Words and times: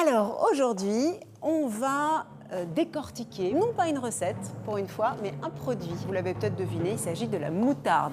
Alors 0.00 0.46
aujourd'hui, 0.48 1.14
on 1.42 1.66
va 1.66 2.26
euh, 2.52 2.64
décortiquer, 2.64 3.52
non 3.52 3.72
pas 3.72 3.88
une 3.88 3.98
recette 3.98 4.36
pour 4.64 4.76
une 4.76 4.86
fois, 4.86 5.16
mais 5.22 5.32
un 5.42 5.50
produit. 5.50 5.90
Vous 6.06 6.12
l'avez 6.12 6.34
peut-être 6.34 6.54
deviné, 6.54 6.92
il 6.92 6.98
s'agit 7.00 7.26
de 7.26 7.36
la 7.36 7.50
moutarde. 7.50 8.12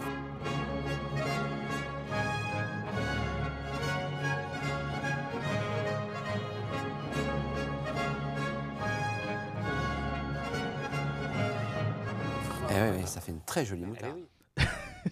Eh 12.72 12.74
ouais, 12.74 13.06
ça 13.06 13.22
fait 13.22 13.32
une 13.32 13.42
très 13.42 13.64
jolie 13.64 13.86
moutarde. 13.86 14.18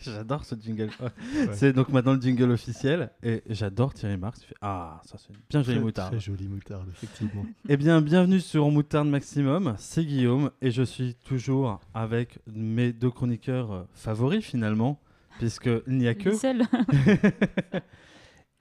J'adore 0.11 0.45
ce 0.45 0.55
jingle. 0.55 0.89
C'est 1.53 1.73
donc 1.73 1.89
maintenant 1.89 2.13
le 2.13 2.21
jingle 2.21 2.51
officiel 2.51 3.09
et 3.23 3.41
j'adore 3.49 3.93
Thierry 3.93 4.17
Marx. 4.17 4.41
Il 4.43 4.47
fait 4.47 4.55
Ah, 4.61 5.01
ça 5.05 5.17
c'est 5.17 5.29
une 5.33 5.39
bien 5.49 5.61
jolie 5.63 5.77
Très- 5.77 5.83
moutarde. 5.85 6.11
Très 6.11 6.19
jolie 6.19 6.47
moutarde, 6.47 6.87
effectivement. 6.89 7.45
Eh 7.69 7.77
bien, 7.77 8.01
bienvenue 8.01 8.39
sur 8.39 8.69
Moutarde 8.69 9.07
Maximum. 9.07 9.75
C'est 9.77 10.05
Guillaume 10.05 10.51
et 10.61 10.71
je 10.71 10.83
suis 10.83 11.15
toujours 11.25 11.79
avec 11.93 12.39
mes 12.47 12.91
deux 12.93 13.09
chroniqueurs 13.11 13.71
euh, 13.71 13.83
favoris 13.93 14.43
finalement, 14.43 14.99
puisqu'il 15.39 15.81
n'y 15.97 16.07
a 16.07 16.13
que. 16.15 16.29
Les 16.29 16.35
seuls. 16.35 16.63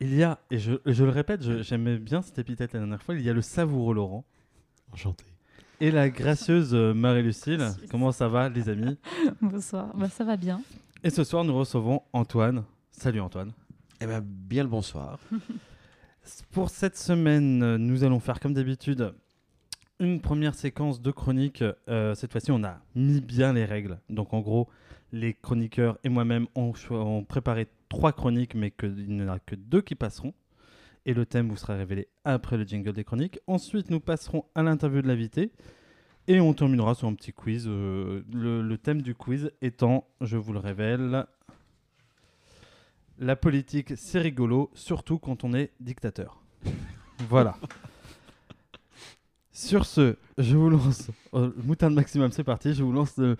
Il 0.00 0.14
y 0.16 0.22
a, 0.24 0.40
et 0.50 0.58
je, 0.58 0.72
je 0.84 1.04
le 1.04 1.10
répète, 1.10 1.42
j'aimais 1.62 1.96
bien 1.98 2.22
cette 2.22 2.38
épithète 2.38 2.72
la 2.72 2.80
dernière 2.80 3.00
fois, 3.00 3.14
il 3.14 3.22
y 3.22 3.30
a 3.30 3.32
le 3.32 3.40
savoureux 3.42 3.94
Laurent 3.94 4.24
Enchanté. 4.92 5.24
et 5.80 5.92
la 5.92 6.10
gracieuse 6.10 6.74
euh, 6.74 6.92
Marie-Lucille. 6.92 7.64
Comment 7.88 8.10
ça 8.10 8.26
va, 8.26 8.48
les 8.48 8.68
amis? 8.68 8.98
Bonsoir. 9.40 9.96
Bah, 9.96 10.08
ça 10.08 10.24
va 10.24 10.36
bien. 10.36 10.60
Et 11.04 11.10
ce 11.10 11.24
soir, 11.24 11.44
nous 11.44 11.54
recevons 11.56 12.02
Antoine. 12.12 12.64
Salut 12.90 13.20
Antoine. 13.20 13.52
Eh 14.00 14.06
bien, 14.06 14.20
bien 14.22 14.62
le 14.62 14.68
bonsoir. 14.68 15.18
Pour 16.52 16.70
cette 16.70 16.96
semaine, 16.96 17.76
nous 17.76 18.04
allons 18.04 18.20
faire 18.20 18.38
comme 18.38 18.54
d'habitude 18.54 19.12
une 19.98 20.20
première 20.20 20.54
séquence 20.54 21.00
de 21.00 21.10
chroniques. 21.10 21.64
Euh, 21.88 22.14
cette 22.14 22.30
fois-ci, 22.32 22.52
on 22.52 22.62
a 22.62 22.80
mis 22.94 23.20
bien 23.20 23.52
les 23.52 23.64
règles. 23.64 23.98
Donc 24.08 24.32
en 24.32 24.40
gros, 24.40 24.68
les 25.12 25.34
chroniqueurs 25.34 25.98
et 26.04 26.08
moi-même 26.08 26.46
ont 26.54 26.72
préparé 27.24 27.66
trois 27.88 28.12
chroniques, 28.12 28.54
mais 28.54 28.70
que- 28.70 28.86
il 28.86 29.16
n'y 29.16 29.22
en 29.22 29.28
a 29.28 29.38
que 29.40 29.54
deux 29.56 29.82
qui 29.82 29.94
passeront. 29.94 30.32
Et 31.04 31.14
le 31.14 31.26
thème 31.26 31.48
vous 31.48 31.56
sera 31.56 31.74
révélé 31.74 32.06
après 32.24 32.56
le 32.56 32.64
jingle 32.64 32.92
des 32.92 33.02
chroniques. 33.02 33.40
Ensuite, 33.48 33.90
nous 33.90 33.98
passerons 33.98 34.44
à 34.54 34.62
l'interview 34.62 35.02
de 35.02 35.08
l'invité. 35.08 35.50
Et 36.28 36.40
on 36.40 36.54
terminera 36.54 36.94
sur 36.94 37.08
un 37.08 37.14
petit 37.14 37.32
quiz. 37.32 37.64
euh, 37.66 38.22
le, 38.32 38.62
le 38.62 38.78
thème 38.78 39.02
du 39.02 39.14
quiz 39.14 39.50
étant, 39.60 40.06
je 40.20 40.36
vous 40.36 40.52
le 40.52 40.60
révèle, 40.60 41.26
la 43.18 43.36
politique, 43.36 43.92
c'est 43.96 44.20
rigolo, 44.20 44.70
surtout 44.74 45.18
quand 45.18 45.44
on 45.44 45.52
est 45.54 45.72
dictateur. 45.80 46.40
voilà. 47.28 47.56
Sur 49.52 49.84
ce, 49.84 50.16
je 50.38 50.56
vous 50.56 50.70
lance. 50.70 51.10
euh, 51.34 51.52
moutarde 51.62 51.92
maximum, 51.92 52.30
c'est 52.32 52.44
parti. 52.44 52.72
Je 52.72 52.82
vous 52.82 52.92
lance 52.92 53.16
le 53.16 53.36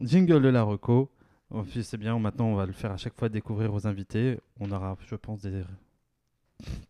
jingle 0.00 0.42
de 0.42 0.48
la 0.48 0.62
reco. 0.62 1.10
Oh, 1.50 1.64
c'est 1.80 1.96
bien, 1.96 2.18
maintenant 2.18 2.46
on 2.46 2.56
va 2.56 2.66
le 2.66 2.72
faire 2.72 2.90
à 2.90 2.96
chaque 2.96 3.16
fois 3.16 3.28
découvrir 3.28 3.72
aux 3.72 3.86
invités. 3.86 4.38
On 4.60 4.70
aura, 4.72 4.96
je 5.08 5.14
pense, 5.14 5.40
des, 5.42 5.62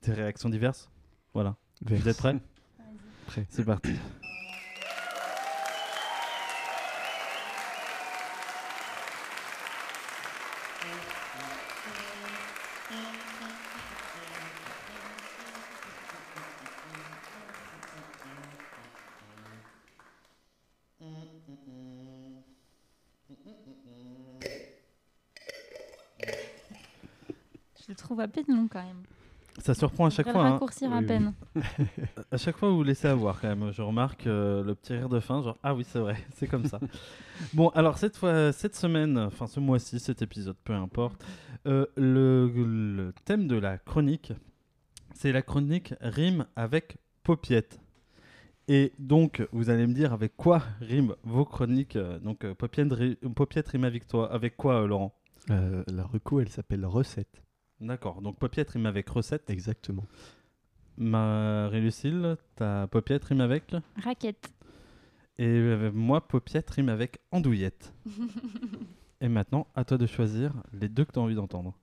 des 0.03 0.13
réactions 0.13 0.49
diverses. 0.49 0.91
Voilà. 1.35 1.57
Vous 1.83 2.09
êtes 2.09 2.17
prêts 2.17 2.37
Prêt. 3.27 3.47
C'est 3.51 3.65
parti. 3.65 3.93
Long 28.49 28.69
quand 28.71 28.83
même. 28.83 29.03
Ça 29.59 29.73
surprend 29.75 30.07
à 30.07 30.11
chaque 30.11 30.27
On 30.27 30.33
fois. 30.33 30.47
hein. 30.47 30.51
raccourcir 30.53 30.89
Oui, 30.91 30.97
à 30.97 31.01
oui. 31.01 31.07
peine. 31.07 31.33
À 32.31 32.37
chaque 32.37 32.57
fois, 32.59 32.71
vous 32.71 32.83
laissez 32.83 33.09
avoir 33.09 33.41
quand 33.41 33.49
même. 33.49 33.73
Je 33.73 33.81
remarque 33.81 34.27
euh, 34.27 34.63
le 34.63 34.75
petit 34.75 34.93
rire 34.93 35.09
de 35.09 35.19
fin, 35.21 35.43
genre 35.43 35.57
ah 35.63 35.75
oui, 35.75 35.85
c'est 35.89 35.99
vrai, 35.99 36.17
c'est 36.35 36.47
comme 36.47 36.67
ça. 36.67 36.79
bon, 37.55 37.69
alors 37.71 37.97
cette 37.97 38.17
fois, 38.19 38.53
cette 38.53 38.77
semaine, 38.77 39.17
enfin 39.17 39.47
ce 39.47 39.59
mois-ci, 39.61 39.99
cet 39.99 40.21
épisode, 40.21 40.57
peu 40.65 40.75
importe, 40.75 41.25
euh, 41.67 41.87
le, 41.97 42.49
le 42.55 43.15
thème 43.25 43.47
de 43.49 43.57
la 43.57 43.79
chronique, 43.79 44.33
c'est 45.15 45.33
la 45.33 45.41
chronique 45.43 45.95
rime 46.03 46.45
avec 46.55 46.99
paupiette. 47.23 47.81
Et 48.69 48.93
donc, 48.99 49.47
vous 49.53 49.71
allez 49.71 49.87
me 49.87 49.95
dire 49.95 50.13
avec 50.13 50.37
quoi 50.37 50.61
riment 50.83 51.15
vos 51.23 51.45
chroniques. 51.47 51.97
euh, 51.97 52.19
donc, 52.19 52.45
euh, 52.45 52.55
paupiette 52.55 53.69
rime 53.69 53.85
avec 53.85 54.07
toi. 54.07 54.31
Avec 54.31 54.57
quoi, 54.59 54.83
euh, 54.83 54.87
Laurent? 54.87 55.15
Euh, 55.51 55.83
la 55.87 56.05
reco, 56.05 56.41
elle 56.41 56.49
s'appelle 56.51 56.85
recette. 56.85 57.43
D'accord. 57.81 58.23
Donc, 58.23 58.39
paupiette 58.39 58.71
rime 58.71 58.87
avec 58.87 59.09
recette. 59.09 59.51
Exactement. 59.51 60.05
Marie-Lucille, 60.97 62.37
ta 62.57 62.87
paupiette 62.87 63.25
rime 63.25 63.41
avec 63.43 63.75
Raquette. 64.03 64.51
Et 65.39 65.47
euh, 65.47 65.91
moi, 65.93 66.27
paupiette 66.27 66.71
rime 66.71 66.89
avec 66.89 67.19
andouillette. 67.31 67.93
Et 69.21 69.29
maintenant, 69.29 69.67
à 69.75 69.85
toi 69.85 69.99
de 69.99 70.07
choisir 70.07 70.53
les 70.73 70.89
deux 70.89 71.05
que 71.05 71.13
tu 71.13 71.19
as 71.19 71.23
envie 71.23 71.35
d'entendre. 71.35 71.75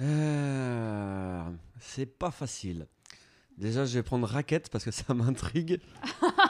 Euh, 0.00 1.42
c'est 1.78 2.06
pas 2.06 2.30
facile. 2.30 2.86
Déjà, 3.56 3.84
je 3.84 3.94
vais 3.98 4.02
prendre 4.02 4.26
raquette 4.26 4.68
parce 4.68 4.84
que 4.84 4.90
ça 4.90 5.14
m'intrigue. 5.14 5.80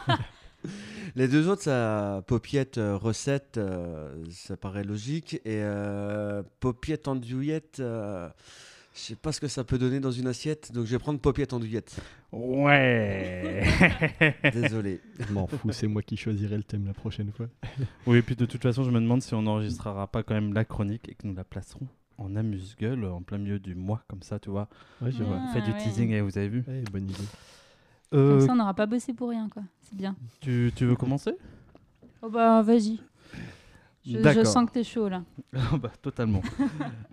Les 1.16 1.28
deux 1.28 1.48
autres, 1.48 1.62
ça, 1.62 2.22
paupiette, 2.26 2.78
euh, 2.78 2.96
recette, 2.96 3.56
euh, 3.58 4.14
ça 4.30 4.56
paraît 4.56 4.84
logique. 4.84 5.34
Et 5.44 5.60
euh, 5.62 6.42
paupiette 6.60 7.08
andouillette, 7.08 7.78
euh, 7.80 8.28
je 8.94 9.00
sais 9.00 9.16
pas 9.16 9.32
ce 9.32 9.40
que 9.40 9.48
ça 9.48 9.64
peut 9.64 9.78
donner 9.78 10.00
dans 10.00 10.10
une 10.10 10.26
assiette. 10.26 10.72
Donc, 10.72 10.84
je 10.86 10.92
vais 10.92 10.98
prendre 10.98 11.18
paupiette 11.20 11.52
andouillette. 11.52 11.96
Ouais 12.32 13.64
Désolé. 14.52 15.00
Je 15.26 15.32
m'en 15.32 15.46
fous, 15.46 15.72
c'est 15.72 15.86
moi 15.86 16.02
qui 16.02 16.16
choisirai 16.16 16.56
le 16.56 16.62
thème 16.64 16.86
la 16.86 16.92
prochaine 16.94 17.30
fois. 17.32 17.46
Oui, 18.06 18.18
et 18.18 18.22
puis 18.22 18.36
de 18.36 18.44
toute 18.46 18.62
façon, 18.62 18.84
je 18.84 18.90
me 18.90 19.00
demande 19.00 19.22
si 19.22 19.34
on 19.34 19.42
n'enregistrera 19.42 20.06
pas 20.08 20.22
quand 20.22 20.34
même 20.34 20.52
la 20.52 20.64
chronique 20.64 21.08
et 21.08 21.14
que 21.14 21.26
nous 21.26 21.34
la 21.34 21.44
placerons 21.44 21.86
en 22.18 22.34
amuse-gueule 22.36 23.04
en 23.04 23.20
plein 23.22 23.38
milieu 23.38 23.58
du 23.58 23.74
mois, 23.74 24.02
comme 24.08 24.22
ça, 24.22 24.38
tu 24.38 24.50
vois. 24.50 24.68
Ouais, 25.02 25.10
je 25.12 25.18
Ouais. 25.18 25.24
vois. 25.24 25.38
On 25.38 25.52
fait 25.52 25.60
du 25.62 25.70
ouais. 25.72 25.78
teasing, 25.78 26.10
et 26.12 26.20
vous 26.22 26.36
avez 26.38 26.48
vu. 26.48 26.64
Ouais, 26.66 26.82
bonne 26.90 27.04
idée. 27.10 27.24
Euh, 28.14 28.38
Comme 28.38 28.46
ça, 28.46 28.52
on 28.52 28.56
n'aura 28.56 28.74
pas 28.74 28.86
bossé 28.86 29.12
pour 29.12 29.30
rien, 29.30 29.48
quoi. 29.48 29.62
C'est 29.82 29.96
bien. 29.96 30.16
tu, 30.40 30.72
tu 30.74 30.84
veux 30.86 30.96
commencer? 30.96 31.36
Oh 32.22 32.30
bah, 32.30 32.62
vas-y. 32.62 33.00
Je, 34.06 34.44
sens 34.44 34.66
que 34.66 34.72
t'es 34.72 34.84
chaud 34.84 35.08
là. 35.08 35.24
Ah 35.54 35.76
bah, 35.82 35.92
totalement. 36.00 36.42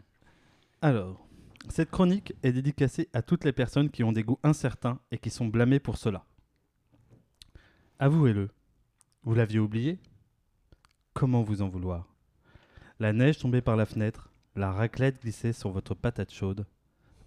Alors, 0.81 1.25
cette 1.69 1.89
chronique 1.89 2.33
est 2.43 2.51
dédicacée 2.51 3.09
à 3.13 3.21
toutes 3.21 3.45
les 3.45 3.53
personnes 3.53 3.89
qui 3.89 4.03
ont 4.03 4.11
des 4.11 4.23
goûts 4.23 4.39
incertains 4.43 4.99
et 5.11 5.17
qui 5.17 5.29
sont 5.29 5.47
blâmées 5.47 5.79
pour 5.79 5.97
cela. 5.97 6.23
Avouez-le, 7.99 8.49
vous 9.23 9.33
l'aviez 9.33 9.59
oublié? 9.59 9.99
Comment 11.13 11.41
vous 11.41 11.61
en 11.61 11.69
vouloir? 11.69 12.07
La 12.99 13.13
neige 13.13 13.39
tombait 13.39 13.61
par 13.61 13.75
la 13.75 13.85
fenêtre, 13.85 14.31
la 14.55 14.71
raclette 14.71 15.21
glissait 15.21 15.53
sur 15.53 15.71
votre 15.71 15.95
patate 15.95 16.31
chaude. 16.31 16.65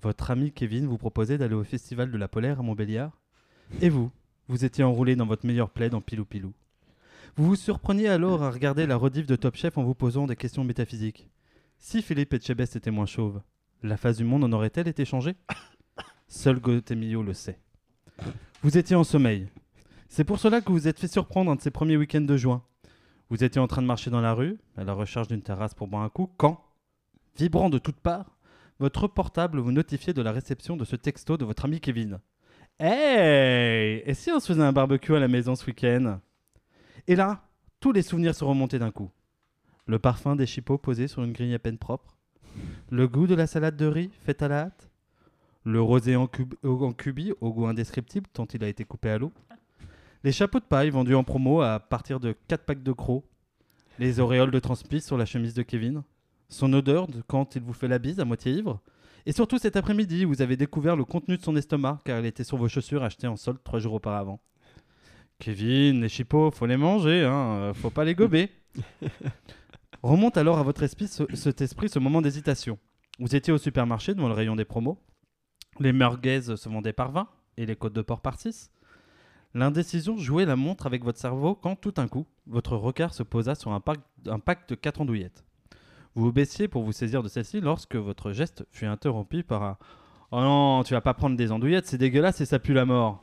Votre 0.03 0.31
ami 0.31 0.53
Kevin 0.53 0.87
vous 0.87 0.99
proposait 0.99 1.39
d'aller 1.39 1.55
au 1.55 1.65
festival 1.65 2.11
de 2.11 2.19
la 2.19 2.29
Polaire 2.29 2.61
à 2.61 2.63
Montbéliard? 2.63 3.19
Et 3.81 3.89
vous, 3.89 4.11
vous 4.49 4.65
étiez 4.65 4.85
enroulé 4.85 5.17
dans 5.17 5.27
votre 5.27 5.47
meilleur 5.47 5.71
plaid 5.71 5.95
en 5.95 6.01
pilou-pilou. 6.01 6.53
Vous 7.37 7.47
vous 7.47 7.57
surpreniez 7.57 8.09
alors 8.09 8.43
à 8.43 8.51
regarder 8.51 8.87
la 8.87 8.97
rediff 8.97 9.27
de 9.27 9.37
Top 9.37 9.57
Chef 9.57 9.77
en 9.77 9.83
vous 9.83 9.95
posant 9.95 10.27
des 10.27 10.37
questions 10.37 10.65
métaphysiques. 10.65 11.29
Si 11.79 12.01
Philippe 12.01 12.33
Etchebest 12.33 12.77
était 12.77 12.91
moins 12.91 13.07
chauve, 13.07 13.43
la 13.83 13.97
face 13.97 14.17
du 14.17 14.25
monde 14.25 14.45
en 14.45 14.53
aurait-elle 14.53 14.89
été 14.89 15.05
changée? 15.05 15.37
Seul 16.29 16.61
Gotemio 16.61 17.23
le 17.23 17.35
sait. 17.35 17.61
Vous 18.63 18.79
étiez 18.79 18.97
en 18.97 19.05
sommeil. 19.05 19.49
C'est 20.09 20.25
pour 20.25 20.39
cela 20.39 20.61
que 20.61 20.69
vous 20.69 20.79
vous 20.79 20.89
êtes 20.89 20.99
fait 20.99 21.09
surprendre 21.09 21.51
un 21.51 21.57
de 21.57 21.61
ces 21.61 21.71
premiers 21.71 21.97
week-ends 21.97 22.21
de 22.23 22.37
juin. 22.37 22.63
Vous 23.29 23.45
étiez 23.45 23.61
en 23.61 23.67
train 23.67 23.83
de 23.83 23.87
marcher 23.87 24.11
dans 24.11 24.21
la 24.21 24.33
rue, 24.33 24.57
à 24.77 24.85
la 24.85 24.95
recherche 24.95 25.29
d'une 25.29 25.43
terrasse 25.43 25.75
pour 25.75 25.89
boire 25.89 26.03
un 26.03 26.09
coup, 26.09 26.31
quand, 26.37 26.65
vibrant 27.37 27.69
de 27.69 27.79
toutes 27.79 28.01
parts, 28.01 28.39
votre 28.79 29.09
portable 29.09 29.59
vous 29.59 29.73
notifiait 29.73 30.15
de 30.15 30.23
la 30.23 30.33
réception 30.33 30.77
de 30.77 30.85
ce 30.85 30.97
texto 30.97 31.37
de 31.37 31.45
votre 31.45 31.65
ami 31.65 31.81
Kevin. 31.81 32.21
Hey 32.79 34.03
Et 34.05 34.13
si 34.13 34.31
on 34.31 34.39
se 34.39 34.49
faisait 34.49 34.63
un 34.63 34.73
barbecue 34.73 35.17
à 35.17 35.19
la 35.19 35.29
maison 35.29 35.55
ce 35.55 35.65
week-end? 35.65 36.21
Et 37.09 37.17
là, 37.17 37.41
tous 37.81 37.91
les 37.91 38.03
souvenirs 38.03 38.35
se 38.35 38.45
remontaient 38.45 38.79
d'un 38.79 38.91
coup. 38.91 39.11
Le 39.87 39.99
parfum 39.99 40.37
des 40.37 40.45
chipots 40.45 40.77
posés 40.77 41.09
sur 41.09 41.25
une 41.25 41.33
grille 41.33 41.55
à 41.55 41.59
peine 41.59 41.79
propre. 41.79 42.19
Le 42.91 43.09
goût 43.09 43.27
de 43.27 43.35
la 43.35 43.47
salade 43.47 43.77
de 43.77 43.87
riz 43.87 44.11
faite 44.21 44.43
à 44.43 44.49
la 44.49 44.61
hâte. 44.65 44.91
Le 45.65 45.81
rosé 45.81 46.17
en 46.17 46.27
cubi 46.27 47.33
au 47.41 47.51
goût 47.51 47.67
indescriptible 47.67 48.27
tant 48.31 48.47
il 48.53 48.63
a 48.63 48.69
été 48.69 48.85
coupé 48.85 49.09
à 49.09 49.17
l'eau. 49.17 49.33
Les 50.23 50.33
chapeaux 50.33 50.61
de 50.61 50.65
paille 50.65 50.91
vendus 50.91 51.15
en 51.15 51.25
promo 51.25 51.63
à 51.63 51.81
partir 51.81 52.21
de 52.21 52.37
4 52.47 52.65
packs 52.67 52.83
de 52.83 52.93
crocs. 52.93 53.25
Les 53.99 54.21
auréoles 54.21 54.51
de 54.51 54.59
transpi 54.59 55.01
sur 55.01 55.17
la 55.17 55.25
chemise 55.25 55.55
de 55.55 55.63
Kevin. 55.63 56.03
Son 56.51 56.71
odeur 56.75 57.07
de 57.07 57.23
quand 57.27 57.57
il 57.57 57.63
vous 57.63 57.73
fait 57.73 57.89
la 57.89 57.99
bise 57.99 58.21
à 58.21 58.27
moitié 58.27 58.53
ivre. 58.53 58.83
Et 59.27 59.33
surtout 59.33 59.59
cet 59.59 59.75
après-midi, 59.75 60.25
vous 60.25 60.41
avez 60.41 60.57
découvert 60.57 60.95
le 60.95 61.05
contenu 61.05 61.37
de 61.37 61.43
son 61.43 61.57
estomac 61.57 62.01
car 62.05 62.21
il 62.21 62.27
était 62.27 62.45
sur 62.45 62.57
vos 62.57 62.69
chaussures 62.69 63.03
achetées 63.03 63.27
en 63.27 63.37
solde 63.37 63.59
trois 63.65 63.81
jours 63.81 63.95
auparavant. 63.95 64.41
Kevin, 65.41 66.01
les 66.01 66.09
chipots, 66.09 66.53
faut 66.53 66.67
les 66.67 66.77
manger, 66.77 67.25
hein, 67.25 67.57
euh, 67.59 67.75
faut 67.75 67.91
pas 67.91 68.05
les 68.05 68.15
gober. 68.15 68.51
Remonte 70.03 70.37
alors 70.37 70.59
à 70.59 70.63
votre 70.63 70.85
esprit 70.85 71.09
ce, 71.09 71.25
cet 71.35 71.61
esprit 71.61 71.89
ce 71.89 71.99
moment 71.99 72.23
d'hésitation. 72.23 72.79
Vous 73.19 73.35
étiez 73.35 73.53
au 73.53 73.59
supermarché 73.59 74.15
devant 74.15 74.29
le 74.29 74.35
rayon 74.35 74.55
des 74.55 74.65
promos. 74.65 75.03
Les 75.81 75.93
merguez 75.93 76.43
se 76.43 76.69
vendaient 76.69 76.93
par 76.93 77.11
20 77.11 77.29
et 77.57 77.67
les 77.67 77.75
côtes 77.75 77.95
de 77.95 78.03
porc 78.03 78.21
par 78.21 78.39
6. 78.39 78.71
L'indécision 79.55 80.17
jouait 80.17 80.45
la 80.45 80.55
montre 80.55 80.87
avec 80.87 81.03
votre 81.03 81.19
cerveau 81.19 81.57
quand 81.57 81.75
tout 81.75 81.91
d'un 81.91 82.07
coup, 82.07 82.27
votre 82.47 82.77
regard 82.77 83.13
se 83.13 83.25
posa 83.25 83.57
sur 83.57 83.73
un 83.73 83.81
pack, 83.81 83.99
un 84.27 84.39
pack 84.39 84.69
de 84.69 84.77
4 84.77 85.01
andouillettes. 85.01 85.46
Vous 86.17 86.33
baissiez 86.33 86.67
pour 86.67 86.83
vous 86.83 86.93
saisir 86.93 87.23
de 87.23 87.29
celle-ci 87.29 87.61
lorsque 87.61 87.95
votre 87.95 88.33
geste 88.33 88.65
fut 88.73 88.87
interrompu 88.87 89.43
par 89.43 89.63
un 89.63 89.77
Oh 90.31 90.41
non, 90.41 90.83
tu 90.83 90.95
vas 90.95 91.03
pas 91.03 91.13
prendre 91.13 91.37
des 91.37 91.53
andouillettes, 91.53 91.87
c'est 91.87 91.99
dégueulasse 91.99 92.41
et 92.41 92.47
ça 92.47 92.59
pue 92.59 92.73
la 92.73 92.87
mort. 92.87 93.23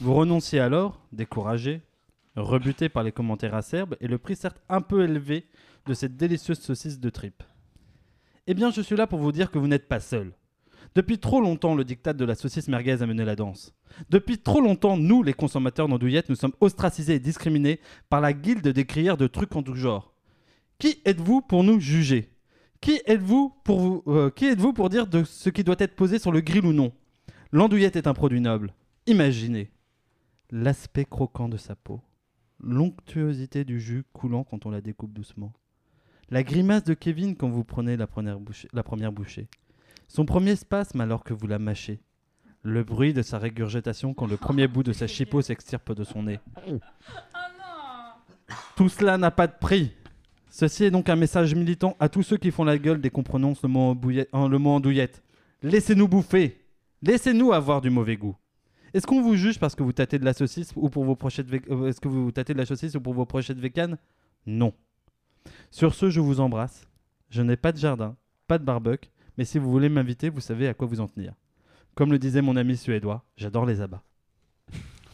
Vous 0.00 0.12
renonciez 0.14 0.58
alors, 0.58 1.00
découragé, 1.12 1.80
rebuté 2.34 2.88
par 2.88 3.04
les 3.04 3.12
commentaires 3.12 3.54
acerbes 3.54 3.94
et 4.00 4.08
le 4.08 4.18
prix 4.18 4.34
certes 4.34 4.60
un 4.68 4.80
peu 4.80 5.04
élevé 5.04 5.46
de 5.86 5.94
cette 5.94 6.16
délicieuse 6.16 6.58
saucisse 6.58 6.98
de 6.98 7.08
tripe. 7.08 7.44
Eh 8.48 8.54
bien, 8.54 8.72
je 8.72 8.80
suis 8.80 8.96
là 8.96 9.06
pour 9.06 9.20
vous 9.20 9.30
dire 9.30 9.52
que 9.52 9.58
vous 9.60 9.68
n'êtes 9.68 9.86
pas 9.86 10.00
seul. 10.00 10.32
Depuis 10.96 11.20
trop 11.20 11.40
longtemps, 11.40 11.76
le 11.76 11.84
diktat 11.84 12.14
de 12.14 12.24
la 12.24 12.34
saucisse 12.34 12.66
merguez 12.66 13.00
a 13.00 13.06
mené 13.06 13.24
la 13.24 13.36
danse. 13.36 13.76
Depuis 14.10 14.38
trop 14.38 14.60
longtemps, 14.60 14.96
nous, 14.96 15.22
les 15.22 15.34
consommateurs 15.34 15.86
d'andouillettes, 15.86 16.30
nous 16.30 16.34
sommes 16.34 16.54
ostracisés 16.60 17.14
et 17.14 17.20
discriminés 17.20 17.78
par 18.10 18.20
la 18.20 18.32
guilde 18.32 18.66
des 18.66 18.86
crières 18.86 19.16
de 19.18 19.28
trucs 19.28 19.54
en 19.54 19.62
tout 19.62 19.76
genre. 19.76 20.17
Qui 20.78 21.00
êtes-vous 21.04 21.40
pour 21.40 21.64
nous 21.64 21.80
juger? 21.80 22.32
Qui 22.80 23.00
êtes-vous 23.06 23.52
pour, 23.64 23.80
vous, 23.80 24.02
euh, 24.06 24.30
qui 24.30 24.46
êtes-vous 24.46 24.72
pour 24.72 24.88
dire 24.88 25.08
de 25.08 25.24
ce 25.24 25.50
qui 25.50 25.64
doit 25.64 25.76
être 25.80 25.96
posé 25.96 26.20
sur 26.20 26.30
le 26.30 26.40
grill 26.40 26.64
ou 26.64 26.72
non? 26.72 26.92
L'andouillette 27.50 27.96
est 27.96 28.06
un 28.06 28.14
produit 28.14 28.40
noble. 28.40 28.72
Imaginez 29.06 29.72
l'aspect 30.50 31.04
croquant 31.04 31.48
de 31.48 31.56
sa 31.56 31.74
peau, 31.74 32.00
l'onctuosité 32.60 33.64
du 33.64 33.80
jus 33.80 34.04
coulant 34.12 34.44
quand 34.44 34.66
on 34.66 34.70
la 34.70 34.80
découpe 34.80 35.12
doucement, 35.12 35.52
la 36.30 36.42
grimace 36.42 36.84
de 36.84 36.94
Kevin 36.94 37.36
quand 37.36 37.48
vous 37.48 37.64
prenez 37.64 37.96
la 37.96 38.06
première 38.06 38.38
bouchée, 38.38 38.68
la 38.72 38.82
première 38.82 39.12
bouchée, 39.12 39.48
son 40.06 40.24
premier 40.24 40.56
spasme 40.56 41.00
alors 41.00 41.24
que 41.24 41.34
vous 41.34 41.46
la 41.46 41.58
mâchez, 41.58 42.00
le 42.62 42.84
bruit 42.84 43.12
de 43.12 43.22
sa 43.22 43.38
régurgitation 43.38 44.14
quand 44.14 44.26
le 44.26 44.36
premier 44.36 44.68
bout 44.68 44.82
de 44.82 44.92
sa 44.92 45.06
chipot 45.06 45.42
s'extirpe 45.42 45.92
de 45.92 46.04
son 46.04 46.22
nez. 46.22 46.38
Tout 48.76 48.88
cela 48.88 49.18
n'a 49.18 49.30
pas 49.30 49.46
de 49.46 49.54
prix. 49.58 49.92
Ceci 50.50 50.84
est 50.84 50.90
donc 50.90 51.08
un 51.08 51.16
message 51.16 51.54
militant 51.54 51.96
à 52.00 52.08
tous 52.08 52.22
ceux 52.22 52.36
qui 52.36 52.50
font 52.50 52.64
la 52.64 52.78
gueule 52.78 53.00
dès 53.00 53.10
qu'on 53.10 53.22
prononce 53.22 53.62
le 53.62 53.68
mot, 53.68 53.96
en- 54.32 54.48
le 54.48 54.58
andouillette. 54.58 55.22
Laissez-nous 55.62 56.08
bouffer. 56.08 56.58
Laissez-nous 57.02 57.52
avoir 57.52 57.80
du 57.80 57.90
mauvais 57.90 58.16
goût. 58.16 58.36
Est-ce 58.94 59.06
qu'on 59.06 59.20
vous 59.22 59.36
juge 59.36 59.58
parce 59.58 59.74
que 59.74 59.82
vous 59.82 59.92
tâtez 59.92 60.18
de 60.18 60.24
la 60.24 60.32
saucisse 60.32 60.72
ou 60.74 60.88
pour 60.88 61.04
vos 61.04 61.14
brochettes 61.14 61.48
vé- 61.48 61.62
euh, 61.70 61.88
Est-ce 61.88 62.00
que 62.00 62.08
vous 62.08 62.32
tâtez 62.32 62.54
de 62.54 62.58
la 62.58 62.66
saucisse 62.66 62.94
ou 62.94 63.00
pour 63.00 63.12
vos 63.14 63.26
Non. 64.46 64.72
Sur 65.70 65.94
ce, 65.94 66.08
je 66.10 66.20
vous 66.20 66.40
embrasse. 66.40 66.86
Je 67.30 67.42
n'ai 67.42 67.56
pas 67.56 67.72
de 67.72 67.78
jardin, 67.78 68.16
pas 68.46 68.58
de 68.58 68.64
barbecue, 68.64 69.10
mais 69.36 69.44
si 69.44 69.58
vous 69.58 69.70
voulez 69.70 69.90
m'inviter, 69.90 70.30
vous 70.30 70.40
savez 70.40 70.66
à 70.66 70.74
quoi 70.74 70.86
vous 70.86 71.00
en 71.00 71.06
tenir. 71.08 71.34
Comme 71.94 72.10
le 72.10 72.18
disait 72.18 72.40
mon 72.42 72.56
ami 72.56 72.76
suédois, 72.76 73.22
j'adore 73.36 73.66
les 73.66 73.80
abats. 73.82 74.02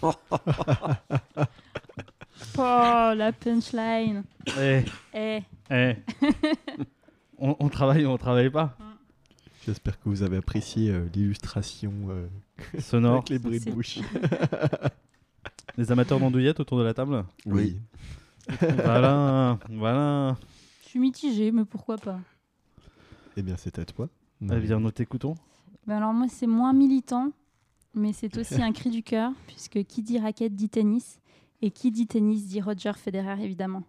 Oh, 2.58 3.12
la 3.16 3.32
punchline. 3.32 4.24
Eh, 4.58 4.82
Eh, 5.14 5.42
eh. 5.70 5.96
on, 7.38 7.56
on 7.58 7.68
travaille 7.68 8.04
ou 8.04 8.10
on 8.10 8.18
travaille 8.18 8.50
pas 8.50 8.76
J'espère 9.64 9.98
que 9.98 10.08
vous 10.08 10.22
avez 10.22 10.36
apprécié 10.38 10.90
euh, 10.90 11.06
l'illustration 11.14 11.92
euh, 12.10 12.26
Sonore. 12.80 13.16
avec 13.18 13.30
les 13.30 13.38
bruits 13.38 13.60
de 13.60 13.70
bouche. 13.70 13.98
Les 15.76 15.90
amateurs 15.90 16.20
d'andouillettes 16.20 16.60
autour 16.60 16.78
de 16.78 16.84
la 16.84 16.94
table 16.94 17.24
Oui. 17.46 17.76
Voilà, 18.60 19.58
voilà. 19.70 20.36
je 20.84 20.88
suis 20.90 20.98
mitigée, 21.00 21.50
mais 21.50 21.64
pourquoi 21.64 21.96
pas 21.96 22.20
Eh 23.36 23.42
bien, 23.42 23.56
c'est 23.56 23.78
à 23.80 23.84
toi. 23.84 24.08
Eh 24.40 24.60
bien, 24.60 24.78
nous 24.78 24.92
t'écoutons. 24.92 25.34
Ben 25.86 25.96
alors 25.96 26.12
moi, 26.12 26.28
c'est 26.28 26.46
moins 26.46 26.72
militant, 26.72 27.32
mais 27.94 28.12
c'est 28.12 28.36
aussi 28.38 28.62
un 28.62 28.70
cri 28.72 28.90
du 28.90 29.02
cœur, 29.02 29.32
puisque 29.48 29.82
qui 29.84 30.02
dit 30.02 30.20
raquette 30.20 30.54
dit 30.54 30.68
tennis, 30.68 31.18
et 31.64 31.70
qui 31.70 31.90
dit 31.90 32.06
tennis 32.06 32.46
dit 32.46 32.60
Roger 32.60 32.92
Federer, 32.92 33.42
évidemment. 33.42 33.84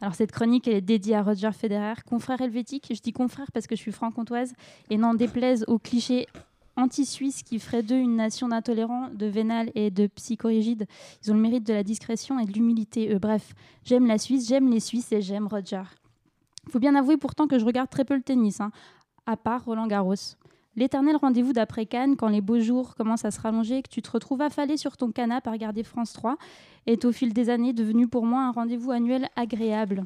Alors 0.00 0.14
cette 0.14 0.30
chronique, 0.30 0.68
elle 0.68 0.76
est 0.76 0.80
dédiée 0.80 1.16
à 1.16 1.22
Roger 1.22 1.50
Federer, 1.50 1.94
confrère 2.06 2.40
helvétique. 2.40 2.92
Je 2.94 3.00
dis 3.00 3.12
confrère 3.12 3.50
parce 3.52 3.66
que 3.66 3.74
je 3.74 3.80
suis 3.80 3.90
franc-comtoise, 3.90 4.54
et 4.90 4.96
n'en 4.96 5.14
déplaise 5.14 5.64
aux 5.66 5.78
clichés 5.78 6.28
anti-suisses 6.76 7.42
qui 7.42 7.58
feraient 7.58 7.82
d'eux 7.82 7.96
une 7.96 8.14
nation 8.14 8.48
d'intolérants, 8.48 9.08
de 9.12 9.26
vénal 9.26 9.72
et 9.74 9.90
de 9.90 10.06
psychorigides. 10.06 10.86
Ils 11.24 11.32
ont 11.32 11.34
le 11.34 11.40
mérite 11.40 11.66
de 11.66 11.72
la 11.72 11.82
discrétion 11.82 12.38
et 12.38 12.44
de 12.44 12.52
l'humilité. 12.52 13.18
Bref, 13.18 13.54
j'aime 13.82 14.06
la 14.06 14.18
Suisse, 14.18 14.46
j'aime 14.46 14.70
les 14.70 14.80
Suisses 14.80 15.10
et 15.10 15.20
j'aime 15.20 15.48
Roger. 15.48 15.82
Faut 16.70 16.78
bien 16.78 16.94
avouer 16.94 17.16
pourtant 17.16 17.48
que 17.48 17.58
je 17.58 17.64
regarde 17.64 17.90
très 17.90 18.04
peu 18.04 18.14
le 18.14 18.22
tennis, 18.22 18.60
hein, 18.60 18.70
à 19.24 19.36
part 19.36 19.64
Roland 19.64 19.88
Garros. 19.88 20.14
L'éternel 20.76 21.16
rendez-vous 21.16 21.54
d'après 21.54 21.86
Cannes, 21.86 22.16
quand 22.16 22.28
les 22.28 22.42
beaux 22.42 22.60
jours 22.60 22.94
commencent 22.94 23.24
à 23.24 23.30
se 23.30 23.40
rallonger 23.40 23.82
que 23.82 23.88
tu 23.88 24.02
te 24.02 24.10
retrouves 24.10 24.42
affalé 24.42 24.76
sur 24.76 24.98
ton 24.98 25.10
canapé 25.10 25.48
à 25.48 25.52
regarder 25.52 25.82
France 25.82 26.12
3, 26.12 26.36
est 26.86 27.06
au 27.06 27.12
fil 27.12 27.32
des 27.32 27.48
années 27.48 27.72
devenu 27.72 28.06
pour 28.06 28.26
moi 28.26 28.42
un 28.42 28.52
rendez-vous 28.52 28.90
annuel 28.90 29.28
agréable. 29.36 30.04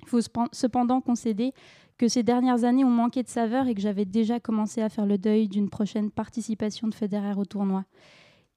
Il 0.00 0.08
faut 0.08 0.20
cependant 0.52 1.02
concéder 1.02 1.52
que 1.98 2.08
ces 2.08 2.22
dernières 2.22 2.64
années 2.64 2.84
ont 2.84 2.90
manqué 2.90 3.22
de 3.22 3.28
saveur 3.28 3.66
et 3.66 3.74
que 3.74 3.82
j'avais 3.82 4.06
déjà 4.06 4.40
commencé 4.40 4.80
à 4.80 4.88
faire 4.88 5.04
le 5.04 5.18
deuil 5.18 5.48
d'une 5.48 5.68
prochaine 5.68 6.10
participation 6.10 6.88
de 6.88 6.94
Federer 6.94 7.34
au 7.36 7.44
tournoi. 7.44 7.84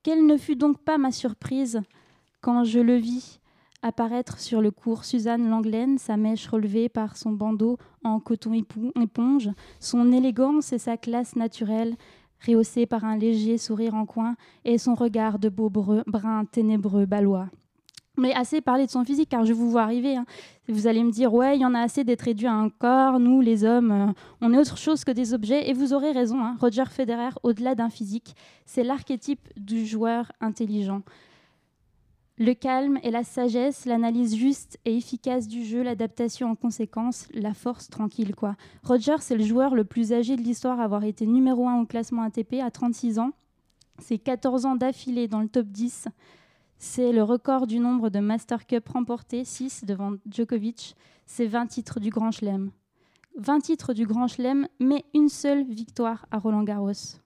Quelle 0.02 0.26
ne 0.26 0.38
fut 0.38 0.56
donc 0.56 0.82
pas 0.82 0.98
ma 0.98 1.12
surprise 1.12 1.82
quand 2.40 2.64
je 2.64 2.80
le 2.80 2.96
vis 2.96 3.42
apparaître 3.84 4.40
sur 4.40 4.62
le 4.62 4.72
cours 4.72 5.06
Suzanne 5.06 5.50
Langlaine, 5.50 5.98
sa 5.98 6.18
mèche 6.18 6.48
relevée 6.48 6.90
par 6.90 7.18
son 7.18 7.32
bandeau 7.32 7.78
en 8.04 8.20
coton 8.20 8.54
éponge, 8.54 9.50
son 9.80 10.12
élégance 10.12 10.74
et 10.74 10.80
sa 10.80 10.98
classe 10.98 11.36
naturelle, 11.36 11.96
rehaussée 12.48 12.86
par 12.86 13.06
un 13.06 13.18
léger 13.18 13.58
sourire 13.58 13.94
en 13.94 14.06
coin, 14.06 14.36
et 14.66 14.78
son 14.78 14.96
regard 14.96 15.38
de 15.38 15.50
beau 15.50 15.70
brun 15.70 16.46
ténébreux 16.46 17.06
balois. 17.06 17.50
Mais 18.16 18.34
assez 18.34 18.62
parlé 18.62 18.86
de 18.86 18.92
son 18.92 19.04
physique, 19.04 19.30
car 19.30 19.44
je 19.44 19.54
vous 19.54 19.72
vois 19.72 19.82
arriver. 19.82 20.16
hein. 20.16 20.26
Vous 20.70 20.86
allez 20.86 21.04
me 21.04 21.12
dire, 21.12 21.34
ouais, 21.34 21.58
il 21.58 21.62
y 21.62 21.66
en 21.66 21.74
a 21.74 21.80
assez 21.80 22.04
d'être 22.04 22.22
réduit 22.22 22.46
à 22.46 22.54
un 22.54 22.70
corps, 22.70 23.20
nous, 23.20 23.42
les 23.42 23.64
hommes, 23.64 23.92
euh, 23.92 24.14
on 24.40 24.54
est 24.54 24.58
autre 24.58 24.78
chose 24.78 25.04
que 25.04 25.12
des 25.12 25.34
objets, 25.34 25.68
et 25.68 25.74
vous 25.74 25.94
aurez 25.94 26.12
raison, 26.12 26.40
hein. 26.44 26.56
Roger 26.60 26.86
Federer, 26.86 27.32
au-delà 27.42 27.74
d'un 27.74 27.90
physique, 27.90 28.36
c'est 28.66 28.84
l'archétype 28.84 29.50
du 29.58 29.86
joueur 29.86 30.32
intelligent. 30.42 31.02
Le 32.40 32.56
calme 32.56 32.98
et 33.04 33.12
la 33.12 33.24
sagesse, 33.24 33.86
l'analyse 33.86 34.36
juste 34.36 34.80
et 34.86 34.98
efficace 34.98 35.48
du 35.48 35.64
jeu, 35.64 35.84
l'adaptation 35.84 36.50
en 36.50 36.56
conséquence, 36.56 37.28
la 37.32 37.54
force 37.54 37.90
tranquille 37.90 38.36
quoi. 38.36 38.56
Roger, 38.82 39.18
c'est 39.20 39.38
le 39.38 39.44
joueur 39.44 39.76
le 39.76 39.84
plus 39.84 40.14
âgé 40.14 40.36
de 40.36 40.42
l'histoire 40.42 40.80
à 40.80 40.86
avoir 40.86 41.04
été 41.04 41.28
numéro 41.28 41.68
1 41.68 41.82
au 41.82 41.86
classement 41.86 42.24
ATP 42.24 42.56
à 42.64 42.72
36 42.72 43.20
ans. 43.20 43.34
C'est 44.00 44.18
14 44.18 44.66
ans 44.66 44.76
d'affilée 44.76 45.28
dans 45.28 45.42
le 45.42 45.48
top 45.48 45.68
10. 45.68 46.08
C'est 46.80 47.12
le 47.12 47.22
record 47.22 47.68
du 47.68 47.78
nombre 47.78 48.10
de 48.10 48.20
Master 48.20 48.66
Cup 48.66 48.90
remportés, 48.90 49.46
6 49.46 49.86
devant 49.86 50.14
Djokovic. 50.28 50.96
C'est 51.28 51.46
20 51.46 51.68
titres 51.68 52.00
du 52.00 52.10
Grand 52.10 52.32
Chelem. 52.32 52.72
20 53.38 53.60
titres 53.60 53.94
du 53.94 54.08
Grand 54.08 54.28
Chelem, 54.28 54.68
mais 54.80 55.06
une 55.14 55.30
seule 55.30 55.64
victoire 55.64 56.26
à 56.32 56.40
Roland 56.40 56.64
Garros. 56.64 57.22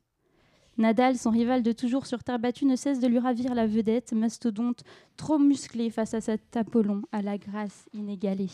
Nadal, 0.78 1.18
son 1.18 1.32
rival 1.32 1.64
de 1.64 1.72
toujours 1.72 2.06
sur 2.06 2.24
terre 2.24 2.40
battue, 2.40 2.66
ne 2.66 2.76
cesse 2.76 3.00
de 3.00 3.08
lui 3.08 3.20
ravir 3.20 3.56
la 3.56 3.66
vedette, 3.66 4.14
mastodonte 4.14 4.84
trop 5.16 5.40
musclé 5.40 5.90
face 5.90 6.14
à 6.14 6.22
cet 6.22 6.56
Apollon 6.56 7.02
à 7.12 7.22
la 7.22 7.38
grâce 7.38 7.88
inégalée. 7.94 8.50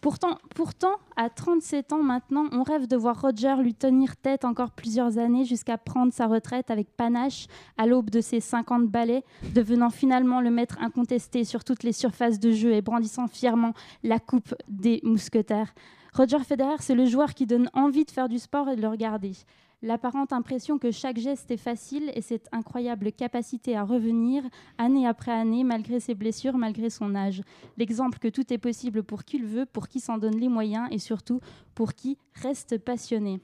Pourtant, 0.00 0.38
pourtant, 0.54 0.94
à 1.16 1.28
37 1.28 1.92
ans 1.92 2.02
maintenant, 2.04 2.46
on 2.52 2.62
rêve 2.62 2.86
de 2.86 2.96
voir 2.96 3.20
Roger 3.20 3.56
lui 3.60 3.74
tenir 3.74 4.16
tête 4.16 4.44
encore 4.44 4.70
plusieurs 4.70 5.18
années 5.18 5.44
jusqu'à 5.44 5.76
prendre 5.76 6.12
sa 6.12 6.28
retraite 6.28 6.70
avec 6.70 6.96
panache 6.96 7.46
à 7.76 7.86
l'aube 7.86 8.08
de 8.08 8.20
ses 8.20 8.38
50 8.38 8.86
ballets, 8.86 9.24
devenant 9.54 9.90
finalement 9.90 10.40
le 10.40 10.50
maître 10.50 10.76
incontesté 10.80 11.42
sur 11.42 11.64
toutes 11.64 11.82
les 11.82 11.92
surfaces 11.92 12.38
de 12.38 12.52
jeu 12.52 12.74
et 12.74 12.82
brandissant 12.82 13.26
fièrement 13.26 13.72
la 14.04 14.20
coupe 14.20 14.54
des 14.68 15.00
mousquetaires. 15.02 15.74
Roger 16.12 16.44
Federer, 16.44 16.76
c'est 16.78 16.94
le 16.94 17.06
joueur 17.06 17.34
qui 17.34 17.46
donne 17.46 17.68
envie 17.72 18.04
de 18.04 18.10
faire 18.12 18.28
du 18.28 18.38
sport 18.38 18.68
et 18.68 18.76
de 18.76 18.82
le 18.82 18.88
regarder. 18.88 19.32
L'apparente 19.80 20.32
impression 20.32 20.78
que 20.78 20.90
chaque 20.90 21.18
geste 21.18 21.52
est 21.52 21.56
facile 21.56 22.10
et 22.14 22.20
cette 22.20 22.48
incroyable 22.50 23.12
capacité 23.12 23.76
à 23.76 23.84
revenir 23.84 24.42
année 24.76 25.06
après 25.06 25.30
année 25.30 25.62
malgré 25.62 26.00
ses 26.00 26.16
blessures, 26.16 26.58
malgré 26.58 26.90
son 26.90 27.14
âge. 27.14 27.42
L'exemple 27.76 28.18
que 28.18 28.26
tout 28.26 28.52
est 28.52 28.58
possible 28.58 29.04
pour 29.04 29.24
qui 29.24 29.38
le 29.38 29.46
veut, 29.46 29.66
pour 29.66 29.86
qui 29.86 30.00
s'en 30.00 30.18
donne 30.18 30.36
les 30.36 30.48
moyens 30.48 30.88
et 30.90 30.98
surtout 30.98 31.40
pour 31.76 31.94
qui 31.94 32.18
reste 32.34 32.78
passionné. 32.78 33.40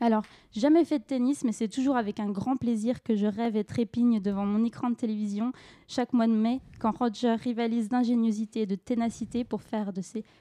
Alors, 0.00 0.22
jamais 0.52 0.84
fait 0.84 0.98
de 0.98 1.04
tennis, 1.04 1.44
mais 1.44 1.52
c'est 1.52 1.68
toujours 1.68 1.96
avec 1.96 2.18
un 2.18 2.30
grand 2.30 2.56
plaisir 2.56 3.04
que 3.04 3.14
je 3.14 3.26
rêve 3.26 3.56
et 3.56 3.62
trépigne 3.62 4.20
devant 4.20 4.44
mon 4.44 4.64
écran 4.64 4.90
de 4.90 4.96
télévision 4.96 5.52
chaque 5.86 6.12
mois 6.12 6.26
de 6.26 6.32
mai, 6.32 6.60
quand 6.80 6.98
Roger 6.98 7.36
rivalise 7.36 7.88
d'ingéniosité 7.88 8.62
et 8.62 8.66
de 8.66 8.74
ténacité 8.74 9.44
pour, 9.44 9.60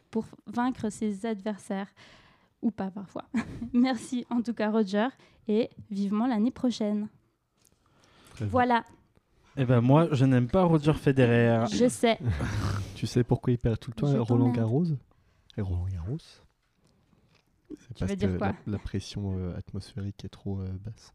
pour 0.09 0.25
vaincre 0.47 0.89
ses 0.89 1.27
adversaires. 1.27 1.93
Ou 2.63 2.71
pas 2.71 2.89
parfois. 2.89 3.25
Merci 3.73 4.25
en 4.31 4.41
tout 4.41 4.53
cas 4.53 4.71
Roger 4.71 5.07
et 5.47 5.69
vivement 5.91 6.25
l'année 6.27 6.49
prochaine. 6.51 7.07
Voilà, 8.39 8.83
Eh 9.57 9.65
ben 9.65 9.79
moi, 9.81 10.07
je 10.11 10.25
n'aime 10.25 10.47
pas 10.47 10.63
Roger 10.63 10.93
Federer. 10.93 11.65
je 11.71 11.87
sais. 11.87 12.17
Tu 12.95 13.05
sais 13.05 13.23
pourquoi 13.23 13.51
il 13.53 13.57
perd 13.59 13.79
tout 13.79 13.91
le 13.91 13.95
temps 13.95 14.07
à 14.15 14.19
Roland. 14.19 14.51
Garros? 14.51 14.85
Et 15.57 15.61
Roland 15.61 15.85
Garros? 15.91 16.17
C'est 17.79 17.97
parce 17.99 18.11
veux 18.11 18.15
dire 18.15 18.29
que 18.33 18.37
quoi? 18.37 18.47
la, 18.47 18.55
la 18.73 18.79
pression 18.79 19.37
euh, 19.37 19.55
atmosphérique 19.57 20.23
est 20.25 20.29
trop 20.29 20.59
euh, 20.61 20.67
basse. 20.85 21.13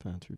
Enfin, 0.00 0.18
tu, 0.20 0.36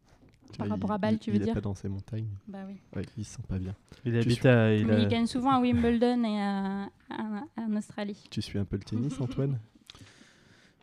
tu 0.53 0.59
Par 0.59 0.67
vois, 0.67 0.77
rapport 0.77 0.91
il- 0.91 0.95
à 0.95 0.99
Bâle, 0.99 1.15
il- 1.15 1.19
tu 1.21 1.31
il 1.31 1.37
veux 1.37 1.41
est 1.43 1.45
dire? 1.47 1.55
pas 1.55 1.61
dans 1.63 1.75
ses 1.75 1.89
montagnes. 1.89 2.29
Bah 2.47 2.65
oui. 2.67 2.77
Ouais, 2.95 3.05
il 3.17 3.25
se 3.25 3.37
sent 3.37 3.43
pas 3.49 3.59
bien. 3.59 3.75
Il 4.05 4.15
habite 4.17 4.45
à... 4.45 4.75
il 4.75 4.91
a- 4.91 4.99
il 5.01 5.09
gagne 5.09 5.27
souvent 5.27 5.53
à 5.53 5.61
Wimbledon 5.61 6.23
et 6.25 6.41
à- 6.41 6.91
à- 7.11 7.45
en 7.57 7.77
Australie. 7.77 8.23
Tu 8.31 8.43
suis 8.43 8.59
un 8.59 8.65
peu 8.67 8.77
le 8.77 8.83
tennis, 8.85 9.19
Antoine? 9.21 9.59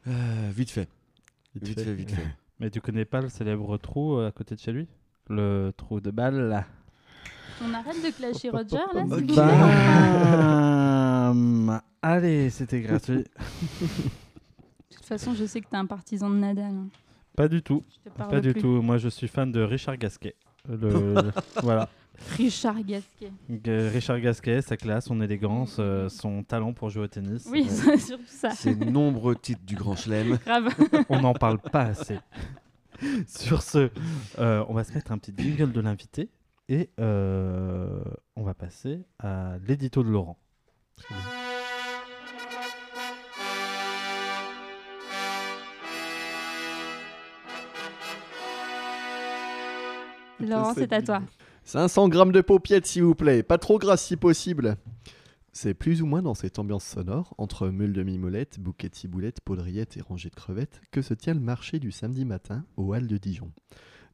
Vite 0.06 0.72
fait. 0.72 0.88
Vite 1.56 1.80
fait, 1.80 1.94
vite 1.94 2.12
fait. 2.12 2.28
Mais 2.60 2.70
tu 2.70 2.80
connais 2.82 3.06
pas 3.06 3.22
le 3.22 3.30
célèbre 3.30 3.78
trou 3.78 4.18
euh, 4.18 4.28
à 4.28 4.32
côté 4.32 4.56
de 4.56 4.60
chez 4.60 4.72
lui? 4.72 4.88
Le 5.30 5.72
trou 5.76 6.00
de 6.00 6.12
balle 6.12 6.48
là. 6.50 6.66
On 7.64 7.74
arrête 7.74 8.04
de 8.04 8.12
clasher 8.16 8.50
Roger 8.50 8.78
là 8.94 9.04
Ok. 9.04 9.18
s'il 9.20 9.26
vous 9.28 9.34
plaît 9.34 10.42
Bam 10.52 11.82
Allez, 12.02 12.50
c'était 12.50 12.82
gratuit. 12.82 13.24
De 14.90 14.96
toute 14.96 15.06
façon, 15.06 15.34
je 15.36 15.46
sais 15.46 15.62
que 15.62 15.68
t'es 15.68 15.76
un 15.78 15.86
partisan 15.86 16.30
de 16.30 16.36
Nadal. 16.36 16.66
hein. 16.74 16.88
Pas 17.36 17.48
du 17.48 17.62
tout. 17.62 17.84
Pas 18.18 18.40
du 18.42 18.52
plus. 18.54 18.62
tout. 18.62 18.82
Moi, 18.82 18.98
je 18.98 19.10
suis 19.10 19.28
fan 19.28 19.52
de 19.52 19.62
Richard 19.62 19.98
Gasquet. 19.98 20.36
Le- 20.70 21.32
voilà. 21.62 21.90
Richard 22.38 22.82
Gasquet. 22.84 23.32
G- 23.50 23.90
Richard 23.90 24.20
Gasquet, 24.20 24.62
sa 24.62 24.78
classe, 24.78 25.06
son 25.06 25.22
élégance, 25.22 25.78
euh, 25.80 26.08
son 26.10 26.44
talent 26.44 26.74
pour 26.74 26.90
jouer 26.90 27.04
au 27.04 27.08
tennis. 27.08 27.48
Oui, 27.52 27.66
Euh, 27.68 27.72
c'est 27.74 27.98
surtout 28.08 28.24
ça. 28.28 28.52
Ses 28.52 28.76
nombreux 28.76 29.36
titres 29.36 29.64
du 29.66 29.76
Grand 29.76 29.96
Chelem. 29.96 30.38
On 31.10 31.22
n'en 31.22 31.34
parle 31.34 31.58
pas 31.60 31.82
assez. 31.84 32.20
Sur 33.28 33.64
ce, 33.64 33.90
euh, 34.38 34.64
on 34.70 34.74
va 34.76 34.84
se 34.84 34.94
mettre 34.94 35.12
un 35.12 35.18
petit 35.18 35.34
jingle 35.36 35.72
de 35.72 35.82
l'invité 35.82 36.30
et 36.70 36.92
euh, 37.00 38.00
on 38.36 38.44
va 38.44 38.54
passer 38.54 39.00
à 39.18 39.56
l'édito 39.68 40.04
de 40.04 40.10
Laurent. 40.10 40.38
Laurent, 50.40 50.74
c'est 50.74 50.92
à 50.94 51.02
toi. 51.02 51.22
500 51.64 52.10
grammes 52.10 52.32
de 52.32 52.42
paupiètes, 52.42 52.86
s'il 52.86 53.04
vous 53.04 53.16
plaît. 53.16 53.44
Pas 53.44 53.58
trop 53.58 53.80
grasse 53.80 54.04
si 54.04 54.18
possible. 54.18 54.78
C'est 55.54 55.74
plus 55.74 56.02
ou 56.02 56.06
moins 56.06 56.22
dans 56.22 56.34
cette 56.34 56.60
ambiance 56.60 56.86
sonore, 56.86 57.34
entre 57.38 57.68
meule 57.68 57.94
de 57.94 58.04
mimolette, 58.04 58.60
bouquet 58.60 58.88
de 58.88 58.96
ciboulettes, 58.96 59.42
poudrillettes 59.42 59.98
et 59.98 60.02
rangées 60.02 60.30
de 60.30 60.36
crevettes, 60.36 60.82
que 60.92 61.02
se 61.02 61.14
tient 61.14 61.34
le 61.34 61.42
marché 61.42 61.80
du 61.80 61.92
samedi 61.92 62.24
matin 62.24 62.64
au 62.78 62.94
Hall 62.94 63.06
de 63.08 63.18
Dijon. 63.18 63.52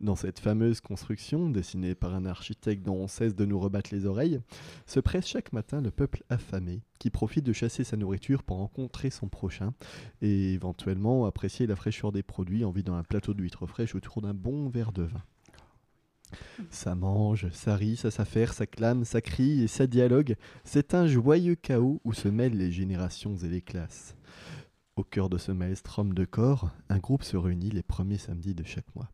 Dans 0.01 0.15
cette 0.15 0.39
fameuse 0.39 0.81
construction, 0.81 1.49
dessinée 1.49 1.95
par 1.95 2.13
un 2.13 2.25
architecte 2.25 2.83
dont 2.83 2.95
on 2.95 3.07
cesse 3.07 3.35
de 3.35 3.45
nous 3.45 3.59
rebattre 3.59 3.93
les 3.93 4.05
oreilles, 4.05 4.41
se 4.85 4.99
presse 4.99 5.27
chaque 5.27 5.53
matin 5.53 5.81
le 5.81 5.89
peuple 5.89 6.23
affamé, 6.29 6.81
qui 6.99 7.09
profite 7.09 7.45
de 7.45 7.53
chasser 7.53 7.83
sa 7.83 7.97
nourriture 7.97 8.43
pour 8.43 8.57
rencontrer 8.57 9.09
son 9.09 9.27
prochain, 9.27 9.73
et 10.21 10.53
éventuellement 10.53 11.25
apprécier 11.25 11.65
la 11.65 11.75
fraîcheur 11.75 12.11
des 12.11 12.23
produits 12.23 12.65
en 12.65 12.71
vidant 12.71 12.95
un 12.95 13.03
plateau 13.03 13.33
d'huîtres 13.33 13.65
fraîches 13.65 13.95
autour 13.95 14.21
d'un 14.21 14.35
bon 14.35 14.69
verre 14.69 14.91
de 14.91 15.03
vin. 15.03 15.23
Ça 16.69 16.95
mange, 16.95 17.49
ça 17.51 17.75
rit, 17.75 17.97
ça 17.97 18.11
s'affaire, 18.11 18.53
ça 18.53 18.65
clame, 18.65 19.05
ça 19.05 19.21
crie 19.21 19.63
et 19.63 19.67
ça 19.67 19.87
dialogue. 19.87 20.35
C'est 20.63 20.93
un 20.93 21.07
joyeux 21.07 21.55
chaos 21.55 22.01
où 22.03 22.13
se 22.13 22.27
mêlent 22.27 22.57
les 22.57 22.71
générations 22.71 23.35
et 23.37 23.47
les 23.47 23.61
classes. 23.61 24.15
Au 24.95 25.03
cœur 25.03 25.29
de 25.29 25.37
ce 25.37 25.51
maelstrom 25.51 26.13
de 26.13 26.25
corps, 26.25 26.71
un 26.89 26.97
groupe 26.97 27.23
se 27.23 27.37
réunit 27.37 27.69
les 27.69 27.83
premiers 27.83 28.17
samedis 28.17 28.55
de 28.55 28.63
chaque 28.63 28.95
mois. 28.95 29.11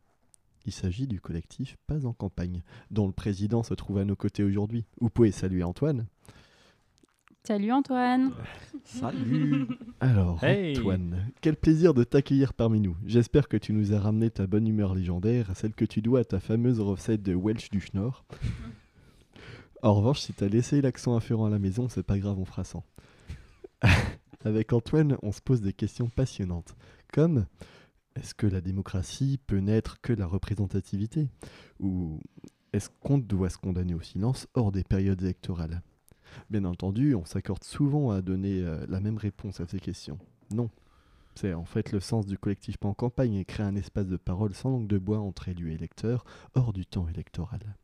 Il 0.66 0.72
s'agit 0.72 1.06
du 1.06 1.20
collectif 1.20 1.76
Pas 1.86 2.06
en 2.06 2.14
campagne, 2.14 2.62
dont 2.90 3.06
le 3.06 3.12
président 3.12 3.62
se 3.62 3.74
trouve 3.74 3.98
à 3.98 4.04
nos 4.04 4.16
côtés 4.16 4.42
aujourd'hui. 4.42 4.86
Vous 5.00 5.10
pouvez 5.10 5.30
saluer 5.30 5.62
Antoine. 5.62 6.06
Salut 7.46 7.72
Antoine. 7.72 8.32
Salut 8.84 9.66
Alors, 10.00 10.42
Hey 10.42 10.78
Antoine, 10.78 11.30
quel 11.42 11.56
plaisir 11.56 11.92
de 11.92 12.02
t'accueillir 12.02 12.54
parmi 12.54 12.80
nous. 12.80 12.96
J'espère 13.04 13.48
que 13.48 13.58
tu 13.58 13.74
nous 13.74 13.92
as 13.92 14.00
ramené 14.00 14.30
ta 14.30 14.46
bonne 14.46 14.66
humeur 14.66 14.94
légendaire, 14.94 15.54
celle 15.54 15.74
que 15.74 15.84
tu 15.84 16.00
dois 16.00 16.20
à 16.20 16.24
ta 16.24 16.40
fameuse 16.40 16.80
recette 16.80 17.22
de 17.22 17.34
Welsh 17.34 17.68
du 17.68 17.80
Schnorr. 17.80 18.24
En 19.82 19.92
revanche, 19.92 20.20
si 20.20 20.32
t'as 20.32 20.48
laissé 20.48 20.80
l'accent 20.80 21.14
afférent 21.14 21.44
à 21.44 21.50
la 21.50 21.58
maison, 21.58 21.90
c'est 21.90 22.02
pas 22.02 22.18
grave, 22.18 22.38
on 22.38 22.46
fera 22.46 22.64
sans. 22.64 22.82
Avec 24.46 24.72
Antoine, 24.72 25.18
on 25.22 25.30
se 25.30 25.42
pose 25.42 25.60
des 25.60 25.74
questions 25.74 26.08
passionnantes, 26.08 26.74
comme 27.12 27.44
est-ce 28.16 28.32
que 28.32 28.46
la 28.46 28.62
démocratie 28.62 29.38
peut 29.46 29.58
n'être 29.58 30.00
que 30.00 30.14
la 30.14 30.24
représentativité? 30.24 31.28
Ou 31.80 32.18
est-ce 32.72 32.88
qu'on 33.00 33.18
doit 33.18 33.50
se 33.50 33.58
condamner 33.58 33.92
au 33.92 34.00
silence 34.00 34.48
hors 34.54 34.72
des 34.72 34.84
périodes 34.84 35.20
électorales? 35.20 35.82
Bien 36.50 36.64
entendu, 36.64 37.14
on 37.14 37.24
s'accorde 37.24 37.64
souvent 37.64 38.10
à 38.10 38.22
donner 38.22 38.62
euh, 38.62 38.84
la 38.88 39.00
même 39.00 39.18
réponse 39.18 39.60
à 39.60 39.66
ces 39.66 39.80
questions. 39.80 40.18
Non. 40.50 40.70
C'est 41.34 41.52
en 41.52 41.64
fait 41.64 41.90
le 41.90 41.98
sens 41.98 42.26
du 42.26 42.38
collectif 42.38 42.76
en 42.82 42.94
campagne 42.94 43.34
et 43.34 43.44
créer 43.44 43.66
un 43.66 43.74
espace 43.74 44.06
de 44.06 44.16
parole 44.16 44.54
sans 44.54 44.70
langue 44.70 44.86
de 44.86 44.98
bois 44.98 45.18
entre 45.18 45.48
élus 45.48 45.72
et 45.72 45.74
électeurs, 45.74 46.24
hors 46.54 46.72
du 46.72 46.86
temps 46.86 47.08
électoral. 47.08 47.76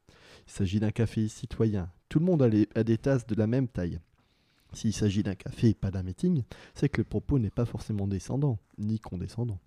Il 0.46 0.52
s'agit 0.52 0.78
d'un 0.78 0.92
café 0.92 1.26
citoyen. 1.26 1.90
Tout 2.08 2.20
le 2.20 2.26
monde 2.26 2.42
a, 2.42 2.48
a 2.78 2.84
des 2.84 2.98
tasses 2.98 3.26
de 3.26 3.34
la 3.34 3.46
même 3.46 3.66
taille. 3.66 3.98
S'il 4.72 4.92
s'agit 4.92 5.24
d'un 5.24 5.34
café 5.34 5.70
et 5.70 5.74
pas 5.74 5.90
d'un 5.90 6.04
meeting, 6.04 6.44
c'est 6.74 6.88
que 6.88 7.00
le 7.00 7.04
propos 7.04 7.40
n'est 7.40 7.50
pas 7.50 7.64
forcément 7.64 8.06
descendant, 8.06 8.58
ni 8.78 9.00
condescendant. 9.00 9.58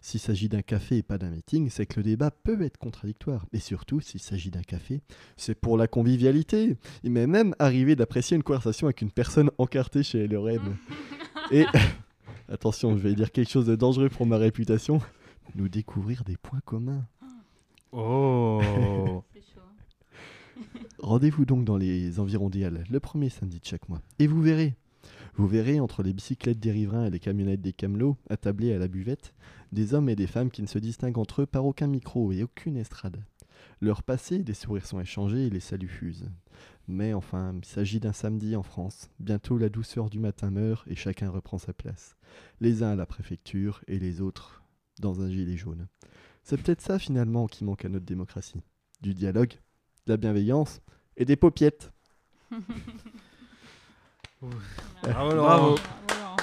S'il 0.00 0.20
s'agit 0.20 0.48
d'un 0.48 0.62
café 0.62 0.98
et 0.98 1.02
pas 1.02 1.18
d'un 1.18 1.30
meeting, 1.30 1.70
c'est 1.70 1.86
que 1.86 1.98
le 1.98 2.04
débat 2.04 2.30
peut 2.30 2.62
être 2.62 2.78
contradictoire. 2.78 3.46
Et 3.52 3.58
surtout, 3.58 4.00
s'il 4.00 4.20
s'agit 4.20 4.50
d'un 4.50 4.62
café, 4.62 5.00
c'est 5.36 5.54
pour 5.54 5.76
la 5.76 5.88
convivialité. 5.88 6.76
Il 7.02 7.12
m'est 7.12 7.26
même 7.26 7.54
arrivé 7.58 7.96
d'apprécier 7.96 8.36
une 8.36 8.42
conversation 8.42 8.86
avec 8.86 9.02
une 9.02 9.10
personne 9.10 9.50
encartée 9.58 10.02
chez 10.02 10.26
LRM. 10.26 10.76
Et 11.50 11.64
attention, 12.48 12.96
je 12.96 13.02
vais 13.02 13.14
dire 13.14 13.32
quelque 13.32 13.50
chose 13.50 13.66
de 13.66 13.76
dangereux 13.76 14.08
pour 14.08 14.26
ma 14.26 14.36
réputation. 14.36 15.00
Nous 15.54 15.68
découvrir 15.68 16.24
des 16.24 16.36
points 16.36 16.60
communs. 16.64 17.06
Oh 17.92 18.60
chaud. 19.34 19.62
Rendez-vous 20.98 21.44
donc 21.44 21.64
dans 21.64 21.76
les 21.76 22.20
environs 22.20 22.50
d'Ial 22.50 22.84
le 22.90 23.00
premier 23.00 23.30
samedi 23.30 23.60
de 23.60 23.64
chaque 23.64 23.88
mois. 23.88 24.02
Et 24.18 24.26
vous 24.26 24.42
verrez. 24.42 24.74
Vous 25.36 25.46
verrez 25.46 25.78
entre 25.78 26.02
les 26.02 26.12
bicyclettes 26.12 26.58
des 26.58 26.72
riverains 26.72 27.06
et 27.06 27.10
les 27.10 27.20
camionnettes 27.20 27.60
des 27.60 27.72
camelots, 27.72 28.16
attablés 28.28 28.72
à 28.72 28.78
la 28.78 28.88
buvette, 28.88 29.34
des 29.72 29.94
hommes 29.94 30.08
et 30.08 30.16
des 30.16 30.26
femmes 30.26 30.50
qui 30.50 30.62
ne 30.62 30.66
se 30.66 30.78
distinguent 30.78 31.18
entre 31.18 31.42
eux 31.42 31.46
par 31.46 31.66
aucun 31.66 31.86
micro 31.86 32.32
et 32.32 32.42
aucune 32.42 32.76
estrade. 32.76 33.22
Leur 33.80 34.02
passé, 34.02 34.38
des 34.38 34.54
sourires 34.54 34.86
sont 34.86 35.00
échangés 35.00 35.46
et 35.46 35.50
les 35.50 35.60
saluts 35.60 35.88
fusent. 35.88 36.30
Mais 36.88 37.12
enfin, 37.12 37.54
il 37.56 37.64
s'agit 37.64 38.00
d'un 38.00 38.12
samedi 38.12 38.56
en 38.56 38.62
France. 38.62 39.10
Bientôt 39.20 39.58
la 39.58 39.68
douceur 39.68 40.10
du 40.10 40.18
matin 40.18 40.50
meurt 40.50 40.86
et 40.88 40.94
chacun 40.94 41.30
reprend 41.30 41.58
sa 41.58 41.72
place. 41.72 42.16
Les 42.60 42.82
uns 42.82 42.90
à 42.90 42.96
la 42.96 43.06
préfecture 43.06 43.82
et 43.86 43.98
les 43.98 44.20
autres 44.20 44.62
dans 45.00 45.20
un 45.20 45.30
gilet 45.30 45.56
jaune. 45.56 45.86
C'est 46.42 46.60
peut-être 46.60 46.80
ça 46.80 46.98
finalement 46.98 47.46
qui 47.46 47.64
manque 47.64 47.84
à 47.84 47.88
notre 47.88 48.06
démocratie. 48.06 48.62
Du 49.00 49.14
dialogue, 49.14 49.52
de 50.06 50.12
la 50.12 50.16
bienveillance 50.16 50.80
et 51.16 51.24
des 51.24 51.36
paupiettes. 51.36 51.92
Bravo, 54.40 55.34
Bravo. 55.34 55.34
Laurent. 55.34 56.36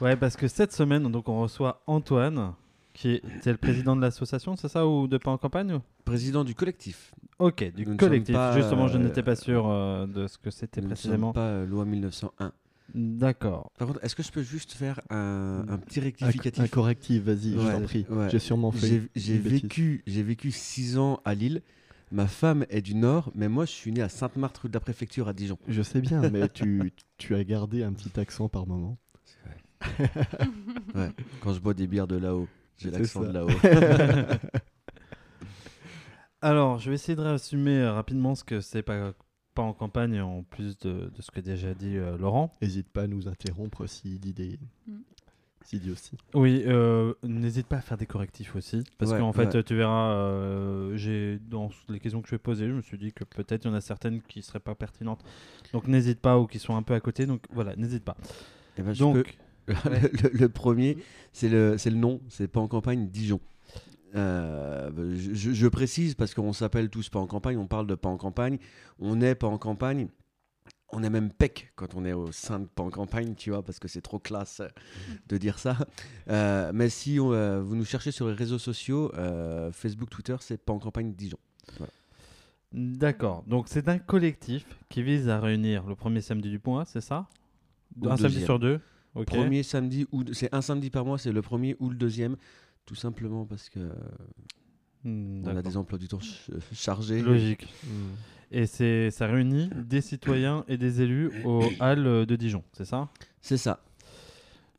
Ouais, 0.00 0.16
parce 0.16 0.36
que 0.36 0.48
cette 0.48 0.72
semaine, 0.72 1.10
donc 1.10 1.28
on 1.28 1.40
reçoit 1.42 1.82
Antoine, 1.86 2.54
qui 2.94 3.10
est, 3.10 3.22
c'est 3.42 3.52
le 3.52 3.58
président 3.58 3.94
de 3.96 4.00
l'association, 4.00 4.56
c'est 4.56 4.68
ça, 4.68 4.86
ou 4.86 5.06
de 5.06 5.18
Pas 5.18 5.30
en 5.30 5.38
campagne 5.38 5.74
ou? 5.74 5.80
Président 6.04 6.42
du 6.44 6.54
collectif. 6.54 7.12
Ok, 7.38 7.62
du 7.74 7.84
Nous 7.86 7.92
ne 7.92 7.96
collectif. 7.98 8.34
sommes 8.34 8.42
pas, 8.42 8.56
Justement, 8.56 8.88
je 8.88 8.96
euh, 8.96 9.00
n'étais 9.02 9.22
pas 9.22 9.36
sûr 9.36 9.68
euh, 9.68 10.06
de 10.06 10.26
ce 10.26 10.38
que 10.38 10.50
c'était 10.50 10.80
Nous 10.80 10.88
ne 10.88 10.94
précisément. 10.94 11.28
sommes 11.28 11.34
pas 11.34 11.48
euh, 11.48 11.66
loi 11.66 11.84
1901. 11.84 12.52
D'accord. 12.94 13.70
Par 13.78 13.86
contre, 13.86 14.04
est-ce 14.04 14.16
que 14.16 14.22
je 14.22 14.32
peux 14.32 14.42
juste 14.42 14.72
faire 14.72 15.00
un, 15.10 15.64
un 15.68 15.78
petit 15.78 16.00
Un, 16.00 16.04
rectificatif? 16.04 16.64
un 16.64 16.66
correctif, 16.66 17.22
vas-y, 17.22 17.52
je 17.52 17.58
Ouais, 17.58 17.72
t'en 17.72 17.82
prie. 17.82 18.04
ouais. 18.10 18.28
J'ai 18.30 18.38
sûrement 18.40 18.72
fait. 18.72 18.86
J'ai 18.86 19.02
j'ai 19.14 19.36
une 19.36 19.42
bêtise. 19.42 19.62
vécu, 19.62 20.02
j'ai 20.06 20.22
vécu 20.24 20.50
six 20.50 20.98
ans 20.98 21.20
à 21.24 21.34
Lille. 21.34 21.62
Ma 22.10 22.26
femme 22.26 22.66
est 22.70 22.82
du 22.82 22.96
Nord, 22.96 23.30
mais 23.36 23.48
moi 23.48 23.64
je 23.66 23.70
suis 23.70 23.92
né 23.92 24.02
à 24.02 24.08
Sainte-Marthe, 24.08 24.58
rue 24.58 24.68
de 24.68 24.74
la 24.74 24.80
Préfecture 24.80 25.28
à 25.28 25.32
Dijon. 25.32 25.56
Je 25.68 25.80
sais 25.82 26.00
bien, 26.00 26.28
mais 26.30 26.48
tu, 26.52 26.92
tu 27.18 27.36
as 27.36 27.44
gardé 27.44 27.84
un 27.84 27.92
petit 27.92 28.18
accent 28.18 28.48
par 28.48 28.66
moment. 28.66 28.98
Ouais, 30.94 31.10
quand 31.40 31.52
je 31.52 31.60
bois 31.60 31.74
des 31.74 31.86
bières 31.86 32.06
de 32.08 32.16
là-haut, 32.16 32.48
j'ai 32.78 32.90
l'accent 32.90 33.22
de 33.22 33.30
là-haut. 33.32 33.48
Alors, 36.42 36.78
je 36.78 36.88
vais 36.88 36.94
essayer 36.94 37.16
de 37.16 37.20
résumer 37.22 37.78
euh, 37.78 37.92
rapidement 37.92 38.34
ce 38.34 38.44
que 38.44 38.60
c'est 38.60 38.82
pas, 38.82 39.12
pas 39.54 39.62
en 39.62 39.72
campagne, 39.74 40.20
en 40.20 40.42
plus 40.42 40.78
de, 40.78 41.10
de 41.14 41.22
ce 41.22 41.30
que 41.30 41.40
déjà 41.40 41.74
dit 41.74 41.96
euh, 41.96 42.16
Laurent. 42.16 42.56
N'hésite 42.62 42.88
pas 42.88 43.02
à 43.02 43.06
nous 43.06 43.28
interrompre 43.28 43.86
s'il 43.86 44.18
dit 44.20 44.32
des 44.32 44.58
Mm. 44.86 44.94
s'il 45.62 45.80
dit 45.80 45.90
aussi. 45.90 46.16
Oui, 46.32 46.62
euh, 46.66 47.12
n'hésite 47.22 47.66
pas 47.66 47.76
à 47.76 47.80
faire 47.82 47.98
des 47.98 48.06
correctifs 48.06 48.56
aussi, 48.56 48.82
parce 48.96 49.10
Ouais, 49.12 49.18
qu'en 49.18 49.32
fait, 49.34 49.54
ouais. 49.54 49.62
tu 49.62 49.76
verras, 49.76 50.14
euh, 50.14 50.96
j'ai 50.96 51.38
dans 51.38 51.68
les 51.90 52.00
questions 52.00 52.22
que 52.22 52.28
je 52.28 52.34
vais 52.34 52.38
poser, 52.38 52.66
je 52.68 52.72
me 52.72 52.80
suis 52.80 52.96
dit 52.96 53.12
que 53.12 53.24
peut-être 53.24 53.66
il 53.66 53.68
y 53.68 53.70
en 53.70 53.74
a 53.74 53.82
certaines 53.82 54.22
qui 54.22 54.40
seraient 54.42 54.60
pas 54.60 54.74
pertinentes. 54.74 55.22
Donc 55.74 55.86
n'hésite 55.88 56.20
pas 56.20 56.38
ou 56.38 56.46
qui 56.46 56.58
sont 56.58 56.74
un 56.74 56.82
peu 56.82 56.94
à 56.94 57.00
côté. 57.00 57.26
Donc 57.26 57.42
voilà, 57.52 57.76
n'hésite 57.76 58.02
pas. 58.04 58.16
Eh 58.78 58.82
ben, 58.82 58.94
je 58.94 59.00
Donc, 59.00 59.16
peux- 59.16 59.24
le, 59.72 60.22
le- 60.22 60.30
le 60.38 60.48
premier, 60.48 60.96
c'est 61.32 61.48
le, 61.48 61.76
c'est 61.78 61.90
le 61.90 61.96
nom, 61.96 62.20
c'est 62.28 62.48
pas 62.48 62.60
en 62.60 62.68
campagne 62.68 63.08
Dijon. 63.08 63.40
Euh, 64.16 64.90
je, 65.16 65.52
je 65.52 65.68
précise 65.68 66.14
parce 66.14 66.34
qu'on 66.34 66.52
s'appelle 66.52 66.90
tous 66.90 67.08
pas 67.08 67.20
en 67.20 67.26
campagne, 67.26 67.56
on 67.56 67.66
parle 67.68 67.86
de 67.86 67.94
pas 67.94 68.08
en 68.08 68.16
campagne, 68.16 68.58
on 68.98 69.14
n'est 69.16 69.36
pas 69.36 69.46
en 69.46 69.56
campagne, 69.58 70.08
on 70.92 71.04
est 71.04 71.10
même 71.10 71.30
PEC 71.30 71.70
quand 71.76 71.94
on 71.94 72.04
est 72.04 72.12
au 72.12 72.32
sein 72.32 72.58
de 72.58 72.64
pas 72.66 72.82
en 72.82 72.90
campagne, 72.90 73.36
tu 73.36 73.50
vois, 73.50 73.62
parce 73.62 73.78
que 73.78 73.86
c'est 73.86 74.00
trop 74.00 74.18
classe 74.18 74.58
euh, 74.58 74.68
de 75.28 75.36
dire 75.36 75.60
ça. 75.60 75.76
Euh, 76.28 76.72
mais 76.74 76.88
si 76.88 77.20
on, 77.20 77.32
euh, 77.32 77.60
vous 77.62 77.76
nous 77.76 77.84
cherchez 77.84 78.10
sur 78.10 78.26
les 78.26 78.34
réseaux 78.34 78.58
sociaux, 78.58 79.12
Facebook, 79.72 80.10
Twitter, 80.10 80.34
c'est 80.40 80.58
pas 80.60 80.72
en 80.72 80.80
campagne 80.80 81.12
Dijon. 81.14 81.38
D'accord. 82.72 83.42
Donc 83.46 83.66
c'est 83.68 83.88
un 83.88 83.98
collectif 83.98 84.64
qui 84.88 85.02
vise 85.02 85.28
à 85.28 85.40
réunir 85.40 85.84
le 85.86 85.94
premier 85.96 86.20
samedi 86.20 86.50
du 86.50 86.60
mois, 86.64 86.84
c'est 86.84 87.00
ça? 87.00 87.28
Un 88.12 88.16
samedi 88.22 88.34
sur 88.44 88.58
deux? 88.58 88.80
Premier 89.26 89.62
samedi, 89.62 90.06
ou 90.12 90.22
c'est 90.32 90.54
un 90.54 90.62
samedi 90.62 90.90
par 90.90 91.04
mois, 91.04 91.18
c'est 91.18 91.32
le 91.32 91.42
premier 91.42 91.76
ou 91.80 91.88
le 91.90 91.96
deuxième, 91.96 92.36
tout 92.86 92.94
simplement 92.94 93.44
parce 93.46 93.68
que 93.68 93.80
Hmm, 95.02 95.42
on 95.46 95.56
a 95.56 95.62
des 95.62 95.76
emplois 95.78 95.98
du 95.98 96.08
temps 96.08 96.20
ch- 96.20 96.50
chargés. 96.74 97.22
Logique. 97.22 97.66
Mm. 97.84 97.88
Et 98.52 98.66
c'est 98.66 99.10
ça 99.10 99.26
réunit 99.26 99.70
des 99.74 100.02
citoyens 100.02 100.64
et 100.68 100.76
des 100.76 101.00
élus 101.00 101.30
au 101.44 101.72
hall 101.80 102.26
de 102.26 102.36
Dijon, 102.36 102.62
c'est 102.74 102.84
ça? 102.84 103.08
C'est 103.40 103.56
ça. 103.56 103.80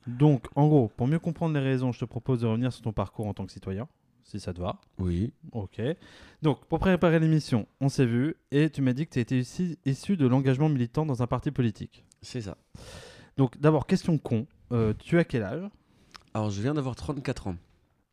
Donc, 0.07 0.45
en 0.55 0.67
gros, 0.67 0.89
pour 0.95 1.07
mieux 1.07 1.19
comprendre 1.19 1.53
les 1.55 1.59
raisons, 1.59 1.91
je 1.91 2.00
te 2.00 2.05
propose 2.05 2.41
de 2.41 2.47
revenir 2.47 2.71
sur 2.73 2.81
ton 2.83 2.91
parcours 2.93 3.27
en 3.27 3.33
tant 3.33 3.45
que 3.45 3.51
citoyen, 3.51 3.88
si 4.23 4.39
ça 4.39 4.53
te 4.53 4.59
va. 4.59 4.79
Oui. 5.00 5.31
Ok. 5.53 5.81
Donc, 6.41 6.65
pour 6.65 6.79
préparer 6.79 7.19
l'émission, 7.19 7.67
on 7.79 7.89
s'est 7.89 8.05
vu 8.05 8.35
et 8.51 8.69
tu 8.69 8.81
m'as 8.81 8.93
dit 8.93 9.05
que 9.07 9.13
tu 9.13 9.19
étais 9.19 9.39
issu, 9.39 9.77
issu 9.85 10.17
de 10.17 10.27
l'engagement 10.27 10.69
militant 10.69 11.05
dans 11.05 11.23
un 11.23 11.27
parti 11.27 11.50
politique. 11.51 12.03
C'est 12.21 12.41
ça. 12.41 12.57
Donc, 13.38 13.59
d'abord, 13.59 13.85
question 13.88 14.17
con. 14.17 14.45
euh, 14.71 14.93
tu 15.00 15.17
as 15.19 15.23
quel 15.23 15.43
âge? 15.43 15.63
Alors, 16.33 16.50
je 16.50 16.61
viens 16.61 16.73
d'avoir 16.73 16.95
34 16.95 17.47
ans. 17.47 17.55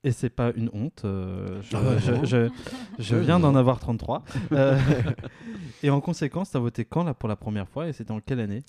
Et 0.04 0.12
c'est 0.12 0.30
pas 0.30 0.52
une 0.54 0.70
honte. 0.72 1.02
euh, 1.04 1.60
je, 1.62 1.76
Ah 1.76 1.98
je- 1.98 2.12
non. 2.12 2.24
je- 2.24 2.48
je 2.98 3.16
Ouais, 3.16 3.22
viens 3.24 3.40
d'en 3.40 3.54
avoir 3.56 3.80
33. 3.80 4.22
Euh, 4.52 4.78
et 5.82 5.90
en 5.90 6.00
conséquence, 6.00 6.50
tu 6.52 6.56
as 6.56 6.60
voté 6.60 6.84
quand 6.84 7.02
là 7.04 7.14
pour 7.14 7.28
la 7.28 7.36
première 7.36 7.68
fois? 7.68 7.88
Et 7.88 7.92
c'était 7.92 8.12
en 8.12 8.20
quelle 8.20 8.40
année? 8.40 8.62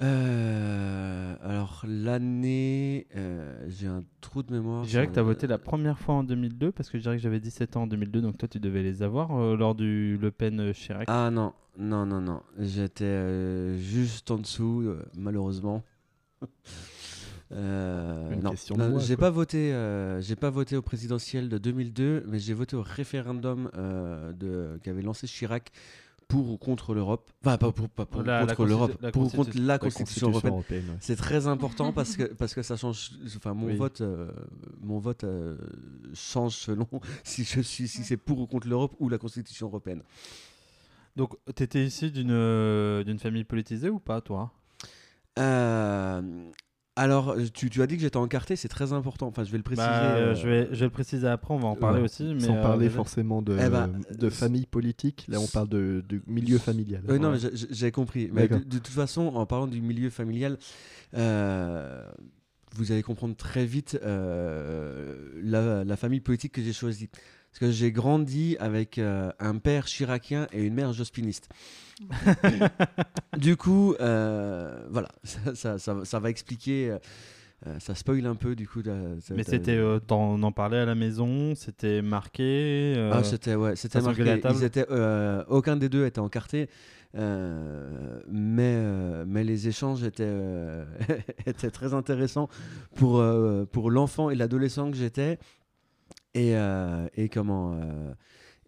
Euh, 0.00 1.34
alors, 1.42 1.84
l'année. 1.86 3.06
euh, 3.16 3.64
J'ai 3.68 3.86
un 3.88 4.04
trou 4.20 4.42
de 4.42 4.52
mémoire. 4.52 4.84
Je 4.84 4.90
dirais 4.90 5.06
que 5.06 5.12
tu 5.12 5.18
as 5.18 5.22
voté 5.22 5.46
la 5.46 5.58
première 5.58 5.98
fois 5.98 6.14
en 6.16 6.24
2002 6.24 6.72
parce 6.72 6.88
que 6.90 6.98
je 6.98 7.02
dirais 7.02 7.16
que 7.16 7.22
j'avais 7.22 7.40
17 7.40 7.76
ans 7.76 7.82
en 7.82 7.86
2002, 7.86 8.20
donc 8.20 8.38
toi 8.38 8.48
tu 8.48 8.60
devais 8.60 8.82
les 8.82 9.02
avoir 9.02 9.36
euh, 9.36 9.56
lors 9.56 9.74
du 9.74 10.16
Le 10.20 10.30
Pen 10.30 10.60
euh, 10.60 10.72
Chirac. 10.72 11.04
Ah 11.08 11.30
non, 11.32 11.52
non, 11.78 12.06
non, 12.06 12.20
non. 12.20 12.42
J'étais 12.58 13.04
euh, 13.04 13.78
juste 13.78 14.30
en 14.30 14.38
dessous, 14.38 14.82
euh, 14.86 15.02
malheureusement. 15.16 15.82
Euh, 17.50 18.34
Une 18.34 18.42
non, 18.42 18.50
question 18.50 18.76
Non, 18.76 18.90
moi, 18.90 19.00
j'ai 19.00 19.16
pas 19.16 19.30
voté. 19.30 19.72
euh, 19.72 20.20
j'ai 20.20 20.36
pas 20.36 20.50
voté 20.50 20.76
au 20.76 20.82
présidentiel 20.82 21.48
de 21.48 21.56
2002, 21.56 22.24
mais 22.28 22.38
j'ai 22.38 22.52
voté 22.52 22.76
au 22.76 22.82
référendum 22.82 23.70
euh, 23.74 24.34
de 24.34 24.78
qu'avait 24.82 25.00
lancé 25.00 25.26
Chirac 25.26 25.70
pour 26.28 26.50
ou 26.50 26.58
contre 26.58 26.94
l'Europe. 26.94 27.30
Enfin, 27.42 27.56
pas 27.56 27.72
pour, 27.72 27.88
pas 27.88 28.04
pour 28.06 28.22
La- 28.22 28.44
la 28.44 28.54
contre 28.54 28.68
l'Europe, 28.68 29.10
pour 29.12 29.22
ou 29.26 29.30
contre 29.30 29.56
la 29.56 29.64
La 29.64 29.78
Constitution 29.78 30.28
européenne. 30.30 30.84
ouais. 30.90 30.96
C'est 31.00 31.16
très 31.16 31.46
important 31.46 31.92
parce 31.92 32.16
que, 32.16 32.24
parce 32.24 32.54
que 32.54 32.62
ça 32.62 32.76
change. 32.76 33.10
Enfin, 33.36 33.54
mon 33.54 33.66
Oui. 33.68 33.76
vote, 33.76 34.02
euh, 34.02 34.30
mon 34.80 34.98
vote 34.98 35.24
euh, 35.24 35.56
change 36.14 36.54
selon 36.54 36.86
si, 37.24 37.44
je 37.44 37.60
suis, 37.60 37.88
si 37.88 38.04
c'est 38.04 38.18
pour 38.18 38.38
ou 38.40 38.46
contre 38.46 38.68
l'Europe 38.68 38.94
ou 39.00 39.08
la 39.08 39.16
Constitution 39.18 39.66
européenne. 39.68 40.02
Donc 41.16 41.34
tu 41.56 41.62
étais 41.62 41.84
issu 41.84 42.10
d'une 42.12 42.30
euh, 42.30 43.02
d'une 43.02 43.18
famille 43.18 43.44
politisée 43.44 43.88
ou 43.88 43.98
pas 43.98 44.20
toi? 44.20 44.52
Euh, 45.38 46.50
alors, 46.98 47.36
tu, 47.54 47.70
tu 47.70 47.80
as 47.82 47.86
dit 47.86 47.94
que 47.96 48.02
j'étais 48.02 48.16
encarté, 48.16 48.56
c'est 48.56 48.68
très 48.68 48.92
important. 48.92 49.28
Enfin, 49.28 49.44
je 49.44 49.50
vais 49.50 49.56
le 49.56 49.62
préciser. 49.62 49.86
Bah, 49.86 50.16
euh, 50.16 50.32
euh, 50.32 50.34
je, 50.34 50.48
vais, 50.48 50.68
je 50.72 50.80
vais 50.80 50.86
le 50.86 50.90
préciser 50.90 51.26
après, 51.28 51.54
on 51.54 51.58
va 51.58 51.68
en 51.68 51.76
parler 51.76 51.98
Ouais. 52.00 52.04
aussi. 52.04 52.34
Mais 52.34 52.40
Sans 52.40 52.56
euh, 52.56 52.62
parler 52.62 52.90
forcément 52.90 53.40
de, 53.40 53.56
Eh 53.58 53.68
ben, 53.68 53.90
de 54.18 54.26
euh, 54.26 54.30
famille 54.30 54.66
politique, 54.66 55.24
là 55.28 55.38
on 55.40 55.46
parle 55.46 55.68
de, 55.68 56.04
de 56.08 56.20
milieu 56.26 56.58
familial. 56.58 57.02
Oui, 57.08 57.18
non, 57.20 57.34
j'ai- 57.36 57.92
compris. 57.92 58.28
Mais 58.32 58.48
de, 58.48 58.58
toute 58.58 58.88
façon, 58.88 59.28
en 59.28 59.46
parlant 59.46 59.66
du 59.66 59.80
milieu 59.80 60.10
familial, 60.10 60.58
euh, 61.14 62.02
vous 62.74 62.92
allez 62.92 63.02
comprendre 63.02 63.34
très 63.36 63.64
vite 63.64 63.98
euh, 64.02 65.14
la, 65.42 65.84
la 65.84 65.96
famille 65.96 66.20
politique 66.20 66.52
que 66.52 66.62
j'ai 66.62 66.72
choisie. 66.72 67.08
Parce 67.58 67.72
que 67.72 67.76
j'ai 67.76 67.90
grandi 67.90 68.56
avec 68.60 68.98
euh, 68.98 69.32
un 69.40 69.56
père 69.58 69.88
chiracien 69.88 70.46
et 70.52 70.62
une 70.62 70.74
mère 70.74 70.92
jospiniste. 70.92 71.48
du 73.36 73.56
coup, 73.56 73.94
euh, 74.00 74.86
voilà, 74.90 75.08
ça, 75.24 75.54
ça, 75.56 75.78
ça- 75.78 76.04
ça 76.04 76.18
va 76.20 76.30
expliquer. 76.30 76.90
euh, 77.66 77.78
ça 77.80 77.96
spoil 77.96 78.24
un 78.26 78.36
peu 78.36 78.54
du 78.54 78.68
coup. 78.68 78.80
Mais 79.34 79.42
c'était, 79.42 79.80
on 80.10 80.42
en 80.44 80.52
parlait 80.52 80.78
à 80.78 80.84
la 80.84 80.94
maison, 80.94 81.56
c'était 81.56 82.00
marqué. 82.00 82.94
Ah, 83.12 83.24
c'était 83.24 83.56
ouais, 83.56 83.74
c'était 83.74 83.98
marqué. 84.00 84.40
Ils 84.54 84.62
étaient, 84.64 84.86
aucun 85.48 85.76
des 85.76 85.88
deux 85.88 86.06
était 86.06 86.20
encarté, 86.20 86.68
mais 87.14 88.80
mais 89.26 89.42
les 89.42 89.66
échanges 89.66 90.04
étaient 90.04 90.84
étaient 91.46 91.70
très 91.72 91.94
intéressants 91.94 92.48
pour 92.94 93.24
pour 93.72 93.90
l'enfant 93.90 94.30
et 94.30 94.36
l'adolescent 94.36 94.92
que 94.92 94.96
j'étais 94.96 95.40
et 96.34 96.56
euh, 96.56 97.08
et 97.14 97.28
comment 97.28 97.72
euh, 97.74 98.14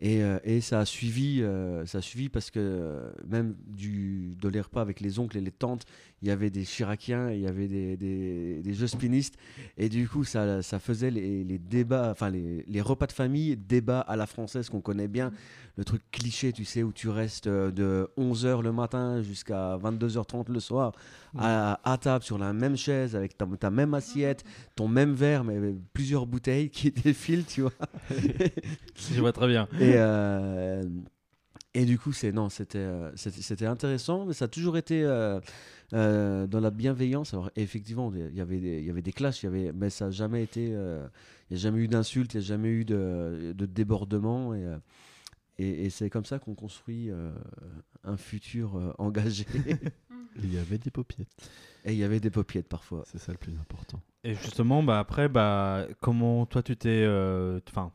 et, 0.00 0.22
euh, 0.22 0.38
et 0.44 0.60
ça 0.60 0.80
a 0.80 0.84
suivi 0.84 1.42
ça 1.86 1.98
a 1.98 2.00
suivi 2.00 2.28
parce 2.28 2.50
que 2.50 3.12
même 3.26 3.56
du 3.66 4.34
de 4.40 4.48
les 4.48 4.60
repas 4.60 4.80
avec 4.80 5.00
les 5.00 5.18
oncles 5.18 5.38
et 5.38 5.42
les 5.42 5.50
tantes 5.50 5.84
il 6.22 6.28
y 6.28 6.30
avait 6.30 6.50
des 6.50 6.64
chiraciens 6.64 7.30
il 7.30 7.40
y 7.40 7.46
avait 7.46 7.66
des, 7.68 7.96
des, 7.96 8.60
des 8.62 8.74
jospinistes 8.74 9.36
et 9.78 9.88
du 9.88 10.08
coup 10.08 10.24
ça, 10.24 10.62
ça 10.62 10.78
faisait 10.78 11.10
les, 11.10 11.44
les 11.44 11.58
débats 11.58 12.10
enfin 12.10 12.30
les, 12.30 12.64
les 12.68 12.80
repas 12.80 13.06
de 13.06 13.12
famille 13.12 13.56
débats 13.56 14.00
à 14.00 14.16
la 14.16 14.26
française 14.26 14.68
qu'on 14.68 14.80
connaît 14.80 15.08
bien. 15.08 15.30
Le 15.76 15.84
truc 15.84 16.02
cliché 16.10 16.52
tu 16.52 16.64
sais 16.64 16.82
où 16.82 16.92
tu 16.92 17.08
restes 17.08 17.46
euh, 17.46 17.70
de 17.70 18.08
11h 18.18 18.62
le 18.62 18.72
matin 18.72 19.22
jusqu'à 19.22 19.78
22h30 19.78 20.52
le 20.52 20.60
soir 20.60 20.92
à, 21.38 21.80
à 21.90 21.96
table 21.96 22.22
sur 22.24 22.36
la 22.38 22.52
même 22.52 22.76
chaise 22.76 23.16
avec 23.16 23.36
ta, 23.38 23.46
ta 23.58 23.70
même 23.70 23.94
assiette 23.94 24.44
ton 24.76 24.88
même 24.88 25.14
verre 25.14 25.42
mais 25.44 25.58
plusieurs 25.94 26.26
bouteilles 26.26 26.68
qui 26.70 26.90
défilent 27.04 27.46
tu 27.46 27.62
vois. 27.62 27.72
Je 28.10 29.20
vois 29.20 29.32
très 29.32 29.48
bien. 29.48 29.68
et, 29.80 29.94
euh, 29.96 30.82
et 31.74 31.84
du 31.84 31.98
coup, 31.98 32.12
c'est 32.12 32.32
non, 32.32 32.48
c'était 32.48 32.78
euh, 32.78 33.10
c'était 33.16 33.42
c'était 33.42 33.66
intéressant, 33.66 34.26
mais 34.26 34.32
ça 34.32 34.46
a 34.46 34.48
toujours 34.48 34.76
été 34.76 35.04
euh, 35.04 35.40
euh, 35.92 36.46
dans 36.46 36.60
la 36.60 36.70
bienveillance. 36.70 37.32
Alors 37.34 37.50
effectivement, 37.56 38.12
il 38.14 38.34
y 38.34 38.40
avait 38.40 38.58
des, 38.60 38.78
il 38.80 38.84
y 38.86 38.90
avait 38.90 39.02
des 39.02 39.12
clashs, 39.12 39.42
il 39.42 39.46
y 39.46 39.48
avait, 39.48 39.72
mais 39.72 39.88
ça 39.90 40.06
n'a 40.06 40.10
jamais 40.10 40.42
été, 40.42 40.70
euh, 40.74 41.06
il 41.50 41.54
n'y 41.54 41.60
a 41.60 41.62
jamais 41.62 41.80
eu 41.80 41.88
d'insultes, 41.88 42.34
il 42.34 42.38
n'y 42.38 42.44
a 42.44 42.46
jamais 42.48 42.68
eu 42.70 42.84
de, 42.84 43.52
de 43.56 43.66
débordement, 43.66 44.54
et, 44.54 44.66
et, 45.58 45.84
et 45.86 45.90
c'est 45.90 46.10
comme 46.10 46.24
ça 46.24 46.38
qu'on 46.38 46.54
construit 46.54 47.10
euh, 47.10 47.30
un 48.04 48.16
futur 48.16 48.76
euh, 48.76 48.92
engagé. 48.98 49.46
Il 50.36 50.54
y 50.54 50.58
avait 50.58 50.78
des 50.78 50.92
paupiettes, 50.92 51.28
et 51.84 51.92
il 51.92 51.98
y 51.98 52.04
avait 52.04 52.20
des 52.20 52.30
paupiettes 52.30 52.68
parfois. 52.68 53.02
c'est 53.10 53.18
ça 53.18 53.32
le 53.32 53.38
plus 53.38 53.52
important. 53.58 54.00
Et 54.22 54.34
justement, 54.34 54.80
bah, 54.84 55.00
après, 55.00 55.28
bah, 55.28 55.88
comment 56.00 56.46
toi 56.46 56.62
tu 56.62 56.76
t'es. 56.76 57.02
euh, 57.04 57.58
Enfin, 57.68 57.90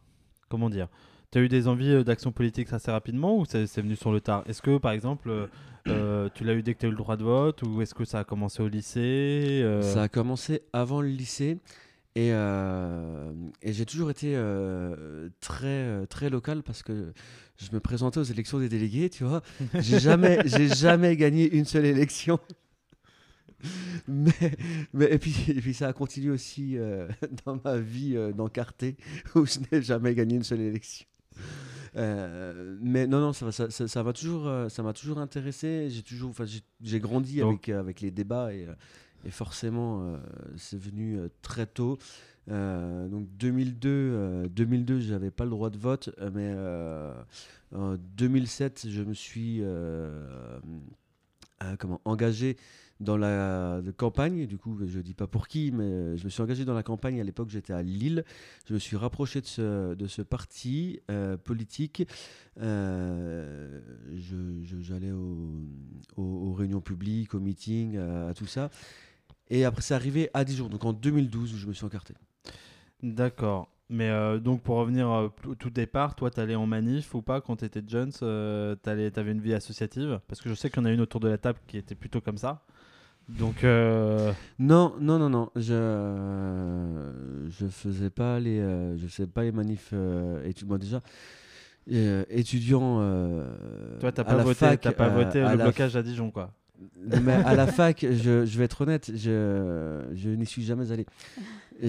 comment 0.50 0.70
dire 0.70 0.90
Tu 1.36 1.39
as 1.39 1.43
eu 1.43 1.50
des 1.50 1.67
envies 1.67 1.91
euh, 1.91 2.04
d'action 2.06 2.32
politique 2.32 2.71
assez 2.71 2.89
rapidement 2.89 3.38
ou 3.38 3.43
c'est 3.43 3.82
venu 3.82 3.98
sur 3.98 4.13
le 4.13 4.21
tard? 4.21 4.45
Est-ce 4.48 4.62
que 4.62 4.78
par 4.78 4.93
exemple, 4.93 5.30
euh, 5.30 5.48
euh, 5.89 6.30
tu 6.34 6.45
l'as 6.45 6.54
eu 6.54 6.63
dès 6.63 6.76
que 6.76 6.80
tu 6.80 6.86
as 6.86 6.88
eu 6.88 6.93
le 6.93 6.98
droit 6.98 7.17
de 7.17 7.26
vote 7.26 7.62
ou 7.63 7.82
est-ce 7.82 7.93
que 7.93 8.06
ça 8.06 8.19
a 8.19 8.24
commencé 8.24 8.63
au 8.63 8.69
lycée 8.69 9.60
euh, 9.62 9.82
Ça 9.82 10.04
a 10.04 10.08
commencé 10.08 10.62
avant 10.71 11.02
le 11.02 11.10
lycée. 11.10 11.58
Et, 12.15 12.30
euh, 12.32 13.34
et 13.62 13.74
j'ai 13.74 13.86
toujours 13.86 14.12
été 14.12 14.32
euh, 14.34 15.28
très, 15.41 16.08
très 16.08 16.30
local 16.30 16.63
parce 16.63 16.84
que 16.84 17.12
je 17.58 17.67
me 17.74 17.82
présentais 17.82 18.21
aux 18.21 18.24
élections 18.24 18.60
des 18.60 18.69
délégués, 18.69 19.10
tu 19.10 19.26
vois. 19.26 19.41
J'ai 19.74 20.00
jamais, 20.00 20.39
j'ai 20.45 20.69
jamais 20.69 21.17
gagné 21.17 21.54
une 21.54 21.65
seule 21.65 21.86
élection. 21.86 22.39
Mais, 24.08 24.32
mais 24.93 25.12
et, 25.12 25.17
puis, 25.17 25.36
et 25.50 25.60
puis 25.60 25.74
ça 25.74 25.89
a 25.89 25.93
continué 25.93 26.32
aussi 26.32 26.78
euh, 26.78 27.10
dans 27.45 27.60
ma 27.62 27.76
vie 27.76 28.15
d'encarté 28.34 28.95
où 29.36 29.45
je 29.45 29.60
n'ai 29.69 29.82
jamais 29.82 30.15
gagné 30.15 30.38
une 30.38 30.43
seule 30.43 30.62
élection. 30.62 31.06
Euh, 31.98 32.76
mais 32.82 33.08
non, 33.08 33.19
non, 33.21 33.32
ça 33.34 33.52
ça 33.52 33.69
ça- 33.69 33.88
ça 33.88 34.04
m'a 34.04 34.12
toujours, 34.13 34.48
euh, 34.48 34.67
ça 34.69 34.84
m'a 34.84 34.91
toujours 34.93 35.17
intéressé. 35.19 35.88
J'ai 35.89 36.04
toujours, 36.04 36.30
enfin, 36.30 36.45
j'ai- 36.82 37.00
grandi 37.00 37.39
Donc- 37.39 37.50
avec, 37.54 37.69
euh, 37.69 37.80
avec 37.80 38.02
les 38.02 38.12
débats 38.12 38.54
et, 38.54 38.67
et 39.26 39.32
forcément, 39.32 40.02
euh, 40.04 40.17
c'est 40.58 40.78
venu 40.80 41.17
euh, 41.17 41.30
très 41.41 41.65
tôt. 41.65 41.98
Euh, 42.52 43.08
donc 43.08 43.28
2002, 43.38 43.89
euh, 43.89 44.48
2002, 44.50 45.00
j'avais 45.00 45.32
pas 45.32 45.45
le 45.45 45.50
droit 45.52 45.69
de 45.69 45.78
vote, 45.78 46.10
mais 46.34 46.54
en 47.74 47.95
2007, 48.17 48.88
je 48.89 49.02
me 49.02 49.13
suis 49.13 49.62
comment 51.80 52.02
engagé 52.06 52.58
dans 53.00 53.18
la 53.18 53.82
campagne. 53.98 54.46
Du 54.46 54.58
coup, 54.58 54.78
je 54.86 55.00
dis 55.00 55.14
pas 55.14 55.28
pour 55.28 55.48
qui, 55.48 55.72
mais 55.72 55.84
euh, 55.84 56.18
je 56.18 56.24
me 56.26 56.30
suis 56.30 56.42
engagé 56.42 56.66
dans 56.66 56.74
la 56.74 56.84
campagne. 56.84 57.20
À 57.20 57.24
l'époque, 57.24 57.50
j'étais 57.50 57.74
à 57.74 57.82
Lille. 57.82 58.24
Je 58.68 58.74
me 58.74 58.80
suis 58.80 58.98
rapproché 58.98 59.42
de 59.42 59.48
ce, 59.48 60.22
parti 60.22 61.00
euh, 61.12 61.38
politique. 61.38 62.08
Euh, 62.62 63.82
J'allais 64.82 65.12
au- 65.12 65.62
aux, 66.18 66.54
réunions 66.54 66.82
publiques, 66.82 67.34
aux 67.34 67.40
meetings, 67.40 67.98
à, 67.98 68.34
tout 68.34 68.48
ça. 68.48 68.70
Et 69.50 69.66
après, 69.66 69.82
c'est 69.82 69.94
arrivé 69.94 70.30
à 70.34 70.44
Dijon, 70.44 70.70
donc 70.70 70.86
en 70.86 70.94
2012 70.94 71.54
où 71.54 71.58
je 71.58 71.68
me 71.68 71.74
suis 71.74 71.86
encarté. 71.86 72.14
D'accord. 73.04 73.70
Mais 73.90 74.10
euh, 74.10 74.40
donc 74.40 74.64
pour 74.64 74.78
revenir 74.78 75.08
au 75.10 75.56
tout 75.56 75.70
départ, 75.70 76.16
toi 76.16 76.32
t'allais 76.32 76.56
en 76.56 76.66
manif 76.66 77.14
ou 77.14 77.22
pas 77.22 77.40
quand 77.40 77.58
t'étais 77.58 77.84
jeune 77.88 78.12
euh, 78.24 78.76
T'avais 78.76 79.12
une 79.32 79.42
vie 79.42 79.54
associative? 79.54 80.20
Parce 80.28 80.42
que 80.42 80.50
je 80.50 80.56
sais 80.56 80.72
qu'il 80.72 80.80
y 80.80 80.82
en 80.82 80.86
a 80.86 80.92
une 80.92 81.02
autour 81.02 81.20
de 81.20 81.28
la 81.28 81.38
table 81.38 81.60
qui 81.68 81.78
était 81.78 81.94
plutôt 81.94 82.20
comme 82.20 82.38
ça. 82.40 82.66
Donc 83.28 83.64
euh, 83.64 84.32
Non, 84.60 84.94
non, 85.00 85.18
non, 85.20 85.30
non. 85.30 85.50
Je 85.56 85.74
je 87.50 87.66
faisais 87.68 88.10
pas 88.10 88.40
les 88.40 88.60
euh, 88.60 88.98
je 88.98 89.08
faisais 89.08 89.28
pas 89.28 89.44
les 89.44 89.52
manifs 89.52 89.90
euh, 89.94 90.48
étu- 90.48 90.66
moi 90.66 90.78
déjà 90.78 91.02
euh, 91.92 92.24
étudiant. 92.30 93.00
euh, 93.02 94.00
toi 94.00 94.12
t'as 94.12 94.24
pas 94.24 94.36
voté, 94.44 94.56
fac, 94.56 94.82
t'as 94.82 94.92
pas 94.92 95.08
euh, 95.10 95.24
voté 95.24 95.42
le 95.42 95.58
blocage 95.64 95.96
à 95.96 96.04
Dijon 96.04 96.30
quoi. 96.32 96.54
Mais 97.24 97.34
à 97.34 97.56
la 97.56 97.68
fac, 97.72 98.06
je, 98.10 98.46
je 98.46 98.58
vais 98.58 98.66
être 98.66 98.82
honnête, 98.82 99.10
je, 99.16 100.04
je 100.14 100.30
n'y 100.30 100.46
suis 100.46 100.64
jamais 100.64 100.92
allé. 100.92 101.06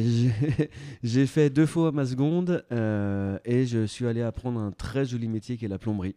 J'ai 1.03 1.27
fait 1.27 1.51
deux 1.51 1.66
fois 1.66 1.92
ma 1.92 2.05
seconde 2.07 2.64
euh, 2.72 3.38
et 3.44 3.66
je 3.66 3.87
suis 3.87 4.07
allé 4.07 4.22
apprendre 4.22 4.59
un 4.61 4.72
très 4.72 5.05
joli 5.05 5.29
métier 5.29 5.57
qui 5.57 5.64
est 5.64 5.68
la 5.68 5.79
plomberie. 5.79 6.16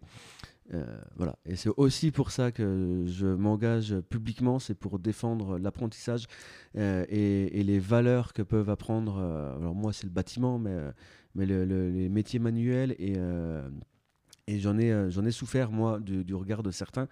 Euh, 0.74 0.86
voilà. 1.16 1.36
Et 1.46 1.56
c'est 1.56 1.70
aussi 1.78 2.12
pour 2.12 2.32
ça 2.32 2.52
que 2.52 3.04
je 3.08 3.26
m'engage 3.26 4.00
publiquement, 4.10 4.60
c'est 4.60 4.76
pour 4.76 5.00
défendre 5.00 5.58
l'apprentissage 5.58 6.26
euh, 6.78 7.06
et, 7.10 7.64
les 7.64 7.80
valeurs 7.80 8.34
que 8.34 8.42
peuvent 8.42 8.70
apprendre. 8.70 9.18
euh, 9.18 9.58
alors 9.58 9.74
moi, 9.76 9.94
c'est 9.94 10.06
le 10.06 10.12
bâtiment, 10.12 10.60
mais, 10.60 10.78
mais 11.36 11.46
le- 11.46 11.66
le- 11.66 11.90
les 11.90 12.10
métiers 12.10 12.40
manuels 12.40 12.96
et, 13.00 13.16
j'en 14.60 14.78
ai, 14.78 15.32
souffert 15.32 15.72
moi 15.72 16.00
du, 16.00 16.34
regard 16.36 16.64
de 16.64 16.72
certains 16.72 17.08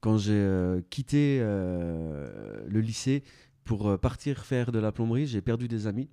quand 0.00 0.16
j'ai 0.18 0.80
quitté 0.90 1.40
le 1.40 2.80
lycée 2.80 3.24
pour 3.64 3.98
partir 3.98 4.44
faire 4.44 4.70
de 4.72 4.78
la 4.78 4.92
plomberie, 4.92 5.26
j'ai 5.26 5.40
perdu 5.40 5.66
des 5.68 5.86
amis. 5.86 6.08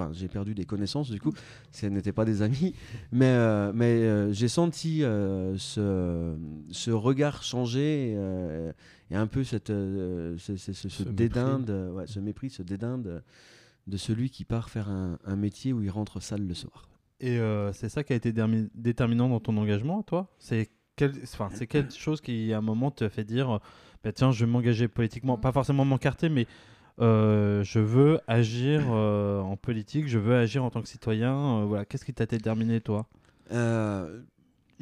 Enfin, 0.00 0.12
j'ai 0.14 0.28
perdu 0.28 0.54
des 0.54 0.64
connaissances, 0.64 1.10
du 1.10 1.20
coup, 1.20 1.32
ce 1.72 1.86
n'étaient 1.86 2.12
pas 2.12 2.24
des 2.24 2.40
amis. 2.40 2.74
Mais, 3.12 3.26
euh, 3.26 3.70
mais 3.74 3.84
euh, 3.84 4.32
j'ai 4.32 4.48
senti 4.48 5.04
euh, 5.04 5.58
ce, 5.58 6.34
ce 6.70 6.90
regard 6.90 7.42
changer 7.42 8.12
et, 8.12 8.70
et 9.10 9.16
un 9.16 9.26
peu 9.26 9.44
cette, 9.44 9.68
ce, 9.68 11.02
dédain, 11.02 11.58
mépris. 11.58 11.64
de, 11.72 11.90
ouais, 11.90 12.06
ce 12.06 12.20
mépris, 12.20 12.50
ce 12.50 12.62
dédain 12.62 12.96
de, 12.96 13.20
de 13.86 13.96
celui 13.96 14.30
qui 14.30 14.44
part 14.44 14.70
faire 14.70 14.88
un, 14.88 15.18
un 15.24 15.36
métier 15.36 15.72
où 15.72 15.82
il 15.82 15.90
rentre 15.90 16.22
sale 16.22 16.46
le 16.46 16.54
soir. 16.54 16.88
Et 17.20 17.38
c'est 17.74 17.90
ça 17.90 18.02
qui 18.02 18.14
a 18.14 18.16
été 18.16 18.32
déterminant 18.74 19.28
dans 19.28 19.40
ton 19.40 19.56
engagement, 19.58 20.02
toi? 20.02 20.34
C'est 20.38 20.70
quel, 20.96 21.12
c'est 21.52 21.66
quelque 21.66 21.94
chose 21.94 22.22
qui, 22.22 22.52
à 22.54 22.58
un 22.58 22.62
moment, 22.62 22.90
te 22.90 23.06
fait 23.10 23.24
dire 23.24 23.60
bah, 24.02 24.12
tiens, 24.12 24.32
je 24.32 24.44
vais 24.46 24.50
m'engager 24.50 24.88
politiquement, 24.88 25.36
pas 25.36 25.52
forcément 25.52 25.84
m'encarter, 25.84 26.30
mais 26.30 26.46
euh, 26.98 27.62
je 27.62 27.78
veux 27.78 28.20
agir 28.26 28.82
euh, 28.90 29.40
en 29.40 29.56
politique, 29.56 30.08
je 30.08 30.18
veux 30.18 30.34
agir 30.36 30.64
en 30.64 30.70
tant 30.70 30.82
que 30.82 30.88
citoyen. 30.88 31.60
euh, 31.60 31.64
voilà. 31.64 31.84
Qu'est-ce 31.84 32.04
qui 32.04 32.12
t'a 32.14 32.26
déterminé, 32.26 32.80
toi? 32.80 33.06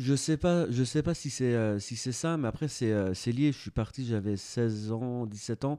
Je 0.01 0.15
sais 0.15 0.37
pas, 0.37 0.71
je 0.71 0.85
sais 0.85 1.03
pas 1.03 1.13
si 1.15 1.29
c'est 1.29 1.81
si 1.81 1.97
c'est 1.97 2.13
ça, 2.13 2.37
mais 2.37 2.47
après 2.49 2.69
c'est 2.69 3.33
lié. 3.33 3.51
Je 3.53 3.59
suis 3.59 3.73
parti, 3.73 4.07
j'avais 4.07 4.37
16 4.37 4.93
ans, 4.93 5.27
17 5.27 5.65
ans, 5.65 5.77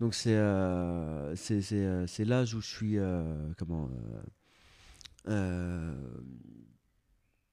donc 0.00 0.14
c'est 0.14 0.38
c'est 1.34 2.24
l'âge 2.24 2.54
où 2.54 2.60
je 2.60 2.66
suis 2.68 2.96
comment 3.58 3.90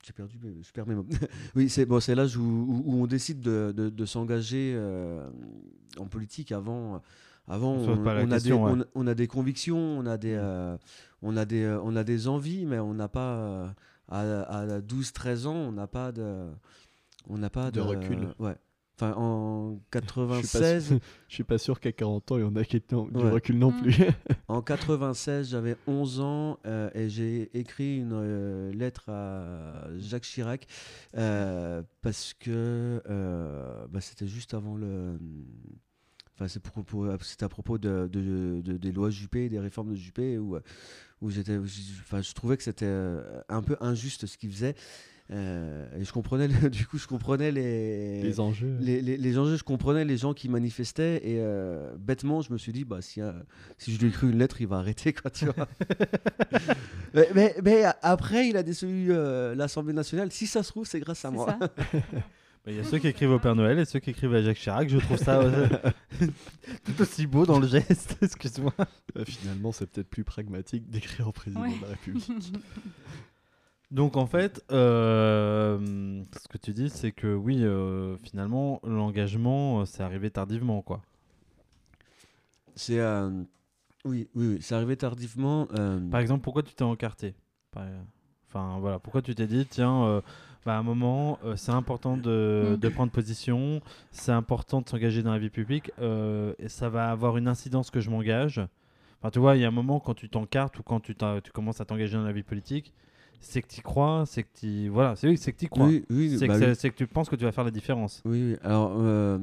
j'ai 0.06 0.12
perdu, 0.14 0.38
je 0.62 0.72
perds 0.72 0.86
mes 0.88 0.96
mots. 0.96 1.08
oui, 1.56 1.70
c'est 1.70 1.86
bon, 1.86 2.00
c'est 2.02 2.14
l'âge 2.14 2.36
où, 2.36 2.44
où- 2.44 3.02
on 3.02 3.08
décide 3.08 3.40
de, 3.40 3.74
de- 3.76 4.06
s'engager 4.06 4.78
en 5.98 6.06
politique. 6.08 6.52
Avant, 6.52 7.02
avant, 7.48 7.74
On 7.76 8.06
a 8.06 8.24
des, 8.26 8.30
question, 8.32 8.64
ouais. 8.66 8.72
on, 8.96 9.02
on 9.04 9.08
a 9.08 9.14
des 9.16 9.28
convictions, 9.28 9.78
on 9.78 10.06
a 10.06 10.18
des, 10.18 10.34
euh, 10.38 10.78
on 11.22 11.36
a 11.38 11.46
des, 11.46 11.64
euh, 11.64 11.80
on 11.84 11.96
a 11.96 12.04
des 12.04 12.28
envies, 12.28 12.66
mais 12.66 12.80
on 12.80 12.94
n'a 12.94 13.08
pas 13.10 13.36
euh, 13.36 13.68
à, 14.10 14.20
à 14.44 14.80
12-13 14.82 15.48
ans, 15.48 15.54
on 15.56 15.72
n'a 15.74 15.88
pas 15.88 16.12
de, 16.12 16.46
on 17.30 17.38
n'a 17.38 17.50
pas 17.50 17.72
De 17.72 17.80
de, 17.80 17.82
recul. 17.82 18.28
ouais. 18.40 18.56
Enfin, 18.96 19.14
en 19.18 19.72
Je 19.72 19.74
suis 19.74 19.90
pas 19.90 20.02
96, 20.02 20.88
sûr- 20.88 21.00
Je 21.28 21.34
suis 21.34 21.44
pas 21.44 21.58
sûr 21.58 21.80
qu'à 21.80 21.92
40 21.92 22.32
ans, 22.32 22.38
il 22.38 22.42
y 22.42 22.44
en 22.44 22.56
a 22.56 22.64
qui 22.64 22.80
ont 22.94 23.08
du 23.08 23.18
Ouais. 23.18 23.32
recul 23.32 23.58
non 23.58 23.72
plus. 23.72 23.96
En 24.48 24.62
96, 24.62 25.50
j'avais 25.50 25.76
11 25.88 26.20
ans 26.20 26.60
euh, 26.68 26.92
et 26.94 27.10
j'ai 27.10 27.50
écrit 27.58 27.98
une 27.98 28.12
euh, 28.14 28.72
lettre 28.72 29.10
à 29.10 29.88
Jacques 29.98 30.24
Chirac 30.24 30.68
euh, 31.18 31.82
parce 32.04 32.36
que 32.40 33.02
euh, 33.10 33.88
bah, 33.90 34.00
c'était 34.00 34.28
juste 34.28 34.54
avant 34.54 34.78
le. 34.78 35.18
Enfin, 36.36 36.48
c'est 36.48 36.60
pour, 36.62 36.84
pour- 36.84 37.08
c'était 37.22 37.46
à 37.46 37.50
propos 37.50 37.78
de, 37.78 38.10
de- 38.12 38.62
de- 38.64 38.78
des 38.78 38.92
lois 38.92 39.10
Juppé, 39.12 39.50
des 39.50 39.60
réformes 39.60 39.92
de 39.92 39.96
Juppé, 39.96 40.38
où, 40.40 40.58
où 41.22 41.30
j'étais, 41.30 41.58
où 41.58 41.66
j'- 41.66 41.94
enfin, 42.02 42.22
je 42.22 42.34
trouvais 42.34 42.58
que 42.58 42.64
c'était 42.64 42.86
euh, 42.88 43.22
un 43.50 43.62
peu 43.62 43.78
injuste 43.82 44.26
ce 44.26 44.38
qu'il 44.38 44.52
faisait. 44.52 44.74
Euh, 45.32 45.88
et 45.98 46.04
je 46.04 46.12
comprenais, 46.12 46.48
le- 46.50 46.70
du 46.72 46.86
coup, 46.88 46.98
je 46.98 47.08
comprenais 47.08 47.52
les, 47.52 48.22
Les 48.24 48.40
enjeux. 48.40 48.76
les, 48.82 49.02
les, 49.02 49.16
les 49.16 49.38
enjeux, 49.38 49.56
je 49.58 49.64
comprenais 49.64 50.04
les 50.06 50.18
gens 50.18 50.34
qui 50.34 50.50
manifestaient 50.50 51.18
et 51.24 51.38
euh, 51.40 51.96
bêtement, 51.98 52.42
je 52.42 52.52
me 52.52 52.58
suis 52.58 52.74
dit, 52.74 52.84
bah, 52.84 53.02
si, 53.02 53.22
euh, 53.22 53.32
si 53.78 53.94
je 53.94 54.00
lui 54.02 54.08
écris 54.10 54.28
une 54.30 54.38
lettre, 54.40 54.60
il 54.60 54.68
va 54.68 54.78
arrêter, 54.80 55.14
quoi, 55.14 55.30
tu 55.32 55.46
vois. 55.46 55.68
mais, 57.14 57.30
mais, 57.36 57.56
mais 57.64 57.84
après, 58.02 58.50
il 58.50 58.58
a 58.58 58.64
dissolu 58.64 59.08
euh, 59.12 59.56
l'Assemblée 59.56 59.94
nationale. 59.94 60.32
Si 60.32 60.48
ça 60.48 60.64
se 60.64 60.70
trouve, 60.70 60.86
c'est 60.88 61.00
grâce 61.00 61.24
à 61.26 61.30
C'est 61.30 61.36
moi. 61.36 61.58
ça. 61.60 61.70
Il 62.66 62.76
y 62.76 62.80
a 62.80 62.84
ceux 62.86 62.98
qui 62.98 63.08
écrivent 63.08 63.32
au 63.32 63.40
Père 63.40 63.56
Noël 63.56 63.78
et 63.78 63.84
ceux 63.86 64.00
qui 64.00 64.12
écrivent 64.12 64.34
à 64.34 64.42
Jacques 64.42 64.58
Chirac. 64.58 64.88
Je 64.88 64.98
trouve 64.98 65.18
ça 65.18 65.42
euh, 65.42 65.68
tout 66.86 67.02
aussi 67.02 67.28
beau 67.28 67.46
dans 67.46 67.60
le 67.60 67.68
geste. 67.68 68.18
Excuse-moi. 68.22 68.74
Euh, 69.18 69.26
Finalement, 69.26 69.74
c'est 69.74 69.86
peut-être 69.86 70.10
plus 70.10 70.24
pragmatique 70.24 70.90
d'écrire 70.90 71.28
au 71.28 71.34
président 71.34 71.62
Ouais. 71.64 71.76
de 71.76 71.82
la 71.82 71.88
République. 71.90 72.32
Donc 73.92 74.16
en 74.16 74.26
fait, 74.26 74.64
euh, 74.72 76.24
ce 76.42 76.48
que 76.48 76.58
tu 76.58 76.72
dis, 76.74 76.90
c'est 76.90 77.12
que 77.12 77.36
oui, 77.36 77.60
euh, 77.64 78.16
finalement, 78.18 78.80
l'engagement, 78.86 79.82
euh, 79.82 79.86
c'est 79.86 80.02
arrivé 80.02 80.32
tardivement, 80.32 80.82
quoi. 80.82 81.02
C'est. 82.76 83.00
euh, 83.00 83.30
oui, 84.06 84.30
oui, 84.36 84.48
oui, 84.54 84.58
c'est 84.62 84.74
arrivé 84.74 84.96
tardivement. 84.98 85.68
euh, 85.78 86.00
Par 86.10 86.22
exemple, 86.22 86.44
pourquoi 86.44 86.64
tu 86.64 86.74
t'es 86.74 86.84
encarté? 86.84 87.36
Par- 87.72 87.86
Enfin 88.48 88.78
voilà, 88.80 89.00
pourquoi 89.00 89.22
tu 89.24 89.34
t'es 89.36 89.48
dit, 89.48 89.66
tiens, 89.68 90.04
euh, 90.06 90.22
bah, 90.66 90.76
à 90.76 90.80
un 90.80 90.84
moment, 90.84 91.40
euh, 91.44 91.56
c'est 91.56 91.72
important 91.72 92.18
de, 92.18 92.74
Mm. 92.74 92.78
de 92.78 92.90
prendre 92.90 93.12
position, 93.12 93.82
c'est 94.12 94.32
important 94.32 94.82
de 94.82 94.90
s'engager 94.90 95.24
dans 95.24 95.32
la 95.32 95.40
vie 95.40 95.50
publique, 95.50 95.92
euh, 96.00 96.54
et 96.60 96.70
ça 96.70 96.90
va 96.90 97.12
avoir 97.12 97.38
une 97.38 97.48
incidence 97.48 97.90
que 97.92 98.00
je 98.00 98.10
m'engage. 98.10 98.62
Enfin, 99.20 99.30
tu 99.32 99.40
vois, 99.40 99.56
il 99.56 99.62
y 99.62 99.66
a 99.66 99.68
un 99.68 99.72
moment 99.72 100.00
quand 100.00 100.14
tu 100.14 100.30
t'encartes 100.30 100.78
ou 100.80 100.84
quand 100.84 101.00
tu, 101.00 101.16
tu 101.16 101.52
commences 101.54 101.80
à 101.82 101.86
t'engager 101.86 102.18
dans 102.18 102.24
la 102.26 102.32
vie 102.34 102.44
politique, 102.44 102.94
c'est 103.40 103.62
que 103.62 103.68
tu 103.68 103.82
crois, 103.82 104.24
c'est 104.26 104.44
que 104.44 104.50
tu 104.60 104.88
voilà, 104.90 105.16
c'est 105.18 105.28
oui, 105.28 105.38
c'est 105.38 105.52
que 105.52 105.60
tu 105.60 105.68
crois. 105.68 105.86
oui, 105.88 106.06
oui, 106.10 106.38
c'est 106.38 106.48
bah 106.48 106.60
que, 106.60 106.66
oui. 106.70 106.76
c'est- 106.76 106.90
que 106.90 106.96
tu 106.96 107.08
penses 107.08 107.30
que 107.30 107.36
tu 107.36 107.44
vas 107.44 107.52
faire 107.52 107.64
la 107.66 107.72
différence. 107.72 108.22
Oui, 108.26 108.52
oui. 108.52 108.58
Alors, 108.64 108.96
euh, 109.00 109.38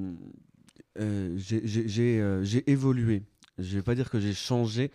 euh, 0.99 1.35
j'ai- 1.37 1.67
j'ai 1.67 1.89
j'ai, 1.89 2.21
euh, 2.21 2.43
j'ai 2.43 2.69
évolué. 2.71 3.23
Je 3.59 3.77
vais 3.77 3.83
pas 3.83 3.95
dire 3.95 4.11
que 4.11 4.19
j'ai 4.21 4.33
changé 4.33 4.91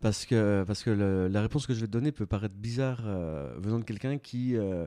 parce 0.00 0.26
que, 0.26 0.64
parce 0.66 0.82
que 0.82 0.90
le- 0.90 1.28
la 1.28 1.40
réponse 1.42 1.66
que 1.66 1.74
je 1.74 1.80
vais 1.80 1.86
te 1.86 1.92
donner 1.92 2.12
peut 2.12 2.26
paraître 2.26 2.54
bizarre 2.54 3.02
euh, 3.06 3.54
venant 3.58 3.78
de 3.78 3.84
quelqu'un 3.84 4.18
qui, 4.18 4.56
euh, 4.56 4.86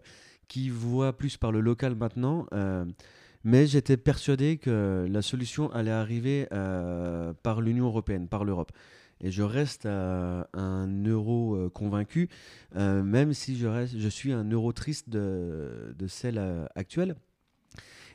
qui 0.52 0.70
voit 0.70 1.16
plus 1.16 1.38
par 1.38 1.54
le 1.54 1.62
local 1.62 1.96
maintenant. 1.96 2.46
euh, 2.52 2.84
mais 3.46 3.66
j'étais 3.68 3.96
persuadé 3.96 4.58
que 4.58 5.08
la 5.10 5.22
solution 5.22 5.72
allait 5.72 5.90
arriver 5.90 6.48
euh, 6.52 7.34
par 7.42 7.62
l'Union 7.62 7.86
européenne, 7.86 8.28
par 8.28 8.44
l'Europe. 8.44 8.72
Et 9.22 9.32
je 9.32 9.44
reste 9.44 9.86
euh, 9.86 10.44
un 10.54 11.04
euro 11.06 11.70
convaincu, 11.74 12.28
même 12.76 13.34
si 13.34 13.58
je, 13.58 13.66
reste, 13.66 13.98
je 13.98 14.10
suis 14.10 14.34
un 14.34 14.44
euro 14.44 14.74
triste 14.74 15.10
de, 15.10 15.96
de 15.98 16.08
celle 16.08 16.40
actuelle. 16.76 17.16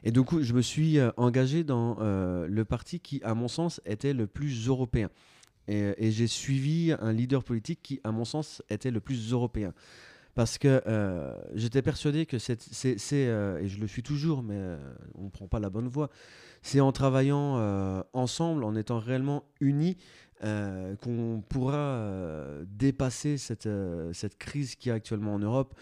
Et 0.05 0.13
du 0.13 0.23
coup, 0.23 0.43
je 0.43 0.53
me 0.53 0.63
suis 0.63 0.99
engagé 1.17 1.65
dans 1.65 1.97
le 1.99 2.65
parti 2.65 3.01
qui, 3.01 3.21
à 3.25 3.35
mon 3.35 3.49
sens, 3.49 3.81
était 3.85 4.13
le 4.13 4.27
plus 4.27 4.69
européen. 4.69 5.09
Et 5.67 6.11
j'ai 6.13 6.29
suivi 6.29 6.95
un 7.01 7.13
leader 7.13 7.43
politique 7.43 7.81
qui, 7.83 8.01
à 8.05 8.13
mon 8.13 8.25
sens, 8.25 8.63
était 8.69 8.93
le 8.93 9.01
plus 9.01 9.33
européen. 9.33 9.73
Parce 10.37 10.59
que 10.59 10.83
euh, 10.87 11.33
j'étais 11.55 11.81
persuadé 11.81 12.27
que 12.27 12.39
c'est, 12.39 12.59
euh, 13.15 13.59
et 13.59 13.69
je 13.69 13.81
le 13.81 13.87
suis 13.87 14.03
toujours, 14.03 14.43
mais 14.43 14.59
euh, 14.59 14.77
on 15.15 15.25
ne 15.25 15.29
prend 15.31 15.49
pas 15.49 15.59
la 15.61 15.71
bonne 15.71 15.89
voie, 15.89 16.11
c'est 16.61 16.81
en 16.81 16.93
travaillant 16.93 18.05
ensemble, 18.13 18.63
en 18.63 18.77
étant 18.77 18.99
réellement 18.99 19.45
unis, 19.61 19.97
qu'on 20.43 21.43
pourra 21.49 22.03
dépasser 22.67 23.39
cette, 23.39 23.69
cette 24.13 24.37
crise 24.37 24.75
qu'il 24.75 24.91
y 24.91 24.93
a 24.93 24.95
actuellement 24.97 25.35
en 25.35 25.39
Europe. 25.39 25.75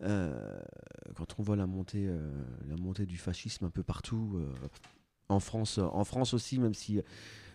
Quand 0.00 1.36
on 1.38 1.42
voit 1.42 1.56
la 1.56 1.66
montée, 1.66 2.08
la 2.68 2.76
montée 2.76 3.06
du 3.06 3.18
fascisme 3.18 3.66
un 3.66 3.70
peu 3.70 3.82
partout, 3.82 4.40
en, 5.28 5.40
France, 5.40 5.78
en 5.78 6.04
France 6.04 6.32
aussi, 6.32 6.58
même 6.58 6.74
si, 6.74 7.02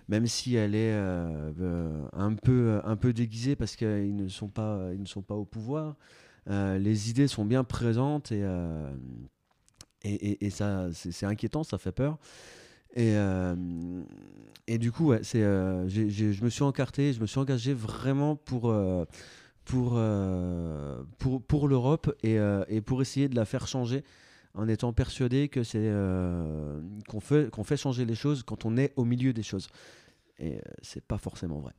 même 0.08 0.28
si 0.28 0.56
elle 0.56 0.76
est 0.76 0.94
un, 0.94 2.36
peu, 2.36 2.82
un 2.84 2.96
peu 2.96 3.14
déguisée 3.14 3.56
parce 3.56 3.76
qu'ils 3.76 4.16
ne, 4.16 4.28
sont 4.28 4.50
pas- 4.50 4.90
ils 4.94 5.02
ne 5.02 5.08
sont 5.08 5.24
pas 5.24 5.36
au 5.36 5.46
pouvoir, 5.46 5.96
les 6.48 7.10
idées 7.10 7.28
sont 7.28 7.46
bien 7.46 7.64
présentes 7.64 8.32
et, 8.32 8.42
euh, 8.44 8.94
et, 10.04 10.50
ça, 10.50 10.88
c'est 10.94 11.26
inquiétant, 11.26 11.64
ça 11.64 11.78
fait 11.78 11.92
peur. 11.92 12.18
Et, 12.96 13.16
euh, 13.16 13.56
et 14.68 14.78
du 14.78 14.92
coup, 14.92 15.08
ouais, 15.08 15.20
c'est, 15.24 15.44
euh, 15.44 15.88
je 15.90 16.44
me 16.44 16.50
suis 16.50 16.64
encarté, 16.64 17.12
je 17.14 17.20
me 17.20 17.26
suis 17.26 17.40
engagé 17.40 17.74
vraiment 17.74 18.36
pour, 18.36 18.70
euh, 18.70 19.06
pour, 19.66 19.94
euh, 19.96 21.04
pour, 21.18 21.42
pour 21.42 21.68
l'Europe 21.68 22.16
et, 22.24 22.40
euh, 22.40 22.64
et 22.68 22.82
pour 22.82 23.02
essayer 23.02 23.28
de 23.28 23.36
la 23.36 23.46
faire 23.46 23.68
changer 23.68 24.04
en 24.54 24.68
étant 24.70 24.94
persuadé 24.94 25.50
que 25.50 25.64
c'est 25.64 25.80
euh, 25.82 26.80
qu'on 27.10 27.20
fait, 27.20 27.50
qu'on 27.50 27.64
fait 27.64 27.76
changer 27.78 28.06
les 28.06 28.16
choses 28.16 28.44
quand 28.44 28.64
on 28.64 28.78
est 28.78 28.94
au 28.96 29.04
milieu 29.04 29.34
des 29.34 29.44
choses. 29.44 29.68
Et 30.40 30.56
euh, 30.56 30.60
c'est 30.82 31.04
pas 31.04 31.18
forcément 31.18 31.60
vrai. 31.60 31.74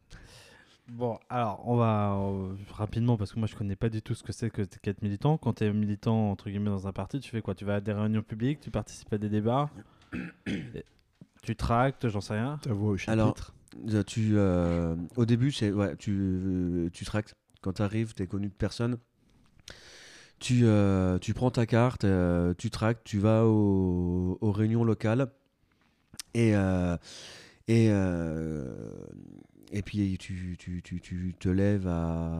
Bon, 0.88 1.18
alors 1.28 1.62
on 1.66 1.76
va 1.76 2.14
euh, 2.14 2.54
rapidement 2.70 3.16
parce 3.16 3.32
que 3.32 3.38
moi 3.40 3.48
je 3.48 3.56
connais 3.56 3.74
pas 3.74 3.88
du 3.88 4.02
tout 4.02 4.14
ce 4.14 4.22
que 4.22 4.32
c'est 4.32 4.50
que 4.50 4.62
qu'être 4.62 5.02
militant. 5.02 5.36
Quand 5.36 5.54
tu 5.54 5.64
es 5.64 5.72
militant 5.72 6.30
entre 6.30 6.48
guillemets 6.48 6.70
dans 6.70 6.86
un 6.86 6.92
parti, 6.92 7.18
tu 7.18 7.30
fais 7.30 7.42
quoi? 7.42 7.54
Tu 7.54 7.64
vas 7.64 7.76
à 7.76 7.80
des 7.80 7.92
réunions 7.92 8.22
publiques, 8.22 8.60
tu 8.60 8.70
participes 8.70 9.12
à 9.12 9.18
des 9.18 9.28
débats, 9.28 9.68
tu 11.42 11.56
tractes, 11.56 12.08
j'en 12.08 12.20
sais 12.20 12.34
rien? 12.34 12.58
Ta 12.62 12.72
voix 12.72 12.90
au 12.92 12.96
chapitre. 12.96 13.12
Alors, 13.12 13.36
Euh, 13.94 14.02
Tu, 14.04 14.30
euh, 14.38 14.96
au 15.16 15.26
début, 15.26 15.50
c'est 15.52 15.70
ouais, 15.70 15.96
tu, 15.96 16.12
euh, 16.16 16.88
tu 16.92 17.04
tractes. 17.04 17.34
Quand 17.60 17.74
tu 17.74 17.82
arrives, 17.82 18.14
tu 18.14 18.22
es 18.22 18.26
connu 18.26 18.48
de 18.48 18.54
personne. 18.54 18.96
Tu, 20.38 20.60
euh, 20.64 21.18
tu 21.18 21.32
prends 21.34 21.50
ta 21.50 21.66
carte, 21.66 22.04
euh, 22.04 22.52
tu 22.58 22.70
tractes, 22.70 23.02
tu 23.04 23.18
vas 23.18 23.44
au- 23.46 24.36
aux 24.40 24.52
réunions 24.52 24.84
locales. 24.84 25.28
Et, 26.34 26.54
euh, 26.54 26.96
et, 27.68 27.88
euh, 27.90 28.64
et 29.72 29.82
puis 29.82 30.16
tu, 30.18 30.56
tu, 30.58 30.80
tu, 30.82 31.00
tu 31.00 31.34
te 31.38 31.48
lèves 31.48 31.86
à 31.88 32.30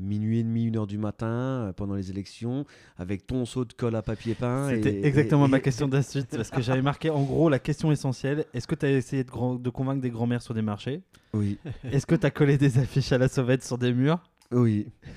minuit 0.00 0.40
et 0.40 0.42
demi, 0.44 0.64
une 0.66 0.76
heure 0.76 0.86
du 0.86 0.98
matin 0.98 1.26
euh, 1.26 1.72
pendant 1.72 1.94
les 1.94 2.10
élections 2.10 2.64
avec 2.96 3.26
ton 3.26 3.44
seau 3.44 3.64
de 3.64 3.72
colle 3.72 3.96
à 3.96 4.02
papier 4.02 4.34
peint. 4.34 4.68
C'était 4.70 5.06
exactement 5.06 5.46
et- 5.46 5.50
ma 5.50 5.60
question 5.60 5.88
de 5.88 5.96
la 5.96 6.02
suite 6.02 6.28
parce 6.36 6.50
que 6.50 6.60
j'avais 6.60 6.82
marqué 6.82 7.10
en 7.10 7.22
gros 7.22 7.48
la 7.48 7.58
question 7.58 7.90
essentielle 7.92 8.44
est-ce 8.54 8.66
que 8.66 8.74
tu 8.74 8.86
as 8.86 8.90
essayé 8.92 9.24
de, 9.24 9.30
grand- 9.30 9.54
de 9.56 9.70
convaincre 9.70 10.00
des 10.02 10.10
grands-mères 10.10 10.42
sur 10.42 10.54
des 10.54 10.62
marchés? 10.62 11.02
Oui, 11.32 11.58
Est-ce 11.90 12.06
que 12.06 12.14
tu 12.14 12.26
as 12.26 12.30
collé 12.30 12.58
des 12.58 12.78
affiches 12.78 13.10
à 13.12 13.18
la 13.18 13.28
sauvette 13.28 13.64
sur 13.64 13.78
des 13.78 13.92
murs? 13.92 14.22
Oui. 14.52 14.88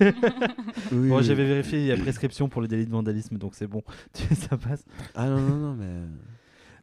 Oui, 0.90 1.08
Bon, 1.10 1.20
j'avais 1.22 1.44
vérifié, 1.46 1.80
il 1.80 1.86
y 1.86 1.92
a 1.92 1.96
prescription 1.96 2.48
pour 2.48 2.62
le 2.62 2.68
délit 2.68 2.86
de 2.86 2.90
vandalisme 2.90 3.36
donc 3.36 3.54
c'est 3.54 3.66
bon, 3.66 3.82
ça 4.14 4.56
passe. 4.56 4.84
Ah 5.14 5.28
non, 5.28 5.40
non, 5.42 5.56
non, 5.56 5.74
mais. 5.74 6.02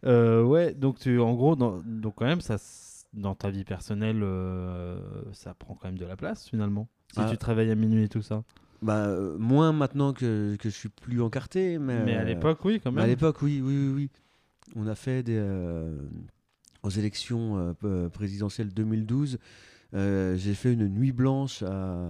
Euh, 0.05 0.43
ouais, 0.43 0.73
donc 0.73 0.99
tu, 0.99 1.19
en 1.19 1.33
gros, 1.33 1.55
dans, 1.55 1.81
donc 1.83 2.13
quand 2.15 2.25
même, 2.25 2.41
ça, 2.41 2.57
dans 3.15 3.33
ta 3.35 3.49
vie 3.49 3.63
personnelle, 3.63 4.21
euh, 4.23 4.99
ça 5.33 5.53
prend 5.53 5.73
quand 5.75 5.87
même 5.87 5.97
de 5.97 6.05
la 6.05 6.15
place 6.15 6.47
finalement. 6.49 6.87
Si 7.13 7.19
Ah. 7.21 7.27
tu 7.29 7.37
travailles 7.37 7.71
à 7.71 7.75
minuit 7.75 8.03
et 8.03 8.09
tout 8.09 8.21
ça. 8.21 8.43
Bah, 8.81 9.05
euh, 9.07 9.37
moins 9.37 9.71
maintenant 9.71 10.13
que, 10.13 10.55
que 10.57 10.69
je 10.69 10.75
suis 10.75 10.89
plus 10.89 11.21
encarté, 11.21 11.79
mais. 11.79 12.03
Mais 12.03 12.15
à 12.15 12.21
euh, 12.21 12.23
l'époque, 12.25 12.63
oui, 12.65 12.79
quand 12.83 12.91
même. 12.91 13.03
À 13.03 13.07
l'époque, 13.07 13.41
oui, 13.41 13.61
oui, 13.63 13.73
oui, 13.87 13.93
oui. 13.95 14.09
On 14.75 14.85
a 14.87 14.95
fait 14.95 15.23
des. 15.23 15.37
euh, 15.39 15.97
aux 16.83 16.89
élections 16.89 17.75
présidentielles 18.13 18.71
2012, 18.73 19.39
euh, 19.95 20.35
j'ai 20.35 20.53
fait 20.53 20.73
une 20.73 20.87
nuit 20.87 21.11
blanche 21.13 21.63
à, 21.63 22.09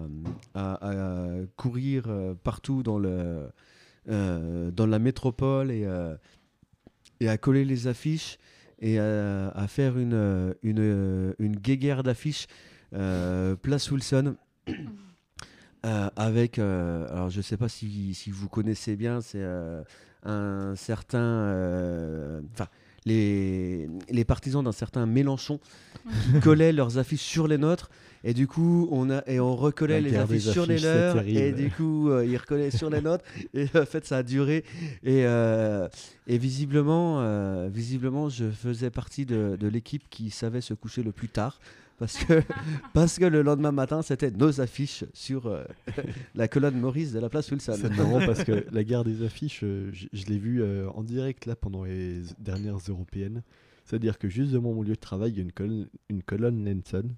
à- 0.54 0.90
à 0.90 1.28
courir 1.56 2.04
partout 2.44 2.84
dans, 2.84 3.00
le, 3.00 3.48
dans 4.08 4.86
la 4.88 5.00
métropole 5.00 5.72
et, 5.72 5.88
et 7.22 7.30
à 7.30 7.38
coller 7.38 7.64
les 7.64 7.88
affiches 7.88 8.38
et 8.80 9.00
à, 9.00 9.50
à 9.50 9.68
faire 9.68 9.98
une, 9.98 10.14
euh, 10.14 10.54
une, 10.64 10.80
euh, 10.80 11.34
une 11.40 11.56
guéguerre 11.56 12.04
d'affiches 12.04 12.48
euh, 12.94 13.56
Place 13.56 13.92
Wilson. 13.92 14.36
Euh, 15.86 16.10
avec, 16.16 16.58
euh, 16.58 17.08
alors 17.12 17.30
je 17.30 17.42
sais 17.42 17.58
pas 17.58 17.70
si, 17.70 18.16
si 18.16 18.32
vous 18.32 18.50
connaissez 18.50 18.96
bien, 18.96 19.22
c'est 19.22 19.44
euh, 19.44 19.84
un 20.24 20.76
certain, 20.76 21.20
euh, 21.20 22.42
enfin 22.54 22.68
les, 23.06 23.88
les 24.10 24.26
partisans 24.26 24.64
d'un 24.64 24.72
certain 24.72 25.06
Mélenchon 25.06 25.60
qui 26.10 26.40
collaient 26.40 26.72
leurs 26.72 26.98
affiches 26.98 27.22
sur 27.22 27.48
les 27.48 27.60
nôtres 27.60 27.92
et 28.26 28.34
du 28.34 28.48
coup 28.48 28.90
on 28.92 29.10
a 29.10 29.24
et 29.28 29.40
on 29.40 29.56
recollait 29.56 30.02
La 30.02 30.10
les 30.10 30.16
affiches 30.18 30.50
sur 30.50 30.66
les 30.66 30.86
affiches, 30.86 31.26
leurs 31.26 31.28
et 31.28 31.54
du 31.54 31.70
coup 31.70 32.10
euh, 32.10 32.26
ils 32.26 32.36
recollaient 32.36 32.72
sur 32.72 32.90
les 32.90 33.00
nôtres 33.00 33.24
et 33.54 33.66
en 33.76 33.86
fait 33.86 34.06
ça 34.06 34.18
a 34.18 34.24
duré 34.24 34.66
et, 35.04 35.26
euh, 35.26 35.88
et 36.28 36.38
visiblement 36.38 37.22
euh, 37.22 37.70
visiblement 37.72 38.28
je 38.28 38.50
faisais 38.50 38.90
partie 38.90 39.26
de, 39.26 39.56
de 39.58 39.68
l'équipe 39.68 40.04
qui 40.10 40.30
savait 40.32 40.62
se 40.62 40.74
coucher 40.74 41.04
le 41.04 41.14
plus 41.14 41.30
tard 41.30 41.60
parce 41.98 42.18
que 42.18 42.42
parce 42.94 43.18
que 43.18 43.26
le 43.26 43.42
lendemain 43.42 43.72
matin 43.72 44.02
c'était 44.02 44.32
nos 44.32 44.62
affiches 44.62 45.06
sur 45.14 45.48
euh, 45.48 45.64
la 46.36 46.48
colonne 46.48 46.80
Maurice 46.80 47.12
de 47.14 47.20
la 47.20 47.30
place 47.30 47.50
Wilson. 47.52 47.78
C'est 47.80 47.96
marrant 47.96 48.20
parce 48.26 48.44
que 48.44 48.66
la 48.72 48.84
guerre 48.84 49.04
des 49.04 49.24
affiches, 49.24 49.62
euh, 49.64 49.90
je, 49.94 50.08
je 50.12 50.26
l'ai 50.26 50.38
vu 50.38 50.62
euh, 50.62 50.90
en 50.90 51.04
direct 51.04 51.46
là 51.46 51.56
pendant 51.56 51.84
les 51.84 52.22
dernières 52.40 52.80
européennes. 52.88 53.42
C'est-à-dire 53.86 54.18
que 54.18 54.28
juste 54.28 54.52
devant 54.52 54.74
mon 54.74 54.82
lieu 54.82 54.96
de 54.96 55.00
travail, 55.00 55.32
il 55.32 55.38
y 55.38 55.40
a 55.40 55.44
une 55.44 55.52
colonne, 55.52 55.88
une 56.10 56.24
colonne 56.24 56.66
Lenson. 56.66 57.10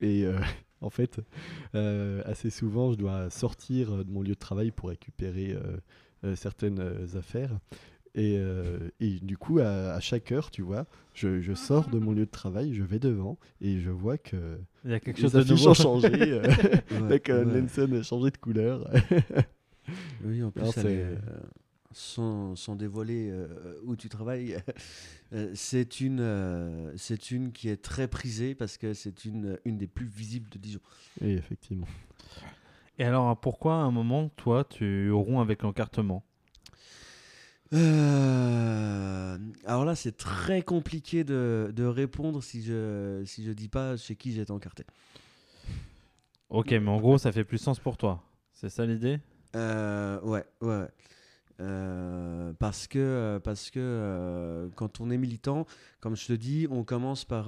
Et 0.00 0.24
euh, 0.24 0.38
en 0.80 0.90
fait, 0.90 1.20
euh, 1.74 2.22
assez 2.24 2.50
souvent, 2.50 2.92
je 2.92 2.96
dois 2.96 3.30
sortir 3.30 4.04
de 4.04 4.10
mon 4.10 4.22
lieu 4.22 4.34
de 4.34 4.38
travail 4.38 4.70
pour 4.70 4.88
récupérer 4.90 5.56
euh, 6.24 6.34
certaines 6.36 6.80
affaires. 7.16 7.58
Et, 8.18 8.40
et 8.98 9.20
du 9.20 9.36
coup, 9.36 9.58
à, 9.58 9.92
à 9.92 10.00
chaque 10.00 10.32
heure, 10.32 10.50
tu 10.50 10.62
vois, 10.62 10.86
je, 11.12 11.42
je 11.42 11.52
sors 11.52 11.90
de 11.90 11.98
mon 11.98 12.12
lieu 12.12 12.24
de 12.24 12.30
travail, 12.30 12.72
je 12.72 12.82
vais 12.82 12.98
devant 12.98 13.38
et 13.60 13.78
je 13.78 13.90
vois 13.90 14.16
que 14.16 14.58
Il 14.86 14.90
y 14.90 14.94
a 14.94 15.00
quelque 15.00 15.18
les 15.18 15.22
chose 15.24 15.32
de 15.32 15.40
affiches 15.40 15.66
ont 15.66 15.74
changé. 15.74 16.08
Ouais, 17.10 17.20
colonne 17.20 17.68
ouais. 17.76 17.98
A 17.98 18.02
changé 18.02 18.30
de 18.30 18.38
couleur. 18.38 18.90
Oui, 20.24 20.42
en 20.42 20.50
plus, 20.50 20.64
elle 20.78 20.86
est, 20.86 21.02
euh, 21.02 21.16
sans, 21.96 22.56
sans 22.56 22.76
dévoiler 22.76 23.30
euh, 23.30 23.46
où 23.84 23.96
tu 23.96 24.08
travailles, 24.08 24.58
euh, 25.32 25.50
c'est 25.54 26.00
une, 26.00 26.20
euh, 26.20 26.92
c'est 26.96 27.30
une 27.30 27.52
qui 27.52 27.68
est 27.68 27.82
très 27.82 28.06
prisée 28.08 28.54
parce 28.54 28.76
que 28.76 28.94
c'est 28.94 29.24
une, 29.24 29.58
une 29.64 29.78
des 29.78 29.86
plus 29.86 30.06
visibles 30.06 30.48
de 30.50 30.58
Dijon. 30.58 30.80
Oui, 31.20 31.32
effectivement. 31.32 31.86
Et 32.98 33.04
alors, 33.04 33.38
pourquoi 33.38 33.74
à 33.74 33.78
un 33.78 33.90
moment, 33.90 34.28
toi, 34.36 34.64
tu 34.64 35.10
romps 35.10 35.40
avec 35.40 35.62
l'encartement? 35.62 36.22
Euh, 37.72 39.38
alors 39.64 39.84
là, 39.84 39.94
c'est 39.96 40.16
très 40.16 40.62
compliqué 40.62 41.24
de, 41.24 41.72
de 41.74 41.84
répondre 41.84 42.42
si 42.42 42.62
je 42.62 43.22
si 43.26 43.44
je 43.44 43.50
dis 43.50 43.68
pas 43.68 43.96
chez 43.96 44.14
qui 44.14 44.32
j'ai 44.32 44.42
été 44.42 44.52
encarté. 44.52 44.84
Ok, 46.48 46.70
mais 46.70 46.88
en 46.88 47.00
gros, 47.00 47.18
ça 47.18 47.32
fait 47.32 47.44
plus 47.44 47.58
sens 47.58 47.80
pour 47.80 47.96
toi. 47.96 48.22
C'est 48.52 48.68
ça 48.70 48.86
l'idée? 48.86 49.18
Euh, 49.56 50.20
ouais, 50.20 50.44
ouais. 50.60 50.86
Euh, 51.60 52.52
parce 52.58 52.86
que, 52.86 52.98
euh, 52.98 53.40
parce 53.40 53.70
que 53.70 53.80
euh, 53.80 54.68
quand 54.74 55.00
on 55.00 55.10
est 55.10 55.16
militant, 55.16 55.66
comme 56.00 56.16
je 56.16 56.26
te 56.26 56.32
dis, 56.32 56.66
on 56.70 56.84
commence 56.84 57.24
par, 57.24 57.46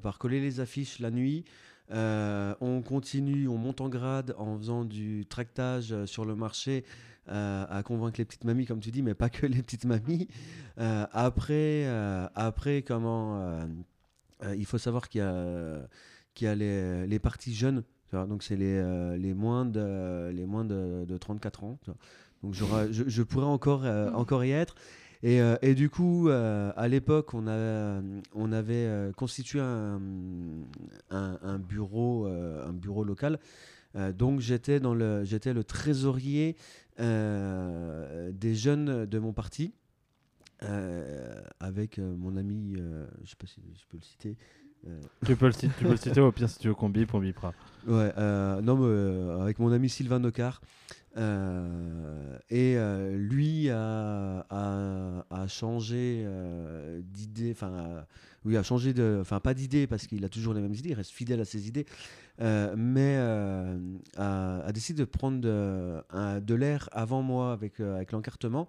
par 0.00 0.18
coller 0.18 0.40
les 0.40 0.60
affiches 0.60 0.98
la 0.98 1.10
nuit. 1.10 1.44
On 1.90 2.82
continue, 2.84 3.48
on 3.48 3.56
monte 3.56 3.80
en 3.80 3.88
grade 3.88 4.34
en 4.38 4.58
faisant 4.58 4.84
du 4.84 5.26
tractage 5.26 6.04
sur 6.04 6.24
le 6.24 6.34
marché 6.34 6.84
à 7.26 7.82
convaincre 7.84 8.18
les 8.18 8.24
petites 8.24 8.44
mamies, 8.44 8.66
comme 8.66 8.80
tu 8.80 8.90
dis, 8.90 9.02
mais 9.02 9.14
pas 9.14 9.28
que 9.28 9.46
les 9.46 9.62
petites 9.62 9.84
mamies. 9.84 10.28
Après, 10.76 11.86
après, 12.34 12.82
comment 12.82 13.66
il 14.54 14.66
faut 14.66 14.78
savoir 14.78 15.08
qu'il 15.08 15.20
y 15.20 15.24
a, 15.24 15.88
qu'il 16.34 16.46
y 16.46 16.50
a 16.50 16.54
les, 16.54 17.06
les 17.06 17.18
parties 17.18 17.54
jeunes. 17.54 17.84
donc 18.12 18.42
c'est 18.42 18.56
les, 18.56 19.16
les 19.18 19.32
moins 19.32 19.64
de, 19.64 20.30
les 20.30 20.44
moins 20.44 20.64
de, 20.66 21.06
de 21.06 21.16
34 21.16 21.64
ans. 21.64 21.78
Donc 22.42 22.54
je, 22.54 22.64
je 22.90 23.22
pourrais 23.22 23.46
encore, 23.46 23.84
euh, 23.84 24.10
encore 24.12 24.44
y 24.44 24.50
être. 24.52 24.74
Et, 25.22 25.40
euh, 25.40 25.56
et 25.62 25.74
du 25.74 25.90
coup, 25.90 26.28
euh, 26.28 26.70
à 26.76 26.86
l'époque, 26.86 27.34
on, 27.34 27.48
a, 27.48 28.00
on 28.34 28.52
avait 28.52 29.10
constitué 29.16 29.60
un, 29.60 30.00
un, 31.10 31.38
un 31.42 31.58
bureau, 31.58 32.26
euh, 32.26 32.64
un 32.68 32.72
bureau 32.72 33.02
local. 33.04 33.38
Euh, 33.96 34.12
donc 34.12 34.40
j'étais 34.40 34.78
dans 34.80 34.94
le, 34.94 35.24
j'étais 35.24 35.52
le 35.54 35.64
trésorier 35.64 36.56
euh, 37.00 38.30
des 38.32 38.54
jeunes 38.54 39.06
de 39.06 39.18
mon 39.18 39.32
parti. 39.32 39.72
euh, 40.62 41.40
avec 41.60 41.98
euh, 41.98 42.14
mon 42.16 42.36
ami, 42.36 42.74
euh, 42.78 43.06
je 43.24 43.30
sais 43.30 43.36
pas 43.36 43.46
si 43.46 43.60
je 43.74 43.84
peux 43.88 43.96
le 43.96 44.02
citer, 44.02 44.36
euh, 44.86 45.00
tu 45.24 45.36
peux, 45.36 45.46
le 45.46 45.52
citer, 45.52 45.68
tu 45.78 45.84
peux 45.84 45.90
le 45.90 45.96
citer 45.96 46.20
au 46.20 46.32
pire 46.32 46.48
si 46.50 46.58
tu 46.58 46.68
veux 46.68 46.74
qu'on 46.74 46.88
bip, 46.90 47.14
on 47.14 47.20
bipera. 47.20 47.52
Ouais, 47.86 48.12
euh, 48.18 48.60
non, 48.60 48.76
mais, 48.76 48.86
euh, 48.86 49.40
avec 49.40 49.58
mon 49.60 49.70
ami 49.72 49.88
Sylvain 49.88 50.18
Nocard. 50.18 50.60
Euh, 51.18 52.38
et 52.48 52.76
euh, 52.76 53.16
lui 53.16 53.70
a, 53.70 54.46
a, 54.50 55.46
changé 55.48 56.22
euh, 56.24 57.00
d'idée, 57.02 57.50
enfin, 57.52 58.04
oui, 58.44 58.56
a 58.56 58.62
changé 58.62 58.92
de, 58.92 59.18
enfin, 59.20 59.40
pas 59.40 59.54
d'idée 59.54 59.86
parce 59.86 60.06
qu'il 60.06 60.24
a 60.24 60.28
toujours 60.28 60.54
les 60.54 60.60
mêmes 60.60 60.74
idées, 60.74 60.90
il 60.90 60.94
reste 60.94 61.10
fidèle 61.10 61.40
à 61.40 61.44
ses 61.44 61.66
idées, 61.66 61.86
mais 62.40 63.16
a, 64.16 64.72
décidé 64.72 65.00
de 65.00 65.08
prendre 65.08 65.40
de, 65.40 66.40
de 66.40 66.54
l'air 66.54 66.88
avant 66.92 67.22
moi 67.22 67.52
avec, 67.52 67.80
avec 67.80 68.12
l'encartement, 68.12 68.68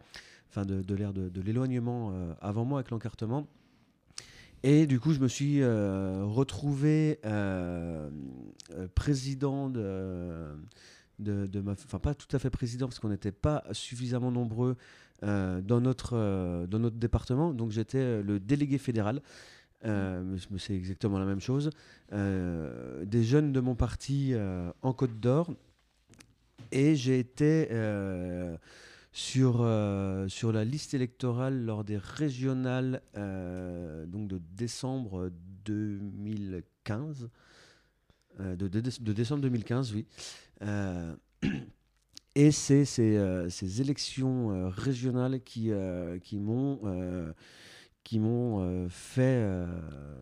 enfin, 0.50 0.66
de, 0.66 0.82
de 0.82 0.96
l'air 0.96 1.14
de, 1.14 1.30
de 1.30 1.42
l'éloignement 1.42 2.14
avant 2.42 2.66
moi 2.66 2.80
avec 2.80 2.90
l'encartement. 2.90 3.48
Et 4.64 4.88
du 4.88 5.00
coup, 5.00 5.14
je 5.14 5.20
me 5.20 5.28
suis 5.28 5.64
retrouvé 5.64 7.20
président 8.96 9.70
de, 9.70 10.48
de. 11.20 11.48
Enfin, 11.68 12.00
pas 12.00 12.14
tout 12.14 12.34
à 12.36 12.40
fait 12.40 12.50
président, 12.50 12.88
parce 12.88 13.00
qu'on 13.00 13.10
n'était 13.10 13.32
pas 13.32 13.64
suffisamment 13.72 14.32
nombreux 14.32 14.76
euh, 15.24 15.62
dans, 15.62 15.82
notre, 15.82 16.14
euh, 16.16 16.66
dans 16.68 16.80
notre 16.80 16.96
département. 16.98 17.54
Donc 17.54 17.72
j'étais 17.72 17.98
euh, 18.00 18.24
le 18.24 18.40
délégué 18.40 18.78
fédéral. 18.78 19.22
C'est 19.82 20.76
exactement 20.76 21.20
la 21.20 21.26
même 21.26 21.40
chose. 21.40 21.70
Des 22.12 23.24
jeunes 23.24 23.54
de 23.54 23.60
mon 23.62 23.76
parti 23.76 24.34
en 24.82 24.92
Côte 24.94 25.20
d'Or. 25.22 25.54
Et 26.74 26.98
j'ai 26.98 27.18
été 27.20 27.70
sur, 29.14 29.66
sur 30.28 30.52
la 30.52 30.66
liste 30.66 30.94
électorale 30.94 31.64
lors 31.64 31.86
des 31.86 31.98
régionales 31.98 33.02
donc 33.16 34.28
de 34.28 34.42
décembre 34.58 35.32
2015. 35.64 37.30
Euh, 38.40 38.56
de, 38.56 38.68
de 38.68 38.80
déce- 38.80 39.02
de 39.02 39.12
décembre 39.14 39.42
2015, 39.42 39.94
oui. 39.94 40.06
Euh, 40.62 41.15
et 42.36 42.52
c'est 42.52 42.86
ces, 42.86 43.17
euh, 43.17 43.50
élections 43.80 44.52
euh, 44.52 44.69
régionales 44.69 45.41
qui, 45.43 45.72
qui 46.24 46.39
m'ont 46.39 46.80
qui 48.10 48.17
m'ont 48.17 48.60
euh, 48.63 48.88
fait 48.89 49.22
euh, 49.22 49.67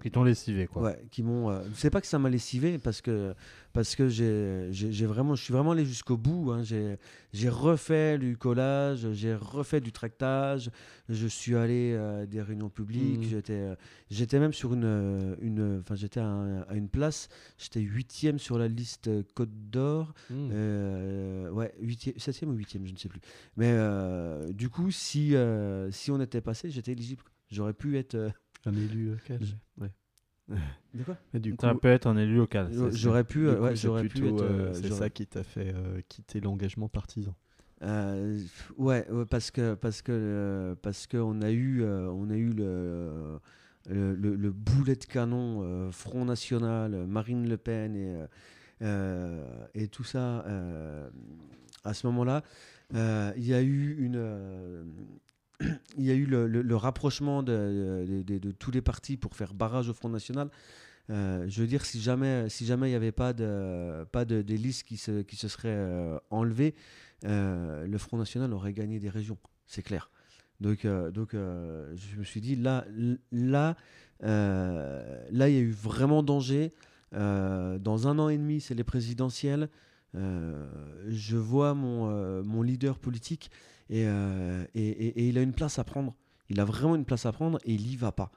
Qui 0.04 0.12
t'ont 0.12 0.26
lessivé, 0.26 0.67
quoi. 0.67 0.82
Ouais, 0.82 1.06
qui 1.10 1.23
m'ont. 1.23 1.50
euh, 1.50 1.62
c'est 1.73 1.89
pas 1.89 2.02
que 2.02 2.08
ça 2.08 2.19
m'a 2.19 2.30
lessivé 2.30 2.80
parce 2.80 3.00
que 3.00 3.34
parce 3.71 3.95
que 3.95 4.10
j'ai, 4.10 5.06
vraiment, 5.06 5.36
je 5.36 5.43
suis 5.43 5.54
vraiment 5.54 5.71
allé 5.71 5.86
jusqu'au 5.86 6.17
bout. 6.17 6.52
hein. 6.52 6.63
J'ai, 6.63 6.97
j'ai 7.32 7.47
refait 7.47 8.17
du 8.17 8.36
collage, 8.36 9.10
j'ai 9.13 9.34
refait 9.36 9.80
du 9.80 9.93
tractage. 9.93 10.69
Je 11.08 11.28
suis 11.28 11.56
allé 11.56 11.93
euh, 11.93 12.23
à 12.23 12.26
des 12.26 12.41
réunions 12.41 12.67
publiques. 12.69 13.19
Mhm. 13.21 13.30
J'étais, 13.30 13.54
euh, 13.54 13.76
j'étais 14.10 14.39
même 14.39 14.52
sur 14.52 14.73
une, 14.73 14.84
euh, 14.84 15.36
une, 15.39 15.80
enfin 15.80 15.95
j'étais 15.95 16.19
à, 16.19 16.26
un- 16.28 16.63
à 16.63 16.73
une 16.76 16.89
place. 16.89 17.30
J'étais 17.58 17.80
huitième 17.80 18.38
sur 18.38 18.58
la 18.58 18.67
liste 18.67 19.10
Côte 19.34 19.69
d'Or. 19.69 20.13
Hmm. 20.30 20.50
Euh, 20.52 21.50
ouais, 21.52 21.73
huitième, 21.80 22.15
septième 22.19 22.50
ou 22.50 22.56
huitième, 22.56 22.86
je 22.86 22.91
ne 22.91 22.97
sais 22.97 23.08
plus. 23.08 23.21
Mais 23.56 23.69
euh, 23.71 24.52
du 24.52 24.67
coup, 24.67 24.91
si 24.91 25.34
si 25.91 25.97
si 26.08 26.12
on 26.12 26.19
était 26.19 26.41
passé, 26.41 26.69
j'étais 26.69 26.91
éligible. 26.91 27.23
J'aurais 27.50 27.74
pu 27.74 27.98
être. 27.98 28.16
euh, 28.16 28.30
Un 28.66 28.76
élu 28.76 29.12
local. 29.12 29.40
Ouais. 29.78 29.92
De 30.94 31.04
quoi 31.04 31.18
Et 31.34 31.40
du 31.40 31.56
coup, 31.56 31.66
Ça 31.66 31.76
peut 31.76 31.88
être 31.90 32.08
un 32.08 32.18
élu 32.18 32.36
local. 32.38 32.70
c'est- 32.72 32.92
J'aurais 32.98 33.24
pu, 33.24 33.40
du 33.40 33.46
euh, 33.48 33.56
coup, 33.58 33.64
ouais, 33.64 33.76
c'est 33.76 33.88
j'aurais 33.88 34.04
pu 34.04 34.10
plutôt, 34.10 34.28
être. 34.36 34.42
euh, 34.44 34.48
euh, 34.70 34.74
c'est 34.74 34.88
j'aurais- 34.88 35.00
ça 35.00 35.10
qui 35.10 35.28
t'a 35.28 35.44
fait 35.44 35.74
euh, 35.74 36.02
quitter 36.08 36.40
l'engagement 36.42 36.88
partisan. 36.90 37.36
Euh, 37.84 38.42
ouais, 38.78 39.08
ouais, 39.12 39.26
parce 39.26 39.52
que 39.52 39.76
parce 39.76 40.02
que 40.02 40.12
euh, 40.12 40.76
parce 40.82 41.06
que 41.06 41.18
on 41.18 41.42
a 41.44 41.52
eu 41.52 41.84
euh, 41.84 42.10
on 42.10 42.30
a 42.32 42.36
eu 42.36 42.50
le 42.50 43.40
le, 43.88 44.16
le- 44.16 44.36
le 44.36 44.52
boulet 44.52 44.96
de 44.96 45.06
canon 45.06 45.62
euh, 45.64 45.92
Front 45.92 46.26
National, 46.26 46.94
euh, 46.96 47.06
Marine 47.06 47.48
Le 47.48 47.56
Pen 47.58 47.96
et 47.96 48.16
euh, 48.16 48.28
euh, 48.82 49.68
et 49.76 49.88
tout 49.90 50.04
ça 50.04 50.44
euh, 50.48 51.08
à 51.84 51.94
ce 51.94 52.08
moment-là. 52.08 52.42
euh, 52.96 53.32
Il 53.38 53.46
y 53.46 53.54
a 53.54 53.62
eu 53.62 53.96
une 54.00 54.16
euh, 54.18 54.84
il 55.98 56.06
y 56.06 56.12
a 56.12 56.13
eu 56.13 56.26
le, 56.26 56.76
rapprochement 56.76 57.43
de, 57.43 58.52
tous 58.60 58.72
les 58.72 58.82
partis 58.82 59.17
pour 59.17 59.36
faire 59.36 59.54
barrage 59.54 59.89
au 59.89 59.93
Front 59.93 60.10
National. 60.10 60.50
Euh, 61.10 61.46
je 61.48 61.62
veux 61.62 61.67
dire, 61.67 61.86
si 61.86 62.02
jamais 62.02 62.50
si 62.50 62.65
jamais 62.65 62.88
il 62.88 62.91
n'y 62.91 62.96
avait 62.96 63.13
pas 63.13 63.32
de 63.32 64.04
pas 64.12 64.26
de, 64.26 64.41
des 64.41 64.58
listes 64.58 64.84
qui 64.84 64.98
se 64.98 65.22
qui 65.22 65.38
se 65.38 65.48
seraient 65.48 65.70
euh, 65.70 66.20
enlevées, 66.32 66.76
euh, 67.24 67.88
le 67.88 67.98
Front 67.98 68.17
National 68.17 68.54
aurait 68.54 68.74
gagné 68.74 69.00
des 69.00 69.10
régions, 69.10 69.38
c'est 69.67 69.84
clair. 69.84 70.12
Donc, 70.60 70.88
donc 70.88 71.34
je 71.34 72.17
me 72.17 72.24
suis 72.24 72.41
dit, 72.41 72.56
là, 72.56 72.84
là, 73.32 73.76
là, 74.22 75.50
il 75.50 75.54
y 75.54 75.58
a 75.58 75.62
eu 75.62 75.72
vraiment 75.72 76.24
danger. 76.24 76.74
Dans 77.12 78.08
un 78.08 78.20
an 78.20 78.30
et 78.30 78.38
demi, 78.38 78.60
c'est 78.60 78.74
les 78.74 78.84
présidentielles. 78.84 79.70
Je 80.15 81.38
vois 81.38 81.76
mon, 81.76 82.43
mon 82.43 82.63
leader 82.63 82.98
politique 82.98 83.52
et, 83.89 84.06
euh, 84.06 84.65
et, 84.76 84.88
et- 84.88 85.19
et 85.21 85.28
il 85.30 85.38
a 85.38 85.41
une 85.41 85.54
place 85.54 85.80
à 85.80 85.84
prendre. 85.84 86.13
Il 86.50 86.60
a 86.60 86.65
vraiment 86.65 86.95
une 86.95 87.06
place 87.06 87.26
à 87.26 87.32
prendre 87.32 87.60
et 87.65 87.73
il 87.73 87.88
y 87.91 87.95
va 87.95 88.12
pas. 88.12 88.32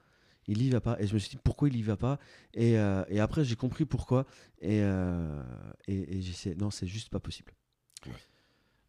Il 0.47 0.63
y 0.63 0.71
va 0.71 0.81
pas. 0.81 0.97
Et 1.01 1.07
je 1.07 1.15
me 1.15 1.19
suis 1.19 1.31
dit 1.31 1.39
pourquoi 1.43 1.69
il 1.69 1.77
y 1.77 1.83
va 1.83 1.97
pas? 1.97 2.19
Et, 2.55 2.79
euh, 2.79 3.05
et 3.09 3.21
après 3.21 3.45
j'ai 3.45 3.57
compris 3.57 3.85
pourquoi. 3.85 4.27
Et, 4.61 4.81
euh, 4.83 5.43
et, 5.87 6.19
essayé- 6.19 6.57
non, 6.57 6.71
c'est 6.71 6.87
juste 6.87 7.09
pas 7.11 7.21
possible. 7.21 7.53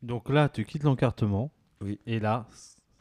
Donc 0.02 0.30
là, 0.30 0.50
tu 0.50 0.65
quittes 0.65 0.84
l'encartement. 0.84 1.52
Oui. 1.82 2.00
Et 2.06 2.19
là, 2.19 2.47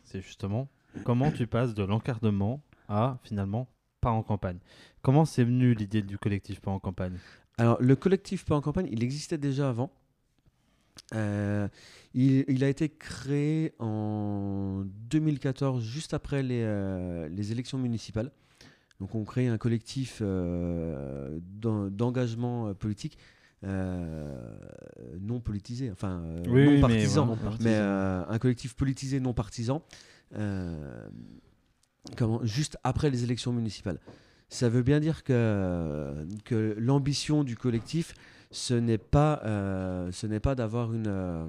c'est 0.05 0.21
justement 0.21 0.69
comment 1.05 1.31
tu 1.31 1.47
passes 1.47 1.75
de 1.75 1.83
l'encartement 1.83 2.63
à 2.89 3.19
finalement 3.23 3.69
pas 4.01 4.11
en 4.11 4.23
campagne? 4.23 4.59
Comment 5.03 5.25
c'est 5.25 5.45
venu 5.45 5.75
l'idée 5.75 6.03
du 6.03 6.19
collectif 6.19 6.61
pas 6.61 6.71
en 6.71 6.79
campagne? 6.81 7.19
Alors, 7.59 7.77
le 7.81 7.97
collectif 7.97 8.45
Pas 8.45 8.57
en 8.57 8.61
campagne, 8.61 8.89
il 8.91 9.03
existait 9.03 9.39
déjà 9.39 9.69
avant. 9.69 9.91
Euh, 11.15 11.69
il, 12.15 12.45
il 12.49 12.63
a 12.65 12.69
été 12.69 12.89
créé 12.89 13.73
en 13.79 14.83
2014, 15.11 15.83
juste 15.83 16.15
après 16.15 16.43
les, 16.43 16.63
euh, 16.65 17.29
les 17.29 17.53
élections 17.53 17.79
municipales. 17.79 18.31
Donc, 19.01 19.15
on 19.15 19.25
crée 19.25 19.49
un 19.49 19.59
collectif 19.59 20.19
euh, 20.21 21.39
d'en- 21.43 21.89
d'engagement 21.89 22.73
politique 22.75 23.19
non 25.21 25.39
politisé, 25.41 25.91
enfin 25.91 26.23
Oui, 26.49 26.65
non 26.65 26.81
partisan, 26.81 27.27
mais 27.63 27.75
un 27.77 28.39
collectif 28.39 28.75
politisé 28.75 29.21
non 29.21 29.35
partisan, 29.35 29.83
comment, 32.17 32.41
juste 32.45 32.79
après 32.85 33.11
les 33.11 33.25
élections 33.25 33.53
municipales. 33.53 33.99
Ça 34.49 34.69
veut 34.69 34.83
bien 34.83 34.99
dire 34.99 35.23
que, 35.23 36.27
que 36.45 36.75
l'ambition 36.79 37.45
du 37.45 37.57
collectif, 37.57 38.15
ce 38.51 38.75
n'est 38.75 38.99
pas, 38.99 39.41
euh, 39.45 40.11
ce 40.13 40.27
n'est 40.27 40.41
pas 40.41 40.55
d'avoir 40.55 40.93
une, 40.93 41.07
euh, 41.07 41.47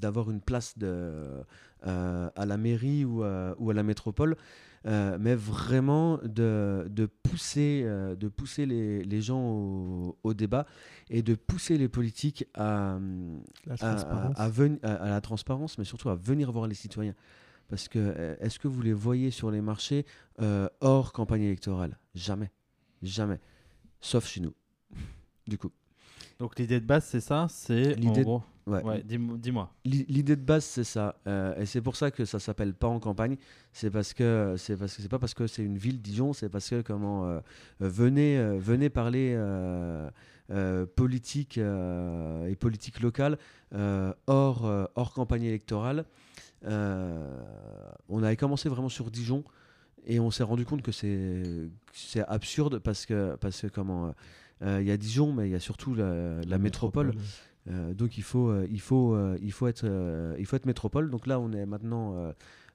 d'avoir 0.00 0.30
une 0.30 0.40
place 0.40 0.76
de, 0.78 1.44
euh, 1.86 2.30
à 2.34 2.46
la 2.46 2.56
mairie 2.56 3.04
ou, 3.04 3.22
à- 3.22 3.54
ou 3.58 3.70
à 3.70 3.74
la 3.74 3.82
métropole, 3.82 4.36
mais 4.84 5.36
vraiment 5.36 6.18
de, 6.24 6.88
de 6.90 7.06
pousser, 7.06 7.84
de 7.84 8.28
pousser 8.28 8.66
les, 8.66 9.04
les 9.04 9.22
gens 9.22 9.40
au, 9.40 10.18
au 10.24 10.34
débat 10.34 10.66
et 11.08 11.22
de 11.22 11.36
pousser 11.36 11.78
les 11.78 11.88
politiques 11.88 12.46
à, 12.54 12.98
La 13.64 13.74
à, 13.74 13.76
transparence. 13.76 14.36
à- 14.82 15.08
la 15.08 15.20
transparence, 15.20 15.78
mais 15.78 15.84
surtout 15.84 16.08
à 16.08 16.16
venir 16.16 16.50
voir 16.50 16.66
les 16.66 16.74
citoyens. 16.74 17.14
Parce 17.68 17.86
que 17.88 18.36
est-ce 18.40 18.58
que 18.58 18.66
vous 18.66 18.82
les 18.82 18.92
voyez 18.92 19.30
sur 19.30 19.52
les 19.52 19.60
marchés 19.60 20.04
hors 20.80 21.12
campagne 21.12 21.42
électorale? 21.42 21.96
Jamais. 22.16 22.50
Jamais. 23.02 23.38
Sauf 24.00 24.26
chez 24.26 24.40
nous. 24.40 24.52
Du 25.46 25.58
coup. 25.58 25.70
Donc 26.42 26.58
l'idée 26.58 26.80
de 26.80 26.84
base, 26.86 27.04
c'est 27.04 27.20
ça 27.20 27.46
C'est 27.48 27.94
L'idée 27.94 28.18
de- 28.20 28.24
gros. 28.24 28.42
Ouais. 28.66 28.82
Ouais, 28.82 29.02
dis-moi. 29.04 29.36
dis-moi. 29.38 29.70
L'i- 29.84 30.04
L'idée 30.08 30.34
de 30.34 30.40
base, 30.42 30.64
c'est 30.64 30.82
ça. 30.82 31.14
Euh, 31.28 31.54
et 31.60 31.66
c'est 31.66 31.80
pour 31.80 31.94
ça 31.94 32.10
que 32.10 32.24
ça 32.24 32.40
s'appelle 32.40 32.74
pas 32.74 32.88
en 32.88 32.98
campagne. 32.98 33.36
C'est 33.72 33.90
parce 33.92 34.12
que 34.12 34.56
c'est 34.58 34.76
parce 34.76 34.96
que 34.96 35.02
c'est 35.02 35.08
pas 35.08 35.20
parce 35.20 35.34
que 35.34 35.46
c'est 35.46 35.62
une 35.62 35.78
ville, 35.78 36.02
Dijon, 36.02 36.32
c'est 36.32 36.48
parce 36.48 36.68
que 36.70 36.80
comment 36.80 37.26
euh, 37.26 37.38
euh, 37.80 37.88
venez 37.88 38.38
euh, 38.38 38.58
venez 38.58 38.90
parler 38.90 39.36
politique 40.96 41.58
et 41.58 42.56
politique 42.56 43.00
locale 43.00 43.38
hors 44.26 44.64
hors 44.96 45.12
campagne 45.14 45.44
électorale. 45.44 46.04
On 46.66 48.22
avait 48.22 48.36
commencé 48.36 48.68
vraiment 48.68 48.88
sur 48.88 49.12
Dijon 49.12 49.44
et 50.06 50.18
on 50.18 50.32
s'est 50.32 50.42
rendu 50.42 50.64
compte 50.64 50.82
que 50.82 50.90
c'est 50.92 52.24
absurde 52.26 52.80
parce 52.80 53.06
que 53.06 53.36
parce 53.40 53.60
que 53.60 53.68
comment 53.68 54.12
il 54.64 54.86
y 54.86 54.90
a 54.90 54.96
Dijon, 54.96 55.32
mais 55.32 55.48
il 55.48 55.52
y 55.52 55.54
a 55.56 55.60
surtout 55.60 55.94
la, 55.94 56.40
la 56.46 56.58
métropole. 56.58 57.12
Euh, 57.70 57.94
donc 57.94 58.18
il 58.18 58.24
faut, 58.24 58.48
euh, 58.48 58.66
il 58.70 58.80
faut, 58.80 59.14
euh, 59.14 59.38
il 59.40 59.52
faut 59.52 59.68
être, 59.68 59.84
euh, 59.84 60.34
il 60.38 60.46
faut 60.46 60.56
être 60.56 60.66
métropole. 60.66 61.10
Donc 61.10 61.26
là, 61.26 61.38
on 61.38 61.52
est 61.52 61.64
maintenant 61.66 62.16
euh, 62.16 62.32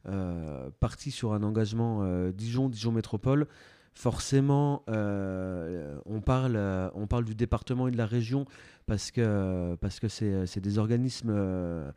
euh, 0.08 0.70
parti 0.80 1.12
sur 1.12 1.34
un 1.34 1.44
engagement 1.44 2.00
euh, 2.04 2.32
Dijon, 2.32 2.70
Dijon 2.70 2.92
métropole. 2.92 3.48
Forcément, 3.94 4.84
euh, 4.90 5.98
on 6.06 6.22
parle, 6.22 6.56
euh, 6.56 6.90
on 6.94 7.08
parle 7.08 7.26
du 7.26 7.36
département 7.36 7.88
et 7.88 7.92
de 7.92 7.98
la 7.98 8.06
région 8.06 8.46
parce 8.86 9.12
que 9.12 9.76
parce 9.82 10.00
que 10.00 10.08
c'est 10.08 10.46
c'est 10.46 10.62
des 10.62 10.78
organismes 10.78 11.32
euh, 11.32 11.92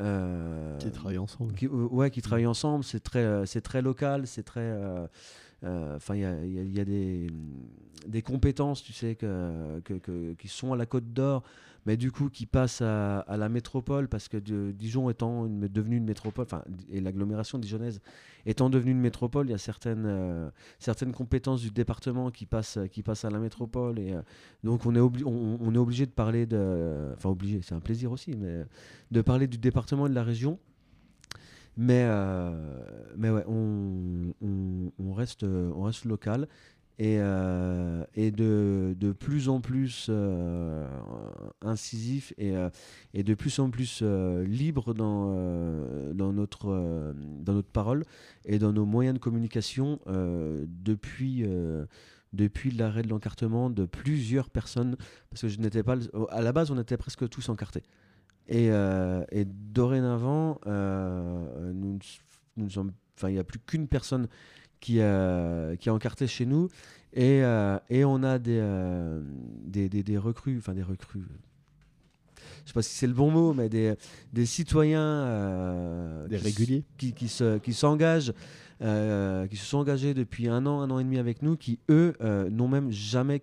euh, 0.00 0.78
Qui 0.78 0.90
travaillent 0.90 1.18
ensemble. 1.18 1.52
qui, 1.54 1.66
euh, 1.66 1.88
ouais, 1.90 2.10
qui 2.10 2.22
travaillent 2.22 2.46
ensemble. 2.46 2.84
C'est 2.84 3.00
très, 3.00 3.18
euh, 3.20 3.44
c'est 3.44 3.60
très 3.60 3.82
local, 3.82 4.26
c'est 4.26 4.42
très. 4.42 4.74
Euh, 5.64 5.96
Enfin, 5.96 6.14
il 6.14 6.20
y 6.72 6.80
a, 6.80 6.84
des, 6.84 8.22
compétences, 8.22 8.82
tu 8.82 8.92
sais, 8.92 9.14
que, 9.14 9.80
qui 10.38 10.48
sont 10.48 10.72
à 10.72 10.76
la 10.76 10.86
Côte 10.86 11.12
d'Or, 11.12 11.42
mais 11.86 11.96
du 11.96 12.12
coup 12.12 12.28
qui 12.28 12.46
passent 12.46 12.82
à, 12.82 13.24
la 13.28 13.48
métropole 13.48 14.08
parce 14.08 14.28
que 14.28 14.36
Dijon 14.36 15.10
étant 15.10 15.46
une, 15.46 15.66
devenue 15.68 15.96
une 15.96 16.04
métropole, 16.04 16.44
enfin, 16.44 16.62
et 16.90 17.00
l'agglomération 17.00 17.58
dijonnaise 17.58 18.00
étant 18.46 18.70
devenue 18.70 18.92
une 18.92 19.00
métropole, 19.00 19.46
il 19.48 19.50
y 19.50 19.54
a 19.54 19.58
certaines, 19.58 20.04
euh, 20.06 20.50
certaines 20.78 21.12
compétences 21.12 21.60
du 21.62 21.70
département 21.70 22.30
qui 22.30 22.46
passent, 22.46 22.78
qui 22.90 23.02
passent 23.02 23.24
à 23.24 23.30
la 23.30 23.38
métropole. 23.38 23.98
Et 23.98 24.12
euh, 24.12 24.22
donc, 24.64 24.86
on 24.86 24.94
est, 24.94 25.00
on 25.00 25.74
est 25.74 25.78
obligé 25.78 26.06
de 26.06 26.10
parler 26.10 26.46
de. 26.46 27.12
Enfin, 27.14 27.30
obligé, 27.30 27.60
c'est 27.62 27.74
un 27.74 27.80
plaisir 27.80 28.10
aussi, 28.12 28.34
mais 28.36 28.64
de 29.10 29.22
parler 29.22 29.46
du 29.46 29.58
département 29.58 30.06
et 30.06 30.10
de 30.10 30.14
la 30.14 30.24
région. 30.24 30.58
Mais, 31.76 32.04
euh, 32.06 32.52
mais 33.16 33.30
ouais, 33.30 33.44
on, 33.48 34.34
on, 34.98 35.12
reste, 35.14 35.44
on 35.44 35.82
reste 35.84 36.04
local. 36.04 36.48
et, 36.98 37.16
euh, 37.18 38.04
et 38.14 38.30
de, 38.30 38.94
de 38.98 39.12
plus 39.12 39.48
en 39.48 39.60
plus 39.60 40.06
euh, 40.10 40.86
incisif 41.62 42.32
et, 42.38 42.54
euh, 42.54 42.68
et 43.14 43.22
de 43.24 43.34
plus 43.34 43.58
en 43.58 43.70
plus 43.70 44.00
euh, 44.02 44.44
libre 44.44 44.92
dans, 44.94 45.32
euh, 45.34 46.12
dans, 46.12 46.32
notre, 46.32 46.68
euh, 46.70 47.12
dans 47.16 47.54
notre 47.54 47.70
parole 47.70 48.04
et 48.44 48.58
dans 48.58 48.72
nos 48.72 48.84
moyens 48.84 49.14
de 49.14 49.18
communication 49.20 49.98
euh, 50.06 50.64
depuis, 50.68 51.44
euh, 51.44 51.86
depuis 52.34 52.70
l'arrêt 52.70 53.02
de 53.02 53.08
l'encartement 53.08 53.70
de 53.70 53.86
plusieurs 53.86 54.50
personnes, 54.50 54.96
parce 55.30 55.42
que 55.42 55.48
je 55.48 55.58
n'étais 55.58 55.82
pas, 55.82 55.96
à 56.30 56.42
la 56.42 56.52
base 56.52 56.70
on 56.70 56.78
était 56.78 56.98
presque 56.98 57.28
tous 57.28 57.48
encartés. 57.48 57.82
Et, 58.48 58.70
euh, 58.70 59.24
et 59.30 59.44
dorénavant, 59.44 60.58
euh, 60.66 61.72
nous, 61.72 61.98
ne 62.56 62.64
ne 62.64 62.68
sommes, 62.68 62.92
il 63.22 63.28
n'y 63.28 63.38
a 63.38 63.44
plus 63.44 63.60
qu'une 63.60 63.86
personne 63.86 64.26
qui, 64.80 64.96
euh, 65.00 65.76
qui 65.76 65.88
est 65.88 65.92
encartée 65.92 66.26
chez 66.26 66.44
nous, 66.44 66.68
et, 67.12 67.44
euh, 67.44 67.78
et 67.88 68.04
on 68.04 68.22
a 68.22 68.38
des, 68.38 68.60
des, 69.64 69.88
des, 69.88 70.02
des 70.02 70.18
recrues, 70.18 70.58
enfin 70.58 70.74
des 70.74 70.82
recrues. 70.82 71.24
Je 72.64 72.68
sais 72.68 72.74
pas 72.74 72.82
si 72.82 72.94
c'est 72.94 73.06
le 73.06 73.14
bon 73.14 73.30
mot, 73.30 73.54
mais 73.54 73.68
des, 73.68 73.94
des 74.32 74.46
citoyens 74.46 75.00
euh, 75.00 76.28
Des 76.28 76.38
qui 76.38 76.44
réguliers 76.44 76.84
qui, 76.98 77.12
qui 77.12 77.28
se, 77.28 77.58
qui 77.58 77.72
s'engagent, 77.72 78.32
euh, 78.82 79.46
qui 79.46 79.56
se 79.56 79.66
sont 79.66 79.78
engagés 79.78 80.14
depuis 80.14 80.48
un 80.48 80.66
an, 80.66 80.80
un 80.80 80.90
an 80.90 80.98
et 80.98 81.04
demi 81.04 81.18
avec 81.18 81.42
nous, 81.42 81.56
qui 81.56 81.78
eux 81.90 82.14
euh, 82.20 82.50
n'ont 82.50 82.68
même 82.68 82.90
jamais 82.90 83.42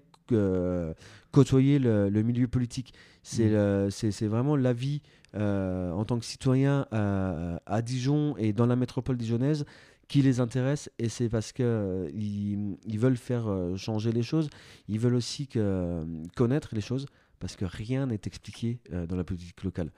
côtoyé 1.32 1.80
le, 1.80 2.10
le 2.10 2.22
milieu 2.22 2.47
politique. 2.47 2.93
C'est 3.24 3.49
le- 3.49 3.89
c'est 3.91 4.28
vraiment 4.28 4.55
la 4.55 4.74
vie 4.74 5.01
euh, 5.36 5.91
en 5.91 6.05
tant 6.05 6.17
que 6.17 6.26
citoyen 6.26 6.88
à, 6.91 7.59
à 7.65 7.82
Dijon 7.82 8.36
et 8.38 8.53
dans 8.53 8.65
la 8.65 8.76
métropole 8.76 9.17
dijonnaise 9.17 9.65
qui 10.07 10.24
les 10.24 10.39
intéresse 10.39 10.89
et 10.97 11.07
c'est 11.07 11.30
parce 11.30 11.51
que 11.51 11.61
euh, 11.61 12.09
ils, 12.15 12.78
ils 12.88 12.97
veulent 12.97 13.17
faire 13.17 13.47
euh, 13.47 13.76
changer 13.78 14.11
les 14.11 14.24
choses. 14.24 14.49
Ils 14.88 14.97
veulent 14.99 15.13
aussi 15.13 15.45
que, 15.47 16.03
connaître 16.36 16.70
les 16.74 16.82
choses 16.82 17.05
parce 17.39 17.55
que 17.55 17.65
rien 17.65 18.07
n'est 18.07 18.20
expliqué 18.26 18.80
euh, 18.91 19.05
dans 19.05 19.15
la 19.15 19.24
politique 19.24 19.63
locale. 19.63 19.91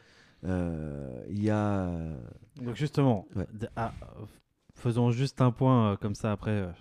Euh, 0.44 1.24
Il 1.30 1.42
y 1.44 1.50
a 1.50 1.90
Donc 2.62 2.76
justement, 2.76 3.26
Ouais. 3.36 3.46
ah, 3.76 3.94
euh, 4.02 4.26
faisons 4.76 5.12
juste 5.12 5.40
un 5.42 5.52
point 5.52 5.92
euh, 5.94 5.96
comme 5.96 6.16
ça 6.16 6.32
après. 6.34 6.52
euh, 6.52 6.72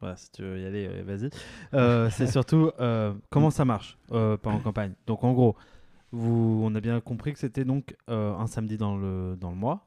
voilà, 0.00 0.16
si 0.16 0.30
tu 0.32 0.42
veux 0.42 0.60
y 0.60 0.66
aller, 0.66 0.86
euh, 0.90 1.02
vas-y. 1.06 1.30
Euh, 1.72 2.10
c'est 2.10 2.26
surtout 2.30 2.70
euh, 2.80 3.14
comment 3.30 3.50
ça 3.50 3.64
marche 3.64 3.96
euh, 4.12 4.36
pas 4.36 4.50
en 4.50 4.58
campagne. 4.60 4.92
Donc 5.06 5.24
en 5.24 5.32
gros, 5.32 5.56
vous, 6.14 6.60
on 6.64 6.74
a 6.74 6.80
bien 6.80 7.00
compris 7.00 7.32
que 7.32 7.38
c'était 7.38 7.64
donc 7.64 7.96
euh, 8.08 8.34
un 8.34 8.46
samedi 8.46 8.76
dans 8.76 8.96
le, 8.96 9.36
dans 9.38 9.50
le 9.50 9.56
mois. 9.56 9.86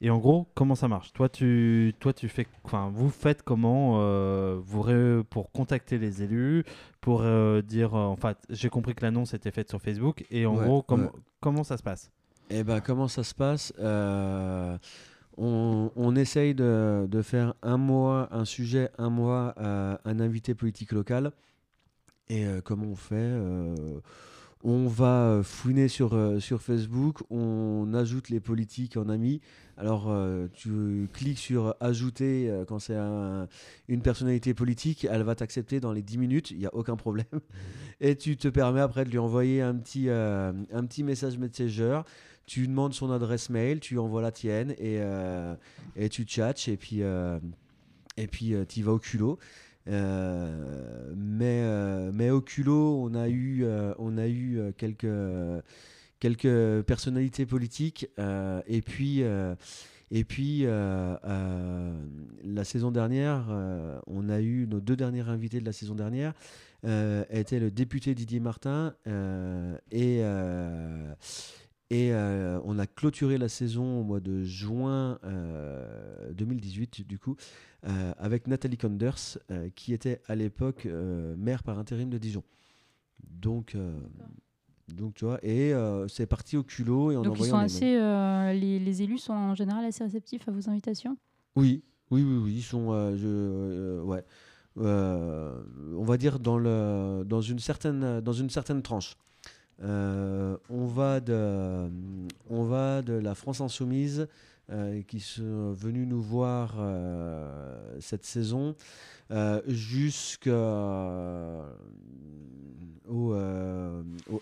Et 0.00 0.10
en 0.10 0.18
gros, 0.18 0.46
comment 0.54 0.76
ça 0.76 0.86
marche? 0.86 1.12
Toi, 1.12 1.28
tu, 1.28 1.92
toi, 1.98 2.12
tu 2.12 2.28
fais, 2.28 2.46
enfin, 2.62 2.90
vous 2.92 3.10
faites 3.10 3.42
comment 3.42 3.94
euh, 3.96 4.60
vous 4.62 4.80
ré- 4.80 5.24
pour 5.28 5.50
contacter 5.50 5.98
les 5.98 6.22
élus, 6.22 6.64
pour 7.00 7.22
euh, 7.22 7.62
dire, 7.62 7.94
en 7.94 8.14
fait, 8.16 8.38
j'ai 8.48 8.68
compris 8.68 8.94
que 8.94 9.04
l'annonce 9.04 9.34
était 9.34 9.50
faite 9.50 9.68
sur 9.68 9.80
Facebook. 9.80 10.24
Et 10.30 10.46
en 10.46 10.56
Ouais, 10.56 10.64
gros, 10.64 10.82
com- 10.82 11.02
ouais. 11.02 11.10
comment 11.40 11.64
ça 11.64 11.76
se 11.76 11.82
passe? 11.82 12.12
Eh 12.50 12.62
ben, 12.62 12.80
comment 12.80 13.08
ça 13.08 13.24
se 13.24 13.34
passe? 13.34 13.72
On, 15.36 15.90
on 15.94 16.16
essaye 16.16 16.54
de, 16.54 17.06
de 17.08 17.22
faire 17.22 17.54
un 17.62 17.76
mois, 17.76 18.28
un 18.30 18.44
sujet, 18.44 18.90
un 18.98 19.10
mois, 19.10 19.54
un 19.58 20.20
invité 20.20 20.54
politique 20.54 20.92
local. 20.92 21.32
Et 22.28 22.46
comment 22.64 22.86
on 22.86 22.96
fait? 22.96 23.32
On 24.64 24.88
va 24.88 25.40
fouiner 25.44 25.86
sur, 25.86 26.14
euh, 26.14 26.40
sur 26.40 26.60
Facebook, 26.62 27.18
on 27.30 27.92
ajoute 27.94 28.28
les 28.28 28.40
politiques 28.40 28.96
en 28.96 29.08
amis. 29.08 29.40
Alors, 29.76 30.06
euh, 30.08 30.48
tu 30.52 31.08
cliques 31.12 31.38
sur 31.38 31.76
ajouter 31.78 32.50
euh, 32.50 32.64
quand 32.64 32.80
c'est 32.80 32.96
un- 32.96 33.46
une 33.86 34.02
personnalité 34.02 34.54
politique, 34.54 35.06
elle 35.08 35.22
va 35.22 35.36
t'accepter 35.36 35.78
dans 35.78 35.92
les 35.92 36.02
10 36.02 36.18
minutes, 36.18 36.50
il 36.50 36.58
n'y 36.58 36.66
a 36.66 36.74
aucun 36.74 36.96
problème. 36.96 37.26
Et 38.00 38.16
tu 38.16 38.36
te 38.36 38.48
permets 38.48 38.80
après 38.80 39.04
de 39.04 39.10
lui 39.10 39.18
envoyer 39.18 39.62
un 39.62 39.76
petit, 39.76 40.08
euh, 40.08 40.52
un 40.72 40.84
petit 40.84 41.04
message 41.04 41.38
Messenger. 41.38 42.00
Tu 42.46 42.66
demandes 42.66 42.94
son 42.94 43.12
adresse 43.12 43.50
mail, 43.50 43.78
tu 43.78 43.94
lui 43.94 44.00
envoies 44.00 44.22
la 44.22 44.32
tienne 44.32 44.72
et, 44.72 44.98
euh, 45.00 45.54
et 45.94 46.08
tu 46.08 46.24
tchatches 46.24 46.66
et 46.68 46.76
puis, 46.76 47.02
euh, 47.02 47.38
et 48.16 48.26
puis 48.26 48.54
tu 48.68 48.80
y 48.80 48.82
vas 48.82 48.92
au 48.92 48.98
culot. 48.98 49.38
Euh, 49.88 51.12
mais, 51.16 51.62
euh, 51.62 52.10
mais 52.12 52.30
au 52.30 52.40
culot, 52.40 53.02
on 53.02 53.14
a 53.14 53.28
eu, 53.28 53.64
euh, 53.64 53.94
on 53.98 54.18
a 54.18 54.28
eu 54.28 54.72
quelques, 54.76 55.06
quelques 56.20 56.82
personnalités 56.82 57.46
politiques. 57.46 58.08
et 58.66 58.82
puis, 58.82 59.22
et 60.10 60.24
puis 60.24 60.64
la 60.64 62.64
saison 62.64 62.90
dernière, 62.90 63.46
on 64.06 64.28
a 64.28 64.40
eu 64.40 64.66
nos 64.66 64.80
deux 64.80 64.96
derniers 64.96 65.28
invités 65.28 65.60
de 65.60 65.66
la 65.66 65.72
saison 65.72 65.94
dernière. 65.94 66.34
Étaient 67.30 67.60
le 67.60 67.70
député 67.70 68.14
Didier 68.14 68.40
Martin 68.40 68.94
et, 69.90 70.22
et 71.90 72.12
on 72.12 72.78
a 72.78 72.86
clôturé 72.86 73.38
la 73.38 73.48
saison 73.48 74.00
au 74.00 74.04
mois 74.04 74.20
de 74.20 74.44
juin 74.44 75.18
euh, 75.24 76.32
2018 76.32 77.06
du 77.06 77.18
coup 77.18 77.36
euh, 77.86 78.12
avec 78.18 78.46
Nathalie 78.46 78.76
Conders 78.76 79.38
euh, 79.50 79.68
qui 79.74 79.92
était 79.92 80.20
à 80.26 80.34
l'époque 80.34 80.86
euh, 80.86 81.36
maire 81.36 81.62
par 81.62 81.78
intérim 81.78 82.10
de 82.10 82.18
Dijon. 82.18 82.42
Donc, 83.30 83.76
donc 84.88 85.14
tu 85.14 85.24
vois, 85.24 85.38
et 85.44 85.72
c'est 86.08 86.26
parti 86.26 86.56
au 86.56 86.62
culot 86.62 87.10
et 87.10 87.16
en 87.16 87.22
Donc 87.22 87.38
ils 87.38 87.46
sont 87.46 87.58
les 87.58 87.64
assez, 87.64 88.54
les, 88.58 88.78
les 88.78 89.02
élus 89.02 89.18
sont 89.18 89.32
en 89.32 89.54
général 89.54 89.84
assez 89.84 90.04
réceptifs 90.04 90.48
à 90.48 90.52
vos 90.52 90.70
invitations? 90.70 91.16
Oui, 91.56 91.82
oui, 92.10 92.22
oui, 92.22 92.36
oui, 92.36 92.54
ils 92.58 92.62
sont, 92.62 92.90
je, 93.16 94.00
ouais, 94.02 94.24
on 94.76 96.04
va 96.04 96.16
dire 96.16 96.38
dans 96.38 96.58
le, 96.58 97.24
dans 97.26 97.40
une 97.40 97.58
certaine, 97.58 98.20
dans 98.20 98.32
une 98.32 98.50
certaine 98.50 98.82
tranche. 98.82 99.16
Euh, 99.80 100.56
on 100.70 100.86
va 100.86 101.20
de, 101.20 101.88
on 102.50 102.64
va 102.64 103.02
de 103.02 103.12
la 103.12 103.34
France 103.34 103.60
insoumise 103.60 104.26
euh, 104.70 105.00
qui 105.00 105.20
sont 105.20 105.72
venus 105.72 106.06
nous 106.06 106.20
voir 106.20 106.74
euh, 106.78 107.96
cette 108.00 108.26
saison 108.26 108.76
euh, 109.30 109.62
jusqu'au 109.66 110.52
au 113.08 113.32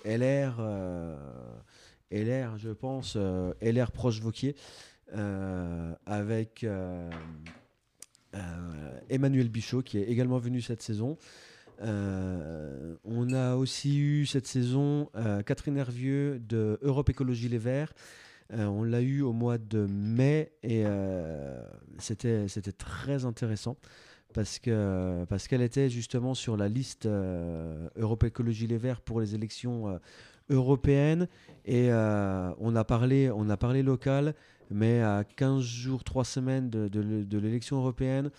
LR, 0.05 0.61
LR, 2.11 2.59
je 2.59 2.71
pense, 2.71 3.17
LR 3.63 3.93
proche 3.93 4.21
Vauquier, 4.21 4.57
avec 6.07 6.67
Emmanuel 9.09 9.49
Bichot 9.49 9.83
qui 9.83 9.99
est 9.99 10.09
également 10.11 10.39
venu 10.39 10.61
cette 10.61 10.83
saison. 10.83 11.19
On 11.81 13.33
a 13.33 13.55
aussi 13.55 14.01
eu 14.01 14.27
cette 14.27 14.49
saison 14.49 15.09
Catherine 15.47 15.77
Hervieux 15.77 16.41
de 16.41 16.81
Europe 16.83 17.11
Écologie 17.11 17.49
Les 17.49 17.59
Verts. 17.59 17.93
Euh, 18.53 18.67
on 18.67 18.85
l'a 18.85 19.01
eu 19.01 19.23
au 19.23 19.33
mois 19.33 19.59
de 19.59 19.87
mai 19.91 20.53
et 20.63 20.85
euh, 20.87 21.61
c'était 21.99 22.47
très 22.79 23.25
intéressant 23.25 23.77
parce 24.35 24.59
que 24.59 25.25
parce 25.29 25.49
qu'elle 25.49 25.63
était 25.63 25.89
justement 25.91 26.35
sur 26.35 26.57
la 26.57 26.69
liste 26.69 27.07
euh, 27.07 27.89
Europe 27.97 28.23
Écologie 28.25 28.67
Les 28.67 28.79
Verts 28.79 29.01
pour 29.01 29.21
les 29.21 29.35
élections 29.35 29.99
européennes 30.49 31.27
et 31.65 31.91
on 31.91 32.77
a 32.77 32.85
parlé 32.85 33.31
on 33.35 33.51
a 33.51 33.57
parlé 33.57 33.83
local 33.83 34.35
mais 34.71 35.01
à 35.01 35.25
15 35.25 35.63
jours 35.63 36.05
3 36.05 36.25
semaines 36.25 36.71
de, 36.71 36.89
de 36.89 37.39
l'élection 37.39 37.79
européenne 37.79 38.31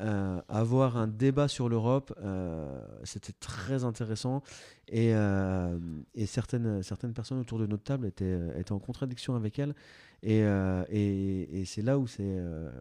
euh, 0.00 0.40
avoir 0.48 0.96
un 0.96 1.06
débat 1.06 1.48
sur 1.48 1.68
l'Europe, 1.68 2.14
euh, 2.22 2.80
c'était 3.04 3.34
très 3.34 3.84
intéressant 3.84 4.42
et, 4.88 5.14
euh, 5.14 5.78
et 6.14 6.26
certaines, 6.26 6.82
certaines 6.82 7.12
personnes 7.12 7.38
autour 7.38 7.58
de 7.58 7.66
notre 7.66 7.84
table 7.84 8.06
étaient, 8.06 8.38
étaient 8.58 8.72
en 8.72 8.78
contradiction 8.78 9.34
avec 9.34 9.58
elle. 9.58 9.74
Et, 10.22 10.38
et, 10.88 11.60
et 11.60 11.64
c'est 11.64 11.82
là 11.82 11.98
où, 11.98 12.06
c'est, 12.06 12.38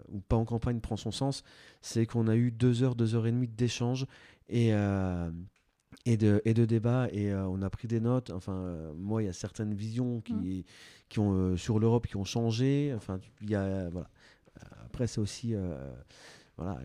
où 0.09 0.19
Pas 0.19 0.35
en 0.35 0.45
campagne 0.45 0.79
prend 0.79 0.95
son 0.95 1.11
sens, 1.11 1.43
c'est 1.81 2.05
qu'on 2.05 2.27
a 2.27 2.35
eu 2.35 2.51
deux 2.51 2.83
heures, 2.83 2.93
deux 2.93 3.15
heures 3.15 3.25
et 3.25 3.31
demie 3.31 3.47
d'échange 3.47 4.05
et, 4.47 4.69
et, 4.69 6.17
de, 6.17 6.41
et 6.45 6.53
de 6.53 6.65
débat 6.65 7.07
et 7.11 7.33
on 7.33 7.63
a 7.63 7.69
pris 7.71 7.87
des 7.87 7.99
notes. 7.99 8.29
Enfin, 8.29 8.93
moi, 8.95 9.23
il 9.23 9.25
y 9.25 9.29
a 9.29 9.33
certaines 9.33 9.73
visions 9.73 10.21
qui, 10.21 10.65
qui 11.09 11.19
ont, 11.19 11.33
euh, 11.33 11.57
sur 11.57 11.77
l'Europe 11.77 12.07
qui 12.07 12.15
ont 12.15 12.23
changé. 12.23 12.93
Enfin, 12.95 13.19
il 13.41 13.49
y 13.49 13.55
a, 13.55 13.89
voilà. 13.89 14.09
Après, 14.85 15.07
c'est 15.07 15.19
aussi 15.21 15.55
voilà, 16.61 16.79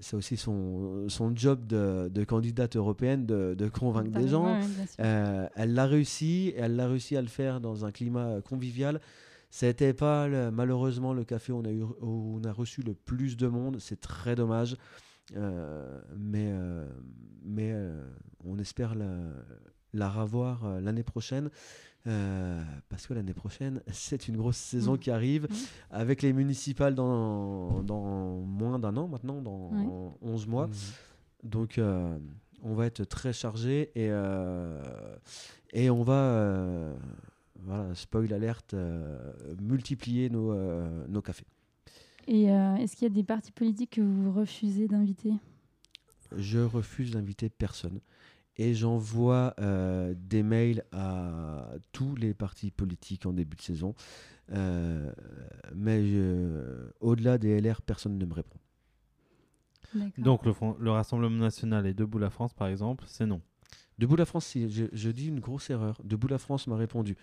c'est 0.00 0.16
aussi 0.16 0.36
son, 0.36 1.08
son 1.08 1.34
job 1.34 1.66
de, 1.66 2.08
de 2.08 2.24
candidate 2.24 2.76
européenne 2.76 3.26
de, 3.26 3.54
de 3.56 3.68
convaincre 3.68 4.10
des 4.10 4.28
gens. 4.28 4.54
Ouais, 4.54 4.60
bien 4.60 4.86
sûr. 4.86 4.94
Euh, 5.00 5.48
elle 5.56 5.74
l'a 5.74 5.86
réussi, 5.86 6.48
et 6.48 6.58
elle 6.58 6.76
l'a 6.76 6.88
réussi 6.88 7.16
à 7.16 7.22
le 7.22 7.28
faire 7.28 7.60
dans 7.60 7.84
un 7.84 7.90
climat 7.92 8.40
convivial. 8.42 9.00
C'était 9.50 9.92
pas 9.94 10.28
le- 10.28 10.50
malheureusement 10.50 11.12
le 11.12 11.24
café 11.24 11.52
où 11.52 11.56
on 11.58 11.64
a, 11.64 11.70
eu, 11.72 11.82
où 11.82 12.38
on 12.40 12.44
a 12.48 12.52
reçu 12.52 12.82
le 12.82 12.94
plus 12.94 13.36
de 13.36 13.46
monde, 13.48 13.78
c'est 13.80 14.00
très 14.00 14.34
dommage. 14.36 14.76
Euh, 15.36 16.00
mais 16.18 16.50
euh, 16.52 16.86
mais 17.44 17.72
on 18.44 18.58
espère 18.58 18.94
la, 18.94 19.08
la 19.92 20.08
revoir 20.10 20.80
l'année 20.80 21.02
prochaine. 21.04 21.50
Euh, 22.06 22.62
parce 22.88 23.06
que 23.06 23.14
l'année 23.14 23.34
prochaine, 23.34 23.82
c'est 23.92 24.28
une 24.28 24.36
grosse 24.36 24.56
saison 24.56 24.94
Mm. 24.94 24.98
qui 24.98 25.10
arrive 25.10 25.44
Mm. 25.44 25.54
avec 25.90 26.22
les 26.22 26.32
municipales 26.32 26.94
dans, 26.94 27.82
dans 27.82 28.36
moins 28.40 28.78
d'un 28.78 28.96
an 28.96 29.06
maintenant, 29.08 29.40
dans 29.42 29.70
Ouais. 29.70 30.12
11 30.22 30.46
mois. 30.46 30.66
Mhm. 30.68 30.72
Donc, 31.50 31.78
euh, 31.78 32.18
on 32.62 32.74
va 32.74 32.86
être 32.86 33.04
très 33.04 33.32
chargé 33.32 33.90
et, 33.94 34.08
euh, 34.10 34.82
et 35.72 35.88
on 35.90 36.02
va, 36.02 36.12
euh, 36.14 36.94
voilà, 37.62 37.94
spoil 37.94 38.32
alerte, 38.32 38.74
euh, 38.74 39.32
multiplier 39.60 40.28
nos, 40.30 40.52
euh, 40.52 41.06
nos 41.08 41.22
cafés. 41.22 41.46
Et 42.26 42.50
euh, 42.50 42.76
est-ce 42.76 42.96
qu'il 42.96 43.08
y 43.08 43.10
a 43.10 43.14
des 43.14 43.24
partis 43.24 43.52
politiques 43.52 43.92
que 43.92 44.00
vous 44.02 44.32
refusez 44.32 44.86
d'inviter? 44.88 45.32
Je 46.36 46.58
refuse 46.60 47.10
d'inviter 47.10 47.48
personne 47.48 48.00
et 48.60 48.74
j'envoie 48.74 49.54
euh, 49.58 50.14
des 50.16 50.42
mails 50.42 50.84
à 50.92 51.66
tous 51.92 52.14
les 52.14 52.34
partis 52.34 52.70
politiques 52.70 53.24
en 53.24 53.32
début 53.32 53.56
de 53.56 53.62
saison. 53.62 53.94
Euh, 54.52 55.10
mais 55.74 56.04
au-delà 57.00 57.38
des 57.38 57.60
LR, 57.60 57.80
personne 57.82 58.18
ne 58.18 58.24
me 58.26 58.34
répond. 58.34 58.58
Donc 60.18 60.44
le, 60.44 60.52
Front- 60.52 60.76
le 60.78 60.90
Rassemblement 60.90 61.38
national 61.38 61.86
et 61.86 61.94
Debout 61.94 62.18
la 62.18 62.30
France, 62.30 62.52
par 62.52 62.68
exemple, 62.68 63.04
c'est 63.06 63.26
non. 63.26 63.40
Debout 63.98 64.16
la 64.16 64.24
France, 64.26 64.46
si, 64.46 64.68
je, 64.70 64.84
je 64.92 65.10
dis 65.10 65.28
une 65.28 65.40
grosse 65.40 65.70
erreur. 65.70 66.00
Debout 66.04 66.28
la 66.28 66.38
France 66.38 66.66
m'a 66.66 66.76
répondu 66.76 67.16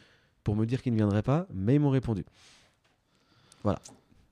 pour 0.44 0.56
me 0.56 0.66
dire 0.66 0.82
qu'ils 0.82 0.94
ne 0.94 0.98
viendraient 0.98 1.24
pas, 1.24 1.48
mais 1.54 1.76
ils 1.76 1.80
m'ont 1.80 1.90
répondu. 1.92 2.26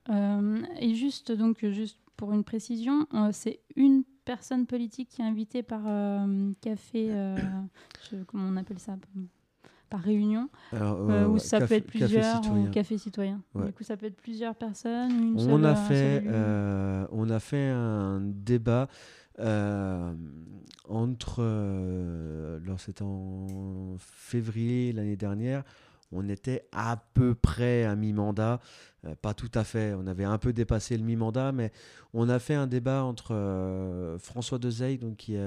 Euh, 0.09 0.61
et 0.79 0.95
juste, 0.95 1.31
donc, 1.31 1.65
juste 1.65 1.99
pour 2.15 2.31
une 2.33 2.43
précision, 2.43 3.07
euh, 3.13 3.29
c'est 3.31 3.59
une 3.75 4.03
personne 4.25 4.65
politique 4.65 5.09
qui 5.09 5.21
est 5.21 5.25
invitée 5.25 5.63
par 5.63 5.81
euh, 5.85 6.51
café, 6.61 7.07
euh, 7.11 7.37
je- 8.11 8.23
comment 8.23 8.47
on 8.49 8.57
appelle 8.57 8.79
ça 8.79 8.97
Par 9.89 9.99
réunion, 10.01 10.49
Alors, 10.73 10.97
euh, 10.99 11.09
euh, 11.11 11.27
ou 11.27 11.33
ouais, 11.33 11.39
ça 11.39 11.59
café- 11.59 11.67
peut 11.67 11.75
être 11.75 11.87
plusieurs, 11.87 12.43
citoyen. 12.43 12.67
ou 12.67 12.71
café 12.71 12.97
citoyen. 12.97 13.41
Ouais. 13.53 13.67
Du 13.67 13.73
coup, 13.73 13.83
ça 13.83 13.95
peut 13.95 14.07
être 14.07 14.17
plusieurs 14.17 14.55
personnes, 14.55 15.11
une 15.11 15.35
On 15.35 15.39
seule, 15.57 15.65
a 15.65 15.75
fait, 15.75 16.23
euh, 16.25 17.05
on 17.11 17.29
a 17.29 17.39
fait 17.39 17.69
un 17.69 18.19
débat 18.21 18.87
entre, 20.87 21.41
alors 22.63 22.79
c'était 22.79 23.03
en 23.03 23.95
février 23.99 24.91
l'année 24.91 25.15
dernière, 25.17 25.63
on 26.11 26.29
était 26.29 26.67
à 26.71 27.03
peu 27.13 27.35
près 27.35 27.83
à 27.83 27.95
mi-mandat, 27.95 28.59
euh, 29.05 29.15
pas 29.21 29.33
tout 29.33 29.51
à 29.53 29.63
fait, 29.63 29.93
on 29.93 30.07
avait 30.07 30.23
un 30.23 30.37
peu 30.37 30.53
dépassé 30.53 30.97
le 30.97 31.03
mi-mandat, 31.03 31.51
mais 31.51 31.71
on 32.13 32.29
a 32.29 32.39
fait 32.39 32.53
un 32.53 32.67
débat 32.67 33.03
entre 33.03 33.33
euh, 33.33 34.17
François 34.19 34.59
Dezey, 34.59 34.97
donc 34.97 35.17
qui 35.17 35.35
est 35.35 35.39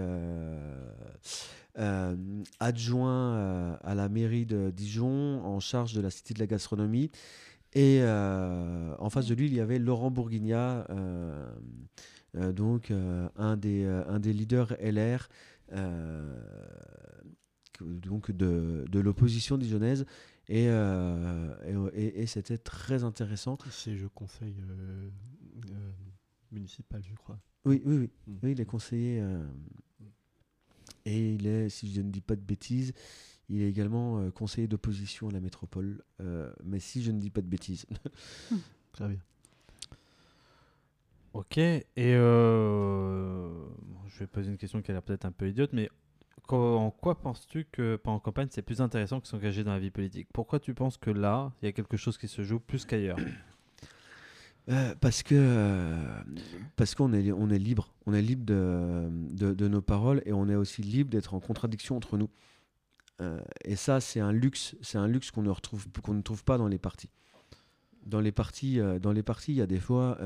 euh, 1.78 2.16
adjoint 2.60 3.78
à 3.82 3.94
la 3.94 4.08
mairie 4.08 4.46
de 4.46 4.70
Dijon, 4.70 5.44
en 5.44 5.60
charge 5.60 5.94
de 5.94 6.00
la 6.00 6.10
Cité 6.10 6.34
de 6.34 6.40
la 6.40 6.46
gastronomie, 6.46 7.10
et 7.74 8.02
en 8.02 9.10
face 9.10 9.26
de 9.26 9.34
lui, 9.34 9.46
il 9.46 9.54
y 9.54 9.60
avait 9.60 9.78
Laurent 9.78 10.10
Bourguignat, 10.10 10.86
donc 12.34 12.90
un, 13.36 13.56
des, 13.56 14.32
leaders 14.32 14.74
LR 14.80 15.28
donc 17.80 18.30
de, 18.32 18.84
de 18.90 19.00
l'opposition 19.00 19.56
dijonnaise. 19.56 20.04
Et, 20.48 20.66
euh, 20.68 21.90
et, 21.92 22.02
et- 22.06 22.22
et 22.22 22.26
c'était 22.26 22.58
très 22.58 23.04
intéressant. 23.04 23.58
Siège 23.70 24.02
au 24.04 24.08
conseil 24.08 24.54
euh, 24.60 25.10
euh, 25.70 25.90
municipal, 26.52 27.02
je 27.04 27.14
crois. 27.14 27.38
Oui, 27.64 27.82
oui, 27.84 27.96
oui. 27.98 28.10
Mm. 28.26 28.36
Oui, 28.42 28.52
il 28.52 28.60
est 28.60 28.64
conseiller. 28.66 29.20
euh, 29.20 29.44
et 31.04 31.34
il 31.34 31.46
est, 31.46 31.68
si 31.68 31.92
je 31.92 32.00
ne 32.00 32.10
dis 32.10 32.20
pas 32.20 32.36
de 32.36 32.40
bêtises, 32.40 32.92
il 33.48 33.62
est 33.62 33.68
également 33.68 34.18
euh, 34.20 34.30
conseiller 34.30 34.68
d'opposition 34.68 35.28
à 35.28 35.32
la 35.32 35.40
métropole. 35.40 36.02
euh, 36.20 36.52
mais 36.64 36.80
si 36.80 37.02
je 37.02 37.10
ne 37.12 37.18
dis 37.20 37.30
pas 37.30 37.40
de 37.42 37.46
bêtises. 37.48 37.86
Très 38.92 39.08
bien. 39.08 39.18
Ok, 41.34 41.58
et 41.58 41.84
euh, 41.98 43.48
je 44.08 44.18
vais 44.18 44.26
poser 44.26 44.50
une 44.50 44.56
question 44.56 44.82
qui 44.82 44.90
a 44.90 44.94
l'air 44.94 45.02
peut-être 45.02 45.24
un 45.26 45.30
peu 45.30 45.48
idiote, 45.48 45.72
mais 45.72 45.88
en 46.56 46.90
quoi 46.90 47.20
penses-tu 47.20 47.66
que 47.70 47.96
pendant 47.96 48.20
campagne 48.20 48.48
c'est 48.50 48.62
plus 48.62 48.80
intéressant 48.80 49.20
que 49.20 49.26
s'engager 49.26 49.64
dans 49.64 49.72
la 49.72 49.78
vie 49.78 49.90
politique? 49.90 50.28
Pourquoi 50.32 50.60
tu 50.60 50.74
penses 50.74 50.96
que 50.96 51.10
là, 51.10 51.52
il 51.62 51.66
y 51.66 51.68
a 51.68 51.72
quelque 51.72 51.96
chose 51.96 52.18
qui 52.18 52.28
se 52.28 52.42
joue 52.42 52.60
plus 52.60 52.84
qu'ailleurs? 52.84 53.18
Euh, 54.70 54.94
parce 55.00 55.22
que 55.22 55.94
parce 56.76 56.94
qu'on 56.94 57.14
est 57.14 57.32
on 57.32 57.48
est 57.48 57.58
libre, 57.58 57.94
on 58.04 58.12
est 58.12 58.20
libre 58.20 58.44
de, 58.44 59.08
de, 59.32 59.68
nos 59.68 59.80
paroles 59.80 60.20
et 60.26 60.34
on 60.34 60.46
est 60.46 60.56
aussi 60.56 60.82
libre 60.82 61.08
d'être 61.08 61.32
en 61.32 61.40
contradiction 61.40 61.96
entre 61.96 62.18
nous. 62.18 62.28
Euh, 63.22 63.40
et 63.64 63.76
ça, 63.76 64.00
c'est 64.00 64.20
un 64.20 64.30
luxe, 64.30 64.76
c'est 64.82 64.98
un 64.98 65.08
luxe 65.08 65.30
qu'on 65.30 65.42
ne 65.42 65.48
retrouve 65.48 65.86
ne 66.08 66.20
trouve 66.20 66.44
pas 66.44 66.58
dans 66.58 66.68
les 66.68 66.78
partis. 66.78 67.08
Dans 68.04 68.20
les 68.20 68.30
partis, 68.30 68.78
euh, 68.78 68.98
dans 68.98 69.12
les 69.12 69.22
partis, 69.22 69.52
il 69.52 69.56
y 69.56 69.62
a 69.62 69.66
des 69.66 69.80
fois 69.80 70.18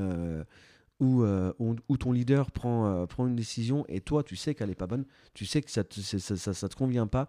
où, 1.03 1.25
euh, 1.25 1.53
où, 1.59 1.97
ton 1.97 2.13
leader 2.13 2.53
prend 2.53 2.87
euh, 2.87 3.07
prend 3.07 3.27
une 3.27 3.35
décision 3.35 3.85
et 3.89 4.01
toi, 4.01 4.23
tu 4.23 4.37
sais 4.37 4.55
qu'elle 4.55 4.71
est 4.71 4.77
pas 4.77 4.87
bonne, 4.87 5.05
tu 5.35 5.45
sais 5.47 5.61
que 5.61 5.69
ça 5.69 5.83
te, 5.83 6.01
ça, 6.01 6.69
te 6.69 6.77
convient 6.77 7.09
pas, 7.09 7.27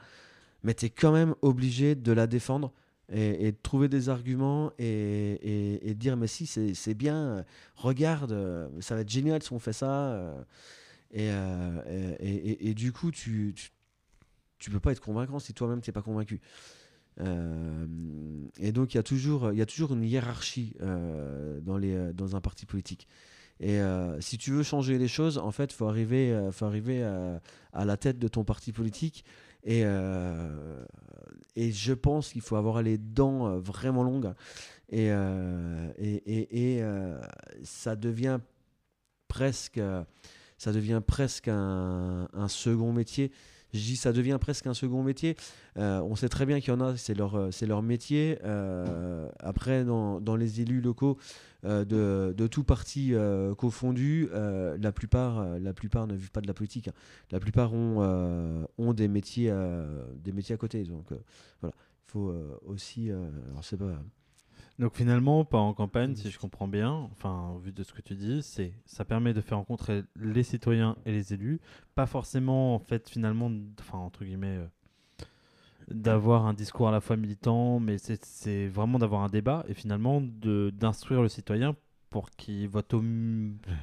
mais 0.61 0.75
tu 0.75 0.85
es 0.85 0.89
quand 0.91 1.11
même 1.11 1.33
obligé 1.41 1.95
de 1.95 2.11
la 2.11 2.27
défendre 2.27 2.71
et, 3.11 3.51
de 3.51 3.57
trouver 3.63 3.89
des 3.89 4.09
arguments 4.09 4.71
et, 4.77 5.79
et- 5.89 5.93
dire 5.95 6.17
mais 6.17 6.27
si 6.27 6.45
c'est 6.45 6.93
bien, 6.93 7.43
regarde, 7.75 8.31
euh, 8.31 8.69
ça 8.79 8.93
va 8.93 9.01
être 9.01 9.09
génial 9.09 9.41
si 9.41 9.51
on 9.53 9.59
fait 9.59 9.73
ça. 9.73 10.45
et, 11.11 11.29
euh, 11.31 12.15
et, 12.19 12.73
du 12.75 12.91
coup, 12.91 13.09
tu, 13.09 13.55
tu, 14.59 14.69
peux 14.69 14.79
pas 14.79 14.91
être 14.91 15.01
convaincant 15.01 15.39
si 15.39 15.53
toi-même 15.55 15.81
tu 15.81 15.89
n'es 15.89 15.93
pas 15.93 16.03
convaincu. 16.03 16.41
Et 17.19 18.71
donc 18.71 18.93
il 18.93 18.97
y 18.97 18.99
a 18.99 19.03
toujours, 19.03 19.51
y 19.51 19.61
a 19.61 19.65
toujours 19.65 19.93
une 19.93 20.03
hiérarchie 20.03 20.75
dans, 21.63 21.77
les, 21.77 22.13
dans 22.13 22.35
un 22.35 22.41
parti 22.41 22.67
politique. 22.67 23.07
Et 23.65 23.79
euh, 23.79 24.19
si 24.19 24.37
tu 24.37 24.51
veux 24.51 24.61
changer 24.63 24.97
les 24.97 25.07
choses, 25.07 25.37
en 25.37 25.51
fait, 25.51 25.71
faut 25.71 25.87
arriver, 25.87 26.33
euh, 26.33 26.51
faut 26.51 26.65
arriver 26.65 27.01
à, 27.01 27.39
à 27.71 27.85
la 27.85 27.95
tête 27.95 28.19
de 28.19 28.27
ton 28.27 28.43
parti 28.43 28.73
politique. 28.73 29.23
Et, 29.63 29.83
euh, 29.85 30.83
et 31.55 31.71
je 31.71 31.93
pense 31.93 32.33
qu'il 32.33 32.41
faut 32.41 32.57
avoir 32.57 32.81
les 32.81 32.97
dents 32.97 33.47
euh, 33.47 33.59
vraiment 33.59 34.03
longues. 34.03 34.33
Et, 34.89 35.07
euh, 35.11 35.89
et, 35.97 36.73
et- 36.75 36.83
euh, 36.83 37.21
ça 37.63 37.95
devient 37.95 38.39
presque, 39.29 39.77
euh, 39.77 40.03
ça 40.57 40.73
devient 40.73 41.01
presque 41.05 41.47
un 41.47 42.47
second 42.49 42.91
métier. 42.91 43.31
Je 43.73 43.79
dis 43.79 43.95
ça 43.95 44.13
devient 44.13 44.37
presque 44.39 44.67
un 44.67 44.73
second 44.73 45.03
métier. 45.03 45.35
Euh, 45.77 45.99
on 46.01 46.15
sait 46.15 46.29
très 46.29 46.45
bien 46.45 46.59
qu'il 46.59 46.69
y 46.69 46.75
en 46.75 46.81
a, 46.81 46.95
c'est 46.95 47.15
leur, 47.15 47.35
euh, 47.35 47.81
métier. 47.81 48.37
Euh, 48.43 49.27
après, 49.39 49.83
dans, 49.83 50.35
les 50.35 50.61
élus 50.61 50.81
locaux 50.81 51.17
de, 51.63 52.33
de 52.35 52.47
tout 52.47 52.63
parti 52.63 53.13
confondu, 53.57 54.29
la, 54.33 54.91
plupart, 54.91 55.59
la 55.59 55.73
plupart 55.73 56.07
ne 56.07 56.15
vivent 56.15 56.31
pas 56.31 56.41
de 56.41 56.47
la 56.47 56.53
politique. 56.53 56.89
hein. 56.89 56.93
La 57.31 57.39
plupart 57.39 57.73
ont, 57.73 58.65
ont 58.77 58.93
des, 58.93 59.07
métiers, 59.07 59.53
des 60.23 60.31
métiers 60.31 60.55
à 60.55 60.57
côté. 60.57 60.83
Donc 60.83 61.05
voilà, 61.61 61.75
il 61.77 62.11
faut 62.11 62.33
aussi. 62.65 63.09
alors, 63.09 63.63
c'est 63.63 63.77
pas. 63.77 63.99
Donc 64.79 64.95
finalement, 64.95 65.45
pas 65.45 65.59
en 65.59 65.73
campagne, 65.73 66.15
si 66.15 66.31
je 66.31 66.39
comprends 66.39 66.67
bien, 66.67 66.91
enfin, 67.11 67.51
au 67.55 67.59
vu 67.59 67.71
de 67.71 67.83
ce 67.83 67.93
que 67.93 68.01
tu 68.01 68.15
dis, 68.15 68.41
c'est 68.41 68.73
ça 68.85 69.05
permet 69.05 69.33
de 69.33 69.41
faire 69.41 69.57
rencontrer 69.59 70.03
les 70.15 70.43
citoyens 70.43 70.95
et 71.05 71.11
les 71.11 71.33
élus, 71.33 71.59
pas 71.95 72.07
forcément 72.07 72.73
en 72.75 72.79
fait 72.79 73.07
finalement, 73.09 73.51
enfin 73.79 73.99
entre 73.99 74.25
guillemets, 74.25 74.57
euh, 74.57 74.65
d'avoir 75.89 76.45
un 76.45 76.53
discours 76.53 76.87
à 76.87 76.91
la 76.91 77.01
fois 77.01 77.17
militant, 77.17 77.79
mais 77.79 77.97
c'est- 77.97 78.67
vraiment 78.67 78.99
d'avoir 78.99 79.21
un 79.21 79.29
débat 79.29 79.63
et 79.67 79.73
finalement 79.73 80.21
d'instruire 80.21 81.21
le 81.21 81.27
citoyen 81.27 81.75
pour 82.09 82.29
qu'il 82.31 82.67
vote 82.69 82.93
au 82.93 83.03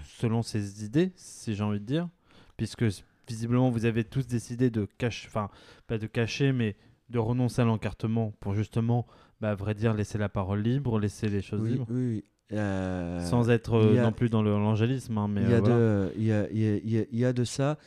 selon 0.04 0.42
ses 0.42 0.84
idées, 0.84 1.12
si 1.16 1.54
j'ai 1.54 1.62
envie 1.62 1.80
de 1.80 1.84
dire, 1.84 2.08
puisque 2.56 2.84
visiblement 3.28 3.70
vous 3.70 3.84
avez 3.84 4.04
tous 4.04 4.26
décidé 4.26 4.70
de 4.70 4.86
cacher, 4.98 5.28
enfin 5.28 5.50
pas 5.86 5.98
de 5.98 6.06
cacher, 6.06 6.52
mais 6.52 6.76
de 7.10 7.18
renoncer 7.18 7.60
à 7.62 7.64
l'encartement 7.64 8.32
pour 8.40 8.54
justement 8.54 9.06
bah, 9.40 9.50
à 9.50 9.54
vrai 9.54 9.74
dire, 9.74 9.94
laisser 9.94 10.18
la 10.18 10.28
parole 10.28 10.60
libre, 10.60 10.98
laisser 10.98 11.28
les 11.28 11.42
choses 11.42 11.60
Oui, 11.62 11.70
libres. 11.72 11.86
oui, 11.90 12.06
oui. 12.08 12.24
Euh, 12.52 13.20
Sans 13.20 13.48
être 13.48 13.78
a- 13.96 14.02
non 14.02 14.10
plus 14.12 14.28
dans 14.28 14.42
le- 14.42 14.50
l'angélisme. 14.50 15.16
hein, 15.18 15.28
mais 15.28 15.42
il 15.42 15.50
y, 15.50 15.54
a 15.54 15.58
euh, 15.58 16.08
voilà. 16.12 16.24
y 16.24 16.32
a, 16.32 16.50
il 16.50 16.58
y 16.58 16.66
a- 16.98 17.04
il 17.08 17.16
y 17.16 17.20
y 17.20 17.24
a 17.24 17.32
de 17.32 17.44
ça. 17.44 17.78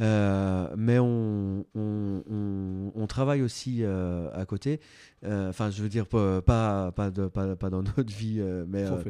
Euh, 0.00 0.68
mais 0.76 0.98
on, 0.98 1.64
on, 1.76 2.22
on- 2.28 2.92
on 2.96 3.06
travaille 3.06 3.42
aussi 3.42 3.80
euh, 3.82 4.28
à 4.32 4.44
côté. 4.44 4.80
Euh, 5.24 5.48
Enfin, 5.50 5.70
je 5.70 5.82
veux 5.82 5.88
dire, 5.88 6.06
pas, 6.06 6.42
pas, 6.42 6.90
pas, 6.92 7.10
de- 7.10 7.26
pas, 7.26 7.54
pas 7.56 7.70
dans 7.70 7.82
notre 7.96 8.12
vie, 8.12 8.38
euh, 8.40 8.64
mais 8.68 8.82
euh, 8.84 9.02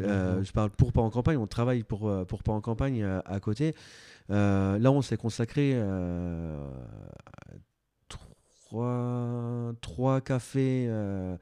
euh, 0.00 0.42
je 0.44 0.52
parle 0.52 0.70
pour 0.70 0.92
pas 0.92 1.00
en 1.02 1.10
campagne. 1.10 1.36
On 1.38 1.46
travaille 1.48 1.82
pour, 1.82 2.12
pour 2.26 2.42
pas 2.44 2.52
en 2.52 2.60
campagne 2.60 3.02
euh, 3.02 3.20
à 3.26 3.40
côté. 3.40 3.74
Euh, 4.30 4.78
là, 4.78 4.92
on 4.92 5.02
s'est 5.02 5.16
consacré 5.16 5.72
euh, 5.74 6.68
trois, 8.68 9.72
trois 9.80 10.20
cafés. 10.20 10.86
euh, 10.88 11.36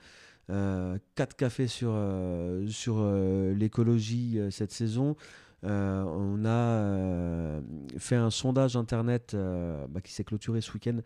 euh, 0.49 0.97
quatre 1.17 1.35
cafés 1.35 1.67
sur, 1.67 1.91
euh, 1.93 2.67
sur 2.69 2.99
euh, 2.99 3.53
l'écologie 3.55 4.39
euh, 4.39 4.51
cette 4.51 4.71
saison. 4.73 5.17
On 5.63 6.45
a 6.45 7.61
fait 7.99 8.15
un 8.15 8.31
sondage 8.31 8.77
internet 8.77 9.35
bah, 9.35 10.01
qui 10.01 10.13
s'est 10.13 10.23
clôturé 10.23 10.61
ce 10.61 10.73
week-end 10.73 11.01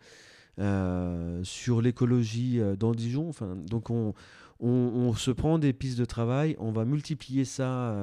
sur 1.43 1.81
l'écologie 1.81 2.61
dans 2.77 2.91
Dijon. 2.91 3.27
Enfin, 3.27 3.55
donc 3.55 3.89
on, 3.89 4.13
on, 4.59 4.67
on 4.69 5.13
se 5.15 5.31
prend 5.31 5.57
des 5.57 5.73
pistes 5.73 5.97
de 5.97 6.05
travail, 6.05 6.55
on 6.59 6.71
va 6.71 6.85
multiplier 6.85 7.43
ça 7.43 7.95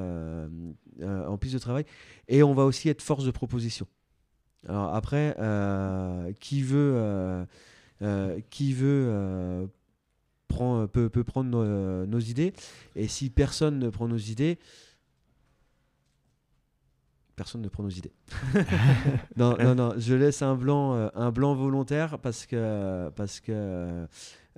en 1.00 1.38
pistes 1.38 1.54
de 1.54 1.60
travail 1.60 1.84
et 2.26 2.42
on 2.42 2.54
va 2.54 2.64
aussi 2.64 2.88
être 2.88 3.02
force 3.02 3.24
de 3.24 3.30
proposition. 3.30 3.86
Alors 4.66 4.92
après, 4.92 5.36
qui 6.40 6.62
veut, 6.62 7.46
qui 8.50 8.72
veut 8.72 9.06
euh, 9.08 9.66
prend- 10.48 10.86
peut, 10.86 11.08
peut 11.08 11.24
prendre 11.24 11.50
nos, 11.50 11.62
euh, 11.62 12.20
idées. 12.20 12.52
Et 12.96 13.08
si 13.08 13.30
personne 13.30 13.78
ne 13.78 13.88
prend 13.90 14.08
nos 14.08 14.16
idées, 14.16 14.58
personne 17.36 17.62
ne 17.62 17.68
prend 17.68 17.82
nos 17.84 17.90
idées. 17.90 18.12
non, 19.36 19.56
non, 19.58 19.74
non, 19.74 19.94
je 19.96 20.14
laisse 20.14 20.42
un 20.42 20.56
blanc, 20.56 20.94
euh, 20.94 21.08
un 21.14 21.30
blanc 21.30 21.54
volontaire 21.54 22.18
parce 22.18 22.46
que, 22.46 23.10
parce 23.10 23.40
que 23.40 24.06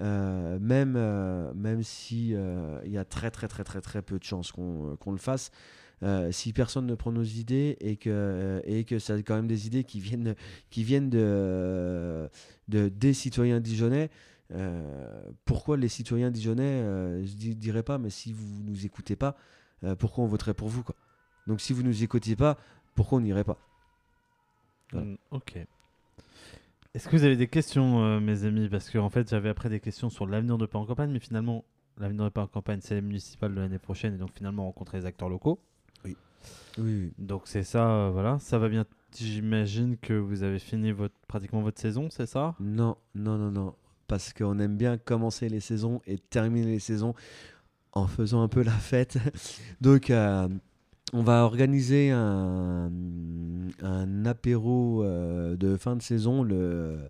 euh, 0.00 0.58
même, 0.60 0.94
euh, 0.96 1.52
même 1.54 1.82
si 1.82 2.34
euh, 2.34 2.80
y 2.86 2.96
a 2.96 3.04
très, 3.04 3.30
très, 3.30 3.48
très, 3.48 3.64
très, 3.64 3.80
très 3.82 4.00
peu 4.02 4.18
de 4.18 4.24
chances 4.24 4.50
qu'on 4.50 4.96
qu'on 4.96 5.12
le 5.12 5.18
fasse, 5.18 5.50
euh, 6.02 6.32
si 6.32 6.52
personne 6.52 6.86
ne 6.86 6.94
prend 6.94 7.12
nos 7.12 7.22
idées 7.22 7.76
et 7.80 7.96
que, 7.96 8.08
euh, 8.10 8.60
et 8.64 8.84
que 8.84 8.98
c'est 8.98 9.22
quand 9.22 9.36
même 9.36 9.46
des 9.46 9.66
idées 9.66 9.84
qui 9.84 10.00
viennent, 10.00 10.34
qui 10.70 10.82
viennent 10.82 11.10
de, 11.10 12.28
de, 12.68 12.88
des 12.88 13.12
citoyens 13.12 13.60
dijonnais, 13.60 14.10
euh, 14.52 15.22
pourquoi 15.44 15.76
les 15.76 15.88
citoyens 15.88 16.30
dijonnais, 16.30 16.80
je 17.24 17.48
ne 17.48 17.54
dirais 17.54 17.82
pas, 17.82 17.98
mais 17.98 18.10
si 18.10 18.32
vous 18.32 18.62
nous 18.64 18.86
écoutez 18.86 19.14
pas, 19.14 19.36
pourquoi 19.98 20.24
on 20.24 20.26
voterait 20.26 20.54
pour 20.54 20.68
vous 20.68 20.82
quoi? 20.82 20.96
Donc 21.46 21.60
si 21.60 21.72
vous 21.72 21.82
nous 21.82 22.02
écoutiez 22.02 22.36
pas, 22.36 22.56
pourquoi 22.94 23.18
on 23.18 23.20
n'irait 23.20 23.44
pas? 23.44 23.58
Mm, 24.92 25.14
ok. 25.30 25.58
Est-ce 26.94 27.08
que 27.08 27.16
vous 27.16 27.24
avez 27.24 27.36
des 27.36 27.46
questions, 27.46 28.20
mes 28.20 28.44
amis? 28.44 28.68
Parce 28.68 28.90
qu'en 28.90 29.10
fait, 29.10 29.28
j'avais 29.28 29.48
après 29.48 29.68
des 29.68 29.80
questions 29.80 30.10
sur 30.10 30.26
l'avenir 30.26 30.58
de 30.58 30.66
Pas 30.66 30.78
en 30.78 30.86
campagne, 30.86 31.10
mais 31.10 31.20
finalement, 31.20 31.64
l'avenir 31.98 32.24
de 32.24 32.30
Pas 32.30 32.42
en 32.42 32.46
campagne, 32.48 32.80
c'est 32.82 32.96
les 32.96 33.00
municipales 33.00 33.54
de 33.54 33.60
l'année 33.60 33.78
prochaine, 33.78 34.14
et 34.14 34.18
donc 34.18 34.32
finalement 34.34 34.64
rencontrer 34.64 34.98
les 34.98 35.06
acteurs 35.06 35.28
locaux. 35.28 35.60
Oui, 36.78 37.02
oui. 37.02 37.12
Donc 37.18 37.42
c'est 37.44 37.62
ça, 37.62 37.90
euh, 37.90 38.10
voilà. 38.12 38.38
Ça 38.40 38.58
va 38.58 38.68
bien. 38.68 38.84
J'imagine 39.18 39.96
que 39.96 40.12
vous 40.12 40.42
avez 40.42 40.58
fini 40.58 40.92
votre, 40.92 41.14
pratiquement 41.26 41.62
votre 41.62 41.80
saison, 41.80 42.08
c'est 42.10 42.26
ça? 42.26 42.54
Non, 42.60 42.96
non, 43.14 43.38
non, 43.38 43.50
non. 43.50 43.74
Parce 44.06 44.32
qu'on 44.32 44.58
aime 44.58 44.76
bien 44.76 44.98
commencer 44.98 45.48
les 45.48 45.60
saisons 45.60 46.00
et 46.06 46.18
terminer 46.18 46.72
les 46.72 46.78
saisons 46.78 47.14
en 47.92 48.06
faisant 48.06 48.42
un 48.42 48.48
peu 48.48 48.62
la 48.62 48.70
fête. 48.72 49.18
Donc, 49.80 50.10
euh, 50.10 50.48
on 51.12 51.22
va 51.22 51.44
organiser 51.44 52.10
un, 52.10 52.90
un 53.82 54.26
apéro 54.26 55.02
euh, 55.02 55.56
de 55.56 55.76
fin 55.76 55.96
de 55.96 56.02
saison 56.02 56.44
le, 56.44 57.08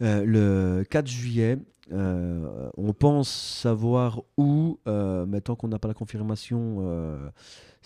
le 0.00 0.84
4 0.88 1.06
juillet. 1.06 1.58
On 1.90 2.92
pense 2.98 3.28
savoir 3.30 4.22
où, 4.38 4.78
mais 4.86 5.40
tant 5.42 5.54
qu'on 5.54 5.68
n'a 5.68 5.78
pas 5.78 5.88
la 5.88 5.94
confirmation, 5.94 7.30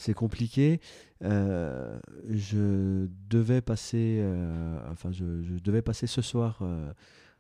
c'est 0.01 0.14
compliqué. 0.14 0.80
Euh, 1.22 1.98
je 2.28 3.07
devais 3.28 3.61
passer, 3.61 4.18
euh, 4.20 4.78
enfin, 4.90 5.11
je, 5.12 5.42
je 5.42 5.62
devais 5.62 5.82
passer 5.82 6.07
ce 6.07 6.22
soir 6.22 6.59
euh, 6.62 6.90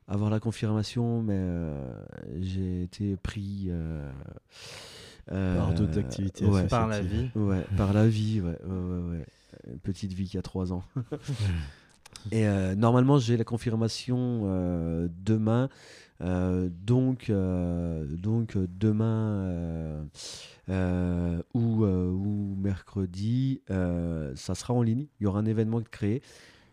avoir 0.06 0.30
la 0.30 0.40
confirmation, 0.40 1.22
mais 1.22 1.38
euh, 1.38 1.74
j'ai 2.40 2.82
été 2.82 3.16
pris 3.16 3.68
euh, 3.68 4.10
Par 5.26 5.72
d'autres 5.74 5.98
activités 5.98 6.44
ouais, 6.44 6.66
Par 6.66 6.86
la 6.86 7.00
vie. 7.00 7.30
Ouais, 7.34 7.64
par 7.76 7.92
la 7.92 8.06
vie, 8.06 8.40
ouais, 8.40 8.58
ouais, 8.64 8.78
ouais, 8.78 9.10
ouais. 9.10 9.26
Une 9.70 9.78
petite 9.78 10.12
vie 10.12 10.28
qui 10.28 10.38
a 10.38 10.42
3 10.42 10.72
ans. 10.72 10.84
Et 12.32 12.46
euh, 12.46 12.74
normalement, 12.74 13.18
j'ai 13.18 13.36
la 13.36 13.44
confirmation 13.44 14.42
euh, 14.44 15.08
demain. 15.24 15.68
Euh, 16.22 16.68
donc, 16.70 17.30
euh, 17.30 18.04
donc 18.16 18.56
euh, 18.56 18.66
demain 18.68 20.06
ou, 21.54 21.84
ou 21.84 22.54
mercredi, 22.56 23.62
ça 23.68 24.54
sera 24.54 24.74
en 24.74 24.82
ligne. 24.82 25.06
Il 25.20 25.24
y 25.24 25.26
aura 25.26 25.40
un 25.40 25.46
événement 25.46 25.80
créé. 25.90 26.22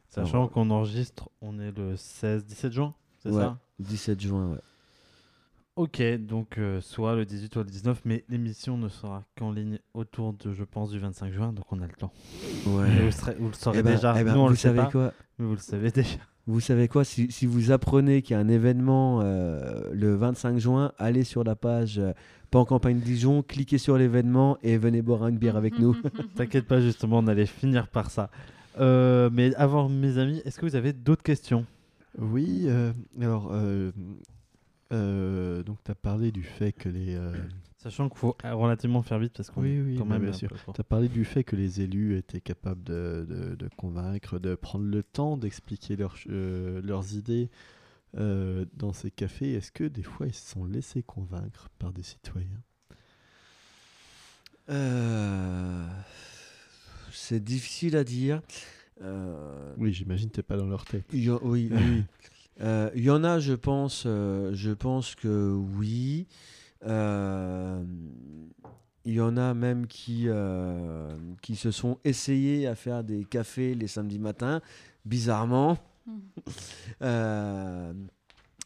Sachant 0.10 0.48
qu'on 0.48 0.70
enregistre, 0.72 1.30
on 1.42 1.60
est 1.60 1.78
le 1.78 1.96
16-17 1.96 2.72
juin, 2.72 2.96
c'est 3.20 3.30
Ouais. 3.30 3.42
ça? 3.42 3.58
17 3.80 4.20
juin. 4.22 4.52
Ouais. 4.54 4.60
Ok, 5.76 6.02
donc 6.26 6.58
euh, 6.58 6.82
soit 6.82 7.16
le 7.16 7.24
18 7.26 7.56
ou 7.56 7.60
le 7.60 7.66
19, 7.66 8.02
mais 8.06 8.24
l'émission 8.30 8.78
ne 8.80 8.88
sera 8.90 9.26
qu'en 9.38 9.52
ligne 9.52 9.78
autour 9.94 10.34
de, 10.34 10.52
je 10.54 10.64
pense, 10.64 10.90
du 10.90 10.98
25 10.98 11.32
juin, 11.34 11.54
donc 11.54 11.72
on 11.72 11.80
a 11.82 11.86
le 11.86 11.94
temps. 11.94 12.12
Ouais. 12.66 12.90
Vous, 13.06 13.12
serez- 13.12 13.36
vous 13.36 13.50
le 13.50 13.54
saurez 13.54 13.80
Eh 13.80 13.84
ben- 13.84 13.94
déjà. 13.96 14.20
eh 14.20 14.24
ben, 14.24 14.34
Nous, 14.34 14.40
on 14.40 14.46
vous 14.46 14.50
le 14.52 14.56
savez 14.56 14.78
pas, 14.80 14.90
quoi? 14.92 15.14
Mais 15.38 15.46
vous 15.46 15.52
le 15.52 15.58
savez 15.60 15.92
déjà. 15.92 16.18
Vous 16.48 16.62
savez 16.62 16.88
quoi 16.88 17.04
si, 17.04 17.30
si 17.30 17.46
vous 17.46 17.72
apprenez 17.72 18.22
qu'il 18.22 18.34
y 18.34 18.38
a 18.38 18.40
un 18.40 18.48
événement 18.48 19.20
euh, 19.22 19.90
le 19.92 20.16
25 20.16 20.58
juin, 20.58 20.94
allez 20.98 21.26
sur 21.26 21.44
la 21.44 21.56
page 21.56 22.00
euh, 22.00 22.14
Pas 22.52 22.60
en 22.60 22.66
campagne 22.66 23.00
Dijon, 23.00 23.44
cliquez 23.44 23.78
sur 23.78 23.98
l'événement 23.98 24.58
et 24.64 24.78
venez 24.78 25.02
boire 25.02 25.28
une 25.28 25.38
bière 25.38 25.58
avec 25.58 25.78
nous. 25.78 25.96
T'inquiète 26.36 26.66
pas, 26.66 26.80
justement, 26.80 27.20
on 27.20 27.28
allait 27.28 27.46
finir 27.46 27.90
par 27.90 28.10
ça. 28.10 28.30
Euh, 28.80 29.30
mais 29.32 29.54
avant, 29.56 29.90
mes 29.90 30.18
amis, 30.18 30.42
est-ce 30.46 30.58
que 30.58 30.66
vous 30.66 30.76
avez 30.76 30.94
d'autres 30.94 31.24
questions? 31.24 31.66
Oui, 32.18 32.64
euh, 32.66 32.94
alors, 33.22 33.50
euh, 33.52 33.92
euh, 34.94 35.64
donc 35.64 35.78
tu 35.84 35.92
as 35.92 35.96
parlé 35.96 36.32
du 36.32 36.44
fait 36.44 36.72
que 36.72 36.90
les... 36.90 37.18
Sachant 37.90 38.10
qu'il 38.10 38.18
faut 38.18 38.36
euh, 38.44 38.54
relativement 38.54 39.02
faire 39.02 39.18
vite 39.20 39.34
parce 39.38 39.50
qu'on 39.50 39.62
Oui, 39.62 39.80
oui, 39.80 39.96
quand 39.98 40.06
même 40.06 40.24
bien 40.24 40.34
sûr. 40.34 40.50
Tu 40.74 40.82
as 40.82 40.84
parlé 40.84 41.08
du 41.08 41.24
fait 41.24 41.44
que 41.46 41.56
les 41.56 41.80
élus 41.82 42.18
étaient 42.18 42.42
capables 42.42 42.84
de, 42.84 43.26
de- 43.30 43.56
de 43.56 43.70
convaincre, 43.78 44.40
de 44.40 44.56
prendre 44.56 44.84
le 44.86 45.04
temps 45.04 45.38
d'expliquer 45.38 45.96
euh, 46.30 46.82
leurs 46.84 47.14
idées 47.16 47.50
euh, 48.18 48.66
dans 48.74 48.92
ces 48.92 49.10
cafés. 49.10 49.54
Est-ce 49.54 49.72
que 49.72 49.86
des 49.86 50.04
fois 50.04 50.28
ils 50.28 50.34
se 50.34 50.52
sont 50.52 50.66
laissés 50.66 51.02
convaincre 51.02 51.70
par 51.80 51.94
des 51.94 52.04
citoyens? 52.04 52.62
Euh, 54.70 55.86
C'est 57.12 57.42
difficile 57.44 57.96
à 57.96 58.04
dire. 58.04 58.42
Euh, 59.02 59.74
Oui, 59.78 59.94
j'imagine 59.94 60.30
que 60.30 60.36
tu 60.36 60.44
pas 60.44 60.58
dans 60.58 60.68
leur 60.68 60.84
tête. 60.86 61.06
il 61.14 61.24
y 61.26 61.30
a- 61.30 61.42
oui, 61.44 61.70
oui. 61.72 62.04
Euh, 62.60 62.90
Il 62.96 63.04
y 63.04 63.12
en 63.12 63.24
a, 63.24 63.40
je 63.40 63.54
pense, 63.54 64.06
euh, 64.08 64.50
je 64.56 64.72
pense 64.72 65.14
que 65.14 65.54
oui. 65.78 66.26
Euh, 66.86 67.84
Il 69.06 69.14
y 69.14 69.22
en 69.22 69.38
a 69.38 69.54
même 69.54 69.88
qui, 69.88 70.26
euh, 70.28 71.16
qui 71.42 71.56
se 71.56 71.72
sont 71.72 71.98
essayés 72.04 72.68
à 72.68 72.76
faire 72.76 73.04
des 73.06 73.24
cafés 73.24 73.74
les 73.74 73.88
samedis 73.88 74.20
matins, 74.20 74.60
bizarrement. 75.06 75.78
Mhm. 76.06 76.22
Euh, 77.04 77.94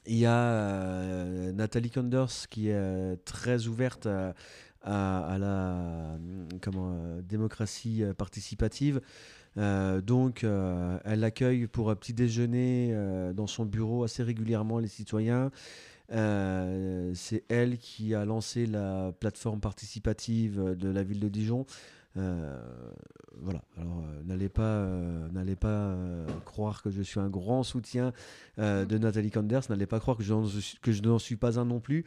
Il 0.08 0.18
y 0.18 0.26
a 0.26 0.36
euh, 0.36 1.52
Nathalie 1.52 1.92
Conders 1.92 2.48
qui 2.50 2.70
est 2.70 3.18
très 3.24 3.68
ouverte 3.68 4.08
à, 4.08 4.34
à- 4.82 5.20
à 5.36 5.38
la 5.38 6.18
comment, 6.62 6.96
démocratie 7.22 8.04
participative. 8.18 9.00
Donc, 9.56 10.44
elle 11.04 11.24
accueille 11.24 11.68
pour 11.68 11.92
un 11.92 11.96
petit 11.96 12.14
déjeuner 12.14 12.96
dans 13.36 13.46
son 13.48 13.66
bureau 13.66 14.04
assez 14.04 14.24
régulièrement 14.24 14.80
les 14.80 14.88
citoyens. 14.88 15.52
Euh, 16.12 17.12
c'est 17.16 17.44
elle 17.50 17.78
qui 17.78 18.14
a 18.16 18.26
lancé 18.26 18.66
la 18.66 19.14
plateforme 19.20 19.60
participative 19.62 20.76
de 20.78 20.90
la 20.90 21.04
ville 21.04 21.20
de 21.20 21.30
Dijon. 21.30 21.66
Euh, 22.18 22.62
voilà. 23.38 23.62
Alors, 23.78 24.00
euh, 24.00 24.22
n'allez 24.26 24.50
pas, 24.50 24.64
euh, 24.64 25.30
n'allez 25.32 25.56
pas 25.56 25.96
croire 26.44 26.84
que 26.84 26.90
je 26.90 27.02
suis 27.02 27.22
un 27.22 27.30
grand 27.30 27.64
soutien 27.64 28.12
euh, 28.60 28.86
de 28.86 28.98
Nathalie 28.98 29.32
Kanders. 29.32 29.62
N'allez 29.70 29.86
pas 29.86 30.00
croire 30.02 30.18
que 30.18 30.24
je, 30.24 30.34
n'en 30.34 30.46
suis- 30.46 30.78
que 30.82 30.92
je 30.92 31.02
n'en 31.02 31.20
suis 31.20 31.38
pas 31.38 31.60
un 31.60 31.66
non 31.66 31.80
plus. 31.80 32.04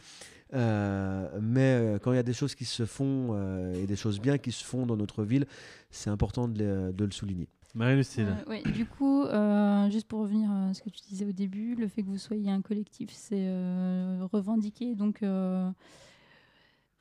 Mais 0.52 1.96
quand 2.02 2.12
il 2.12 2.16
y 2.16 2.18
a 2.18 2.22
des 2.22 2.32
choses 2.34 2.54
qui 2.54 2.64
se 2.64 2.84
font 2.86 3.72
et 3.74 3.86
des 3.86 3.96
choses 3.96 4.20
bien 4.20 4.38
qui 4.38 4.52
se 4.52 4.62
font 4.62 4.86
dans 4.86 4.96
notre 4.96 5.24
ville, 5.24 5.46
c'est 5.90 6.10
important 6.10 6.46
de 6.46 6.92
le 6.96 7.10
souligner. 7.10 7.48
Marie-Lucille, 7.74 8.28
Euh, 8.46 8.50
ouais, 8.50 8.62
du 8.62 8.86
coup, 8.86 9.24
euh, 9.24 9.90
juste 9.90 10.06
pour 10.06 10.20
revenir 10.20 10.50
à 10.50 10.72
ce 10.74 10.82
que 10.82 10.90
tu 10.90 11.00
disais 11.08 11.24
au 11.24 11.32
début, 11.32 11.74
le 11.74 11.88
fait 11.88 12.02
que 12.02 12.08
vous 12.08 12.18
soyez 12.18 12.50
un 12.50 12.62
collectif, 12.62 13.10
c'est 13.12 13.46
euh, 13.48 14.26
revendiqué, 14.32 14.94
donc 14.94 15.22
euh, 15.22 15.68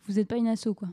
vous 0.07 0.13
n'êtes 0.15 0.27
pas 0.27 0.37
une 0.37 0.47
asso, 0.47 0.69
quoi. 0.75 0.89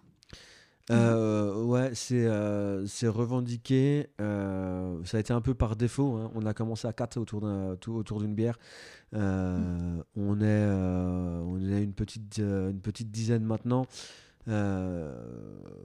Euh, 0.90 1.62
ouais, 1.64 1.90
c'est 1.94 2.26
euh, 2.26 2.84
c'est 2.86 3.06
revendiqué. 3.06 4.08
euh, 4.20 4.98
ça 5.04 5.18
a 5.18 5.20
été 5.20 5.32
un 5.32 5.40
peu 5.40 5.54
par 5.54 5.76
défaut. 5.76 6.16
hein. 6.16 6.32
On 6.34 6.44
a 6.46 6.52
commencé 6.52 6.88
à 6.88 6.92
4 6.92 7.16
autour 7.16 7.40
d'un- 7.42 7.76
tout 7.76 7.92
autour 7.92 8.20
d'une 8.20 8.34
bière. 8.34 8.58
Euh, 9.14 10.02
on, 10.16 10.40
est, 10.40 10.44
euh, 10.44 11.42
on 11.46 11.60
est 11.60 11.84
une 11.84 11.92
petite, 11.92 12.40
euh, 12.40 12.70
une 12.72 12.80
petite 12.80 13.10
dizaine 13.12 13.44
maintenant. 13.44 13.86
Euh, 14.48 15.12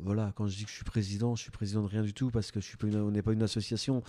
voilà, 0.02 0.32
quand 0.36 0.48
je 0.48 0.56
dis 0.56 0.64
que 0.64 0.70
je 0.70 0.76
suis 0.76 0.84
président, 0.86 1.36
je 1.36 1.42
suis 1.42 1.52
président 1.52 1.82
de 1.82 1.88
rien 1.88 2.04
du 2.04 2.14
tout 2.14 2.30
parce 2.32 2.52
que 2.52 2.60
je 2.60 2.66
suis 2.66 2.78
pas 2.78 2.88
une- 2.88 2.98
on 3.02 3.12
n'est 3.12 3.22
pas 3.22 3.34
une 3.34 3.44
association. 3.44 4.02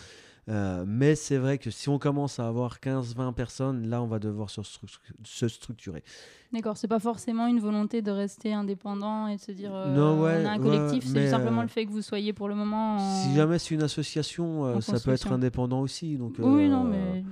Euh, 0.49 0.84
mais 0.86 1.16
c'est 1.16 1.38
vrai 1.38 1.59
que 1.59 1.70
si 1.72 1.88
on 1.88 1.99
commence 1.99 2.38
à 2.38 2.47
avoir 2.47 2.78
15-20 2.78 3.32
personnes, 3.32 3.88
là, 3.88 4.01
on 4.01 4.07
va 4.07 4.20
devoir 4.20 4.49
se, 4.51 4.61
stru- 4.61 4.86
se 5.24 5.49
structurer. 5.49 6.05
D'accord, 6.53 6.76
c'est 6.76 6.86
pas 6.86 7.01
forcément 7.01 7.49
une 7.49 7.59
volonté 7.59 8.03
de 8.03 8.12
rester 8.12 8.53
indépendant 8.55 9.26
et 9.26 9.34
de 9.36 9.40
se 9.40 9.51
dire 9.51 9.72
euh, 9.74 9.92
Non, 9.92 10.22
ouais, 10.22 10.42
on 10.42 10.47
a 10.47 10.51
un 10.51 10.59
ouais, 10.59 10.62
collectif, 10.62 11.05
c'est 11.05 11.28
simplement 11.28 11.62
le 11.62 11.68
fait 11.68 11.84
que 11.84 11.90
vous 11.90 12.03
soyez 12.03 12.32
pour 12.32 12.49
le 12.49 12.55
moment. 12.55 12.94
en- 12.97 12.99
Si 12.99 13.34
jamais 13.34 13.59
c'est 13.59 13.74
une 13.74 13.82
association, 13.82 14.80
ça 14.80 15.01
peut 15.01 15.11
être 15.11 15.32
indépendant 15.32 15.80
aussi. 15.80 16.16
Donc, 16.16 16.36
Oui, 16.38 16.68
non, 16.68 16.84
mais 16.84 17.24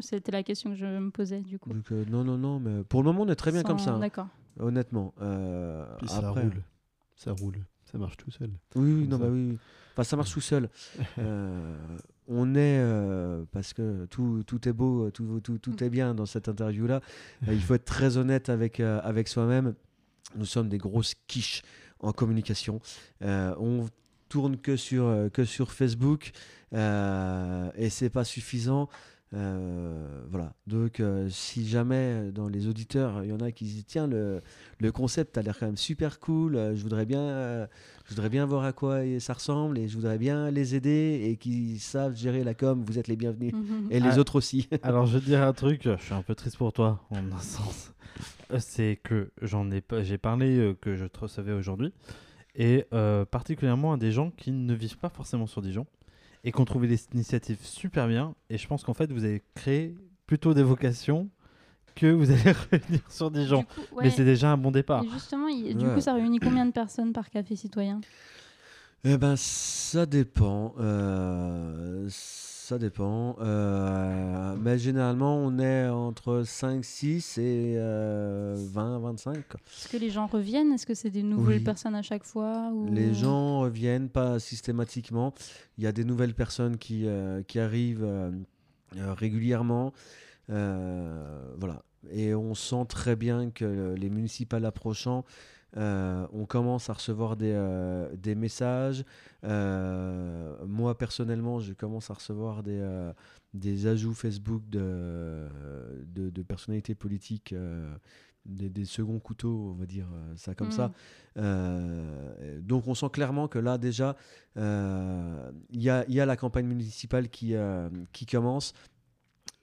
c'était 0.00 0.32
la 0.32 0.42
question 0.42 0.70
que 0.70 0.76
je 0.76 0.86
me 0.86 1.10
posais 1.10 1.40
du 1.42 1.60
coup. 1.60 1.70
Donc, 1.72 1.88
non, 2.10 2.24
non, 2.24 2.36
non, 2.36 2.58
mais 2.58 2.82
pour 2.82 3.02
le 3.02 3.06
moment, 3.12 3.22
on 3.22 3.28
est 3.28 3.36
très 3.36 3.52
bien 3.52 3.62
comme 3.62 3.78
ça, 3.78 3.92
hein, 3.92 4.00
D'accord. 4.00 4.26
Honnêtement. 4.58 5.14
Euh, 5.20 5.84
Puis 5.98 6.08
ça 6.08 6.28
après, 6.28 6.42
roule. 6.42 6.62
Ça 7.14 7.32
roule. 7.32 7.58
Ça 7.90 7.98
marche 7.98 8.16
tout 8.16 8.30
seul. 8.30 8.50
Oui, 8.74 9.06
non, 9.08 9.18
ça. 9.18 9.24
bah 9.24 9.30
oui, 9.30 9.48
oui. 9.50 9.58
Enfin, 9.92 10.04
ça 10.04 10.16
marche 10.16 10.32
tout 10.32 10.40
seul. 10.40 10.68
Euh, 11.18 11.76
on 12.28 12.56
est, 12.56 12.78
euh, 12.80 13.44
parce 13.52 13.72
que 13.72 14.06
tout, 14.06 14.42
tout 14.46 14.68
est 14.68 14.72
beau, 14.72 15.10
tout, 15.12 15.40
tout, 15.40 15.58
tout 15.58 15.84
est 15.84 15.88
bien 15.88 16.12
dans 16.12 16.26
cette 16.26 16.48
interview-là. 16.48 17.00
Il 17.46 17.62
faut 17.62 17.74
être 17.74 17.84
très 17.84 18.16
honnête 18.16 18.48
avec, 18.48 18.80
avec 18.80 19.28
soi-même. 19.28 19.74
Nous 20.34 20.44
sommes 20.44 20.68
des 20.68 20.78
grosses 20.78 21.14
quiches 21.28 21.62
en 22.00 22.12
communication. 22.12 22.80
On 23.20 23.86
tourne 24.28 24.56
que 24.56 24.74
sur, 24.76 25.28
que 25.32 25.44
sur 25.44 25.70
Facebook 25.70 26.32
et 26.72 27.90
c'est 27.90 28.10
pas 28.10 28.24
suffisant. 28.24 28.88
Euh, 29.34 30.20
voilà. 30.30 30.52
Donc, 30.66 31.00
euh, 31.00 31.28
si 31.30 31.66
jamais 31.68 31.94
euh, 31.96 32.30
dans 32.30 32.48
les 32.48 32.68
auditeurs, 32.68 33.24
il 33.24 33.30
y 33.30 33.32
en 33.32 33.40
a 33.40 33.50
qui 33.50 33.66
se 33.68 33.74
disent 33.74 33.86
Tiens, 33.86 34.06
le, 34.06 34.40
le 34.78 34.92
concept 34.92 35.36
a 35.36 35.42
l'air 35.42 35.58
quand 35.58 35.66
même 35.66 35.76
super 35.76 36.20
cool, 36.20 36.56
euh, 36.56 36.76
je 36.76 36.82
voudrais 36.82 37.06
bien. 37.06 37.20
euh, 37.20 37.66
je 38.04 38.10
voudrais 38.14 38.28
bien 38.28 38.46
voir 38.46 38.64
à 38.64 38.72
quoi 38.72 39.00
ça 39.18 39.32
ressemble 39.32 39.78
et 39.78 39.88
je 39.88 39.96
voudrais 39.96 40.16
bien 40.18 40.50
les 40.52 40.76
aider 40.76 41.22
et 41.24 41.36
qui 41.36 41.78
savent 41.80 42.14
gérer 42.14 42.44
la 42.44 42.54
com. 42.54 42.84
Vous 42.86 42.98
êtes 43.00 43.08
les 43.08 43.16
bienvenus. 43.16 43.52
Mhm. 43.66 43.88
Et 43.90 43.98
les 44.00 44.10
Ah. 44.12 44.18
autres 44.20 44.36
aussi. 44.36 44.68
Alors, 44.82 45.06
je 45.06 45.14
vais 45.14 45.20
te 45.20 45.24
dire 45.26 45.42
un 45.42 45.52
truc, 45.52 45.82
je 45.84 45.96
suis 46.04 46.14
un 46.14 46.22
peu 46.22 46.34
triste 46.36 46.56
pour 46.56 46.72
toi, 46.72 47.02
en 47.10 47.16
un 47.32 47.40
sens. 47.40 47.92
C'est 48.58 49.00
que 49.02 49.30
j'en 49.42 49.70
ai 49.72 49.80
pas, 49.80 50.02
j'ai 50.04 50.18
parlé 50.18 50.56
euh, 50.56 50.74
que 50.80 50.94
je 50.94 51.04
te 51.06 51.18
recevais 51.18 51.52
aujourd'hui, 51.52 51.92
et 52.54 52.86
euh, 52.92 53.24
particulièrement 53.24 53.92
à 53.94 53.96
des 53.96 54.12
gens 54.12 54.30
qui 54.30 54.52
ne 54.52 54.72
vivent 54.72 54.98
pas 54.98 55.08
forcément 55.08 55.46
sur 55.48 55.62
Dijon, 55.62 55.84
et 56.44 56.52
qui 56.52 56.60
ont 56.60 56.64
trouvé 56.64 56.86
l'initiative 57.12 57.58
super 57.62 58.06
bien, 58.08 58.34
et 58.50 58.58
je 58.58 58.66
pense 58.66 58.84
qu'en 58.84 58.94
fait, 58.94 59.10
vous 59.12 59.24
avez 59.24 59.42
créé 59.54 59.94
plutôt 60.26 60.54
des 60.54 60.62
vocations 60.62 61.28
que 61.94 62.06
vous 62.06 62.30
allez 62.30 62.52
revenir 62.70 63.00
sur 63.10 63.30
Dijon. 63.30 63.62
Coup, 63.62 63.80
Mais 63.96 64.04
ouais. 64.04 64.10
c'est 64.10 64.24
déjà 64.24 64.52
un 64.52 64.56
bon 64.56 64.70
départ. 64.70 65.02
Et 65.04 65.08
justement, 65.08 65.48
il- 65.48 65.76
du 65.76 65.86
Ouais. 65.86 65.94
coup, 65.94 66.00
ça 66.00 66.12
réunit 66.14 66.38
combien 66.40 66.66
de 66.66 66.72
personnes 66.72 67.12
par 67.12 67.30
café 67.30 67.56
citoyen? 67.56 68.00
Eh 69.04 69.16
ben, 69.18 69.34
ça 69.36 70.04
dépend. 70.06 70.74
euh, 70.78 72.06
ça 72.10 72.55
dépend. 72.78 73.36
euh, 73.40 74.54
mais 74.60 74.78
généralement, 74.78 75.36
on 75.38 75.58
est 75.58 75.88
entre 75.88 76.42
5, 76.44 76.84
6 76.84 77.38
et 77.38 77.74
euh, 77.78 78.54
20, 78.58 78.98
25. 78.98 79.48
quoi. 79.48 79.60
Est-ce 79.66 79.88
que 79.88 79.96
les 79.96 80.10
gens 80.10 80.26
reviennent? 80.26 80.72
Est-ce 80.72 80.86
que 80.86 80.94
c'est 80.94 81.10
des 81.10 81.22
nouvelles 81.22 81.58
Oui. 81.58 81.64
personnes 81.64 81.94
à 81.94 82.02
chaque 82.02 82.24
fois 82.24 82.70
ou... 82.74 82.86
Les 82.92 83.14
gens 83.14 83.60
reviennent 83.60 84.08
pas 84.08 84.38
systématiquement. 84.38 85.32
Il 85.78 85.84
y 85.84 85.86
a 85.86 85.92
des 85.92 86.04
nouvelles 86.04 86.34
personnes 86.34 86.76
qui, 86.76 87.06
euh, 87.06 87.42
qui 87.42 87.58
arrivent 87.60 88.04
euh, 88.04 88.30
régulièrement. 89.14 89.92
Voilà. 90.48 91.82
Et 92.10 92.34
on 92.34 92.54
sent 92.54 92.84
très 92.88 93.16
bien 93.16 93.50
que 93.50 93.94
les 93.98 94.10
municipales 94.10 94.64
approchant, 94.64 95.24
euh, 95.76 96.26
on 96.32 96.46
commence 96.46 96.88
à 96.88 96.94
recevoir 96.94 97.36
des, 97.36 97.52
euh, 97.54 98.08
des 98.16 98.34
messages. 98.34 99.04
Euh, 99.44 100.54
moi, 100.66 100.96
personnellement, 100.96 101.60
je 101.60 101.72
commence 101.74 102.10
à 102.10 102.14
recevoir 102.14 102.62
des, 102.62 102.82
des 103.52 103.86
ajouts 103.86 104.14
Facebook 104.14 104.62
de, 104.68 105.48
de, 106.06 106.30
de 106.30 106.42
personnalités 106.42 106.94
politiques, 106.94 107.54
des, 108.46 108.70
des 108.70 108.84
seconds 108.84 109.18
couteaux, 109.18 109.72
on 109.74 109.80
va 109.80 109.86
dire 109.86 110.06
ça 110.36 110.54
comme 110.54 110.70
ça. 110.70 110.88
Mm. 110.88 110.92
Euh, 111.38 112.60
donc 112.62 112.86
on 112.86 112.94
sent 112.94 113.10
clairement 113.12 113.48
que 113.48 113.58
là 113.58 113.76
déjà, 113.76 114.16
il 114.56 114.62
y, 115.72 115.90
a, 115.90 116.04
y 116.08 116.20
a 116.20 116.26
la 116.26 116.36
campagne 116.36 116.66
municipale 116.66 117.28
qui, 117.28 117.54
qui 118.12 118.26
commence 118.26 118.72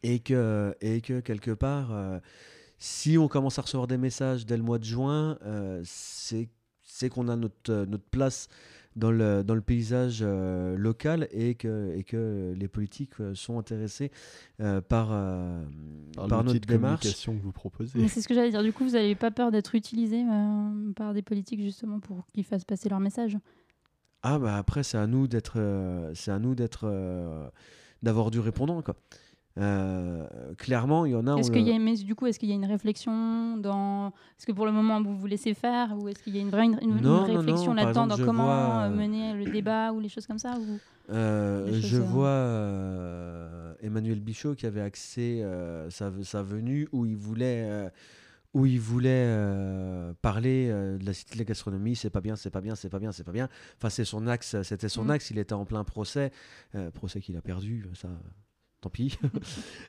et 0.03 0.19
que, 0.19 0.75
et 0.81 1.01
que 1.01 1.21
quelque 1.21 1.51
part, 1.51 1.91
si 2.85 3.17
on 3.17 3.29
commence 3.29 3.57
à 3.59 3.61
recevoir 3.61 3.87
des 3.87 3.97
messages 3.97 4.45
dès 4.45 4.57
le 4.57 4.63
mois 4.63 4.77
de 4.77 4.83
juin, 4.83 5.37
euh, 5.45 5.81
c'est 5.85 6.49
c'est 6.83 7.07
qu'on 7.07 7.29
a 7.29 7.37
notre, 7.37 7.71
euh, 7.71 7.85
notre 7.85 8.03
place 8.03 8.49
dans 8.97 9.09
le, 9.09 9.41
dans 9.41 9.55
le 9.55 9.61
paysage 9.61 10.19
euh, 10.21 10.75
local 10.75 11.29
et 11.31 11.55
que, 11.55 11.95
et 11.95 12.03
que 12.03 12.53
les 12.57 12.67
politiques 12.67 13.19
euh, 13.21 13.33
sont 13.35 13.57
intéressés 13.57 14.11
euh, 14.59 14.81
par, 14.81 15.09
euh, 15.11 15.63
Par, 16.15 16.27
par 16.27 16.43
notre 16.43 16.59
démarche. 16.59 16.99
communication 16.99 17.37
que 17.37 17.41
vous 17.41 17.53
proposez. 17.53 17.97
Mais 17.97 18.09
c'est 18.09 18.21
ce 18.21 18.27
que 18.27 18.33
j'allais 18.35 18.51
dire. 18.51 18.61
Du 18.61 18.73
coup, 18.73 18.83
vous 18.83 18.91
n'avez 18.91 19.15
pas 19.15 19.31
peur 19.31 19.49
d'être 19.49 19.73
utilisé 19.75 20.23
euh, 20.29 20.91
par 20.93 21.13
des 21.13 21.21
politiques 21.23 21.61
justement 21.61 21.99
pour 22.01 22.25
qu'ils 22.33 22.43
fassent 22.43 22.65
passer 22.65 22.89
leur 22.89 22.99
message 22.99 23.37
Ah 24.23 24.37
bah 24.39 24.57
après 24.57 24.83
c'est 24.83 24.97
à 24.97 25.07
nous 25.07 25.27
d'être 25.27 25.53
euh, 25.55 26.11
c'est 26.15 26.31
à 26.31 26.37
nous 26.37 26.53
d'être 26.53 26.81
euh, 26.83 27.47
d'avoir 28.03 28.29
du 28.29 28.39
répondant 28.41 28.81
quoi. 28.83 28.95
Euh, 29.59 30.25
clairement 30.57 31.05
il 31.05 31.11
y 31.11 31.15
en 31.15 31.27
a. 31.27 31.35
Est-ce 31.37 31.51
qu'il 31.51 31.61
y 31.61 31.71
a, 31.71 31.77
mais 31.77 31.93
du 31.95 32.15
coup, 32.15 32.25
est-ce 32.25 32.39
qu'il 32.39 32.49
y 32.49 32.53
a 32.53 32.55
une 32.55 32.65
réflexion 32.65 33.57
dans 33.57 34.07
Est-ce 34.37 34.47
que 34.47 34.51
pour 34.51 34.65
le 34.65 34.71
moment 34.71 35.01
vous 35.01 35.15
vous 35.15 35.27
laissez 35.27 35.53
faire 35.53 35.95
ou 35.97 36.07
est-ce 36.07 36.23
qu'il 36.23 36.35
y 36.35 36.39
a 36.39 36.41
une 36.41 36.49
vraie 36.49 36.65
une, 36.65 37.01
Non, 37.01 37.23
réflexion 37.23 37.73
là-dedans 37.73 38.07
dans 38.07 38.17
comment 38.17 38.45
vois, 38.45 38.87
euh, 38.87 38.89
mener 38.89 39.33
le 39.33 39.45
débat 39.51 39.91
ou 39.93 39.99
les 39.99 40.09
choses 40.09 40.25
comme 40.25 40.39
ça 40.39 40.57
ou... 40.59 40.79
Euh, 41.11 41.69
je 41.73 41.97
vois 41.97 42.27
euh, 42.27 43.73
Emmanuel 43.81 44.21
Bichot 44.21 44.55
qui 44.55 44.65
avait 44.65 44.81
axé 44.81 45.45
sa, 45.89 46.11
sa 46.23 46.41
venue 46.41 46.87
où 46.91 47.05
il 47.05 47.17
voulait 47.17 47.91
où 48.53 48.65
il 48.65 48.79
voulait 48.79 49.25
euh, 49.27 50.13
parler 50.21 50.67
euh, 50.69 50.97
de 50.97 51.05
la 51.05 51.13
cité 51.13 51.33
de 51.33 51.39
la 51.39 51.45
gastronomie, 51.45 51.95
c'est 51.95 52.11
pas 52.11 52.21
bien, 52.21 52.35
c'est 52.35 52.51
pas 52.51 52.61
bien, 52.61 52.75
c'est 52.75 52.89
pas 52.89 52.99
bien, 52.99 53.11
c'est 53.11 53.23
pas 53.23 53.31
bien. 53.31 53.49
Enfin, 53.77 53.89
c'est 53.89 54.05
son 54.05 54.27
axe, 54.27 54.61
c'était 54.61 54.89
son 54.89 55.05
Mm. 55.05 55.11
axe. 55.11 55.31
Il 55.31 55.39
était 55.39 55.53
en 55.53 55.65
plein 55.65 55.83
procès, 55.83 56.31
euh, 56.75 56.91
procès 56.91 57.19
qu'il 57.19 57.35
a 57.35 57.41
perdu, 57.41 57.85
ça, 57.95 58.09
tant 58.83 58.89
pis. 58.89 59.17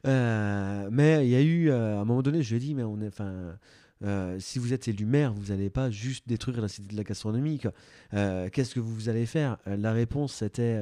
Euh, 0.07 0.89
mais 0.93 1.27
il 1.27 1.31
y 1.31 1.35
a 1.35 1.41
eu, 1.41 1.71
euh, 1.71 1.97
à 1.97 2.01
un 2.01 2.05
moment 2.05 2.21
donné, 2.21 2.43
je 2.43 2.51
lui 2.51 2.57
ai 2.57 2.61
dit, 2.61 2.75
mais 2.75 2.83
on 2.83 3.01
est, 3.01 3.09
enfin, 3.09 3.57
euh, 4.05 4.39
si 4.39 4.59
vous 4.59 4.75
êtes 4.75 4.87
élu 4.87 5.07
maire, 5.07 5.33
vous 5.33 5.51
n'allez 5.51 5.71
pas 5.71 5.91
juste 5.91 6.29
détruire 6.29 6.61
la 6.61 6.69
cité 6.69 6.93
de 6.93 6.97
la 6.97 7.05
gastronomie. 7.05 7.59
Qu'est-ce 8.11 8.75
que 8.75 8.81
vous 8.81 9.09
allez 9.09 9.25
faire? 9.25 9.57
La 9.67 9.93
réponse, 9.93 10.35
c'était, 10.35 10.79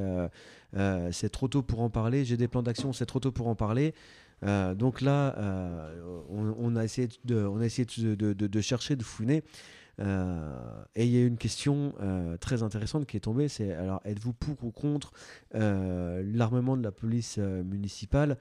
c'est 1.13 1.31
trop 1.31 1.47
tôt 1.47 1.63
pour 1.63 1.83
en 1.83 1.91
parler. 1.91 2.25
J'ai 2.25 2.37
des 2.37 2.49
plans 2.49 2.63
d'action, 2.63 2.93
c'est 2.93 3.07
trop 3.07 3.21
tôt 3.21 3.31
pour 3.31 3.47
en 3.47 3.55
parler. 3.55 3.95
Donc 4.43 5.01
là, 5.03 5.37
on, 6.29 6.75
a 6.75 6.85
essayé 6.85 7.09
de, 7.25 7.37
on 7.47 7.61
a 7.61 7.65
essayé 7.65 7.87
de 7.87 8.61
chercher, 8.61 8.97
de 8.97 9.05
fouiner. 9.05 9.45
Euh, 10.03 10.85
et 10.95 11.05
il 11.07 11.13
y 11.13 11.23
a 11.23 11.27
une 11.27 11.37
question 11.37 11.95
euh, 12.01 12.37
très 12.37 12.63
intéressante 12.63 13.07
qui 13.07 13.17
est 13.17 13.21
tombée, 13.21 13.49
c'est 13.49 13.73
alors 13.73 14.01
êtes-vous 14.05 14.33
pour 14.33 14.65
ou 14.65 14.71
contre 14.71 15.13
euh, 15.55 16.23
l'armement 16.35 16.77
de 16.77 16.83
la 16.83 16.93
police 16.93 17.39
municipale? 17.39 18.37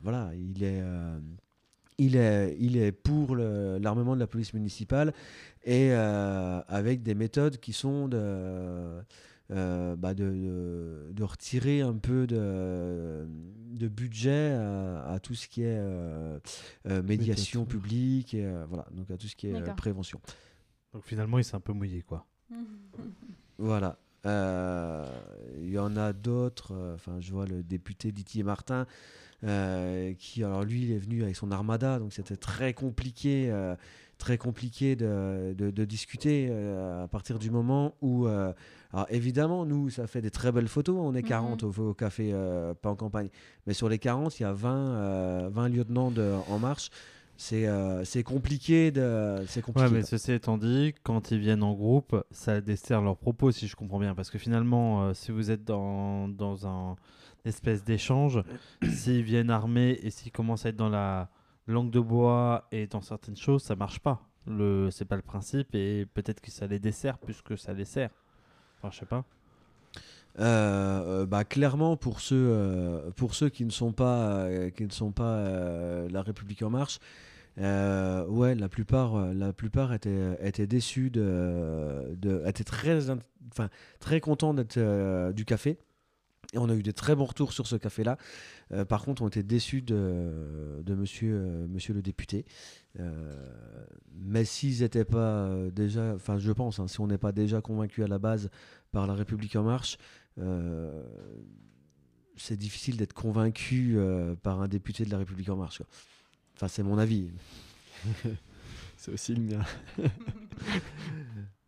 Voilà, 0.00 0.30
il 0.36 0.62
est, 0.62 0.82
il 1.98 2.16
est, 2.16 2.56
il 2.58 2.76
est 2.76 2.92
pour 2.92 3.36
l'armement 3.36 4.14
de 4.14 4.20
la 4.20 4.26
police 4.26 4.54
municipale 4.54 5.12
et 5.64 5.92
avec 5.92 7.02
des 7.02 7.14
méthodes 7.14 7.58
qui 7.58 7.72
sont 7.72 8.08
de, 8.08 9.02
euh, 9.50 9.96
bah, 9.96 10.14
de, 10.14 10.24
de- 10.24 11.08
de 11.12 11.22
retirer 11.24 11.80
un 11.80 11.94
peu 11.94 12.26
de, 12.26 13.26
de 13.72 13.88
budget 13.88 14.50
à, 14.52 15.12
à 15.12 15.18
tout 15.20 15.34
ce 15.34 15.48
qui 15.48 15.62
est 15.62 15.78
euh, 15.78 16.38
euh, 16.86 17.02
médiation 17.02 17.64
publique 17.64 18.34
et 18.34 18.44
euh, 18.44 18.64
voilà 18.68 18.86
donc 18.92 19.10
à 19.10 19.16
tout 19.16 19.26
ce 19.26 19.36
qui 19.36 19.46
est 19.48 19.52
euh, 19.70 19.74
prévention. 19.74 20.20
Donc 20.92 21.04
finalement, 21.04 21.38
il 21.38 21.44
s'est 21.44 21.54
un 21.56 21.60
peu 21.60 21.72
mouillé, 21.72 22.02
quoi. 22.02 22.26
Voilà. 23.58 23.98
Euh, 24.26 25.04
Il 25.60 25.70
y 25.70 25.78
en 25.78 25.96
a 25.96 26.12
d'autres. 26.12 26.72
euh, 26.74 26.94
Enfin, 26.94 27.20
je 27.20 27.32
vois 27.32 27.46
le 27.46 27.62
député 27.62 28.12
Didier 28.12 28.42
Martin, 28.42 28.86
euh, 29.44 30.12
qui, 30.14 30.42
alors 30.44 30.64
lui, 30.64 30.82
il 30.82 30.92
est 30.92 30.98
venu 30.98 31.22
avec 31.22 31.36
son 31.36 31.50
armada, 31.50 31.98
donc 31.98 32.12
c'était 32.12 32.36
très 32.36 32.72
compliqué, 32.74 33.50
euh, 33.50 33.74
très 34.18 34.36
compliqué 34.38 34.96
de, 34.96 35.54
de- 35.56 35.70
de 35.70 35.84
discuter 35.84 36.48
euh, 36.50 37.04
à 37.04 37.08
partir 37.08 37.38
du 37.38 37.50
moment 37.50 37.94
où, 38.00 38.26
euh, 38.26 38.52
alors 38.92 39.06
évidemment, 39.10 39.66
nous, 39.66 39.90
ça 39.90 40.06
fait 40.06 40.22
des 40.22 40.30
très 40.30 40.50
belles 40.52 40.68
photos. 40.68 40.96
On 40.98 41.14
est 41.14 41.22
Mhm. 41.22 41.28
40 41.28 41.62
au, 41.64 41.72
au 41.90 41.94
café, 41.94 42.30
euh, 42.32 42.72
pas 42.74 42.90
en 42.90 42.96
campagne, 42.96 43.28
mais 43.66 43.74
sur 43.74 43.88
les 43.88 43.98
40, 43.98 44.38
il 44.40 44.42
y 44.44 44.46
a 44.46 44.52
20, 44.52 44.70
euh, 44.76 45.48
20 45.52 45.68
lieutenants 45.68 46.10
de, 46.10 46.32
en 46.48 46.58
marche. 46.58 46.90
C'est 47.40 47.68
euh, 47.68 48.02
c'est 48.04 48.24
compliqué 48.24 48.90
de, 48.90 49.44
c'est 49.46 49.62
compliqué. 49.62 49.88
Ouais, 49.88 49.94
mais 49.94 50.02
ceci 50.02 50.32
étant 50.32 50.58
dit, 50.58 50.92
quand 51.04 51.30
ils 51.30 51.38
viennent 51.38 51.62
en 51.62 51.72
groupe, 51.74 52.16
ça 52.32 52.60
dessert 52.60 53.00
leurs 53.00 53.16
propos, 53.16 53.52
si 53.52 53.68
je 53.68 53.76
comprends 53.76 54.00
bien. 54.00 54.14
Parce 54.16 54.28
que 54.30 54.38
finalement, 54.38 55.14
si 55.14 55.30
vous 55.30 55.50
êtes 55.52 55.64
dans, 55.64 56.26
dans 56.28 56.66
un 56.66 56.96
espèce 57.44 57.84
d'échange, 57.84 58.42
s'ils 58.90 59.22
viennent 59.22 59.50
armés 59.50 60.00
et 60.02 60.10
s'ils 60.10 60.32
commencent 60.32 60.66
à 60.66 60.70
être 60.70 60.76
dans 60.76 60.88
la 60.88 61.28
langue 61.68 61.90
de 61.90 62.00
bois 62.00 62.66
et 62.72 62.88
dans 62.88 63.02
certaines 63.02 63.36
choses, 63.36 63.62
ça 63.62 63.76
marche 63.76 64.00
pas. 64.00 64.20
Le, 64.48 64.88
c'est 64.90 65.04
pas 65.04 65.16
le 65.16 65.22
principe 65.22 65.74
et 65.76 66.06
peut-être 66.14 66.40
que 66.40 66.50
ça 66.50 66.66
les 66.66 66.78
dessert 66.80 67.18
plus 67.18 67.40
que 67.42 67.54
ça 67.54 67.72
les 67.72 67.84
sert. 67.84 68.10
Enfin, 68.78 68.90
je 68.92 69.00
sais 69.00 69.06
pas. 69.06 69.24
Euh, 70.38 71.22
euh, 71.22 71.26
bah, 71.26 71.44
clairement 71.44 71.96
pour 71.96 72.20
ceux 72.20 72.36
euh, 72.36 73.10
pour 73.16 73.34
ceux 73.34 73.48
qui 73.48 73.64
ne 73.64 73.70
sont 73.70 73.90
pas 73.92 74.44
euh, 74.44 74.70
qui 74.70 74.84
ne 74.84 74.92
sont 74.92 75.10
pas 75.10 75.24
euh, 75.38 76.08
la 76.10 76.22
République 76.22 76.62
en 76.62 76.70
marche 76.70 77.00
euh, 77.60 78.24
ouais 78.26 78.54
la 78.54 78.68
plupart 78.68 79.16
la 79.34 79.52
plupart 79.52 79.92
étaient 79.92 80.38
étaient 80.40 80.68
déçus 80.68 81.10
de, 81.10 82.14
de 82.14 82.40
étaient 82.46 82.62
très 82.62 83.10
enfin 83.50 83.68
très 83.98 84.20
contents 84.20 84.54
d'être 84.54 84.78
du 85.32 85.44
café 85.44 85.76
Et 86.54 86.58
on 86.58 86.68
a 86.70 86.74
eu 86.74 86.82
des 86.82 86.94
très 86.94 87.14
bons 87.14 87.26
retours 87.26 87.52
sur 87.52 87.66
ce 87.66 87.76
café-là. 87.76 88.16
Euh, 88.72 88.86
par 88.86 89.04
contre, 89.04 89.20
on 89.22 89.28
était 89.28 89.42
déçus 89.42 89.82
de, 89.82 90.82
de 90.82 90.94
monsieur, 90.94 91.34
euh, 91.34 91.66
monsieur 91.68 91.92
le 91.92 92.00
député. 92.00 92.46
Euh, 92.98 93.84
mais 94.14 94.44
s'ils 94.46 94.80
n'étaient 94.80 95.04
pas 95.04 95.50
déjà, 95.72 96.14
enfin 96.14 96.38
je 96.38 96.50
pense, 96.52 96.78
hein, 96.78 96.88
si 96.88 97.00
on 97.00 97.06
n'est 97.06 97.18
pas 97.18 97.32
déjà 97.32 97.60
convaincu 97.60 98.02
à 98.02 98.08
la 98.08 98.18
base 98.18 98.48
par 98.92 99.06
La 99.06 99.14
République 99.14 99.56
En 99.56 99.62
Marche, 99.62 99.98
euh, 100.38 101.02
c'est 102.36 102.56
difficile 102.56 102.96
d'être 102.96 103.12
convaincu 103.12 103.94
euh, 103.96 104.34
par 104.36 104.62
un 104.62 104.68
député 104.68 105.04
de 105.04 105.10
La 105.10 105.18
République 105.18 105.50
En 105.50 105.56
Marche. 105.56 105.78
quoi. 105.78 105.86
Enfin, 106.56 106.68
c'est 106.68 106.82
mon 106.82 106.98
avis. 106.98 107.30
C'est 108.96 109.12
aussi 109.12 109.32
le 109.34 109.42
mien. 109.42 109.64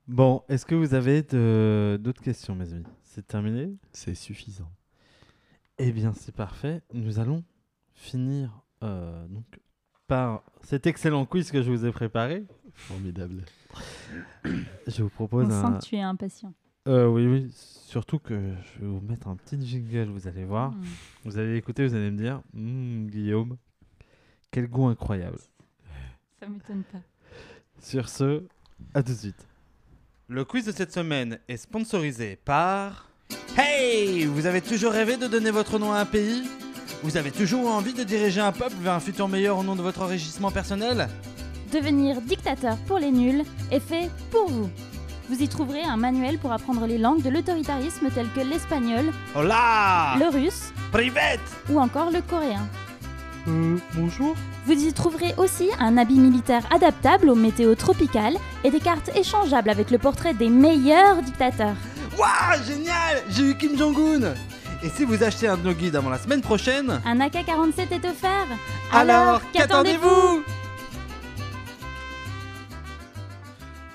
Bon, 0.09 0.43
est-ce 0.49 0.67
que 0.67 0.75
vous 0.75 0.95
avez 0.95 1.23
d'autres 1.23 2.21
questions, 2.21 2.57
mes 2.57 2.73
amis? 2.73 2.83
C'est 3.13 3.27
terminé 3.27 3.77
C'est 3.93 4.15
suffisant. 4.15 4.71
Eh 5.79 5.91
bien, 5.91 6.13
c'est 6.13 6.33
parfait. 6.35 6.81
Nous 6.95 7.19
allons 7.19 7.43
finir 7.93 8.63
euh, 8.85 9.27
donc 9.27 9.45
par 10.07 10.45
cet 10.63 10.87
excellent 10.87 11.27
quiz 11.27 11.51
que 11.51 11.61
je 11.61 11.73
vous 11.73 11.85
ai 11.85 11.91
préparé. 11.91 12.45
Formidable. 12.73 13.45
Je 14.87 15.03
vous 15.03 15.09
On 15.09 15.09
propose 15.09 15.49
sent 15.49 15.55
un. 15.55 15.79
que 15.79 15.85
tu 15.85 15.97
es 15.97 16.01
impatient. 16.01 16.55
Euh, 16.87 17.09
oui, 17.09 17.27
oui. 17.27 17.51
Surtout 17.53 18.21
que 18.21 18.55
je 18.75 18.81
vais 18.81 18.87
vous 18.87 19.01
mettre 19.01 19.27
un 19.27 19.35
petit 19.37 19.61
jingle, 19.67 20.09
vous 20.11 20.29
allez 20.29 20.45
voir. 20.45 20.71
Mm. 20.71 20.85
Vous 21.25 21.39
allez 21.39 21.57
écouter, 21.57 21.87
vous 21.87 21.95
allez 21.97 22.11
me 22.13 22.17
dire 22.17 22.41
Hum, 22.55 23.09
Guillaume, 23.09 23.57
quel 24.53 24.69
goût 24.69 24.87
incroyable. 24.87 25.39
Ça 26.39 26.49
m'étonne 26.49 26.85
pas. 26.85 27.01
Sur 27.81 28.09
ce, 28.09 28.45
à 28.95 29.03
tout 29.03 29.13
de 29.13 29.17
suite. 29.17 29.49
Le 30.33 30.45
quiz 30.45 30.65
de 30.65 30.71
cette 30.71 30.93
semaine 30.93 31.41
est 31.49 31.57
sponsorisé 31.57 32.37
par. 32.37 33.09
Hey 33.59 34.27
Vous 34.27 34.47
avez 34.47 34.61
toujours 34.61 34.93
rêvé 34.93 35.17
de 35.17 35.27
donner 35.27 35.51
votre 35.51 35.81
nom 35.81 35.91
à 35.91 35.99
un 35.99 36.05
pays? 36.05 36.45
Vous 37.03 37.17
avez 37.17 37.33
toujours 37.33 37.69
envie 37.69 37.95
de 37.95 38.05
diriger 38.05 38.41
un 38.41 38.53
peuple 38.53 38.77
vers 38.81 38.93
un 38.93 39.01
futur 39.01 39.27
meilleur 39.27 39.59
au 39.59 39.65
nom 39.65 39.75
de 39.75 39.83
votre 39.83 40.03
enrichissement 40.03 40.53
personnel? 40.53 41.09
Devenir 41.73 42.21
dictateur 42.23 42.77
pour 42.87 43.01
les 43.01 43.11
nuls 43.11 43.43
est 43.73 43.81
fait 43.81 44.09
pour 44.31 44.49
vous. 44.49 44.71
Vous 45.29 45.43
y 45.43 45.49
trouverez 45.49 45.83
un 45.83 45.97
manuel 45.97 46.39
pour 46.39 46.53
apprendre 46.53 46.87
les 46.87 46.99
langues 46.99 47.23
de 47.23 47.31
l'autoritarisme 47.31 48.09
telles 48.15 48.31
que 48.33 48.49
l'espagnol, 48.49 49.07
le 49.35 50.33
russe 50.33 50.73
ou 51.71 51.81
encore 51.81 52.13
le 52.13 52.23
coréen. 52.23 52.69
Euh, 53.49 53.79
bonjour 53.95 54.35
Vous 54.67 54.73
y 54.73 54.93
trouverez 54.93 55.35
aussi 55.39 55.71
un 55.79 55.97
habit 55.97 56.19
militaire 56.19 56.63
adaptable 56.73 57.31
aux 57.31 57.35
météos 57.35 57.75
tropicales 57.75 58.37
et 58.65 58.71
des 58.71 58.81
cartes 58.81 59.11
échangeables 59.17 59.71
avec 59.71 59.91
le 59.91 59.99
portrait 59.99 60.35
des 60.35 60.51
meilleurs 60.51 61.23
dictateurs. 61.23 61.77
Waouh 62.19 62.63
Génial 62.67 63.23
J'ai 63.31 63.51
eu 63.51 63.57
Kim 63.57 63.77
Jong-un 63.79 64.35
Et 64.83 64.89
si 64.91 65.05
vous 65.05 65.23
achetez 65.23 65.49
un 65.49 65.57
de 65.57 65.63
nos 65.63 65.73
guides 65.73 65.97
avant 65.97 66.11
la 66.11 66.19
semaine 66.19 66.43
prochaine? 66.43 67.01
Un 67.07 67.21
AK-47 67.21 67.93
est 67.93 68.05
offert 68.05 68.47
Alors, 68.93 69.41
qu'attendez-vous? 69.53 70.43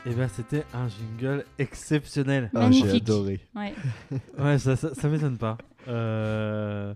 Eh 0.07 0.13
ben, 0.13 0.29
c'était 0.35 0.63
un 0.73 0.87
jingle 0.87 1.45
exceptionnel. 1.57 2.51
Ah, 2.53 2.59
j'ai 2.71 2.81
Magnifique. 2.81 3.03
adoré. 3.09 3.39
Ouais. 3.55 3.73
Ouais, 4.39 4.59
ça, 4.59 4.75
ça, 4.75 4.93
ça 4.93 5.07
m'étonne 5.07 5.37
pas. 5.37 5.57
Euh, 5.87 6.93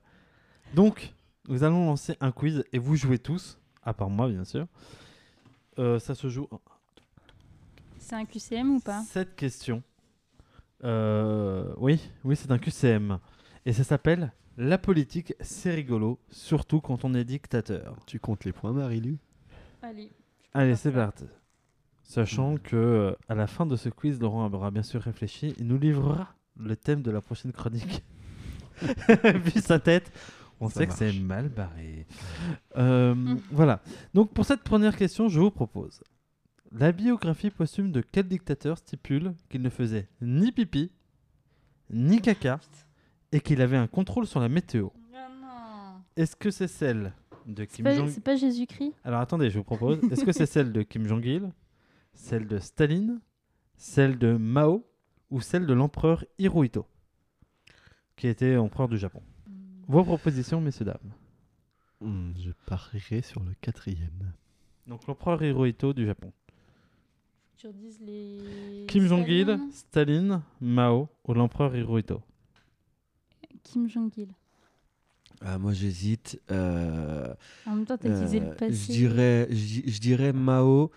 Donc, 0.75 1.11
nous 1.49 1.63
allons 1.63 1.87
lancer 1.87 2.15
un 2.21 2.31
quiz 2.31 2.63
et 2.71 2.77
vous 2.77 2.95
jouez 2.95 3.17
tous, 3.17 3.57
à 3.83 3.93
part 3.93 4.09
moi, 4.09 4.29
bien 4.29 4.45
sûr. 4.45 4.67
Euh, 5.79 5.97
ça 5.99 6.13
se 6.13 6.29
joue 6.29 6.47
en 6.51 6.59
C'est 7.97 8.15
un 8.15 8.25
QCM 8.25 8.75
ou 8.75 8.79
pas 8.79 9.01
7 9.01 9.35
questions. 9.35 9.83
Euh, 10.83 11.73
Oui, 11.77 11.99
oui, 12.23 12.35
c'est 12.35 12.51
un 12.51 12.59
QCM. 12.59 13.19
Et 13.65 13.73
ça 13.73 13.83
s'appelle 13.83 14.31
La 14.57 14.77
politique, 14.77 15.33
c'est 15.41 15.73
rigolo, 15.73 16.19
surtout 16.29 16.81
quand 16.81 17.03
on 17.03 17.13
est 17.15 17.25
dictateur. 17.25 17.97
Tu 18.05 18.19
comptes 18.19 18.45
les 18.45 18.53
points, 18.53 18.71
Marilu 18.71 19.17
Allez. 19.81 20.11
Allez, 20.53 20.75
c'est 20.75 20.91
parti. 20.91 21.25
Sachant 22.03 22.57
que 22.57 22.75
euh, 22.75 23.11
à 23.27 23.35
la 23.35 23.47
fin 23.47 23.65
de 23.65 23.75
ce 23.75 23.89
quiz, 23.89 24.19
Laurent 24.19 24.51
aura 24.51 24.71
bien 24.71 24.83
sûr 24.83 25.01
réfléchi 25.01 25.55
et 25.59 25.63
nous 25.63 25.77
livrera 25.77 26.35
le 26.59 26.75
thème 26.75 27.01
de 27.01 27.11
la 27.11 27.21
prochaine 27.21 27.51
chronique. 27.53 28.03
Vu 29.23 29.59
sa 29.61 29.79
tête, 29.79 30.11
on 30.59 30.69
Ça 30.69 30.79
sait 30.79 30.87
que 30.87 30.93
c'est 30.93 31.13
mal 31.13 31.49
barré. 31.49 32.05
Euh. 32.77 33.35
Voilà. 33.51 33.81
Donc 34.13 34.33
pour 34.33 34.45
cette 34.45 34.63
première 34.63 34.95
question, 34.95 35.29
je 35.29 35.39
vous 35.39 35.51
propose 35.51 36.01
la 36.71 36.91
biographie 36.91 37.49
posthume 37.49 37.91
de 37.91 38.01
quel 38.01 38.27
dictateur 38.27 38.77
stipule 38.77 39.33
qu'il 39.49 39.61
ne 39.61 39.69
faisait 39.69 40.07
ni 40.21 40.51
pipi, 40.51 40.91
ni 41.89 42.21
caca, 42.21 42.59
et 43.31 43.39
qu'il 43.39 43.61
avait 43.61 43.77
un 43.77 43.87
contrôle 43.87 44.27
sur 44.27 44.39
la 44.39 44.49
météo. 44.49 44.89
Est-ce 46.15 46.35
que 46.35 46.51
c'est 46.51 46.67
celle 46.67 47.13
de 47.45 47.63
Kim 47.65 47.83
pas, 47.83 47.95
Jong 47.95 48.09
c'est 48.09 48.23
pas 48.23 48.35
Jésus-Christ? 48.35 48.93
Alors 49.03 49.21
attendez, 49.21 49.49
je 49.49 49.57
vous 49.57 49.63
propose. 49.63 49.99
Est-ce 50.11 50.25
que 50.25 50.31
c'est 50.31 50.45
celle 50.45 50.71
de 50.71 50.81
Kim 50.81 51.07
Jong-il, 51.07 51.51
celle 52.13 52.47
de 52.47 52.59
Staline, 52.59 53.19
celle 53.77 54.17
de 54.17 54.33
Mao 54.33 54.85
ou 55.29 55.41
celle 55.41 55.65
de 55.65 55.73
l'empereur 55.73 56.25
Hirohito, 56.37 56.85
qui 58.15 58.27
était 58.27 58.57
empereur 58.57 58.89
du 58.89 58.97
Japon? 58.97 59.21
Vos 59.89 60.03
propositions, 60.03 60.61
messieurs, 60.61 60.85
dames. 60.85 61.11
Hmm, 61.99 62.31
Je 62.37 62.51
parierais 62.67 63.21
sur 63.23 63.41
le 63.43 63.53
quatrième. 63.59 64.33
Donc 64.87 65.05
l'empereur 65.07 65.43
Hirohito 65.43 65.93
du 65.93 66.05
Japon. 66.05 66.31
Tu 67.57 67.67
redises 67.67 67.99
les. 67.99 68.85
Kim 68.87 69.05
Jong-il, 69.07 69.45
Staline 69.45 69.71
Staline, 69.73 70.41
Mao 70.61 71.09
ou 71.27 71.33
l'empereur 71.33 71.75
Hirohito? 71.75 72.21
Kim 73.63 73.87
Jong-il. 73.89 74.29
Ah, 75.41 75.57
moi, 75.57 75.73
j'hésite. 75.73 76.39
euh, 76.51 77.33
En 77.65 77.75
même 77.75 77.85
temps, 77.85 77.97
t'as 77.97 78.09
utilisé 78.09 78.39
euh, 78.41 78.49
le 78.49 78.55
passé. 78.55 78.73
je 78.73 78.91
dirais, 78.91 79.47
je, 79.49 79.55
di- 79.55 79.83
je 79.91 79.99
dirais 79.99 80.33
Mao. 80.33 80.91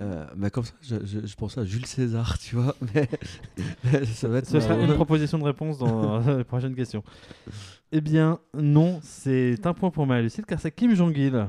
Euh, 0.00 0.26
mais 0.36 0.50
comme 0.50 0.64
ça, 0.64 0.74
je, 0.82 0.96
je, 1.04 1.26
je 1.26 1.34
pense 1.36 1.56
à 1.58 1.64
Jules 1.64 1.86
César, 1.86 2.38
tu 2.38 2.56
vois. 2.56 2.74
Mais, 2.94 3.08
mais 3.84 4.04
ça 4.04 4.28
va 4.28 4.38
être 4.38 4.46
Ce 4.46 4.60
sera 4.60 4.74
une 4.76 4.94
proposition 4.94 5.38
de 5.38 5.44
réponse 5.44 5.78
dans 5.78 6.18
la 6.36 6.44
prochaine 6.44 6.74
question. 6.74 7.02
Eh 7.92 8.00
bien, 8.00 8.38
non, 8.54 8.98
c'est 9.02 9.64
un 9.66 9.72
point 9.74 9.90
pour 9.90 10.06
Maëlys 10.06 10.40
car 10.46 10.60
c'est 10.60 10.70
Kim 10.72 10.94
Jong-il. 10.94 11.34
Ouais. 11.34 11.46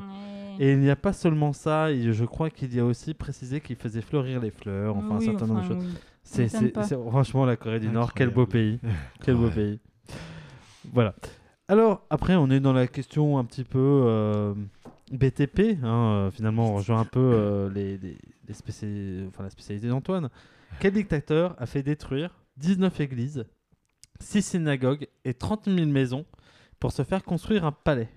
Et 0.59 0.71
il 0.73 0.79
n'y 0.79 0.89
a 0.89 0.95
pas 0.95 1.13
seulement 1.13 1.53
ça, 1.53 1.91
et 1.91 2.13
je 2.13 2.25
crois 2.25 2.49
qu'il 2.49 2.73
y 2.73 2.79
a 2.79 2.85
aussi 2.85 3.13
précisé 3.13 3.61
qu'il 3.61 3.75
faisait 3.75 4.01
fleurir 4.01 4.39
les 4.41 4.49
fleurs, 4.49 4.97
enfin 4.97 5.17
Oui, 5.19 5.27
un 5.27 5.31
certain 5.31 5.45
nombre 5.45 5.61
de 5.61 5.67
choses. 5.67 5.83
oui. 5.83 5.93
C'est, 6.23 6.47
c'est- 6.49 6.73
franchement 7.09 7.45
la 7.45 7.55
Corée 7.57 7.79
du 7.79 7.89
Nord, 7.89 8.13
quel 8.13 8.29
beau 8.29 8.45
pays. 8.47 8.79
Quel 9.23 9.35
beau 9.35 9.45
Ouais. 9.45 9.51
pays. 9.51 9.79
Voilà. 10.93 11.13
Alors, 11.67 12.05
après, 12.09 12.35
on 12.35 12.49
est 12.49 12.59
dans 12.59 12.73
la 12.73 12.87
question 12.87 13.37
un 13.37 13.43
petit 13.45 13.63
peu 13.65 13.77
euh, 13.79 14.53
BTP. 15.11 15.77
hein, 15.83 15.87
euh, 16.27 16.31
finalement, 16.31 16.71
on 16.71 16.75
rejoint 16.75 16.99
un 17.01 17.05
peu 17.05 17.19
euh, 17.19 17.69
les, 17.69 17.97
les- 17.97 18.17
les 18.47 18.53
spéciali- 18.53 19.25
enfin, 19.27 19.43
la 19.43 19.49
spécialité 19.49 19.87
d'Antoine. 19.87 20.29
Quel 20.79 20.93
dictateur 20.93 21.55
a 21.59 21.65
fait 21.65 21.83
détruire 21.83 22.35
19 22.57 22.99
églises, 22.99 23.45
6 24.19 24.41
synagogues 24.41 25.07
et 25.25 25.33
30 25.33 25.65
000 25.65 25.85
maisons 25.87 26.25
pour 26.79 26.91
se 26.91 27.03
faire 27.03 27.23
construire 27.23 27.65
un 27.65 27.71
palais? 27.71 28.09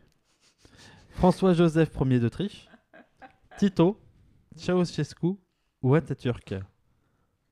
François-Joseph 1.11 1.91
Ier 2.07 2.21
d'Autriche, 2.21 2.69
Tito, 3.59 3.99
Ceausescu 4.57 5.37
ou 5.83 5.95
Atatürk? 5.95 6.55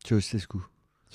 Ceausescu. 0.04 0.58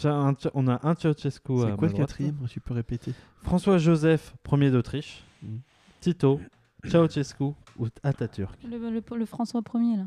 Un- 0.05 0.33
On 0.53 0.67
a 0.67 0.79
un 0.87 0.95
Ceausescu 0.95 1.61
à 1.63 1.69
C'est 1.71 1.75
quoi 1.77 1.87
le 1.87 1.93
quatrième? 1.93 2.37
Tu 2.49 2.59
peux 2.59 2.73
répéter 2.73 3.13
François-Joseph 3.43 4.33
Ier 4.51 4.71
d'Autriche, 4.71 5.23
Mhm. 5.41 5.59
Tito, 6.01 6.41
Ceausescu 6.85 7.53
ou 7.77 7.87
Atatürk. 8.03 8.57
Le, 8.63 8.77
le- 8.77 9.03
le 9.17 9.25
François 9.25 9.61
1er, 9.61 9.97
là. 9.97 10.05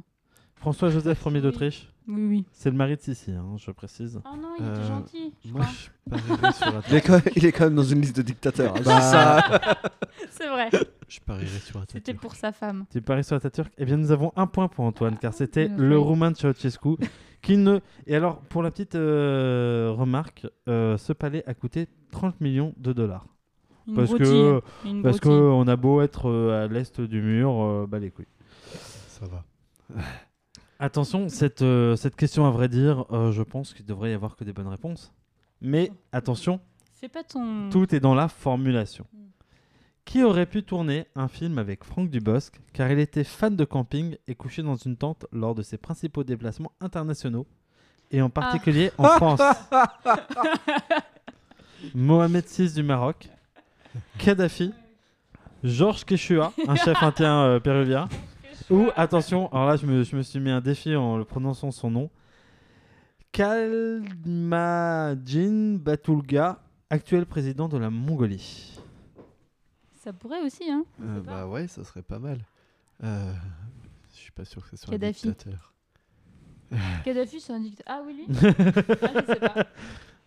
François-Joseph 0.56 1.22
Ier 1.26 1.40
d'Autriche, 1.42 1.92
Oui, 2.08 2.24
oui. 2.28 2.44
c'est 2.50 2.70
le 2.70 2.76
mari 2.76 2.96
de 2.96 3.00
Sissi, 3.02 3.30
hein, 3.30 3.56
je 3.58 3.70
précise. 3.72 4.20
Oh 4.24 4.36
non, 4.36 4.54
il 4.58 4.64
Euh, 4.64 4.74
était 4.74 4.88
gentil. 4.88 5.34
je 5.44 5.52
Moi, 5.52 5.60
crois. 5.60 5.74
je 5.74 6.10
parierais 6.10 6.52
sur 6.52 6.66
Il 6.88 6.94
est, 6.94 6.96
Atatürk. 6.96 7.06
quand 7.06 7.12
même, 7.12 7.32
il 7.36 7.44
est 7.46 7.52
quand 7.52 7.64
même 7.64 7.74
dans 7.74 7.82
une 7.82 8.00
liste 8.00 8.16
de 8.16 8.22
dictateurs. 8.22 8.74
hein, 8.74 8.80
Bah, 8.82 9.00
c'est 9.00 9.10
ça. 9.10 9.60
C'est 10.30 10.48
vrai. 10.48 10.70
Je 11.08 11.20
parierais 11.20 11.58
sur 11.58 11.78
C'était 11.80 11.98
Atatürk. 11.98 12.20
pour 12.20 12.34
sa 12.36 12.52
femme. 12.52 12.86
Tu 12.90 13.02
paries 13.02 13.22
sur 13.24 13.36
Atatürk? 13.36 13.70
Eh 13.76 13.84
bien, 13.84 13.98
nous 13.98 14.12
avons 14.12 14.32
un 14.36 14.46
point 14.46 14.68
pour 14.68 14.84
Antoine, 14.86 15.18
car 15.18 15.34
c'était 15.34 15.68
Bien 15.68 15.76
le 15.76 15.94
joué. 15.96 16.02
roumain 16.04 16.30
de 16.30 16.36
Ceausescu 16.36 16.96
qui 17.42 17.58
ne. 17.58 17.80
Et 18.06 18.16
alors, 18.16 18.40
pour 18.40 18.62
la 18.62 18.70
petite 18.70 18.94
euh, 18.94 19.92
remarque, 19.94 20.46
euh, 20.68 20.96
ce 20.96 21.12
palais 21.12 21.44
a 21.46 21.52
coûté 21.52 21.86
30 22.12 22.40
millions 22.40 22.72
de 22.78 22.94
dollars. 22.94 23.26
Une 23.89 23.95
Parce 23.95 24.09
broutille. 24.09 24.26
que, 24.26 24.61
Une 24.84 25.03
parce 25.03 25.20
broutille. 25.20 25.39
qu'on 25.39 25.68
a 25.68 25.76
beau 25.76 26.01
être 26.03 26.28
euh, 26.28 26.64
à 26.64 26.66
l'est 26.66 27.01
du 27.01 27.22
mur, 27.22 27.51
euh, 27.62 27.87
bah 27.89 27.99
les 27.99 28.11
couilles. 28.11 28.26
Ça 29.09 29.26
va. 29.26 29.45
Attention, 30.78 31.28
cette, 31.28 31.62
euh, 31.62 31.97
cette 31.97 32.16
question, 32.16 32.47
à 32.47 32.51
vrai 32.51 32.68
dire, 32.68 33.07
euh, 33.12 33.32
je 33.32 33.43
pense 33.43 33.72
qu'il 33.72 33.87
devrait 33.87 34.11
y 34.11 34.14
avoir 34.14 34.37
que 34.37 34.45
des 34.45 34.53
bonnes 34.53 34.68
réponses. 34.68 35.12
Mais 35.62 35.91
attention, 36.12 36.61
Fais 37.01 37.09
pas 37.09 37.24
ton. 37.24 37.70
tout 37.70 37.95
est 37.95 38.01
dans 38.01 38.14
la 38.14 38.28
formulation. 38.28 39.07
Qui 40.05 40.22
aurait 40.22 40.47
pu 40.47 40.62
tourner 40.62 41.07
un 41.16 41.28
film 41.28 41.59
avec 41.59 41.82
Franck 41.82 42.11
Dubosc 42.11 42.61
car 42.74 42.91
il 42.93 42.99
était 42.99 43.24
fan 43.24 43.57
de 43.57 43.64
camping 43.64 44.16
et 44.28 44.34
couché 44.34 44.62
dans 44.62 44.76
une 44.76 44.97
tente 44.97 45.26
lors 45.32 45.55
de 45.55 45.62
ses 45.62 45.78
principaux 45.78 46.22
déplacements 46.24 46.72
internationaux 46.80 47.47
et 48.11 48.20
en 48.22 48.28
particulier 48.30 48.91
en 48.99 49.05
France? 49.09 49.41
Mohamed 51.95 52.45
VI 52.47 52.72
du 52.74 52.82
Maroc, 52.82 53.28
Kadhafi, 54.18 54.72
Georges 55.64 56.05
Quechua, 56.05 56.53
un 56.68 56.76
chef 56.76 57.03
indien 57.03 57.42
euh, 57.42 57.61
péruvien, 57.61 58.09
ou, 58.70 58.88
attention, 58.97 59.53
alors 59.53 59.66
là 59.68 59.76
je 59.76 59.86
me, 59.86 60.03
je 60.03 60.16
me 60.16 60.22
suis 60.22 60.40
mis 60.40 60.51
un 60.51 60.61
défi 60.61 60.97
en 60.97 61.16
le 61.16 61.24
prononçant 61.24 61.70
son 61.70 61.90
nom, 61.90 62.11
Kalmajin 63.32 64.07
Batulga, 65.78 66.61
actuel 66.90 67.26
président 67.26 67.68
de 67.68 67.78
la 67.78 67.90
Mongolie. 67.90 68.78
Ça 69.94 70.12
pourrait 70.12 70.40
aussi, 70.42 70.70
hein. 70.70 70.84
Euh, 71.03 71.20
bah 71.20 71.47
ouais, 71.47 71.66
ça 71.66 71.84
serait 71.84 72.03
pas 72.03 72.18
mal. 72.18 72.38
Euh, 73.03 73.32
je 74.12 74.16
suis 74.18 74.32
pas 74.32 74.44
sûr 74.44 74.62
que 74.62 74.70
ce 74.70 74.76
soit 74.76 74.92
Kadhafi. 74.92 75.28
un 75.28 75.32
dictateur. 75.32 75.74
Kadhafi, 77.05 77.40
c'est 77.40 77.53
un 77.53 77.61
dictateur. 77.61 77.97
Ah 77.99 78.03
oui, 78.07 78.14
lui 78.14 78.26
Ah, 78.38 79.12
je 79.20 79.26
sais 79.26 79.40
pas. 79.40 79.66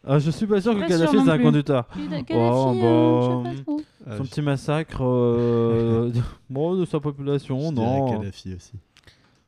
Ah, 0.08 0.18
je 0.20 0.32
suis 0.32 0.48
pas 0.48 0.62
sûr 0.62 0.74
que 0.76 0.80
Pas 0.80 0.88
sûr 0.88 0.98
Kadhafi 0.98 1.16
non 1.18 1.26
c'est 1.26 1.32
un 1.32 1.36
plus. 1.36 1.44
conducteur. 1.46 1.88
Kadhafi, 1.88 2.34
Oh, 2.34 2.74
euh, 2.76 3.44
bah, 3.44 3.50
je 3.52 3.58
sais 3.58 3.58
pas 3.58 3.64
trop. 3.64 3.82
Ah, 4.08 4.18
Son 4.18 4.24
je- 4.24 4.30
petit 4.30 4.42
massacre 4.42 5.04
euh, 5.04 6.12
bon, 6.50 6.76
de 6.76 6.86
sa 6.86 6.98
je 6.98 7.02
population, 7.04 7.72
dirais 7.74 8.00
non. 8.00 8.12
Kadhafi 8.20 8.54
aussi. 8.56 8.74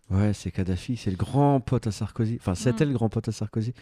Ouais, 0.09 0.33
c'est 0.33 0.51
Kadhafi, 0.51 0.97
c'est 0.97 1.09
le 1.11 1.15
grand 1.17 1.61
pote 1.61 1.87
à 1.87 1.91
Sarkozy. 1.91 2.35
Enfin, 2.39 2.53
c'était 2.55 2.85
Mm. 2.85 2.89
le 2.89 2.93
grand 2.95 3.07
pote 3.09 3.27
à 3.29 3.31
Sarkozy. 3.31 3.73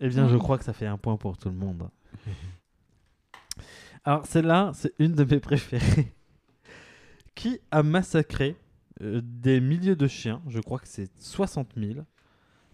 Eh 0.00 0.08
bien, 0.08 0.28
je 0.28 0.36
crois 0.36 0.58
que 0.58 0.64
ça 0.64 0.72
fait 0.74 0.86
un 0.86 0.98
point 0.98 1.16
pour 1.16 1.38
tout 1.38 1.48
le 1.48 1.54
monde. 1.56 1.88
Alors, 4.04 4.26
celle-là, 4.26 4.72
c'est 4.74 4.92
une 4.98 5.12
de 5.12 5.24
mes 5.24 5.40
préférées. 5.40 6.12
Qui 7.34 7.58
a 7.70 7.82
massacré 7.82 8.56
euh, 9.02 9.20
des 9.22 9.60
milliers 9.60 9.96
de 9.96 10.06
chiens, 10.08 10.40
je 10.48 10.58
crois 10.60 10.78
que 10.78 10.88
c'est 10.88 11.10
60 11.20 11.68
000, 11.76 12.00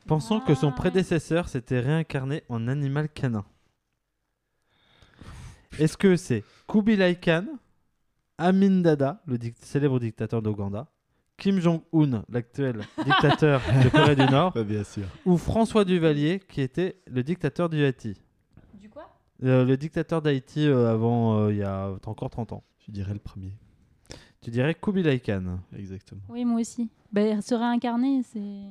pensant 0.07 0.40
que 0.40 0.55
son 0.55 0.68
Ah, 0.68 0.72
prédécesseur 0.72 1.48
s'était 1.48 1.80
réincarné 1.80 2.42
en 2.48 2.68
animal 2.68 3.09
canin 3.09 3.44
Est-ce 5.78 5.96
que 5.96 6.16
c'est 6.16 6.44
Kubilai 6.68 7.16
Khan, 7.16 7.46
Amin 8.38 8.80
Dada, 8.80 9.22
le 9.26 9.38
dic- 9.38 9.57
célèbre 9.61 9.98
dictateur 9.98 10.40
d'Ouganda, 10.42 10.86
Kim 11.36 11.59
Jong-un, 11.61 12.24
l'actuel 12.28 12.80
dictateur 13.05 13.61
de 13.82 13.88
Corée 13.88 14.16
du 14.16 14.24
Nord, 14.26 14.52
Bah, 14.55 14.62
bien 14.64 14.84
sûr. 14.84 15.05
ou 15.24 15.36
François 15.36 15.84
Duvalier, 15.84 16.40
qui 16.48 16.61
était 16.61 17.00
le 17.07 17.22
dictateur 17.22 17.68
du 17.68 17.82
Haïti? 17.84 18.20
Du 18.74 18.88
quoi? 18.88 19.09
Euh, 19.42 19.64
le 19.64 19.76
dictateur 19.76 20.22
d'Haïti 20.22 20.66
euh, 20.66 20.92
avant, 20.92 21.38
euh, 21.38 21.52
il 21.52 21.59
y 21.59 21.62
a 21.64 21.90
encore 22.07 22.30
30 22.30 22.52
ans. 22.52 22.62
Je 22.86 22.92
dirais 22.92 23.12
le 23.12 23.18
premier. 23.18 23.52
Tu 24.40 24.50
dirais 24.50 24.74
Kubilai 24.74 25.18
Khan. 25.20 25.59
Exactement. 25.76 26.20
Oui, 26.28 26.44
moi 26.44 26.61
aussi. 26.61 26.88
Bah, 27.12 27.40
se 27.40 27.55
réincarner, 27.55 28.22
c'est. 28.22 28.68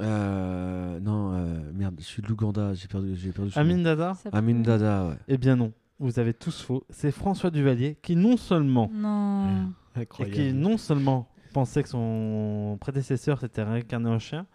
Euh, 0.00 0.98
non, 1.00 1.32
euh, 1.34 1.72
merde, 1.72 1.94
je 1.98 2.04
suis 2.04 2.22
de 2.22 2.26
l'Ouganda, 2.28 2.74
j'ai 2.74 2.88
perdu, 2.88 3.14
j'ai 3.14 3.30
perdu 3.32 3.50
son 3.52 3.60
Amin. 3.60 3.78
Dada 3.78 4.14
Amin 4.32 4.60
Dada, 4.60 5.06
ouais. 5.08 5.14
Eh 5.28 5.38
bien 5.38 5.54
non, 5.56 5.72
vous 6.00 6.18
avez 6.18 6.34
tous 6.34 6.60
faux. 6.62 6.84
C'est 6.90 7.12
François 7.12 7.50
Duvalier 7.50 7.96
qui 8.02 8.16
non 8.16 8.36
seulement, 8.36 8.90
Non. 8.92 9.70
et 9.96 10.30
qui 10.30 10.52
non 10.52 10.78
seulement 10.78 11.28
pensait 11.52 11.84
que 11.84 11.88
son 11.88 12.76
prédécesseur 12.80 13.38
s'était 13.38 13.62
réincarné 13.62 14.10
en 14.10 14.18
chien, 14.18 14.46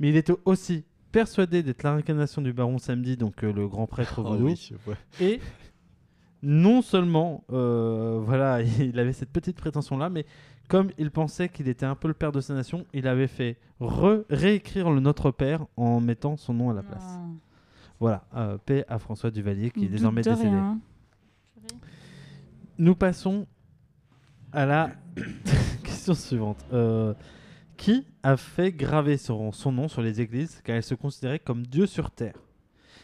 mais 0.00 0.08
il 0.08 0.16
était 0.16 0.34
aussi 0.44 0.84
persuadé 1.12 1.62
d'être 1.62 1.84
la 1.84 1.92
réincarnation 1.94 2.42
du 2.42 2.52
baron 2.52 2.78
samedi, 2.78 3.16
donc 3.16 3.44
euh, 3.44 3.52
le 3.52 3.68
grand 3.68 3.86
prêtre 3.86 4.14
Oh 4.18 4.22
vaudou. 4.24 4.46
oui. 4.46 4.72
Et 5.20 5.40
non 6.42 6.82
seulement, 6.82 7.44
euh, 7.52 8.20
voilà, 8.22 8.62
il 8.80 8.98
avait 8.98 9.12
cette 9.12 9.30
petite 9.30 9.56
prétention-là, 9.56 10.10
mais 10.10 10.26
comme 10.68 10.90
il 10.98 11.10
pensait 11.10 11.48
qu'il 11.48 11.66
était 11.68 11.86
un 11.86 11.94
peu 11.94 12.08
le 12.08 12.14
père 12.14 12.30
de 12.32 12.40
sa 12.40 12.54
nation, 12.54 12.84
il 12.92 13.08
avait 13.08 13.26
fait 13.26 13.56
re- 13.80 14.24
réécrire 14.30 14.90
le 14.90 15.00
Notre 15.00 15.30
Père 15.30 15.66
en 15.76 16.00
mettant 16.00 16.36
son 16.36 16.54
nom 16.54 16.70
à 16.70 16.74
la 16.74 16.82
place. 16.82 17.04
Non. 17.18 17.36
Voilà, 18.00 18.24
euh, 18.36 18.58
paix 18.58 18.84
à 18.88 18.98
François 18.98 19.30
Duvalier 19.30 19.70
qui 19.70 19.86
est 19.86 19.88
désormais 19.88 20.22
de 20.22 20.30
décédé. 20.30 20.50
rien. 20.50 20.78
Nous 22.78 22.94
passons 22.94 23.46
à 24.52 24.66
la 24.66 24.90
question 25.82 26.14
suivante. 26.14 26.64
Euh, 26.72 27.14
qui 27.76 28.04
a 28.24 28.36
fait 28.36 28.72
graver 28.72 29.16
son, 29.16 29.52
son 29.52 29.70
nom 29.72 29.86
sur 29.88 30.02
les 30.02 30.20
églises 30.20 30.60
car 30.64 30.76
elle 30.76 30.82
se 30.82 30.94
considérait 30.96 31.38
comme 31.38 31.64
Dieu 31.66 31.86
sur 31.86 32.10
terre? 32.10 32.34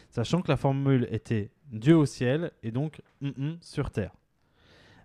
Sachant 0.09 0.41
que 0.41 0.49
la 0.49 0.57
formule 0.57 1.07
était 1.11 1.49
Dieu 1.71 1.97
au 1.97 2.05
ciel 2.05 2.51
et 2.63 2.71
donc 2.71 3.01
sur 3.61 3.89
terre. 3.91 4.11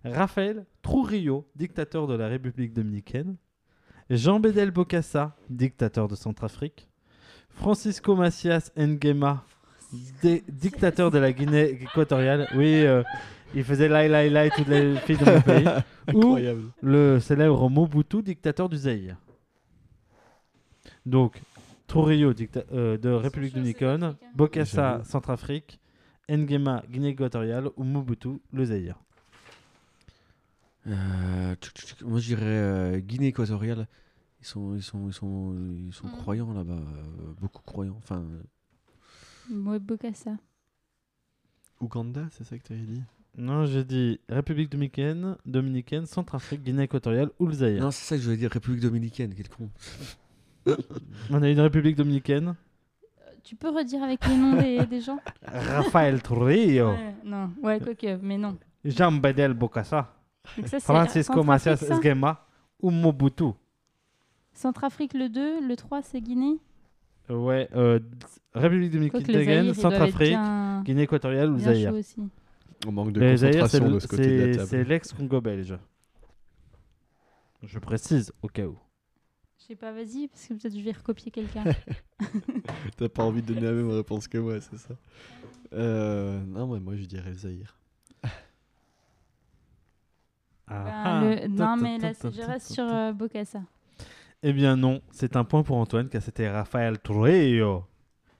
Raphaël 0.03 0.65
Trujillo, 0.81 1.47
dictateur 1.55 2.07
de 2.07 2.15
la 2.15 2.27
République 2.27 2.73
dominicaine. 2.73 3.35
Jean 4.09 4.39
Bedel 4.39 4.71
Bokassa, 4.71 5.35
dictateur 5.49 6.07
de 6.07 6.15
Centrafrique. 6.15 6.89
Francisco 7.49 8.15
Macias 8.15 8.71
Nguema, 8.77 9.45
dictateur 10.49 11.11
de 11.11 11.17
la 11.17 11.31
Guinée 11.31 11.69
équatoriale. 11.69 12.47
Oui, 12.55 12.85
euh, 12.85 13.03
il 13.53 13.63
faisait 13.63 13.89
lai 13.89 14.07
lai 14.07 14.29
lai 14.29 14.49
toutes 14.55 14.67
les 14.67 14.95
filles 14.97 15.17
de 15.17 15.25
mon 15.25 15.41
pays. 15.41 15.67
Ou 16.13 16.19
Incroyable. 16.19 16.61
le 16.81 17.19
célèbre 17.19 17.69
Mobutu, 17.69 18.21
dictateur 18.23 18.69
du 18.69 18.77
Zaïre. 18.77 19.17
Donc, 21.05 21.41
Trujillo, 21.87 22.33
euh, 22.73 22.97
de 22.97 23.09
République 23.09 23.53
dominicaine, 23.53 24.15
Bokassa, 24.35 24.93
J'avoue. 24.93 25.03
Centrafrique, 25.05 25.79
Nguema, 26.29 26.83
Guinée 26.89 27.09
équatoriale 27.09 27.69
ou 27.75 27.83
Mobutu, 27.83 28.39
le 28.53 28.65
Zaïre. 28.65 28.99
Euh, 30.87 31.55
moi, 32.03 32.19
je 32.19 32.27
dirais 32.27 32.41
euh, 32.45 32.99
Guinée 32.99 33.27
équatoriale. 33.27 33.87
Ils 34.39 34.47
sont, 34.47 34.75
ils 34.75 34.81
sont, 34.81 35.07
ils 35.07 35.13
sont, 35.13 35.55
ils 35.87 35.93
sont 35.93 36.07
Mm. 36.07 36.11
croyants 36.11 36.53
là-bas, 36.53 36.73
euh, 36.73 37.33
beaucoup 37.39 37.61
croyants. 37.61 37.95
Enfin, 37.97 38.21
euh, 38.21 38.41
Moi, 39.49 39.77
Bokassa. 39.79 40.37
Ouganda, 41.79 42.27
c'est 42.31 42.43
ça 42.43 42.57
que 42.57 42.63
tu 42.63 42.73
avais 42.73 42.81
dit? 42.81 43.01
Non, 43.37 43.65
j'ai 43.65 43.83
dit 43.83 44.19
République 44.29 44.69
dominicaine, 44.69 45.35
dominicaine, 45.45 46.05
Centrafrique, 46.05 46.63
Guinée 46.63 46.83
équatoriale 46.83 47.29
ou 47.39 47.47
le 47.47 47.53
Zaïre. 47.53 47.81
non, 47.81 47.91
c'est 47.91 48.03
ça 48.05 48.15
que 48.15 48.21
je 48.21 48.25
voulais 48.25 48.37
dire, 48.37 48.51
République 48.51 48.81
dominicaine, 48.81 49.33
quel 49.35 49.49
con. 49.49 49.69
On 51.29 51.41
a 51.41 51.49
une 51.49 51.59
République 51.59 51.95
dominicaine. 51.95 52.55
Tu 53.43 53.55
peux 53.55 53.69
redire 53.69 54.03
avec 54.03 54.25
les 54.27 54.37
noms 54.37 54.55
des, 54.61 54.85
des 54.85 55.01
gens? 55.01 55.19
Raphaël 55.43 56.21
Trujillo, 56.21 56.89
Ouais, 56.91 57.15
Non, 57.23 57.51
ouais, 57.63 57.79
quoique, 57.79 58.17
mais 58.21 58.37
non. 58.37 58.57
Jean 58.85 59.11
Bedel 59.13 59.53
Bokassa, 59.53 60.01
Donc 60.01 60.09
ça, 60.65 60.79
Francisco 60.79 61.43
Macias 61.43 61.83
Nguema 61.89 62.45
ou 62.81 62.89
Mobutu. 62.91 63.51
Centrafrique 64.53 65.13
le 65.13 65.29
2, 65.29 65.67
le 65.67 65.75
3 65.75 66.01
c'est 66.01 66.21
Guinée? 66.21 66.59
Ouais, 67.29 67.69
euh, 67.75 67.99
République 68.53 68.91
dominicaine, 68.91 69.73
Centrafrique, 69.73 70.29
bien, 70.31 70.81
Guinée 70.83 71.03
équatoriale 71.03 71.49
ou 71.51 71.59
Zaïre. 71.59 71.93
On 72.87 72.91
manque 72.91 73.13
de 73.13 73.19
c'est 73.37 73.51
concentration 73.51 73.91
de 73.91 73.99
ce 73.99 74.07
côté 74.07 74.25
de 74.27 74.31
la 74.37 74.45
c'est- 74.53 74.57
table. 74.57 74.67
c'est 74.69 74.83
l'ex-Congo 74.83 75.39
belge. 75.39 75.77
Je 77.63 77.79
précise 77.79 78.33
au 78.41 78.47
cas 78.47 78.65
où. 78.65 78.77
Je 79.59 79.65
sais 79.65 79.75
pas, 79.75 79.91
vas-y, 79.93 80.27
parce 80.27 80.47
que 80.47 80.55
peut-être 80.55 80.75
je 80.75 80.81
vais 80.83 80.91
recopier 80.91 81.31
quelqu'un. 81.31 81.63
T'as 82.97 83.07
pas 83.09 83.23
envie 83.23 83.43
de 83.43 83.53
donner 83.53 83.67
la 83.67 83.71
même 83.73 83.91
réponse 83.91 84.27
que 84.27 84.39
moi, 84.39 84.59
c'est 84.59 84.77
ça? 84.77 84.95
Euh, 85.73 86.41
Non, 86.47 86.73
mais 86.73 86.79
moi 86.79 86.95
je 86.95 87.05
dirais 87.05 87.31
Zaïre. 87.33 87.77
Ah, 90.71 90.83
Ben, 90.83 90.91
ah. 90.93 91.21
le- 91.23 91.47
Non, 91.49 91.75
mais 91.77 91.97
là, 91.97 92.11
je 92.23 92.41
reste 92.41 92.73
sur 92.73 92.85
euh, 92.85 93.11
Bokassa. 93.11 93.61
Eh 94.43 94.53
bien 94.53 94.75
non, 94.75 95.01
c'est 95.11 95.35
un 95.35 95.43
point 95.43 95.61
pour 95.61 95.77
Antoine 95.77 96.09
car 96.09 96.21
c'était 96.21 96.49
Raphaël 96.49 96.97
Trujillo, 96.97 97.83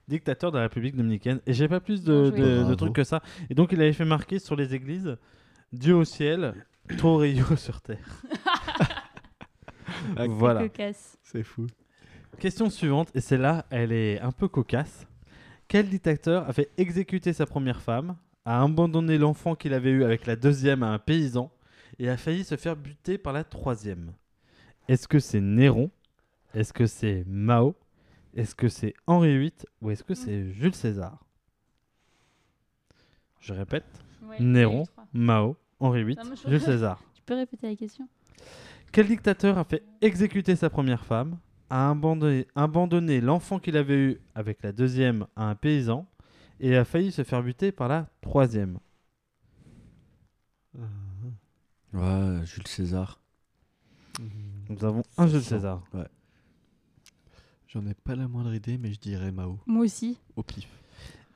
dictateur 0.08 0.50
de 0.50 0.56
la 0.56 0.64
République 0.64 0.96
dominicaine. 0.96 1.40
Et 1.46 1.52
j'ai 1.52 1.68
pas 1.68 1.78
plus 1.78 2.02
de, 2.02 2.74
trucs 2.74 2.94
que 2.94 3.04
ça. 3.04 3.22
Et 3.50 3.54
donc 3.54 3.70
il 3.72 3.80
avait 3.80 3.92
fait 3.92 4.04
marquer 4.04 4.38
sur 4.40 4.56
les 4.56 4.74
églises 4.74 5.16
Dieu 5.72 5.94
au 5.94 6.04
ciel, 6.04 6.54
Trujillo 6.98 7.56
sur 7.56 7.80
terre. 7.80 7.98
Ah, 10.16 10.26
voilà. 10.26 10.62
C'est 11.22 11.44
fou. 11.44 11.66
Question 12.40 12.70
suivante, 12.70 13.08
et 13.14 13.20
celle-là, 13.20 13.66
elle 13.70 13.92
est 13.92 14.20
un 14.20 14.32
peu 14.32 14.48
cocasse. 14.48 15.06
Quel 15.68 15.88
dictateur 15.88 16.48
a 16.48 16.52
fait 16.52 16.70
exécuter 16.76 17.32
sa 17.32 17.46
première 17.46 17.80
femme, 17.80 18.16
a 18.44 18.62
abandonné 18.62 19.16
l'enfant 19.16 19.54
qu'il 19.54 19.72
avait 19.74 19.90
eu 19.90 20.02
avec 20.02 20.26
la 20.26 20.34
deuxième 20.34 20.82
à 20.82 20.88
un 20.88 20.98
paysan, 20.98 21.52
et 21.98 22.08
a 22.08 22.16
failli 22.16 22.44
se 22.44 22.56
faire 22.56 22.76
buter 22.76 23.18
par 23.18 23.32
la 23.32 23.44
troisième. 23.44 24.12
Est-ce 24.88 25.08
que 25.08 25.18
c'est 25.18 25.40
Néron? 25.40 25.90
Est-ce 26.54 26.72
que 26.72 26.86
c'est 26.86 27.24
Mao? 27.26 27.74
Est-ce 28.34 28.54
que 28.54 28.68
c'est 28.68 28.94
Henri 29.06 29.38
VIII 29.38 29.52
Ou 29.80 29.90
est-ce 29.90 30.04
que 30.04 30.14
c'est 30.14 30.50
Jules 30.52 30.74
César? 30.74 31.24
Je 33.40 33.52
répète, 33.52 33.84
Ouais, 34.22 34.36
Néron. 34.40 34.84
Mao, 35.12 35.56
Henri 35.80 36.04
VIII, 36.04 36.16
Non, 36.16 36.34
Jules 36.46 36.60
César. 36.60 37.02
Tu 37.14 37.22
peux 37.22 37.34
répéter 37.34 37.68
la 37.68 37.76
question. 37.76 38.08
Quel 38.90 39.06
dictateur 39.06 39.58
a 39.58 39.64
fait 39.64 39.84
exécuter 40.00 40.56
sa 40.56 40.68
première 40.70 41.04
femme, 41.04 41.38
a 41.70 41.90
abandonné, 41.90 42.46
abandonné 42.54 43.20
l'enfant 43.20 43.58
qu'il 43.58 43.76
avait 43.76 43.96
eu 43.96 44.20
avec 44.34 44.62
la 44.62 44.72
deuxième 44.72 45.26
à 45.36 45.48
un 45.48 45.54
paysan 45.54 46.06
et 46.60 46.76
a 46.76 46.84
failli 46.84 47.12
se 47.12 47.22
faire 47.24 47.42
buter 47.42 47.72
par 47.72 47.88
la 47.88 48.08
troisième? 48.20 48.78
Ouais, 51.92 52.44
Jules 52.46 52.66
César. 52.66 53.20
Nous 54.68 54.84
avons 54.84 55.02
un 55.18 55.26
Jules. 55.26 55.42
César. 55.42 55.82
J'en 57.68 57.86
ai 57.86 57.94
pas 57.94 58.14
la 58.14 58.28
moindre 58.28 58.54
idée, 58.54 58.78
mais 58.78 58.92
je 58.92 59.00
dirais 59.00 59.32
Mao, 59.32 59.58
Moi 59.66 59.84
aussi. 59.84 60.18
au 60.36 60.42
pif. 60.42 60.68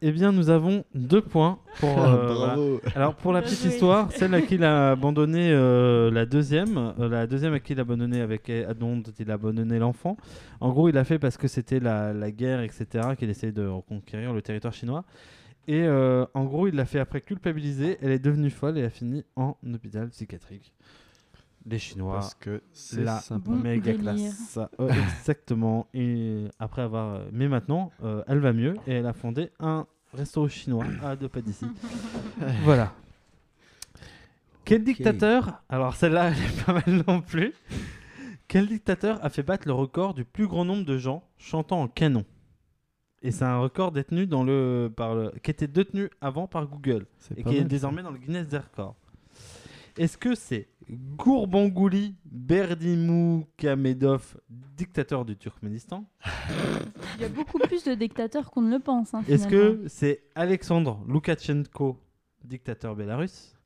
Eh 0.02 0.12
bien, 0.12 0.30
nous 0.30 0.50
avons 0.50 0.84
deux 0.94 1.22
points 1.22 1.58
pour. 1.80 1.88
euh, 2.04 2.34
voilà. 2.34 2.54
Bravo. 2.54 2.80
Alors 2.94 3.14
pour 3.14 3.32
la 3.32 3.40
Bien 3.40 3.48
petite 3.48 3.62
joué. 3.64 3.72
histoire, 3.72 4.12
celle 4.16 4.34
à 4.34 4.42
qui 4.42 4.56
il 4.56 4.64
a 4.64 4.90
abandonné 4.90 5.50
euh, 5.50 6.10
la 6.10 6.26
deuxième, 6.26 6.76
euh, 6.98 7.08
la 7.08 7.26
deuxième 7.26 7.54
à 7.54 7.60
qui 7.60 7.72
il 7.72 7.78
a 7.78 7.82
abandonné 7.82 8.20
avec 8.20 8.50
euh, 8.50 8.74
dont 8.74 9.02
il 9.18 9.30
a 9.30 9.34
abandonné 9.34 9.78
l'enfant. 9.78 10.18
En 10.60 10.70
gros, 10.70 10.90
il 10.90 10.94
l'a 10.94 11.04
fait 11.04 11.18
parce 11.18 11.38
que 11.38 11.48
c'était 11.48 11.80
la, 11.80 12.12
la 12.12 12.30
guerre, 12.30 12.60
etc., 12.60 12.86
qu'il 13.18 13.30
essayait 13.30 13.52
de 13.52 13.66
reconquérir 13.66 14.34
le 14.34 14.42
territoire 14.42 14.74
chinois. 14.74 15.04
Et 15.68 15.82
euh, 15.82 16.24
en 16.34 16.44
gros, 16.44 16.68
il 16.68 16.74
l'a 16.74 16.86
fait 16.86 17.00
après 17.00 17.20
culpabiliser. 17.20 17.98
Elle 18.00 18.12
est 18.12 18.18
devenue 18.18 18.50
folle 18.50 18.78
et 18.78 18.84
a 18.84 18.90
fini 18.90 19.24
en 19.34 19.56
hôpital 19.72 20.08
psychiatrique. 20.10 20.72
Les 21.68 21.80
Chinois, 21.80 22.14
Parce 22.14 22.34
que 22.34 22.62
c'est 22.72 23.02
la. 23.02 23.20
Bon 23.30 23.56
méga 23.56 23.92
délire. 23.92 24.00
classe. 24.00 24.58
Exactement. 25.18 25.88
Et 25.94 26.44
après 26.60 26.82
avoir, 26.82 27.22
mais 27.32 27.48
maintenant, 27.48 27.90
euh, 28.04 28.22
elle 28.28 28.38
va 28.38 28.52
mieux 28.52 28.76
et 28.86 28.92
elle 28.92 29.06
a 29.06 29.12
fondé 29.12 29.50
un 29.58 29.86
resto 30.14 30.46
chinois 30.48 30.86
à 31.02 31.16
deux 31.16 31.28
pas 31.28 31.40
d'ici. 31.40 31.66
voilà. 32.62 32.92
Quel 34.64 34.84
dictateur 34.84 35.62
Alors 35.68 35.96
celle-là, 35.96 36.28
elle 36.30 36.38
est 36.38 36.64
pas 36.64 36.72
mal 36.72 37.04
non 37.06 37.20
plus. 37.20 37.52
Quel 38.48 38.68
dictateur 38.68 39.24
a 39.24 39.28
fait 39.28 39.42
battre 39.42 39.66
le 39.66 39.74
record 39.74 40.14
du 40.14 40.24
plus 40.24 40.46
grand 40.46 40.64
nombre 40.64 40.84
de 40.84 40.98
gens 40.98 41.24
chantant 41.36 41.82
en 41.82 41.88
canon? 41.88 42.24
Et 43.26 43.32
c'est 43.32 43.44
un 43.44 43.58
record 43.58 43.90
détenu 43.90 44.28
dans 44.28 44.44
le, 44.44 44.88
par 44.94 45.16
le, 45.16 45.32
qui 45.42 45.50
était 45.50 45.66
détenu 45.66 46.08
avant 46.20 46.46
par 46.46 46.68
Google 46.68 47.06
et 47.36 47.42
qui 47.42 47.56
est 47.56 47.60
mal, 47.60 47.68
désormais 47.68 48.02
dans 48.04 48.12
le 48.12 48.18
Guinness 48.18 48.46
des 48.46 48.58
records. 48.58 48.94
Est-ce 49.96 50.16
que 50.16 50.36
c'est 50.36 50.68
Gourbangouli 50.88 52.14
Berdimuhamedov, 52.24 54.36
dictateur 54.48 55.24
du 55.24 55.36
Turkménistan 55.36 56.04
Il 57.16 57.22
y 57.22 57.24
a 57.24 57.28
beaucoup 57.28 57.58
plus 57.58 57.82
de 57.82 57.94
dictateurs 57.94 58.52
qu'on 58.52 58.62
ne 58.62 58.76
le 58.76 58.78
pense. 58.78 59.12
hein, 59.12 59.24
Est-ce 59.26 59.48
que 59.48 59.82
c'est 59.88 60.22
Alexandre 60.36 61.02
Loukachenko, 61.08 61.98
dictateur 62.44 62.94
bélarus 62.94 63.56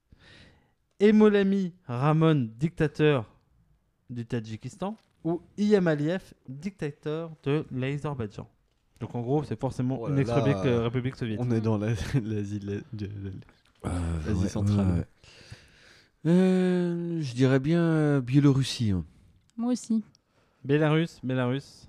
Emolami 1.00 1.74
Ramon, 1.86 2.48
dictateur 2.56 3.30
du 4.08 4.24
Tadjikistan 4.24 4.96
Ou 5.24 5.42
Iyam 5.58 5.86
Aliyev, 5.86 6.32
dictateur 6.48 7.30
de 7.42 7.66
l'Azerbaïdjan? 7.70 8.48
Donc 9.00 9.14
en 9.14 9.20
gros, 9.22 9.42
c'est 9.44 9.58
forcément 9.58 9.98
Oh 10.02 10.08
une 10.08 10.18
ex-république 10.18 10.56
là. 10.64 10.66
euh, 10.70 10.82
république 10.82 11.16
soviétique. 11.16 11.44
On 11.46 11.50
est 11.50 11.60
dans 11.60 11.78
la- 11.78 11.88
l'Asie 12.22 12.58
de 12.60 12.66
la- 12.70 12.80
de- 12.92 13.06
de- 13.06 13.32
Asie 14.30 14.48
centrale. 14.48 15.06
Euh, 16.26 17.20
je 17.22 17.34
dirais 17.34 17.60
bien 17.60 17.80
euh, 17.82 18.20
Biélorussie. 18.20 18.90
hein. 18.90 19.04
Moi 19.56 19.72
aussi. 19.72 20.04
Bélarus, 20.64 21.18
Bélarus. 21.22 21.88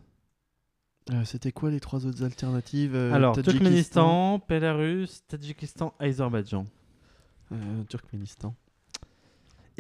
Euh, 1.12 1.26
C'était 1.26 1.52
quoi 1.52 1.70
les 1.72 1.80
trois 1.82 2.06
autres 2.06 2.24
alternatives 2.24 2.96
euh, 2.96 3.12
Alors, 3.12 3.36
Tadjikistan, 3.36 3.60
Turkménistan, 3.60 4.42
Bélarus, 4.48 5.24
Tadjikistan, 5.28 5.94
Azerbaïdjan. 6.00 6.66
euh, 7.52 7.84
Turkménistan. 7.90 8.56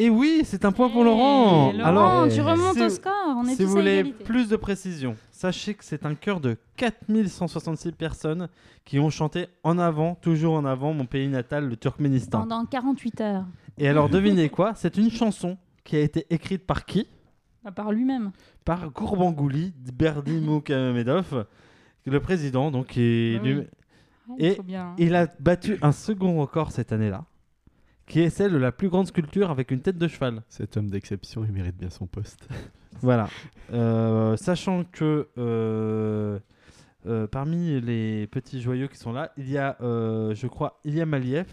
Et 0.03 0.09
oui, 0.09 0.41
c'est 0.45 0.65
un 0.65 0.71
point 0.71 0.89
pour 0.89 1.01
Eh, 1.01 1.05
Laurent. 1.05 1.71
Laurent, 1.73 1.83
Alors, 1.85 2.27
tu 2.27 2.41
remontes 2.41 2.73
si- 2.75 2.81
au 2.83 2.89
score. 2.89 3.11
On 3.37 3.43
est 3.45 3.51
si 3.51 3.57
tous 3.57 3.65
vous 3.65 3.77
à 3.77 3.79
voulez 3.81 3.91
égalité. 3.99 4.23
plus 4.23 4.49
de 4.49 4.55
précision, 4.55 5.15
sachez 5.31 5.73
que 5.75 5.83
c'est 5.83 6.05
un 6.05 6.15
chœur 6.15 6.39
de 6.39 6.57
4166 6.75 7.91
personnes 7.91 8.47
qui 8.83 8.97
ont 8.99 9.09
chanté 9.11 9.47
en 9.63 9.77
avant, 9.77 10.15
toujours 10.15 10.55
en 10.55 10.65
avant, 10.65 10.93
mon 10.93 11.05
pays 11.05 11.27
natal, 11.27 11.67
le 11.69 11.75
Turkménistan. 11.77 12.39
Pendant 12.39 12.65
48 12.65 13.21
heures. 13.21 13.45
Et 13.77 13.87
alors, 13.87 14.09
devinez 14.09 14.49
quoi? 14.49 14.73
C'est 14.75 14.97
une 14.97 15.11
chanson 15.11 15.57
qui 15.83 15.95
a 15.97 15.99
été 15.99 16.25
écrite 16.31 16.65
par 16.65 16.85
qui? 16.85 17.07
À 17.63 17.71
part 17.71 17.91
lui-même. 17.91 18.31
Par 18.65 18.89
Gourbangouli 18.89 19.73
Berdimuhamedov, 19.93 21.45
le 22.05 22.19
président, 22.19 22.71
donc 22.71 22.87
qui 22.87 23.01
est 23.01 23.39
Ah 23.39 23.43
lui- 23.43 23.57
Ouais, 24.29 24.35
Et 24.39 24.55
faut 24.55 24.63
bien. 24.63 24.95
Il 24.97 25.13
a 25.15 25.27
battu 25.39 25.77
un 25.81 25.91
second 25.91 26.39
record 26.39 26.71
cette 26.71 26.91
année-là, 26.93 27.25
qui 28.11 28.19
est 28.19 28.29
celle 28.29 28.51
de 28.51 28.57
la 28.57 28.73
plus 28.73 28.89
grande 28.89 29.07
sculpture 29.07 29.49
avec 29.51 29.71
une 29.71 29.79
tête 29.79 29.97
de 29.97 30.07
cheval. 30.09 30.43
Cet 30.49 30.75
homme 30.75 30.89
d'exception, 30.89 31.45
il 31.45 31.53
mérite 31.53 31.77
bien 31.77 31.89
son 31.89 32.07
poste. 32.07 32.47
Voilà. 33.01 33.29
Euh, 33.73 34.35
sachant 34.35 34.83
que 34.83 35.29
euh, 35.37 36.37
euh, 37.07 37.25
parmi 37.25 37.79
les 37.81 38.27
petits 38.27 38.61
joyaux 38.61 38.89
qui 38.89 38.97
sont 38.97 39.13
là, 39.13 39.31
il 39.37 39.49
y 39.49 39.57
a, 39.57 39.77
euh, 39.81 40.35
je 40.35 40.45
crois, 40.45 40.79
Iliam 40.83 41.11
Aliyev 41.13 41.47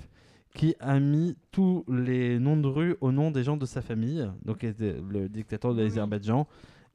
qui 0.54 0.74
a 0.80 0.98
mis 0.98 1.36
tous 1.52 1.84
les 1.88 2.38
noms 2.40 2.56
de 2.56 2.66
rue 2.66 2.96
au 3.00 3.12
nom 3.12 3.30
des 3.30 3.44
gens 3.44 3.56
de 3.56 3.64
sa 3.66 3.80
famille, 3.80 4.28
donc 4.44 4.62
le 4.62 5.28
dictateur 5.28 5.74
de 5.74 5.82
l'Azerbaïdjan, 5.82 6.46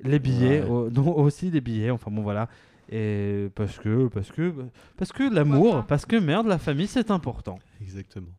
les 0.02 0.20
billets, 0.20 0.62
Ouais. 0.64 0.92
dont 0.92 1.14
aussi 1.16 1.50
les 1.50 1.62
billets, 1.62 1.90
enfin 1.90 2.12
bon 2.12 2.22
voilà. 2.22 2.50
Et 2.92 3.48
parce 3.56 3.80
que, 3.80 4.08
parce 4.10 4.30
que, 4.30 4.54
parce 4.98 5.14
que 5.14 5.24
l'amour, 5.34 5.86
parce 5.88 6.06
que 6.06 6.18
merde, 6.18 6.48
la 6.48 6.58
famille 6.60 6.88
c'est 6.88 7.10
important. 7.10 7.58
Exactement. 7.82 8.34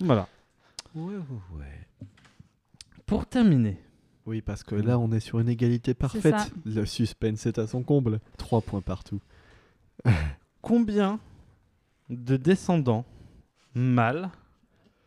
Voilà. 0.00 0.26
Ouais, 0.94 1.14
ouais, 1.16 1.58
ouais. 1.58 2.06
Pour 3.06 3.26
terminer, 3.26 3.80
Oui, 4.26 4.40
parce 4.42 4.62
que 4.62 4.74
là, 4.74 4.98
on 4.98 5.10
est 5.12 5.20
sur 5.20 5.38
une 5.40 5.48
égalité 5.48 5.94
parfaite. 5.94 6.52
Le 6.64 6.84
suspense 6.86 7.46
est 7.46 7.58
à 7.58 7.66
son 7.66 7.82
comble. 7.82 8.20
Trois 8.36 8.60
points 8.60 8.80
partout. 8.82 9.20
combien 10.62 11.18
de 12.08 12.36
descendants 12.36 13.04
mâles 13.74 14.30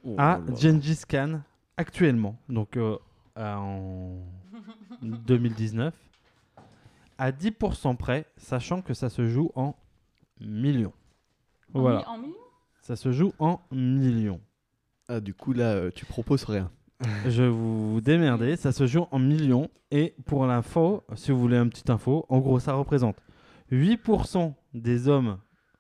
Oh 0.06 0.16
là. 0.18 0.42
Gengis 0.56 1.02
Khan 1.08 1.42
actuellement, 1.78 2.38
donc 2.50 2.76
euh, 2.78 2.98
en 3.38 4.18
2019, 5.02 5.94
à 7.18 7.32
10% 7.32 7.96
près, 7.96 8.26
sachant 8.38 8.82
que 8.82 8.94
ça 8.94 9.10
se 9.10 9.28
joue 9.30 9.52
en 9.56 9.76
millions. 10.42 10.92
En 11.74 11.80
Voilà, 11.82 12.00
mi- 12.00 12.06
En 12.06 12.18
millions? 12.18 12.36
Ça 12.82 12.96
se 12.98 13.12
joue 13.14 13.32
en 13.40 13.62
millions. 13.72 14.42
Ah, 15.10 15.20
du 15.20 15.34
coup, 15.34 15.54
là, 15.54 15.72
euh, 15.74 15.90
tu 15.94 16.06
proposes 16.06 16.44
rien. 16.46 16.70
Je 17.28 17.44
vous 17.44 18.00
démerdez, 18.02 18.56
ça 18.56 18.72
se 18.72 18.88
joue 18.88 19.06
en 19.12 19.20
millions. 19.20 19.70
Et 19.92 20.14
pour 20.26 20.46
l'info, 20.46 21.04
si 21.16 21.32
vous 21.32 21.40
voulez 21.40 21.58
une 21.58 21.70
petite 21.70 21.90
info, 21.90 22.26
en 22.30 22.40
gros, 22.40 22.60
ça 22.60 22.74
représente 22.74 23.18
8% 23.72 24.54
des 24.74 25.08
hommes 25.10 25.38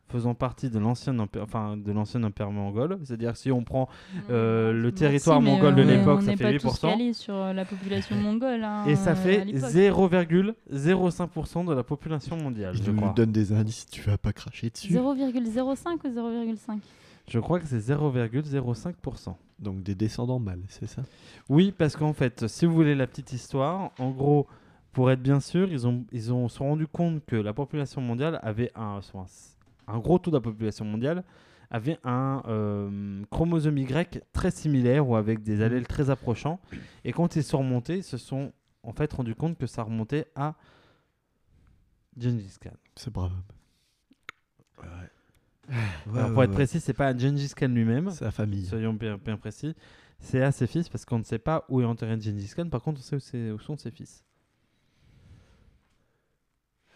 faisant 0.09 0.35
partie 0.35 0.69
de 0.69 0.77
l'ancien 0.77 1.17
empire, 1.17 1.41
enfin, 1.43 1.75
de 1.77 1.91
l'ancien 1.91 2.21
empire 2.23 2.51
mongol. 2.51 2.99
C'est-à-dire 3.03 3.35
si 3.37 3.51
on 3.51 3.63
prend 3.63 3.87
Euh, 4.29 4.71
le 4.73 4.81
Merci, 4.83 4.95
territoire 4.95 5.41
mongol 5.41 5.73
de 5.75 5.81
l'époque, 5.81 6.21
ça 6.23 6.35
fait 6.35 6.43
pas 6.43 6.51
8%. 6.51 6.59
tous 6.59 6.81
calés 6.81 7.13
sur 7.13 7.35
la 7.35 7.65
population 7.65 8.15
mongole. 8.17 8.63
hein, 8.63 8.83
Et 8.85 8.95
ça 8.95 9.15
fait 9.15 9.45
l'époque. 9.45 9.71
0,05% 9.71 11.65
de 11.65 11.73
la 11.73 11.83
population 11.83 12.37
mondiale, 12.37 12.75
je 12.75 12.91
nous 12.91 12.97
crois. 12.97 13.13
donne 13.15 13.31
des 13.31 13.53
indices, 13.53 13.85
tu 13.89 14.01
vas 14.01 14.17
pas 14.17 14.33
cracher 14.33 14.69
dessus. 14.69 14.93
0,05 14.93 15.99
ou 16.03 16.09
0,5 16.09 16.79
Je 17.27 17.39
crois 17.39 17.59
que 17.59 17.65
c'est 17.65 17.79
0,05%. 17.79 19.35
Donc 19.59 19.81
des 19.81 19.95
descendants 19.95 20.39
mâles, 20.39 20.63
c'est 20.67 20.87
ça? 20.87 21.03
Oui, 21.49 21.71
parce 21.71 21.95
qu'en 21.95 22.13
fait, 22.13 22.47
si 22.47 22.65
vous 22.65 22.73
voulez 22.73 22.95
la 22.95 23.07
petite 23.07 23.31
histoire, 23.31 23.91
en 23.97 24.11
gros, 24.11 24.47
pour 24.91 25.09
être 25.09 25.21
bien 25.21 25.39
sûr, 25.39 25.71
ils 25.71 25.87
ont, 25.87 26.05
ils 26.11 26.33
ont 26.33 26.49
se 26.49 26.57
sont 26.57 26.65
rendu 26.65 26.85
compte 26.85 27.25
que 27.25 27.35
la 27.35 27.53
population 27.53 28.01
mondiale 28.01 28.39
avait 28.43 28.71
un, 28.75 28.99
un, 29.87 29.99
gros 29.99 30.19
taux 30.19 30.31
de 30.31 30.35
la 30.35 30.41
population 30.41 30.85
mondiale 30.85 31.23
avait 31.71 31.97
un 32.03 32.43
euh, 32.47 33.23
chromosome 33.31 33.79
Y 33.79 34.21
très 34.31 34.51
similaire 34.51 35.07
ou 35.09 35.15
avec 35.15 35.41
des 35.41 35.61
allèles 35.61 35.87
très 35.87 36.11
approchants. 36.11 36.59
Et 37.03 37.11
quand 37.11 37.35
ils 37.35 37.43
sont 37.43 37.59
remontés, 37.59 37.97
ils 37.97 38.03
se 38.03 38.17
sont 38.17 38.53
en 38.83 38.93
fait 38.93 39.11
rendu 39.11 39.33
compte 39.33 39.57
que 39.57 39.65
ça 39.65 39.81
remontait 39.81 40.27
à 40.35 40.55
Gengis 42.15 42.57
Khan. 42.61 42.77
C'est 42.95 43.11
brave. 43.11 43.31
Alors, 46.13 46.33
pour 46.33 46.43
être 46.43 46.51
précis, 46.51 46.79
c'est 46.79 46.93
pas 46.93 47.07
à 47.07 47.17
Gengis 47.17 47.53
Khan 47.55 47.67
lui-même, 47.69 48.11
Sa 48.11 48.31
famille. 48.31 48.65
soyons 48.65 48.93
bien, 48.93 49.17
bien 49.17 49.37
précis, 49.37 49.75
c'est 50.19 50.41
à 50.41 50.51
ses 50.51 50.67
fils 50.67 50.89
parce 50.89 51.05
qu'on 51.05 51.19
ne 51.19 51.23
sait 51.23 51.39
pas 51.39 51.65
où 51.69 51.81
est 51.81 51.85
enterré 51.85 52.19
Gengis 52.19 52.51
Khan, 52.55 52.67
par 52.69 52.81
contre 52.81 52.99
on 52.99 53.19
sait 53.19 53.51
où, 53.51 53.59
sont 53.59 53.77
ses 53.77 53.91
fils. 53.91 54.23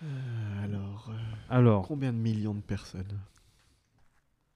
Euh, 0.03 0.63
alors, 0.63 1.09
euh, 1.09 1.13
Alors, 1.49 1.87
combien 1.87 2.11
de 2.13 2.17
millions 2.17 2.53
de 2.53 2.61
personnes? 2.61 3.19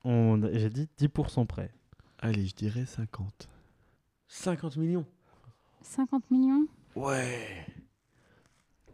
On- 0.04 0.40
j'ai 0.54 0.70
dit 0.70 0.88
10% 0.98 1.46
près. 1.46 1.72
Allez, 2.20 2.46
je 2.46 2.56
dirais 2.56 2.86
50. 2.86 3.50
50 4.28 4.78
millions 4.78 5.06
50 5.82 6.30
millions? 6.30 6.68
Ouais. 6.96 7.66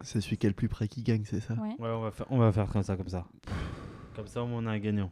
C'est 0.01 0.21
celui 0.21 0.37
qui 0.37 0.45
est 0.45 0.49
le 0.49 0.55
plus 0.55 0.69
près 0.69 0.87
qui 0.87 1.03
gagne, 1.03 1.23
c'est 1.25 1.41
ça? 1.41 1.55
Ouais. 1.55 1.75
Ouais, 1.79 1.89
on 1.89 2.01
va 2.01 2.11
faire, 2.11 2.27
on 2.29 2.37
va 2.37 2.51
faire 2.51 2.69
comme 2.71 2.83
ça, 2.83 2.95
comme 2.95 3.09
ça. 3.09 3.25
Comme 4.17 4.27
ça, 4.27 4.43
au 4.43 4.47
moins, 4.47 4.63
on 4.63 4.65
a 4.65 4.71
un 4.71 4.79
gagnant. 4.79 5.11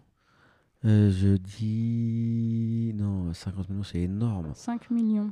Euh, 0.84 1.11
je 1.11 1.38
dis. 1.38 2.91
Non, 2.95 3.32
50 3.34 3.69
millions, 3.69 3.84
c'est 3.84 3.99
énorme. 4.02 4.52
5 4.56 4.90
millions. 4.91 5.32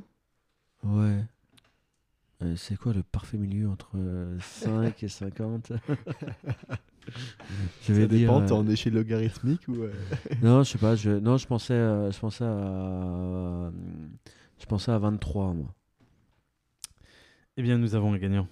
Ouais. 0.84 1.24
Euh, 2.42 2.54
c'est 2.56 2.76
quoi 2.76 2.92
le 2.92 3.02
parfait 3.02 3.36
milieu 3.36 3.68
entre 3.68 3.90
euh, 3.96 4.38
5 4.40 5.02
et 5.02 5.08
50 5.08 5.72
Je 7.82 7.92
vais 7.92 8.02
Ça 8.02 8.06
dire. 8.08 8.08
dépend, 8.08 8.40
euh, 8.42 8.46
t'es 8.46 8.52
en 8.52 8.66
échelle 8.68 8.94
logarithmique 8.94 9.66
ou... 9.68 9.74
euh, 9.82 9.92
Non, 10.42 10.62
je 10.62 10.70
sais 10.70 10.78
pas. 10.78 10.94
Je, 10.96 11.10
non, 11.10 11.36
je 11.36 11.46
pensais, 11.46 11.74
euh, 11.74 12.10
je 12.12 12.18
pensais 12.20 12.44
à. 12.44 13.70
Je 14.58 14.66
pensais 14.66 14.92
à 14.92 14.98
23, 14.98 15.52
moi. 15.52 15.74
Eh 17.56 17.62
bien, 17.62 17.76
nous 17.76 17.94
avons 17.96 18.14
un 18.14 18.18
gagnant. 18.18 18.46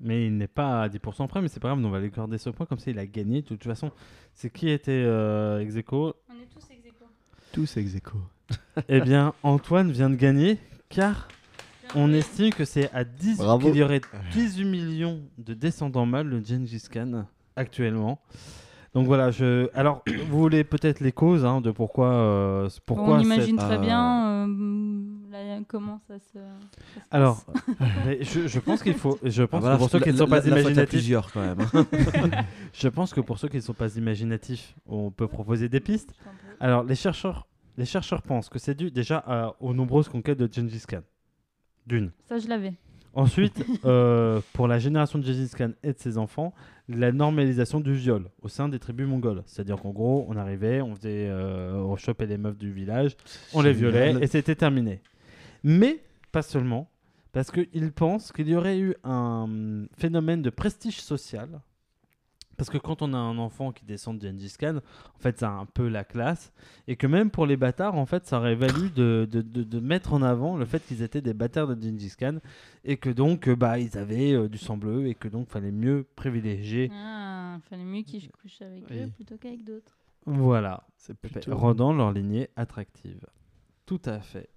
Mais 0.00 0.26
il 0.26 0.36
n'est 0.38 0.46
pas 0.48 0.82
à 0.82 0.88
10% 0.88 1.26
près, 1.28 1.42
mais 1.42 1.48
c'est 1.48 1.60
pas 1.60 1.68
grave, 1.68 1.84
on 1.84 1.90
va 1.90 2.00
lui 2.00 2.06
accorder 2.06 2.38
ce 2.38 2.48
point, 2.50 2.64
comme 2.66 2.78
ça 2.78 2.90
il 2.90 2.98
a 2.98 3.06
gagné. 3.06 3.42
De 3.42 3.46
toute 3.46 3.64
façon, 3.64 3.90
c'est 4.34 4.50
qui 4.50 4.68
était 4.70 4.90
euh, 5.04 5.60
ex 5.60 5.76
aequo? 5.76 6.14
On 6.28 6.34
est 6.40 6.46
tous 6.52 6.64
ex 6.70 6.86
aequo. 6.86 7.04
Tous 7.52 7.76
ex 7.76 7.94
aequo. 7.96 8.18
Eh 8.88 9.00
bien, 9.00 9.34
Antoine 9.42 9.90
vient 9.92 10.08
de 10.10 10.14
gagner, 10.16 10.58
car 10.88 11.28
on 11.94 12.12
estime 12.12 12.50
que 12.50 12.64
c'est 12.64 12.90
à 12.94 13.04
10 13.04 13.38
Bravo. 13.38 13.66
qu'il 13.68 13.76
y 13.76 13.82
aurait 13.82 14.00
18 14.32 14.64
millions 14.64 15.20
de 15.38 15.54
descendants 15.54 16.06
mâles 16.06 16.30
de 16.30 16.44
Gengis 16.44 16.84
Khan 16.90 17.26
actuellement. 17.56 18.20
Donc 18.94 19.06
voilà, 19.06 19.30
je. 19.30 19.68
Alors, 19.74 20.02
vous 20.30 20.38
voulez 20.40 20.64
peut-être 20.64 21.00
les 21.00 21.12
causes 21.12 21.44
hein, 21.44 21.60
de 21.60 21.70
pourquoi, 21.70 22.10
euh, 22.12 22.68
pourquoi 22.86 23.16
on 23.16 23.20
imagine 23.20 23.56
cette- 23.58 23.66
très 23.68 23.76
euh, 23.76 23.80
bien 23.80 24.26
euh, 24.26 24.46
la- 24.46 24.99
comment 25.66 26.00
ça 26.08 26.18
se. 26.18 26.34
ça 26.34 27.00
se 27.00 27.06
Alors, 27.10 27.44
je, 28.20 28.46
je 28.48 28.58
pense 28.60 28.82
qu'il 28.82 28.94
faut. 28.94 29.18
Je 29.22 29.42
pense 29.42 29.58
Ah, 29.58 29.60
voilà, 29.60 29.74
que 29.76 29.80
pour 29.80 29.90
ceux 29.90 30.00
qui 30.00 30.10
ne 30.12 30.16
sont 30.16 30.26
la- 30.26 30.40
pas 30.40 30.48
la 30.48 30.60
imaginatifs, 30.60 30.88
plusieurs 30.88 31.32
quand 31.32 31.40
même. 31.40 31.58
hein. 31.74 31.86
je 32.72 32.88
pense 32.88 33.12
que 33.14 33.20
pour 33.20 33.38
ceux 33.38 33.48
qui 33.48 33.56
ne 33.56 33.62
sont 33.62 33.74
pas 33.74 33.94
imaginatifs, 33.96 34.74
on 34.86 35.10
peut 35.10 35.28
proposer 35.28 35.68
des 35.68 35.80
pistes. 35.80 36.12
Alors, 36.60 36.84
les 36.84 36.94
chercheurs, 36.94 37.46
les 37.78 37.84
chercheurs 37.86 38.22
pensent 38.22 38.48
que 38.48 38.58
c'est 38.58 38.74
dû 38.74 38.90
déjà 38.90 39.18
à- 39.26 39.54
aux 39.60 39.72
nombreuses 39.74 40.08
conquêtes 40.08 40.38
de 40.38 40.48
Gengis 40.52 40.84
Khan. 40.88 41.02
D'une. 41.86 42.10
Ça, 42.28 42.38
je 42.38 42.46
l'avais. 42.48 42.74
Ensuite, 43.12 43.64
euh, 43.84 44.40
pour 44.52 44.68
la 44.68 44.78
génération 44.78 45.18
de 45.18 45.24
Gengis 45.24 45.50
Khan 45.56 45.70
et 45.82 45.92
de 45.92 45.98
ses 45.98 46.16
enfants, 46.16 46.54
la 46.88 47.10
normalisation 47.12 47.80
du 47.80 47.92
viol 47.92 48.28
au 48.42 48.48
sein 48.48 48.68
des 48.68 48.78
tribus 48.78 49.06
mongoles. 49.08 49.42
C'est-à-dire 49.46 49.76
qu'en 49.80 49.90
gros, 49.90 50.26
on 50.28 50.36
arrivait, 50.36 50.80
on 50.80 50.94
faisait, 50.94 51.26
euh, 51.28 51.74
on 51.76 51.96
chopait 51.96 52.26
les 52.26 52.36
meufs 52.36 52.56
du 52.58 52.70
village, 52.72 53.16
on 53.54 53.62
les 53.62 53.72
violait 53.72 54.14
et 54.20 54.26
c'était 54.26 54.54
terminé. 54.54 55.00
Mais 55.62 56.02
pas 56.32 56.42
seulement, 56.42 56.90
parce 57.32 57.50
qu'ils 57.50 57.92
pensent 57.92 58.32
qu'il 58.32 58.48
y 58.48 58.56
aurait 58.56 58.78
eu 58.78 58.94
un 59.04 59.84
phénomène 59.96 60.42
de 60.42 60.50
prestige 60.50 61.00
social. 61.00 61.60
Parce 62.56 62.68
que 62.68 62.76
quand 62.76 63.00
on 63.00 63.14
a 63.14 63.16
un 63.16 63.38
enfant 63.38 63.72
qui 63.72 63.86
descend 63.86 64.18
de 64.18 64.28
Gengis 64.28 64.54
Khan, 64.58 64.80
en 65.16 65.18
fait, 65.18 65.38
ça 65.38 65.48
a 65.48 65.52
un 65.52 65.64
peu 65.64 65.88
la 65.88 66.04
classe. 66.04 66.52
Et 66.88 66.96
que 66.96 67.06
même 67.06 67.30
pour 67.30 67.46
les 67.46 67.56
bâtards, 67.56 67.94
en 67.94 68.04
fait, 68.04 68.26
ça 68.26 68.38
aurait 68.38 68.54
valu 68.54 68.90
de, 68.90 69.26
de- 69.30 69.40
de- 69.40 69.62
de 69.62 69.80
mettre 69.80 70.12
en 70.12 70.20
avant 70.20 70.58
le 70.58 70.66
fait 70.66 70.84
qu'ils 70.86 71.00
étaient 71.00 71.22
des 71.22 71.32
bâtards 71.32 71.68
de 71.74 71.82
Gengis 71.82 72.12
Khan. 72.18 72.36
Et 72.84 72.98
que 72.98 73.08
donc, 73.08 73.48
euh, 73.48 73.56
bah, 73.56 73.78
ils 73.78 73.96
avaient 73.96 74.34
euh, 74.34 74.46
du 74.46 74.58
sang 74.58 74.76
bleu. 74.76 75.06
Et 75.06 75.14
que 75.14 75.26
donc, 75.28 75.48
fallait 75.48 75.70
mieux 75.70 76.06
privilégier. 76.16 76.90
Ah, 76.92 77.56
fallait 77.70 77.82
mieux 77.84 78.02
qu'ils 78.02 78.30
couchent 78.30 78.60
avec 78.60 78.84
Oui. 78.90 79.04
eux 79.04 79.08
plutôt 79.08 79.38
qu'avec 79.38 79.64
d'autres. 79.64 79.96
Voilà. 80.26 80.86
C'est 80.98 81.14
plutôt. 81.14 81.56
Rendant 81.56 81.94
leur 81.94 82.12
lignée 82.12 82.50
attractive. 82.56 83.24
Tout 83.86 84.02
à 84.04 84.20
fait. 84.20 84.50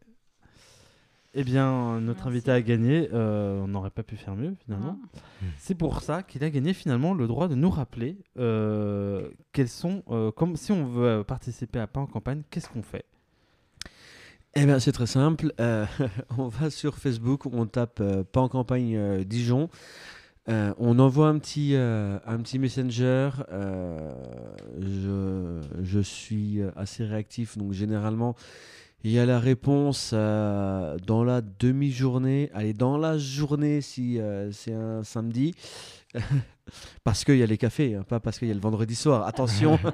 Eh 1.36 1.44
bien, 1.44 2.00
notre 2.00 2.26
Merci. 2.26 2.28
invité 2.28 2.52
a 2.52 2.62
gagné. 2.62 3.10
Euh, 3.12 3.62
on 3.64 3.68
n'aurait 3.68 3.90
pas 3.90 4.04
pu 4.04 4.16
faire 4.18 4.36
mieux, 4.36 4.54
finalement. 4.64 5.00
Ah. 5.04 5.18
C'est 5.58 5.74
pour 5.76 6.02
ça 6.02 6.22
qu'il 6.22 6.44
a 6.44 6.50
gagné 6.50 6.74
finalement 6.74 7.14
le 7.16 7.26
droit 7.26 7.48
de 7.48 7.56
nous 7.56 7.72
rappeler 7.72 8.18
euh, 8.38 9.30
quels 9.52 9.68
sont, 9.70 10.04
euh, 10.10 10.32
comme 10.32 10.56
si 10.56 10.72
on 10.72 10.86
veut 10.86 11.24
participer 11.24 11.80
à 11.80 11.88
Pas 11.88 12.02
en 12.02 12.06
campagne, 12.06 12.44
qu'est-ce 12.52 12.70
qu'on 12.70 12.84
fait? 12.84 13.06
Eh 14.56 14.66
bien, 14.66 14.78
c'est 14.78 14.92
très 14.92 15.08
simple. 15.08 15.52
Euh, 15.60 15.88
on 16.38 16.48
va 16.48 16.70
sur 16.70 16.98
Facebook, 16.98 17.48
on 17.48 17.66
tape 17.66 18.00
euh, 18.02 18.24
pas 18.24 18.42
en 18.42 18.48
campagne 18.48 18.96
euh, 18.96 19.24
Dijon. 19.24 19.70
Euh, 20.50 20.74
on 20.78 21.00
envoie 21.00 21.30
un 21.30 21.40
petit, 21.40 21.72
euh, 21.74 22.20
un 22.28 22.38
petit 22.40 22.60
messenger. 22.60 23.30
euh, 23.52 24.12
je, 24.80 25.62
je 25.82 26.00
suis 26.00 26.60
assez 26.76 27.04
réactif, 27.06 27.58
donc 27.58 27.72
généralement, 27.72 28.36
il 29.04 29.12
y 29.12 29.20
a 29.20 29.26
la 29.26 29.40
réponse 29.40 30.12
euh, 30.14 30.98
dans 31.06 31.24
la 31.24 31.42
demi-journée. 31.42 32.50
Allez, 32.54 32.74
dans 32.74 32.98
la 32.98 33.18
journée 33.18 33.82
si 33.82 34.20
euh, 34.20 34.52
c'est 34.52 34.74
un 34.74 35.04
samedi. 35.04 35.54
parce 37.04 37.24
qu'il 37.24 37.38
y 37.38 37.44
a 37.44 37.46
les 37.46 37.58
cafés, 37.58 37.96
hein, 37.96 38.04
pas 38.08 38.20
parce 38.20 38.40
qu'il 38.40 38.48
y 38.48 38.52
a 38.52 38.54
le 38.54 38.60
vendredi 38.60 38.96
soir. 38.96 39.26
Attention. 39.28 39.80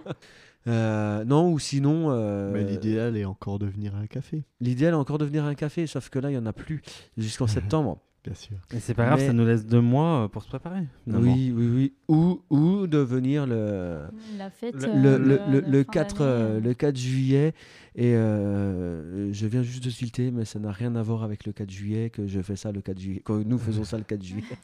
Euh, 0.68 1.23
non, 1.23 1.53
ou 1.53 1.57
sinon. 1.57 2.07
euh, 2.10 2.52
Mais 2.52 2.65
l'idéal 2.65 3.15
est 3.15 3.23
encore 3.23 3.60
de 3.60 3.65
venir 3.65 3.95
à 3.95 3.99
un 3.99 4.07
café, 4.07 4.44
L'idéal 4.60 4.91
est 4.94 4.98
encore 4.98 5.18
de 5.18 5.23
venir 5.23 5.45
à 5.45 5.48
un 5.48 5.56
café, 5.56 5.88
sauf 5.88 6.10
que 6.10 6.19
là, 6.19 6.30
il 6.30 6.34
n'y 6.34 6.38
en 6.38 6.45
a 6.45 6.52
plus 6.53 6.81
jusqu'en 7.18 7.48
septembre. 7.48 8.02
bien 8.26 8.34
sûr. 8.34 8.57
Et 8.76 8.80
c'est 8.81 8.94
pas 8.94 9.06
grave, 9.06 9.19
Mais- 9.19 9.27
ça 9.27 9.34
nous 9.34 9.45
laisse 9.45 9.65
deux 9.65 9.80
mois 9.80 10.27
pour 10.30 10.44
se 10.44 10.49
préparer. 10.49 10.81
finalement. 11.06 11.31
Oui, 11.34 11.53
oui, 11.56 11.68
oui. 11.73 11.94
Ou, 12.10 12.41
ou 12.49 12.88
de 12.88 12.98
venir 12.98 13.48
le, 13.48 13.99
La 14.38 14.49
fête. 14.49 14.76
Le- 14.76 14.91
le, 14.94 15.18
le, 15.18 15.38
de- 15.38 15.44
le, 15.49 15.61
de 15.61 15.72
le 15.72 15.84
fin 15.86 15.91
4, 15.94 16.18
d'année, 16.19 16.60
le 16.60 16.73
4 16.73 16.98
juillet. 16.98 17.53
Et 17.99 18.15
euh, 18.15 19.34
je 19.34 19.45
viens 19.45 19.61
juste 19.61 19.84
de 19.84 19.89
tilter, 19.89 20.31
mais 20.31 20.45
ça 20.45 20.57
n'a 20.57 20.71
rien 20.71 20.95
à 20.95 21.03
voir 21.03 21.21
avec 21.21 21.45
le 21.45 21.51
4 21.51 21.69
juillet, 21.69 22.09
que 22.09 22.27
je 22.27 22.39
fais 22.41 22.55
ça 22.55 22.71
le 22.71 22.80
4 22.80 22.97
juillet, 22.97 23.19
que 23.19 23.34
nous 23.34 23.57
faisons 23.57 23.84
ça 23.84 23.97
le 23.97 24.05
4 24.05 24.23
juillet. 24.23 24.45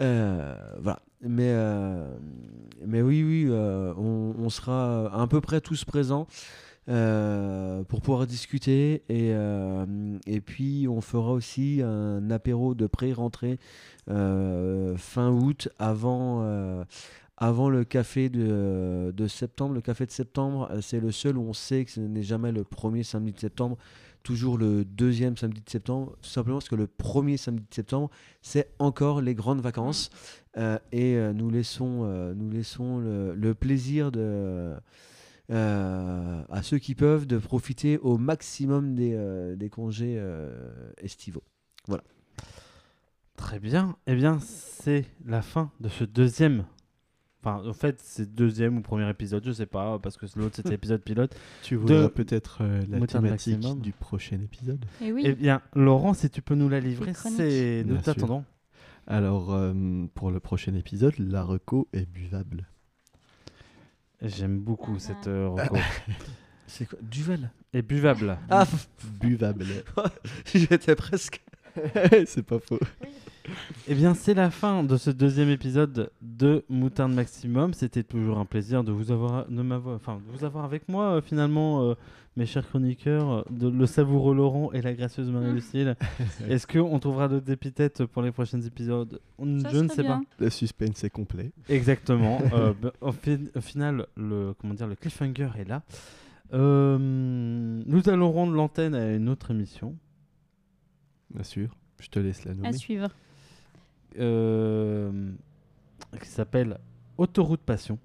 Euh, 0.00 0.56
voilà. 0.80 1.00
Mais, 1.20 1.50
euh, 1.50 2.08
mais 2.84 3.02
oui, 3.02 3.22
oui, 3.22 3.46
on, 3.50 4.34
on 4.36 4.48
sera 4.48 5.14
à 5.14 5.26
peu 5.28 5.40
près 5.40 5.60
tous 5.60 5.84
présents 5.84 6.26
pour 6.86 8.00
pouvoir 8.00 8.26
discuter. 8.26 9.04
Et, 9.08 9.32
et 10.26 10.40
puis, 10.40 10.88
on 10.88 11.02
fera 11.02 11.30
aussi 11.30 11.82
un 11.84 12.30
apéro 12.30 12.74
de 12.74 12.88
pré-rentrée 12.88 13.60
fin 14.08 15.30
août 15.30 15.68
avant. 15.78 16.84
Euh, 17.42 17.46
avant 17.46 17.68
le 17.68 17.84
café 17.84 18.28
de, 18.28 19.12
de 19.14 19.26
septembre, 19.26 19.74
le 19.74 19.80
café 19.80 20.06
de 20.06 20.10
septembre, 20.10 20.68
euh, 20.70 20.80
c'est 20.80 21.00
le 21.00 21.10
seul 21.10 21.36
où 21.36 21.42
on 21.42 21.52
sait 21.52 21.84
que 21.84 21.90
ce 21.90 22.00
n'est 22.00 22.22
jamais 22.22 22.52
le 22.52 22.64
premier 22.64 23.02
samedi 23.02 23.32
de 23.32 23.40
septembre, 23.40 23.76
toujours 24.22 24.58
le 24.58 24.84
deuxième 24.84 25.36
samedi 25.36 25.60
de 25.60 25.70
septembre, 25.70 26.16
tout 26.22 26.28
simplement 26.28 26.58
parce 26.58 26.68
que 26.68 26.76
le 26.76 26.86
premier 26.86 27.36
samedi 27.36 27.66
de 27.68 27.74
septembre, 27.74 28.10
c'est 28.40 28.70
encore 28.78 29.20
les 29.20 29.34
grandes 29.34 29.60
vacances. 29.60 30.10
Euh, 30.56 30.78
et 30.92 31.16
euh, 31.16 31.32
nous 31.32 31.50
laissons, 31.50 32.02
euh, 32.04 32.34
nous 32.34 32.50
laissons 32.50 32.98
le, 32.98 33.54
plaisir 33.54 34.10
euh, 35.50 36.42
à 36.48 36.62
ceux 36.62 36.78
qui 36.78 36.94
peuvent 36.94 37.26
de 37.26 37.38
profiter 37.38 37.98
au 37.98 38.16
maximum 38.18 38.94
des, 38.94 39.12
euh, 39.14 39.68
congés 39.70 40.16
euh, 40.18 40.92
estivaux. 40.98 41.42
Très 43.36 43.58
bien. 43.58 43.96
Eh 44.06 44.14
bien, 44.14 44.38
c'est 44.40 45.06
la 45.24 45.42
fin 45.42 45.72
de 45.80 45.88
ce 45.88 46.04
deuxième. 46.04 46.64
Enfin, 47.44 47.68
en 47.68 47.72
fait, 47.72 47.98
c'est 48.00 48.34
deuxième 48.34 48.78
ou 48.78 48.82
premier 48.82 49.08
épisode, 49.10 49.42
je 49.44 49.50
sais 49.52 49.66
pas, 49.66 49.98
parce 49.98 50.16
que 50.16 50.26
l'autre 50.36 50.54
c'était 50.56 50.74
épisode 50.74 51.02
pilote. 51.02 51.34
Tu 51.62 51.76
De- 51.76 52.06
peut-être 52.06 52.58
euh, 52.62 52.80
la 52.88 53.04
thématique 53.06 53.56
maximum. 53.58 53.80
du 53.80 53.90
prochain 53.92 54.36
épisode 54.40 54.84
Et 55.00 55.10
oui. 55.12 55.22
Eh 55.24 55.32
bien, 55.34 55.60
Laurent, 55.74 56.14
si 56.14 56.30
tu 56.30 56.40
peux 56.40 56.54
nous 56.54 56.68
la 56.68 56.78
livrer, 56.80 57.12
c'est. 57.14 57.82
Nous 57.86 57.98
t'attendons. 57.98 58.44
Alors, 59.08 59.52
euh, 59.52 59.72
pour 60.14 60.30
le 60.30 60.38
prochain 60.38 60.74
épisode, 60.74 61.14
la 61.18 61.42
reco 61.42 61.88
est 61.92 62.08
buvable. 62.08 62.68
J'aime 64.22 64.60
beaucoup 64.60 64.98
cette 65.00 65.26
euh, 65.26 65.48
reco. 65.48 65.76
C'est 66.68 66.86
quoi? 66.86 66.98
Duvel? 67.02 67.50
Et 67.74 67.82
buvable. 67.82 68.38
Ah, 68.48 68.66
Buvable. 69.20 69.66
j'étais 70.54 70.94
presque. 70.94 71.42
c'est 72.26 72.44
pas 72.44 72.60
faux. 72.60 72.78
Eh 73.88 73.94
bien, 73.94 74.14
c'est 74.14 74.34
la 74.34 74.50
fin 74.50 74.84
de 74.84 74.96
ce 74.96 75.10
deuxième 75.10 75.48
épisode 75.50 76.10
de 76.22 76.64
Moutarde 76.68 77.12
Maximum. 77.12 77.74
C'était 77.74 78.02
toujours 78.04 78.38
un 78.38 78.44
plaisir 78.44 78.84
de 78.84 78.92
vous 78.92 79.10
avoir, 79.10 79.46
de 79.48 79.62
m'avoir, 79.62 79.96
enfin, 79.96 80.16
de 80.26 80.36
vous 80.38 80.44
avoir 80.44 80.64
avec 80.64 80.88
moi, 80.88 81.14
euh, 81.16 81.20
finalement, 81.22 81.82
euh, 81.82 81.94
mes 82.36 82.46
chers 82.46 82.66
chroniqueurs, 82.68 83.30
euh, 83.30 83.42
de, 83.50 83.68
le 83.68 83.86
savoureux 83.86 84.34
Laurent 84.34 84.70
et 84.72 84.80
la 84.80 84.94
gracieuse 84.94 85.30
Marie-Lucille. 85.30 85.96
Est-ce 86.48 86.66
qu'on 86.66 86.98
trouvera 86.98 87.28
d'autres 87.28 87.50
épithètes 87.50 88.04
pour 88.06 88.22
les 88.22 88.30
prochains 88.32 88.60
épisodes? 88.60 89.20
On- 89.38 89.58
Je 89.58 89.78
ne 89.78 89.88
sais 89.88 90.02
bien. 90.02 90.18
pas. 90.38 90.44
Le 90.44 90.50
suspense 90.50 91.02
est 91.04 91.10
complet. 91.10 91.52
Exactement. 91.68 92.40
Euh, 92.54 92.72
bah, 92.80 92.92
au, 93.00 93.12
fi- 93.12 93.48
au 93.54 93.60
final, 93.60 94.06
le, 94.16 94.54
comment 94.60 94.74
dire, 94.74 94.86
le 94.86 94.94
cliffhanger 94.94 95.48
est 95.58 95.68
là. 95.68 95.82
Euh, 96.54 96.96
nous 97.00 98.08
allons 98.08 98.30
rendre 98.30 98.52
l'antenne 98.52 98.94
à 98.94 99.14
une 99.14 99.28
autre 99.28 99.50
émission. 99.50 99.96
Bien 101.34 101.42
sûr. 101.44 101.74
Je 102.00 102.08
te 102.08 102.18
laisse 102.18 102.44
la 102.44 102.54
nommer. 102.54 102.68
À 102.68 102.72
suivre. 102.72 103.08
Euh, 104.18 105.10
qui 106.20 106.28
s'appelle 106.28 106.78
Autoroute 107.18 107.60
Passion, 107.60 107.98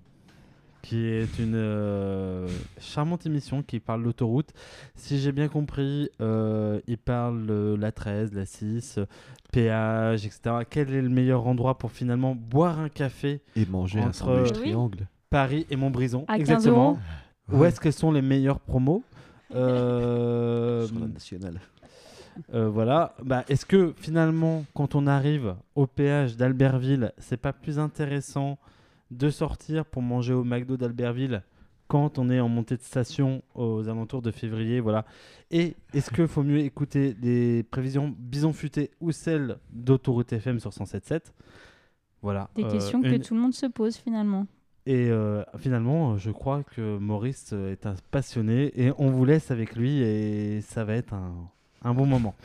qui 0.82 1.06
est 1.06 1.40
une 1.40 1.56
euh, 1.56 2.48
charmante 2.80 3.26
émission 3.26 3.64
qui 3.64 3.80
parle 3.80 4.04
d'autoroute. 4.04 4.52
Si 4.96 5.20
j'ai 5.20 5.32
bien 5.32 5.48
compris, 5.48 6.10
euh, 6.22 6.80
il 6.88 6.98
parle 6.98 7.46
de 7.46 7.76
la 7.80 7.92
13, 7.92 8.34
la 8.34 8.46
6, 8.46 8.98
euh, 9.00 9.06
péage, 9.52 10.26
etc. 10.26 10.58
Quel 10.70 10.94
est 10.94 11.02
le 11.02 11.10
meilleur 11.10 11.46
endroit 11.48 11.78
pour 11.78 11.92
finalement 11.92 12.36
boire 12.36 12.80
un 12.80 12.90
café 12.90 13.42
Et 13.56 13.66
manger 13.66 14.00
un 14.00 14.08
Entre- 14.08 14.16
sandwich 14.16 14.54
triangle. 14.54 15.08
Paris 15.30 15.66
et 15.70 15.76
Montbrison? 15.76 16.24
À 16.28 16.38
15 16.38 16.42
Exactement. 16.52 16.90
euros. 16.92 16.98
Où 17.52 17.66
est-ce 17.66 17.80
que 17.80 17.92
sont 17.92 18.12
les 18.12 18.22
meilleures 18.22 18.60
promos? 18.60 19.04
Euh, 19.56 20.86
Sur 20.86 21.00
la 21.00 21.08
nationale. 21.08 21.60
Euh, 22.54 22.70
voilà. 22.70 23.16
Bah, 23.24 23.44
Est-ce 23.50 23.66
que 23.66 23.94
finalement, 23.98 24.66
quand 24.74 24.96
on 24.96 25.08
arrive 25.08 25.56
au 25.76 25.88
péage 25.88 26.38
d'Albertville, 26.38 27.12
c'est 27.18 27.38
pas 27.38 27.54
plus 27.54 27.80
intéressant 27.80 28.58
de 29.12 29.30
sortir 29.30 29.86
pour 29.86 30.02
manger 30.02 30.34
au 30.34 30.44
McDo 30.44 30.78
d'Albertville 30.78 31.44
quand 31.88 32.20
on 32.20 32.30
est 32.30 32.40
en 32.40 32.50
montée 32.50 32.76
de 32.76 32.82
station 32.82 33.42
aux 33.56 33.88
alentours 33.88 34.22
de 34.22 34.32
février, 34.32 34.80
voilà. 34.80 35.06
Et 35.52 35.76
est-ce 35.94 36.12
qu'il 36.12 36.28
faut 36.28 36.44
mieux 36.44 36.60
écouter 36.60 37.16
les 37.22 37.64
prévisions 37.64 38.14
Bison 38.18 38.52
Futé 38.52 38.92
ou 39.00 39.12
celles 39.12 39.58
d'autoroute 39.72 40.34
FM 40.34 40.60
sur 40.60 40.72
107.7 40.72 41.22
Voilà. 42.22 42.50
Des 42.56 42.66
euh, 42.66 42.72
questions 42.72 43.02
que 43.02 43.16
tout 43.18 43.36
le 43.36 43.40
monde 43.40 43.54
se 43.54 43.68
pose 43.68 43.96
finalement. 43.96 44.48
Et 44.86 45.10
euh, 45.10 45.44
finalement, 45.58 46.18
je 46.18 46.32
crois 46.32 46.64
que 46.64 46.98
Maurice 46.98 47.54
est 47.54 47.86
un 47.86 47.96
passionné 48.12 48.72
et 48.76 48.92
on 48.98 49.10
vous 49.10 49.26
laisse 49.26 49.52
avec 49.52 49.76
lui 49.76 50.00
et 50.02 50.62
ça 50.62 50.84
va 50.84 50.94
être 50.94 51.14
un, 51.14 51.50
un 51.84 51.94
bon 51.94 52.06
moment. 52.06 52.36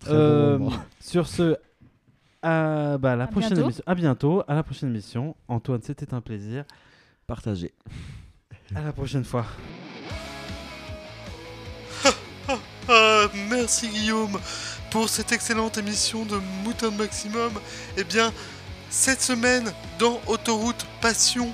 Très 0.00 0.10
bon 0.12 0.16
Euh, 0.16 0.58
moment. 0.58 0.72
sur 1.00 1.26
ce, 1.26 1.56
à, 2.42 2.98
bah, 2.98 3.16
la 3.16 3.24
À 3.24 3.26
prochaine 3.26 3.50
bientôt. 3.54 3.64
émission. 3.64 3.82
À 3.86 3.94
bientôt. 3.94 4.42
À 4.48 4.54
la 4.54 4.62
prochaine 4.62 4.90
émission. 4.90 5.34
Antoine, 5.48 5.80
c'était 5.82 6.12
un 6.14 6.20
plaisir. 6.20 6.64
Partagez. 7.26 7.72
À 8.74 8.82
la 8.82 8.92
prochaine 8.92 9.24
fois. 9.24 9.46
Ah, 12.86 13.28
merci 13.48 13.88
Guillaume 13.88 14.38
pour 14.90 15.08
cette 15.08 15.32
excellente 15.32 15.78
émission 15.78 16.26
de 16.26 16.36
Mouton 16.62 16.90
Maximum. 16.92 17.50
Eh 17.96 18.04
bien, 18.04 18.30
cette 18.90 19.22
semaine, 19.22 19.72
dans 19.98 20.20
Autoroute 20.26 20.84
Passion, 21.00 21.50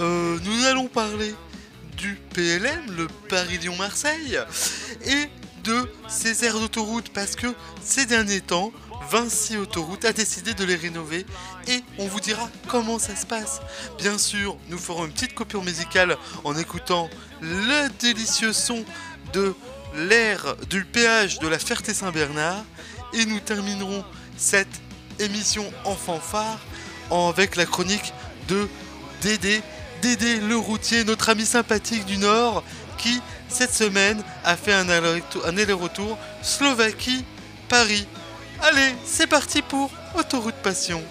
euh, 0.00 0.38
nous 0.42 0.64
allons 0.64 0.86
parler 0.88 1.34
du 1.98 2.14
PLM, 2.32 2.80
le 2.96 3.08
Paris-Lyon-Marseille, 3.28 4.38
et 5.06 5.28
de 5.64 5.90
ces 6.08 6.44
aires 6.44 6.60
d'autoroute 6.60 7.08
parce 7.08 7.34
que 7.34 7.46
ces 7.82 8.06
derniers 8.06 8.40
temps, 8.40 8.70
Vinci 9.10 9.56
Autoroute 9.56 10.04
a 10.04 10.12
décidé 10.12 10.54
de 10.54 10.64
les 10.64 10.76
rénover 10.76 11.26
et 11.66 11.82
on 11.98 12.06
vous 12.06 12.20
dira 12.20 12.48
comment 12.68 12.98
ça 12.98 13.16
se 13.16 13.26
passe. 13.26 13.60
Bien 13.98 14.18
sûr, 14.18 14.56
nous 14.68 14.78
ferons 14.78 15.06
une 15.06 15.12
petite 15.12 15.34
coupure 15.34 15.64
musicale 15.64 16.16
en 16.44 16.56
écoutant 16.56 17.08
le 17.40 17.88
délicieux 18.00 18.52
son 18.52 18.84
de 19.32 19.54
l'air 19.96 20.56
du 20.70 20.84
péage 20.84 21.38
de 21.38 21.48
la 21.48 21.58
Ferté-Saint-Bernard 21.58 22.64
et 23.12 23.24
nous 23.24 23.40
terminerons 23.40 24.04
cette 24.36 24.80
émission 25.18 25.64
en 25.84 25.94
fanfare 25.94 26.60
avec 27.10 27.56
la 27.56 27.66
chronique 27.66 28.12
de 28.48 28.68
Dédé, 29.22 29.62
Dédé 30.02 30.38
le 30.40 30.56
routier, 30.56 31.04
notre 31.04 31.28
ami 31.30 31.46
sympathique 31.46 32.04
du 32.04 32.18
Nord 32.18 32.64
qui 33.04 33.20
cette 33.48 33.74
semaine 33.74 34.22
a 34.44 34.56
fait 34.56 34.72
un 34.72 34.88
aller-retour 34.88 36.18
Slovaquie-Paris. 36.42 38.08
Allez, 38.62 38.94
c'est 39.04 39.26
parti 39.26 39.60
pour 39.60 39.90
Autoroute 40.18 40.54
Passion. 40.62 41.02